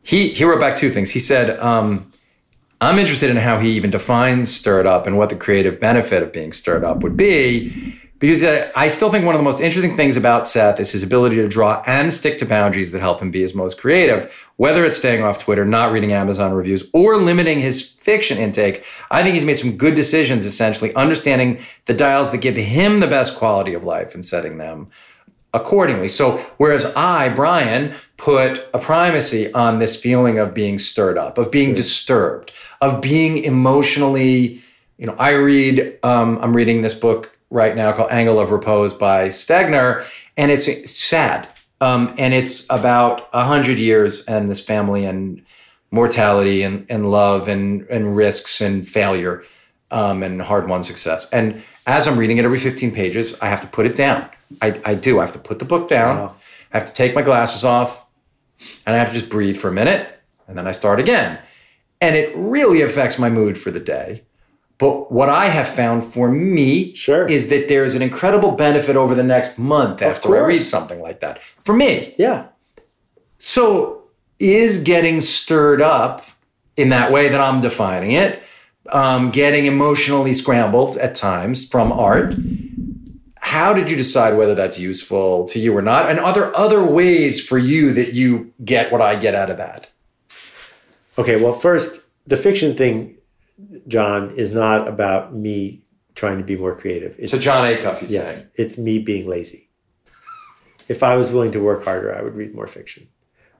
he 0.03 0.27
he 0.27 0.43
wrote 0.43 0.59
back 0.59 0.75
two 0.75 0.89
things. 0.89 1.09
He 1.09 1.19
said, 1.19 1.59
um, 1.59 2.11
"I'm 2.81 2.99
interested 2.99 3.31
in 3.31 3.37
how 3.37 3.57
he 3.57 3.71
even 3.71 3.89
defines 3.89 4.55
stirred 4.55 4.85
up 4.85 5.07
and 5.07 5.17
what 5.17 5.29
the 5.29 5.35
creative 5.35 5.79
benefit 5.79 6.21
of 6.21 6.31
being 6.31 6.53
stirred 6.53 6.83
up 6.83 7.01
would 7.01 7.17
be." 7.17 7.95
Because 8.19 8.43
uh, 8.43 8.69
I 8.75 8.89
still 8.89 9.09
think 9.09 9.25
one 9.25 9.33
of 9.33 9.39
the 9.39 9.49
most 9.51 9.61
interesting 9.61 9.95
things 9.95 10.17
about 10.17 10.45
Seth 10.45 10.79
is 10.79 10.91
his 10.91 11.01
ability 11.01 11.37
to 11.37 11.47
draw 11.47 11.81
and 11.87 12.13
stick 12.13 12.37
to 12.39 12.45
boundaries 12.45 12.91
that 12.91 12.99
help 12.99 13.21
him 13.21 13.31
be 13.31 13.41
his 13.41 13.55
most 13.55 13.79
creative, 13.81 14.48
whether 14.59 14.83
it's 14.83 14.97
staying 14.97 15.23
off 15.23 15.37
Twitter, 15.41 15.63
not 15.63 15.89
reading 15.89 16.11
Amazon 16.11 16.51
reviews, 16.51 16.89
or 16.91 17.15
limiting 17.15 17.61
his 17.61 17.93
fiction 17.93 18.37
intake. 18.37 18.83
I 19.09 19.23
think 19.23 19.35
he's 19.35 19.45
made 19.45 19.57
some 19.57 19.77
good 19.77 19.95
decisions, 19.95 20.45
essentially, 20.45 20.93
understanding 20.95 21.61
the 21.85 21.93
dials 21.93 22.31
that 22.31 22.39
give 22.39 22.57
him 22.57 22.99
the 22.99 23.07
best 23.07 23.37
quality 23.37 23.73
of 23.73 23.85
life 23.85 24.13
and 24.13 24.25
setting 24.25 24.57
them 24.57 24.89
accordingly. 25.53 26.09
So, 26.09 26.39
whereas 26.57 26.91
I, 26.93 27.29
Brian, 27.29 27.93
put 28.17 28.67
a 28.73 28.79
primacy 28.79 29.49
on 29.53 29.79
this 29.79 29.95
feeling 29.95 30.39
of 30.39 30.53
being 30.53 30.77
stirred 30.77 31.17
up, 31.17 31.37
of 31.37 31.51
being 31.51 31.73
disturbed, 31.73 32.51
of 32.81 32.99
being 32.99 33.37
emotionally, 33.37 34.61
you 34.97 35.05
know, 35.07 35.15
I 35.17 35.35
read, 35.35 35.97
um, 36.03 36.37
I'm 36.41 36.53
reading 36.53 36.81
this 36.81 36.95
book 36.95 37.33
right 37.49 37.77
now 37.77 37.93
called 37.93 38.11
Angle 38.11 38.37
of 38.37 38.51
Repose 38.51 38.93
by 38.93 39.29
Stegner, 39.29 40.05
and 40.35 40.51
it's 40.51 40.91
sad. 40.91 41.47
Um, 41.81 42.13
and 42.17 42.33
it's 42.33 42.65
about 42.69 43.29
a 43.33 43.45
hundred 43.45 43.77
years 43.77 44.25
and 44.25 44.49
this 44.49 44.61
family 44.61 45.05
and 45.05 45.41
mortality 45.91 46.61
and, 46.63 46.85
and 46.89 47.09
love 47.09 47.47
and, 47.47 47.83
and 47.83 48.15
risks 48.15 48.61
and 48.61 48.87
failure 48.87 49.43
um, 49.91 50.21
and 50.21 50.41
hard 50.41 50.67
won 50.67 50.83
success. 50.83 51.29
And 51.31 51.63
as 51.87 52.07
I'm 52.07 52.17
reading 52.17 52.37
it 52.37 52.45
every 52.45 52.59
15 52.59 52.91
pages, 52.91 53.39
I 53.41 53.47
have 53.47 53.61
to 53.61 53.67
put 53.67 53.85
it 53.85 53.95
down. 53.95 54.29
I, 54.61 54.79
I 54.85 54.93
do. 54.93 55.19
I 55.19 55.21
have 55.21 55.31
to 55.33 55.39
put 55.39 55.59
the 55.59 55.65
book 55.65 55.87
down. 55.87 56.17
Wow. 56.17 56.35
I 56.73 56.77
have 56.77 56.87
to 56.87 56.93
take 56.93 57.15
my 57.15 57.21
glasses 57.21 57.63
off 57.63 58.05
and 58.85 58.95
I 58.95 58.99
have 58.99 59.07
to 59.09 59.13
just 59.13 59.29
breathe 59.29 59.57
for 59.57 59.69
a 59.69 59.71
minute 59.71 60.07
and 60.47 60.57
then 60.57 60.67
I 60.67 60.71
start 60.71 60.99
again. 60.99 61.39
And 62.01 62.15
it 62.15 62.31
really 62.35 62.81
affects 62.81 63.19
my 63.19 63.29
mood 63.29 63.57
for 63.57 63.71
the 63.71 63.79
day. 63.79 64.23
But 64.79 65.11
what 65.11 65.29
I 65.29 65.47
have 65.47 65.67
found 65.67 66.03
for 66.05 66.31
me 66.31 66.93
Sure. 66.95 67.25
is 67.27 67.49
that 67.49 67.67
there 67.67 67.83
is 67.83 67.95
an 67.95 68.01
incredible 68.01 68.51
benefit 68.51 68.95
over 68.95 69.13
the 69.13 69.23
next 69.23 69.59
month 69.59 70.01
after 70.01 70.35
I 70.37 70.47
read 70.47 70.63
something 70.63 71.01
like 71.01 71.19
that. 71.19 71.41
For 71.63 71.73
me. 71.75 72.15
Yeah. 72.17 72.45
So 73.37 74.03
is 74.39 74.79
getting 74.83 75.19
stirred 75.21 75.81
up 75.81 76.23
in 76.77 76.89
that 76.89 77.11
way 77.11 77.27
that 77.27 77.41
I'm 77.41 77.59
defining 77.59 78.13
it, 78.13 78.41
um, 78.89 79.31
getting 79.31 79.65
emotionally 79.65 80.31
scrambled 80.31 80.95
at 80.97 81.13
times 81.13 81.67
from 81.67 81.91
art. 81.91 82.35
How 83.41 83.73
did 83.73 83.91
you 83.91 83.97
decide 83.97 84.37
whether 84.37 84.55
that's 84.55 84.79
useful 84.79 85.45
to 85.49 85.59
you 85.59 85.75
or 85.75 85.81
not? 85.81 86.09
And 86.09 86.19
are 86.21 86.33
there 86.33 86.55
other 86.55 86.83
ways 86.85 87.45
for 87.45 87.57
you 87.57 87.91
that 87.93 88.13
you 88.13 88.53
get 88.63 88.91
what 88.93 89.01
I 89.01 89.15
get 89.15 89.35
out 89.35 89.49
of 89.49 89.57
that? 89.57 89.87
Okay, 91.17 91.41
well, 91.41 91.51
first, 91.53 92.01
the 92.27 92.37
fiction 92.37 92.75
thing, 92.77 93.17
John, 93.87 94.31
is 94.31 94.51
not 94.53 94.87
about 94.87 95.33
me 95.35 95.83
trying 96.15 96.37
to 96.37 96.43
be 96.43 96.55
more 96.57 96.75
creative. 96.75 97.15
It's, 97.19 97.31
To 97.31 97.39
Jon 97.39 97.63
Acuff, 97.65 97.99
he's 97.99 98.11
yes, 98.11 98.35
saying. 98.35 98.47
it's 98.55 98.77
me 98.77 98.99
being 98.99 99.27
lazy. 99.27 99.69
if 100.89 101.03
I 101.03 101.15
was 101.15 101.31
willing 101.31 101.51
to 101.53 101.59
work 101.61 101.83
harder, 101.85 102.15
I 102.15 102.21
would 102.21 102.35
read 102.35 102.53
more 102.53 102.67
fiction. 102.67 103.07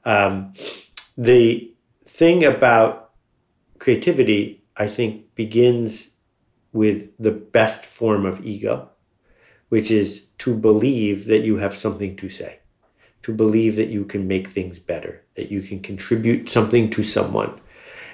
Um, 0.06 0.54
the 1.18 1.74
thing 2.06 2.44
about 2.44 3.12
creativity, 3.78 4.64
I 4.76 4.88
think, 4.88 5.36
begins 5.36 6.12
with 6.74 7.10
the 7.18 7.32
best 7.32 7.86
form 7.86 8.26
of 8.26 8.46
ego, 8.46 8.90
which 9.70 9.90
is 9.92 10.26
to 10.40 10.56
believe 10.56 11.26
that 11.26 11.40
you 11.40 11.58
have 11.58 11.74
something 11.76 12.16
to 12.18 12.30
say, 12.30 12.60
to 13.24 13.34
believe 13.34 13.76
that 13.76 13.90
you 13.90 14.06
can 14.06 14.28
make 14.28 14.50
things 14.50 14.80
better, 14.80 15.24
that 15.36 15.52
you 15.52 15.62
can 15.62 15.80
contribute 15.80 16.50
something 16.50 16.90
to 16.92 17.04
someone. 17.04 17.60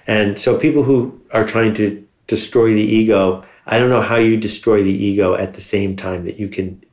And 0.08 0.38
so 0.38 0.58
people 0.58 0.84
who 0.84 1.20
are 1.32 1.46
trying 1.46 1.74
to 1.76 2.06
destroy 2.28 2.74
the 2.74 2.82
ego, 2.82 3.44
I 3.66 3.80
don't 3.80 3.90
know 3.90 4.02
how 4.02 4.18
you 4.18 4.38
destroy 4.38 4.84
the 4.84 4.92
ego 4.92 5.36
at 5.36 5.54
the 5.54 5.62
same 5.62 5.96
time 5.96 6.26
that 6.26 6.40
you 6.40 6.48
can 6.48 6.84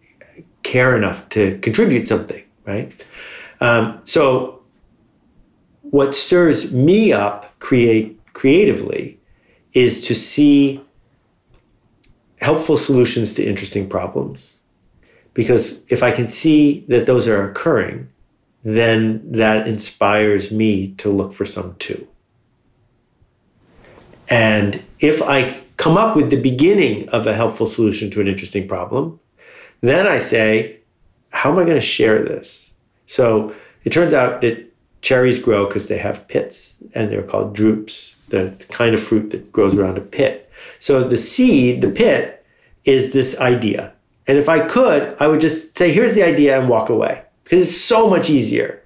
care 0.62 0.96
enough 0.96 1.28
to 1.30 1.58
contribute 1.58 2.08
something, 2.08 2.42
right? 2.64 3.04
Um, 3.60 4.00
so 4.04 4.62
what 5.82 6.14
stirs 6.14 6.72
me 6.72 7.12
up 7.12 7.58
create 7.58 8.18
creatively 8.32 9.20
is 9.72 10.06
to 10.06 10.14
see 10.14 10.80
helpful 12.40 12.76
solutions 12.76 13.34
to 13.34 13.44
interesting 13.44 13.88
problems. 13.88 14.60
Because 15.34 15.78
if 15.88 16.02
I 16.02 16.12
can 16.12 16.28
see 16.28 16.84
that 16.88 17.06
those 17.06 17.28
are 17.28 17.44
occurring, 17.44 18.08
then 18.64 19.32
that 19.32 19.66
inspires 19.66 20.50
me 20.50 20.92
to 20.94 21.10
look 21.10 21.32
for 21.32 21.44
some 21.44 21.74
too. 21.76 22.06
And 24.32 24.82
if 24.98 25.20
I 25.20 25.60
come 25.76 25.98
up 25.98 26.16
with 26.16 26.30
the 26.30 26.40
beginning 26.40 27.06
of 27.10 27.26
a 27.26 27.34
helpful 27.34 27.66
solution 27.66 28.08
to 28.12 28.20
an 28.22 28.28
interesting 28.28 28.66
problem, 28.66 29.20
then 29.82 30.06
I 30.06 30.18
say, 30.20 30.78
how 31.32 31.52
am 31.52 31.58
I 31.58 31.64
going 31.64 31.74
to 31.74 31.82
share 31.82 32.22
this? 32.22 32.72
So 33.04 33.54
it 33.84 33.90
turns 33.90 34.14
out 34.14 34.40
that 34.40 34.72
cherries 35.02 35.38
grow 35.38 35.66
because 35.66 35.88
they 35.88 35.98
have 35.98 36.28
pits 36.28 36.76
and 36.94 37.12
they're 37.12 37.22
called 37.22 37.54
drupes, 37.54 38.16
the 38.28 38.56
kind 38.70 38.94
of 38.94 39.02
fruit 39.02 39.32
that 39.32 39.52
grows 39.52 39.76
around 39.76 39.98
a 39.98 40.00
pit. 40.00 40.50
So 40.78 41.06
the 41.06 41.18
seed, 41.18 41.82
the 41.82 41.90
pit, 41.90 42.42
is 42.86 43.12
this 43.12 43.38
idea. 43.38 43.92
And 44.26 44.38
if 44.38 44.48
I 44.48 44.66
could, 44.66 45.14
I 45.20 45.26
would 45.26 45.42
just 45.42 45.76
say, 45.76 45.92
here's 45.92 46.14
the 46.14 46.22
idea 46.22 46.58
and 46.58 46.70
walk 46.70 46.88
away 46.88 47.22
because 47.44 47.66
it's 47.66 47.76
so 47.76 48.08
much 48.08 48.30
easier. 48.30 48.81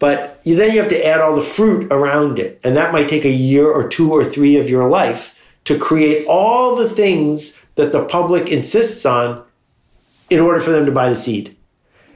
But 0.00 0.40
then 0.44 0.72
you 0.72 0.80
have 0.80 0.88
to 0.88 1.06
add 1.06 1.20
all 1.20 1.36
the 1.36 1.42
fruit 1.42 1.92
around 1.92 2.40
it. 2.40 2.60
And 2.64 2.76
that 2.76 2.92
might 2.92 3.08
take 3.08 3.24
a 3.24 3.30
year 3.30 3.70
or 3.70 3.86
two 3.86 4.10
or 4.10 4.24
three 4.24 4.56
of 4.56 4.68
your 4.68 4.88
life 4.88 5.40
to 5.64 5.78
create 5.78 6.26
all 6.26 6.74
the 6.74 6.90
things 6.90 7.64
that 7.76 7.92
the 7.92 8.04
public 8.04 8.48
insists 8.48 9.06
on 9.06 9.44
in 10.30 10.40
order 10.40 10.58
for 10.58 10.70
them 10.70 10.86
to 10.86 10.92
buy 10.92 11.08
the 11.08 11.14
seed. 11.14 11.56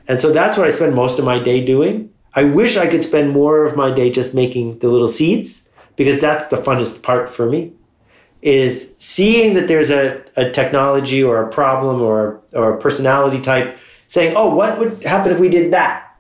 And 0.09 0.21
so 0.21 0.33
that's 0.33 0.57
what 0.57 0.67
I 0.67 0.71
spend 0.71 0.95
most 0.95 1.19
of 1.19 1.25
my 1.25 1.39
day 1.39 1.65
doing. 1.65 2.11
I 2.35 2.45
wish 2.45 2.77
I 2.77 2.89
could 2.89 3.05
spend 3.05 3.31
more 3.31 3.65
of 3.65 3.77
my 3.77 3.93
day 3.93 4.11
just 4.11 4.35
making 4.35 4.81
the 4.81 4.89
little 4.89 5.09
seeds 5.09 5.69
because 5.97 6.21
that's 6.21 6.47
the 6.47 6.57
funnest 6.57 7.03
part 7.03 7.31
for 7.31 7.49
me 7.49 7.73
is 8.43 8.93
seeing 8.99 9.55
that 9.55 9.69
there's 9.69 9.91
a, 9.91 10.23
a 10.37 10.51
technology 10.51 11.23
or 11.23 11.43
a 11.43 11.51
problem 11.51 12.03
or, 12.03 12.43
or 12.53 12.75
a 12.75 12.79
personality 12.79 13.41
type 13.41 13.79
saying, 14.07 14.35
oh, 14.37 14.55
what 14.55 14.79
would 14.79 15.03
happen 15.03 15.33
if 15.33 15.41
we 15.41 15.49
did 15.49 15.73
that? 15.73 16.14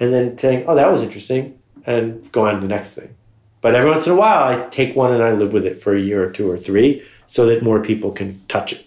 And 0.00 0.12
then 0.12 0.36
saying, 0.36 0.64
oh, 0.66 0.74
that 0.74 0.90
was 0.90 1.02
interesting, 1.02 1.58
and 1.86 2.30
go 2.32 2.46
on 2.46 2.56
to 2.56 2.60
the 2.60 2.66
next 2.66 2.94
thing. 2.94 3.14
But 3.60 3.74
every 3.74 3.90
once 3.90 4.06
in 4.06 4.12
a 4.12 4.16
while, 4.16 4.42
I 4.42 4.68
take 4.68 4.94
one 4.94 5.12
and 5.12 5.22
I 5.22 5.32
live 5.32 5.52
with 5.52 5.64
it 5.64 5.80
for 5.80 5.94
a 5.94 6.00
year 6.00 6.22
or 6.22 6.30
two 6.30 6.50
or 6.50 6.58
three 6.58 7.02
so 7.26 7.46
that 7.46 7.62
more 7.62 7.80
people 7.80 8.12
can 8.12 8.40
touch 8.46 8.72
it. 8.72 8.86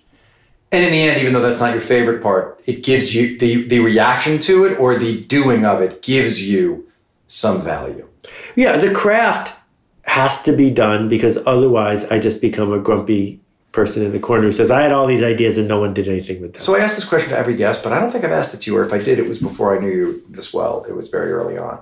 And 0.71 0.83
in 0.83 0.91
the 0.91 1.01
end, 1.01 1.19
even 1.21 1.33
though 1.33 1.41
that's 1.41 1.61
not 1.61 1.71
your 1.71 1.81
favorite 1.81 2.21
part, 2.21 2.61
it 2.67 2.83
gives 2.83 3.15
you 3.15 3.37
the, 3.37 3.67
the 3.67 3.79
reaction 3.79 4.37
to 4.39 4.65
it 4.65 4.77
or 4.77 4.95
the 4.95 5.23
doing 5.23 5.65
of 5.65 5.81
it 5.81 6.01
gives 6.01 6.47
you 6.47 6.87
some 7.25 7.61
value. 7.61 8.07
Yeah, 8.55 8.77
the 8.77 8.93
craft 8.93 9.57
has 10.03 10.43
to 10.43 10.51
be 10.51 10.69
done 10.69 11.09
because 11.09 11.37
otherwise 11.45 12.09
I 12.11 12.19
just 12.19 12.41
become 12.41 12.73
a 12.73 12.79
grumpy 12.79 13.39
person 13.77 14.03
in 14.03 14.11
the 14.11 14.19
corner 14.19 14.45
who 14.45 14.51
says, 14.51 14.71
I 14.71 14.81
had 14.81 14.91
all 14.91 15.05
these 15.05 15.21
ideas 15.21 15.59
and 15.59 15.67
no 15.67 15.79
one 15.79 15.93
did 15.93 16.07
anything 16.07 16.41
with 16.41 16.53
them. 16.53 16.59
So 16.59 16.75
I 16.75 16.79
asked 16.79 16.95
this 16.95 17.07
question 17.07 17.29
to 17.29 17.37
every 17.37 17.53
guest, 17.53 17.83
but 17.83 17.93
I 17.93 17.99
don't 17.99 18.09
think 18.09 18.23
I've 18.23 18.31
asked 18.31 18.55
it 18.55 18.61
to 18.61 18.71
you, 18.71 18.75
or 18.75 18.83
if 18.83 18.91
I 18.91 18.97
did, 18.97 19.19
it 19.19 19.27
was 19.27 19.37
before 19.37 19.77
I 19.77 19.79
knew 19.79 19.91
you 19.91 20.23
this 20.27 20.51
well. 20.51 20.83
It 20.89 20.95
was 20.95 21.09
very 21.09 21.31
early 21.31 21.59
on. 21.59 21.79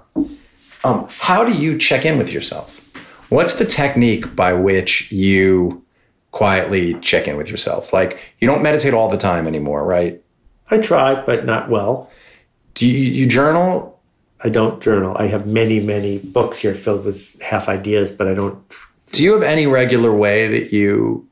Um, 0.83 1.07
how 1.09 1.45
do 1.45 1.53
you 1.53 1.77
check 1.77 2.05
in 2.05 2.17
with 2.17 2.33
yourself? 2.33 2.81
What's 3.29 3.57
the 3.57 3.63
technique 3.63 4.35
by 4.35 4.51
which 4.51 5.09
you 5.09 5.85
quietly 6.31 6.95
check 6.99 7.29
in 7.29 7.37
with 7.37 7.49
yourself? 7.49 7.93
Like 7.93 8.35
you 8.39 8.45
don't 8.45 8.61
meditate 8.61 8.93
all 8.93 9.07
the 9.07 9.17
time 9.17 9.47
anymore, 9.47 9.85
right? 9.85 10.21
I 10.69 10.79
try, 10.79 11.23
but 11.23 11.45
not 11.45 11.69
well. 11.69 12.11
Do 12.73 12.85
you, 12.89 12.99
you 12.99 13.25
journal? 13.25 14.01
I 14.43 14.49
don't 14.49 14.81
journal. 14.81 15.15
I 15.17 15.27
have 15.27 15.47
many, 15.47 15.79
many 15.79 16.19
books 16.19 16.59
here 16.59 16.75
filled 16.75 17.05
with 17.05 17.41
half 17.41 17.69
ideas, 17.69 18.11
but 18.11 18.27
I 18.27 18.33
don't. 18.33 18.57
Do 19.13 19.23
you 19.23 19.31
have 19.31 19.43
any 19.43 19.65
regular 19.65 20.13
way 20.13 20.49
that 20.49 20.73
you? 20.73 21.25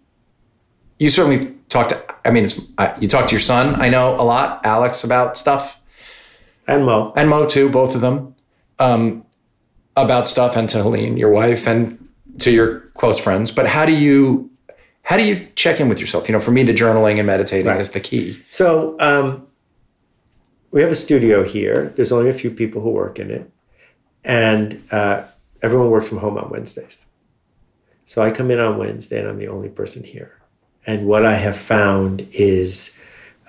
You 1.03 1.09
certainly 1.09 1.53
talk 1.67 1.89
to. 1.89 2.01
I 2.23 2.31
mean, 2.31 2.45
it's, 2.45 2.61
uh, 2.77 2.95
you 3.01 3.09
talk 3.09 3.27
to 3.27 3.33
your 3.33 3.41
son. 3.41 3.75
I 3.75 3.89
know 3.89 4.15
a 4.15 4.23
lot, 4.23 4.65
Alex, 4.65 5.03
about 5.03 5.35
stuff. 5.35 5.81
And 6.65 6.85
Mo. 6.85 7.11
and 7.17 7.29
Mo 7.29 7.45
too, 7.45 7.67
both 7.67 7.93
of 7.93 7.99
them, 7.99 8.35
um, 8.79 9.25
about 9.97 10.29
stuff, 10.29 10.55
and 10.55 10.69
to 10.69 10.81
Helene, 10.81 11.17
your 11.17 11.29
wife, 11.29 11.67
and 11.67 12.07
to 12.39 12.51
your 12.51 12.79
close 12.93 13.19
friends. 13.19 13.51
But 13.51 13.67
how 13.67 13.85
do 13.85 13.91
you 13.91 14.49
how 15.01 15.17
do 15.17 15.23
you 15.23 15.49
check 15.55 15.81
in 15.81 15.89
with 15.89 15.99
yourself? 15.99 16.29
You 16.29 16.33
know, 16.33 16.39
for 16.39 16.51
me, 16.51 16.63
the 16.63 16.73
journaling 16.73 17.17
and 17.17 17.27
meditating 17.27 17.67
Right. 17.67 17.81
is 17.81 17.89
the 17.89 17.99
key. 17.99 18.39
So 18.47 18.95
um, 19.01 19.45
we 20.71 20.79
have 20.81 20.89
a 20.89 20.95
studio 20.95 21.43
here. 21.43 21.91
There's 21.97 22.13
only 22.13 22.29
a 22.29 22.33
few 22.43 22.49
people 22.49 22.81
who 22.81 22.91
work 22.91 23.19
in 23.19 23.29
it, 23.29 23.51
and 24.23 24.81
uh, 24.89 25.25
everyone 25.61 25.89
works 25.89 26.07
from 26.07 26.19
home 26.19 26.37
on 26.37 26.49
Wednesdays. 26.49 27.07
So 28.05 28.21
I 28.21 28.31
come 28.31 28.49
in 28.51 28.61
on 28.61 28.77
Wednesday, 28.77 29.19
and 29.19 29.27
I'm 29.27 29.37
the 29.37 29.49
only 29.49 29.67
person 29.67 30.05
here. 30.05 30.39
And 30.85 31.07
what 31.07 31.25
I 31.25 31.35
have 31.35 31.57
found 31.57 32.27
is 32.31 32.99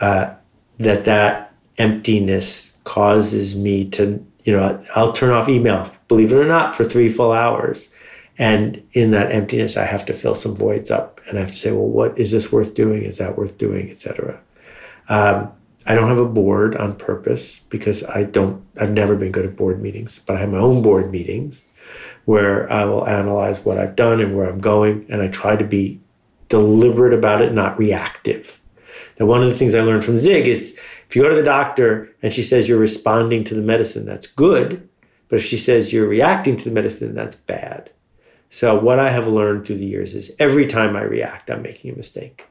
uh, 0.01 0.35
that 0.79 1.05
that 1.05 1.53
emptiness 1.79 2.77
causes 2.85 3.57
me 3.57 3.89
to, 3.91 4.25
you 4.45 4.53
know, 4.53 4.83
I'll 4.95 5.13
turn 5.13 5.31
off 5.31 5.49
email, 5.49 5.91
believe 6.09 6.33
it 6.33 6.37
or 6.37 6.47
not, 6.47 6.75
for 6.75 6.85
three 6.85 7.09
full 7.09 7.33
hours. 7.33 7.93
And 8.39 8.83
in 8.93 9.11
that 9.13 9.33
emptiness, 9.33 9.77
I 9.77 9.85
have 9.85 10.05
to 10.07 10.13
fill 10.13 10.35
some 10.35 10.57
voids 10.57 10.91
up, 10.91 11.21
and 11.29 11.39
I 11.39 11.41
have 11.41 11.53
to 11.53 11.57
say, 11.57 11.71
well, 11.71 11.87
what 11.87 12.19
is 12.19 12.33
this 12.33 12.51
worth 12.51 12.75
doing? 12.75 13.05
Is 13.05 13.19
that 13.19 13.39
worth 13.39 13.59
doing, 13.59 13.91
et 13.91 14.01
cetera. 14.01 14.41
Um, 15.09 15.53
I 15.87 15.95
don't 15.95 16.09
have 16.09 16.19
a 16.19 16.25
board 16.25 16.75
on 16.77 16.97
purpose 16.97 17.61
because 17.69 18.03
I 18.05 18.25
don't. 18.25 18.65
I've 18.81 18.91
never 18.91 19.15
been 19.15 19.33
good 19.33 19.45
at 19.45 19.55
board 19.55 19.81
meetings, 19.81 20.19
but 20.19 20.37
I 20.37 20.41
have 20.41 20.51
my 20.51 20.59
own 20.59 20.83
board 20.83 21.13
meetings 21.13 21.63
where 22.25 22.71
I 22.73 22.87
will 22.87 23.07
analyze 23.07 23.65
what 23.65 23.79
I've 23.79 23.95
done 23.95 24.21
and 24.21 24.37
where 24.37 24.49
I'm 24.49 24.61
going, 24.61 25.07
and 25.11 25.23
I 25.23 25.29
try 25.29 25.57
to 25.57 25.65
be 25.65 26.01
deliberate 26.55 27.13
about 27.13 27.43
it, 27.43 27.53
not 27.53 27.77
reactive. 27.77 28.61
Now, 29.19 29.27
one 29.27 29.43
of 29.43 29.49
the 29.49 29.57
things 29.57 29.75
I 29.75 29.81
learned 29.81 30.05
from 30.05 30.19
Zig 30.19 30.47
is 30.47 30.79
if 31.09 31.17
you 31.17 31.23
go 31.23 31.29
to 31.29 31.35
the 31.35 31.43
doctor 31.43 32.15
and 32.23 32.33
she 32.33 32.45
says 32.45 32.69
you're 32.69 32.79
responding 32.79 33.43
to 33.45 33.57
the 33.57 33.61
medicine, 33.61 34.07
that's 34.07 34.29
good. 34.29 34.89
But 35.29 35.41
if 35.41 35.45
she 35.45 35.57
says 35.57 35.93
you're 35.93 36.07
reacting 36.07 36.57
to 36.57 36.65
the 36.69 36.71
medicine, 36.71 37.13
that's 37.13 37.35
bad. 37.35 37.91
So, 38.51 38.79
what 38.79 39.01
I 39.01 39.11
have 39.11 39.27
learned 39.27 39.67
through 39.67 39.79
the 39.79 39.85
years 39.85 40.15
is 40.15 40.33
every 40.39 40.69
time 40.69 40.95
I 40.95 41.03
react, 41.03 41.51
I'm 41.51 41.63
making 41.63 41.93
a 41.93 41.97
mistake. 41.97 42.47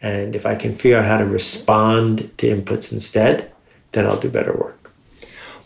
And 0.00 0.36
if 0.36 0.46
I 0.46 0.54
can 0.54 0.76
figure 0.76 0.96
out 0.96 1.06
how 1.06 1.18
to 1.18 1.24
respond 1.24 2.30
to 2.38 2.54
inputs 2.54 2.92
instead, 2.92 3.50
then 3.90 4.06
I'll 4.06 4.20
do 4.20 4.30
better 4.30 4.52
work. 4.52 4.92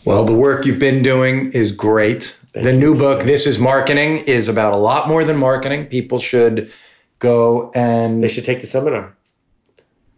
Well, 0.05 0.25
the 0.25 0.33
work 0.33 0.65
you've 0.65 0.79
been 0.79 1.03
doing 1.03 1.51
is 1.51 1.71
great. 1.71 2.39
the 2.53 2.73
new 2.73 2.95
book, 2.95 3.23
This 3.23 3.45
is 3.45 3.59
Marketing, 3.59 4.17
is 4.25 4.49
about 4.49 4.73
a 4.73 4.77
lot 4.77 5.07
more 5.07 5.23
than 5.23 5.37
marketing. 5.37 5.85
People 5.85 6.17
should 6.17 6.71
go 7.19 7.71
and 7.75 8.23
They 8.23 8.27
should 8.27 8.45
take 8.45 8.61
the 8.61 8.67
seminar. 8.67 9.15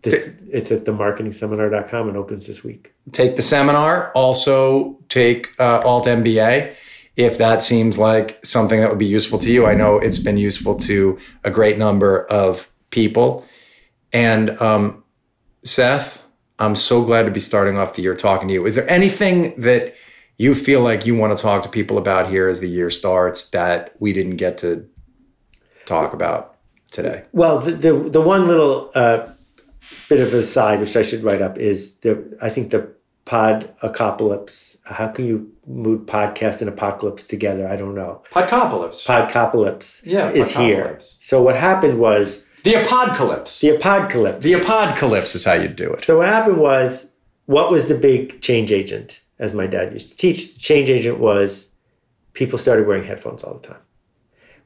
This, 0.03 0.29
it's 0.51 0.71
at 0.71 0.85
themarketingseminar.com 0.85 2.07
and 2.07 2.17
opens 2.17 2.45
this 2.47 2.63
week. 2.63 2.93
take 3.11 3.35
the 3.35 3.41
seminar. 3.41 4.11
Also 4.13 4.99
take 5.09 5.59
uh, 5.59 5.81
Alt 5.83 6.05
MBA 6.05 6.75
if 7.17 7.39
that 7.39 7.63
seems 7.63 7.97
like 7.97 8.43
something 8.45 8.79
that 8.79 8.89
would 8.89 8.99
be 8.99 9.05
useful 9.07 9.39
to 9.39 9.51
you. 9.51 9.65
I 9.65 9.73
know 9.73 9.97
it's 9.97 10.19
been 10.19 10.37
useful 10.37 10.75
to 10.75 11.17
a 11.43 11.49
great 11.49 11.77
number 11.79 12.25
of 12.25 12.71
people. 12.91 13.43
And 14.13 14.51
um, 14.61 15.03
Seth, 15.63 16.25
I'm 16.59 16.75
so 16.75 17.03
glad 17.03 17.23
to 17.23 17.31
be 17.31 17.39
starting 17.39 17.75
off 17.75 17.93
the 17.93 18.03
year 18.03 18.15
talking 18.15 18.47
to 18.49 18.53
you. 18.53 18.65
Is 18.67 18.75
there 18.75 18.89
anything 18.89 19.59
that 19.59 19.95
you 20.37 20.53
feel 20.53 20.81
like 20.81 21.07
you 21.07 21.15
want 21.15 21.35
to 21.35 21.41
talk 21.41 21.63
to 21.63 21.69
people 21.69 21.97
about 21.97 22.29
here 22.29 22.47
as 22.47 22.59
the 22.59 22.69
year 22.69 22.91
starts 22.91 23.49
that 23.49 23.95
we 23.99 24.13
didn't 24.13 24.35
get 24.35 24.59
to 24.59 24.87
talk 25.85 26.13
about 26.13 26.56
today? 26.91 27.23
Well, 27.33 27.59
the 27.59 27.71
the, 27.71 27.93
the 28.09 28.21
one 28.21 28.47
little 28.47 28.91
uh, 28.95 29.27
bit 30.09 30.19
of 30.19 30.33
a 30.33 30.43
side 30.43 30.79
which 30.79 30.95
I 30.95 31.01
should 31.01 31.23
write 31.23 31.41
up 31.41 31.57
is 31.57 31.97
the 31.99 32.37
I 32.41 32.49
think 32.49 32.71
the 32.71 32.89
pod 33.25 33.69
apocalypse. 33.81 34.77
How 34.85 35.07
can 35.09 35.25
you 35.25 35.51
mood 35.65 36.07
podcast 36.07 36.61
and 36.61 36.69
apocalypse 36.69 37.25
together? 37.25 37.67
I 37.67 37.75
don't 37.75 37.93
know. 37.95 38.23
Podcopolis. 38.31 39.05
Podcopolypse 39.05 40.01
Yeah, 40.05 40.29
is 40.31 40.55
here. 40.55 40.97
So 41.01 41.41
what 41.41 41.55
happened 41.57 41.99
was 41.99 42.43
The 42.63 42.75
apocalypse. 42.83 43.59
the 43.59 43.75
apocalypse. 43.75 44.43
The 44.45 44.53
apocalypse 44.53 45.35
is 45.35 45.43
how 45.45 45.53
you 45.53 45.67
do 45.67 45.91
it. 45.93 46.05
So 46.05 46.17
what 46.17 46.27
happened 46.29 46.57
was, 46.57 47.13
what 47.47 47.69
was 47.69 47.87
the 47.89 47.95
big 47.95 48.41
change 48.41 48.71
agent? 48.71 49.19
As 49.39 49.53
my 49.53 49.67
dad 49.67 49.91
used 49.93 50.09
to 50.11 50.15
teach, 50.15 50.53
the 50.55 50.59
change 50.59 50.89
agent 50.89 51.19
was 51.19 51.67
people 52.33 52.57
started 52.57 52.87
wearing 52.87 53.03
headphones 53.03 53.43
all 53.43 53.55
the 53.55 53.67
time. 53.67 53.81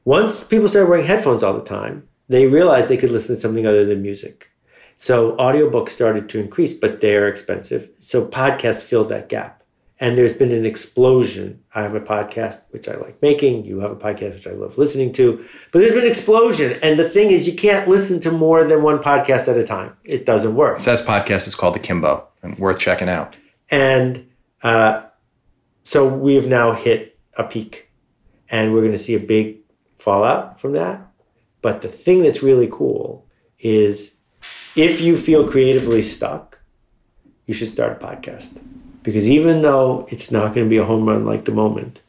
Once 0.04 0.44
people 0.44 0.68
started 0.68 0.88
wearing 0.88 1.06
headphones 1.06 1.42
all 1.42 1.52
the 1.52 1.64
time, 1.64 2.08
they 2.28 2.46
realized 2.46 2.88
they 2.88 2.96
could 2.96 3.10
listen 3.10 3.34
to 3.34 3.40
something 3.40 3.66
other 3.66 3.84
than 3.84 4.02
music. 4.02 4.50
So 4.96 5.36
audiobooks 5.36 5.90
started 5.90 6.28
to 6.30 6.40
increase, 6.40 6.74
but 6.74 7.00
they're 7.00 7.26
expensive. 7.26 7.90
So 7.98 8.26
podcasts 8.26 8.84
filled 8.84 9.08
that 9.08 9.28
gap. 9.28 9.62
And 9.98 10.18
there's 10.18 10.32
been 10.32 10.52
an 10.52 10.66
explosion. 10.66 11.62
I 11.74 11.82
have 11.82 11.94
a 11.94 12.00
podcast 12.00 12.62
which 12.70 12.88
I 12.88 12.96
like 12.96 13.22
making. 13.22 13.64
You 13.64 13.80
have 13.80 13.92
a 13.92 13.96
podcast 13.96 14.34
which 14.34 14.46
I 14.48 14.50
love 14.50 14.76
listening 14.76 15.12
to. 15.12 15.44
But 15.70 15.78
there's 15.78 15.92
been 15.92 16.02
an 16.02 16.08
explosion. 16.08 16.76
And 16.82 16.98
the 16.98 17.08
thing 17.08 17.30
is, 17.30 17.46
you 17.46 17.54
can't 17.54 17.88
listen 17.88 18.18
to 18.20 18.32
more 18.32 18.64
than 18.64 18.82
one 18.82 18.98
podcast 18.98 19.46
at 19.46 19.56
a 19.56 19.64
time. 19.64 19.96
It 20.02 20.26
doesn't 20.26 20.56
work. 20.56 20.78
Seth's 20.78 21.02
podcast 21.02 21.46
is 21.46 21.54
called 21.54 21.76
Akimbo 21.76 22.26
and 22.42 22.58
worth 22.58 22.80
checking 22.80 23.08
out. 23.08 23.36
And 23.70 24.28
uh, 24.62 25.04
so 25.82 26.06
we 26.06 26.34
have 26.34 26.46
now 26.46 26.72
hit 26.72 27.18
a 27.36 27.44
peak, 27.44 27.90
and 28.50 28.72
we're 28.72 28.80
going 28.80 28.92
to 28.92 28.98
see 28.98 29.14
a 29.14 29.20
big 29.20 29.58
fallout 29.98 30.60
from 30.60 30.72
that. 30.72 31.11
But 31.62 31.82
the 31.82 31.88
thing 31.88 32.22
that's 32.22 32.42
really 32.42 32.68
cool 32.70 33.26
is 33.58 34.16
if 34.76 35.00
you 35.00 35.16
feel 35.16 35.48
creatively 35.48 36.02
stuck, 36.02 36.60
you 37.46 37.54
should 37.54 37.70
start 37.70 38.02
a 38.02 38.04
podcast. 38.04 38.60
Because 39.02 39.28
even 39.28 39.62
though 39.62 40.06
it's 40.10 40.30
not 40.30 40.54
going 40.54 40.66
to 40.66 40.70
be 40.70 40.76
a 40.76 40.84
home 40.84 41.08
run 41.08 41.24
like 41.24 41.44
the 41.44 41.52
moment, 41.52 42.00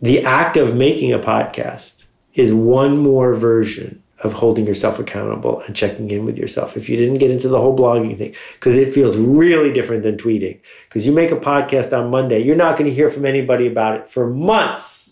the 0.00 0.22
act 0.24 0.56
of 0.56 0.76
making 0.76 1.12
a 1.12 1.18
podcast 1.18 2.04
is 2.34 2.52
one 2.52 2.98
more 2.98 3.34
version 3.34 4.02
of 4.22 4.34
holding 4.34 4.66
yourself 4.66 4.98
accountable 4.98 5.60
and 5.60 5.76
checking 5.76 6.10
in 6.10 6.24
with 6.24 6.38
yourself. 6.38 6.76
If 6.76 6.88
you 6.88 6.96
didn't 6.96 7.18
get 7.18 7.30
into 7.30 7.48
the 7.48 7.60
whole 7.60 7.76
blogging 7.76 8.16
thing, 8.16 8.34
because 8.54 8.74
it 8.74 8.94
feels 8.94 9.16
really 9.16 9.72
different 9.72 10.02
than 10.02 10.16
tweeting. 10.16 10.60
Because 10.88 11.06
you 11.06 11.12
make 11.12 11.30
a 11.30 11.36
podcast 11.36 11.96
on 11.96 12.10
Monday, 12.10 12.38
you're 12.42 12.56
not 12.56 12.78
going 12.78 12.88
to 12.88 12.94
hear 12.94 13.10
from 13.10 13.26
anybody 13.26 13.66
about 13.66 14.00
it 14.00 14.08
for 14.08 14.30
months. 14.30 15.05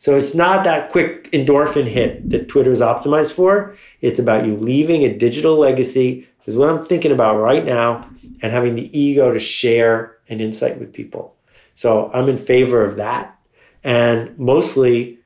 So 0.00 0.16
it's 0.16 0.34
not 0.34 0.64
that 0.64 0.90
quick 0.90 1.30
endorphin 1.30 1.86
hit 1.86 2.30
that 2.30 2.48
Twitter 2.48 2.70
is 2.70 2.80
optimized 2.80 3.32
for. 3.32 3.76
It's 4.00 4.18
about 4.18 4.46
you 4.46 4.56
leaving 4.56 5.04
a 5.04 5.14
digital 5.14 5.56
legacy. 5.56 6.26
Is 6.46 6.56
what 6.56 6.70
I'm 6.70 6.82
thinking 6.82 7.12
about 7.12 7.36
right 7.36 7.66
now, 7.66 8.08
and 8.40 8.50
having 8.50 8.74
the 8.74 8.98
ego 8.98 9.30
to 9.30 9.38
share 9.38 10.16
an 10.30 10.40
insight 10.40 10.80
with 10.80 10.94
people. 10.94 11.36
So 11.74 12.10
I'm 12.14 12.30
in 12.30 12.38
favor 12.38 12.82
of 12.82 12.96
that. 12.96 13.38
And 13.84 14.36
mostly, 14.38 15.18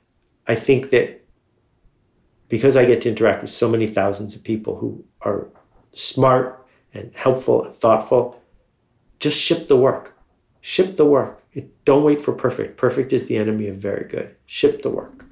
I 0.48 0.56
think 0.56 0.90
that 0.90 1.24
because 2.48 2.76
I 2.76 2.84
get 2.84 3.00
to 3.02 3.08
interact 3.08 3.42
with 3.42 3.52
so 3.52 3.68
many 3.68 3.86
thousands 3.86 4.34
of 4.34 4.42
people 4.42 4.76
who 4.76 5.04
are 5.20 5.46
smart 5.94 6.66
and 6.92 7.12
helpful 7.14 7.64
and 7.64 7.76
thoughtful, 7.76 8.42
just 9.20 9.40
ship 9.40 9.68
the 9.68 9.76
work. 9.76 10.13
Ship 10.66 10.96
the 10.96 11.04
work. 11.04 11.42
It, 11.52 11.84
don't 11.84 12.02
wait 12.02 12.22
for 12.22 12.32
perfect. 12.32 12.78
Perfect 12.78 13.12
is 13.12 13.28
the 13.28 13.36
enemy 13.36 13.68
of 13.68 13.76
very 13.76 14.08
good. 14.08 14.34
Ship 14.46 14.80
the 14.80 14.88
work. 14.88 15.26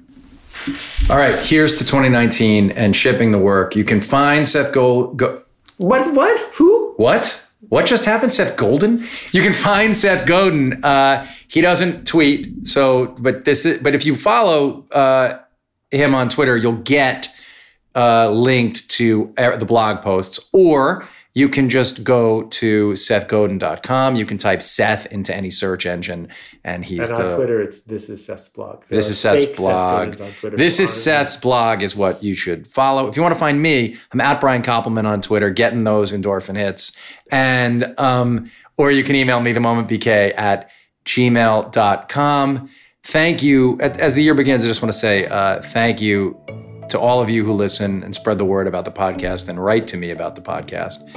All 1.09 1.17
right, 1.17 1.33
here's 1.39 1.79
to 1.79 1.83
2019 1.83 2.69
and 2.69 2.95
shipping 2.95 3.31
the 3.31 3.39
work. 3.39 3.75
You 3.75 3.83
can 3.83 3.99
find 3.99 4.47
Seth 4.47 4.71
Gold. 4.71 5.17
Go- 5.17 5.41
What? 5.77 6.13
What? 6.13 6.39
Who? 6.57 6.93
what? 6.97 7.43
What 7.69 7.87
just 7.87 8.05
happened? 8.05 8.31
Seth 8.31 8.55
Golden? 8.57 9.03
You 9.31 9.41
can 9.41 9.53
find 9.53 9.95
Seth 9.95 10.27
Godin. 10.27 10.83
Uh, 10.83 11.25
he 11.47 11.61
doesn't 11.61 12.05
tweet, 12.05 12.67
so 12.67 13.07
but 13.19 13.45
this 13.45 13.65
is 13.65 13.81
but 13.81 13.95
if 13.95 14.05
you 14.05 14.15
follow 14.15 14.85
uh, 14.91 15.39
him 15.89 16.13
on 16.13 16.29
Twitter, 16.29 16.55
you'll 16.55 16.73
get 16.83 17.27
uh, 17.95 18.29
linked 18.29 18.87
to 18.89 19.33
uh, 19.39 19.57
the 19.57 19.65
blog 19.65 20.03
posts, 20.03 20.39
or 20.53 21.07
you 21.35 21.49
can 21.49 21.67
just 21.67 22.03
go 22.03 22.43
to 22.43 22.91
sethgodin.com. 22.91 24.15
You 24.15 24.25
can 24.25 24.37
type 24.37 24.61
Seth 24.61 25.07
into 25.07 25.35
any 25.35 25.49
search 25.49 25.85
engine, 25.85 26.27
and 26.63 26.85
he's 26.85 27.09
And 27.09 27.21
on 27.23 27.29
the 27.29 27.35
Twitter, 27.35 27.61
it's 27.61 27.81
this 27.81 28.07
is 28.07 28.23
Seth's 28.23 28.49
blog. 28.49 28.83
There 28.87 28.97
This 28.97 29.09
is 29.09 29.19
Seth's 29.19 29.43
Seth 29.43 29.57
blog. 29.57 30.15
Twitter. 30.15 30.57
This 30.57 30.79
is 30.79 30.91
Seth's 30.91 31.35
blog, 31.37 31.81
is 31.81 31.95
what 31.95 32.23
you 32.23 32.35
should 32.35 32.67
follow. 32.67 33.07
If 33.07 33.15
you 33.15 33.23
want 33.23 33.33
to 33.33 33.39
find 33.39 33.61
me, 33.61 33.95
I'm 34.11 34.21
at 34.21 34.39
Brian 34.39 34.61
Koppelman 34.61 35.05
on 35.05 35.21
Twitter, 35.21 35.49
getting 35.49 35.83
those 35.83 36.11
endorphin 36.11 36.55
hits. 36.55 36.95
And, 37.31 37.99
um, 37.99 38.51
or 38.77 38.91
you 38.91 39.03
can 39.03 39.15
email 39.15 39.39
me, 39.39 39.53
the 39.53 39.59
moment 39.59 39.87
bk 39.87 40.37
at 40.37 40.69
gmail.com. 41.05 42.69
Thank 43.05 43.43
you. 43.43 43.77
As 43.81 43.97
as 43.97 44.15
the 44.15 44.23
year 44.23 44.33
begins, 44.33 44.63
I 44.63 44.67
just 44.67 44.81
want 44.81 44.93
to 44.93 44.99
say 44.99 45.25
uh, 45.25 45.61
thank 45.61 45.99
you 45.99 46.39
to 46.89 46.99
all 46.99 47.21
of 47.21 47.29
you 47.29 47.43
who 47.45 47.53
listen 47.53 48.03
and 48.03 48.13
spread 48.13 48.37
the 48.37 48.45
word 48.45 48.67
about 48.67 48.85
the 48.85 48.91
podcast 48.91 49.49
and 49.49 49.63
write 49.63 49.87
to 49.87 49.97
me 49.97 50.11
about 50.11 50.35
the 50.35 50.41
podcast. 50.41 51.07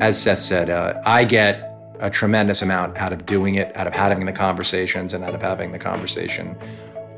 As 0.00 0.20
Seth 0.20 0.40
said, 0.40 0.70
uh, 0.70 1.00
I 1.04 1.24
get 1.24 1.72
a 2.00 2.10
tremendous 2.10 2.62
amount 2.62 2.98
out 2.98 3.12
of 3.12 3.24
doing 3.26 3.54
it, 3.54 3.74
out 3.76 3.86
of 3.86 3.94
having 3.94 4.26
the 4.26 4.32
conversations, 4.32 5.14
and 5.14 5.24
out 5.24 5.34
of 5.34 5.40
having 5.40 5.72
the 5.72 5.78
conversation 5.78 6.56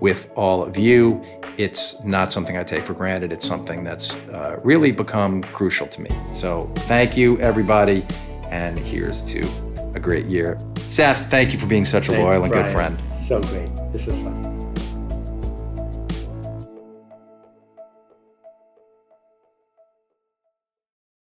with 0.01 0.31
all 0.37 0.63
of 0.63 0.77
you. 0.77 1.23
It's 1.57 2.03
not 2.05 2.31
something 2.31 2.57
I 2.57 2.63
take 2.63 2.87
for 2.87 2.95
granted. 2.95 3.33
It's 3.33 3.47
something 3.47 3.83
that's 3.83 4.15
uh, 4.33 4.61
really 4.63 4.93
become 4.93 5.43
crucial 5.43 5.89
to 5.89 6.01
me. 6.01 6.11
So 6.33 6.71
thank 6.77 7.17
you, 7.17 7.39
everybody. 7.41 8.07
And 8.51 8.79
here's 8.79 9.25
to 9.25 9.47
a 9.95 10.01
great 10.01 10.27
year. 10.27 10.59
Seth, 10.77 11.31
thank 11.31 11.53
you 11.53 11.59
for 11.59 11.67
being 11.67 11.85
such 11.85 12.09
a 12.09 12.13
Thanks, 12.13 12.25
loyal 12.25 12.45
and 12.45 12.53
good 12.53 12.67
friend. 12.67 12.99
So 13.27 13.41
great. 13.41 13.71
This 13.93 14.07
was 14.07 14.17
fun. 14.19 14.58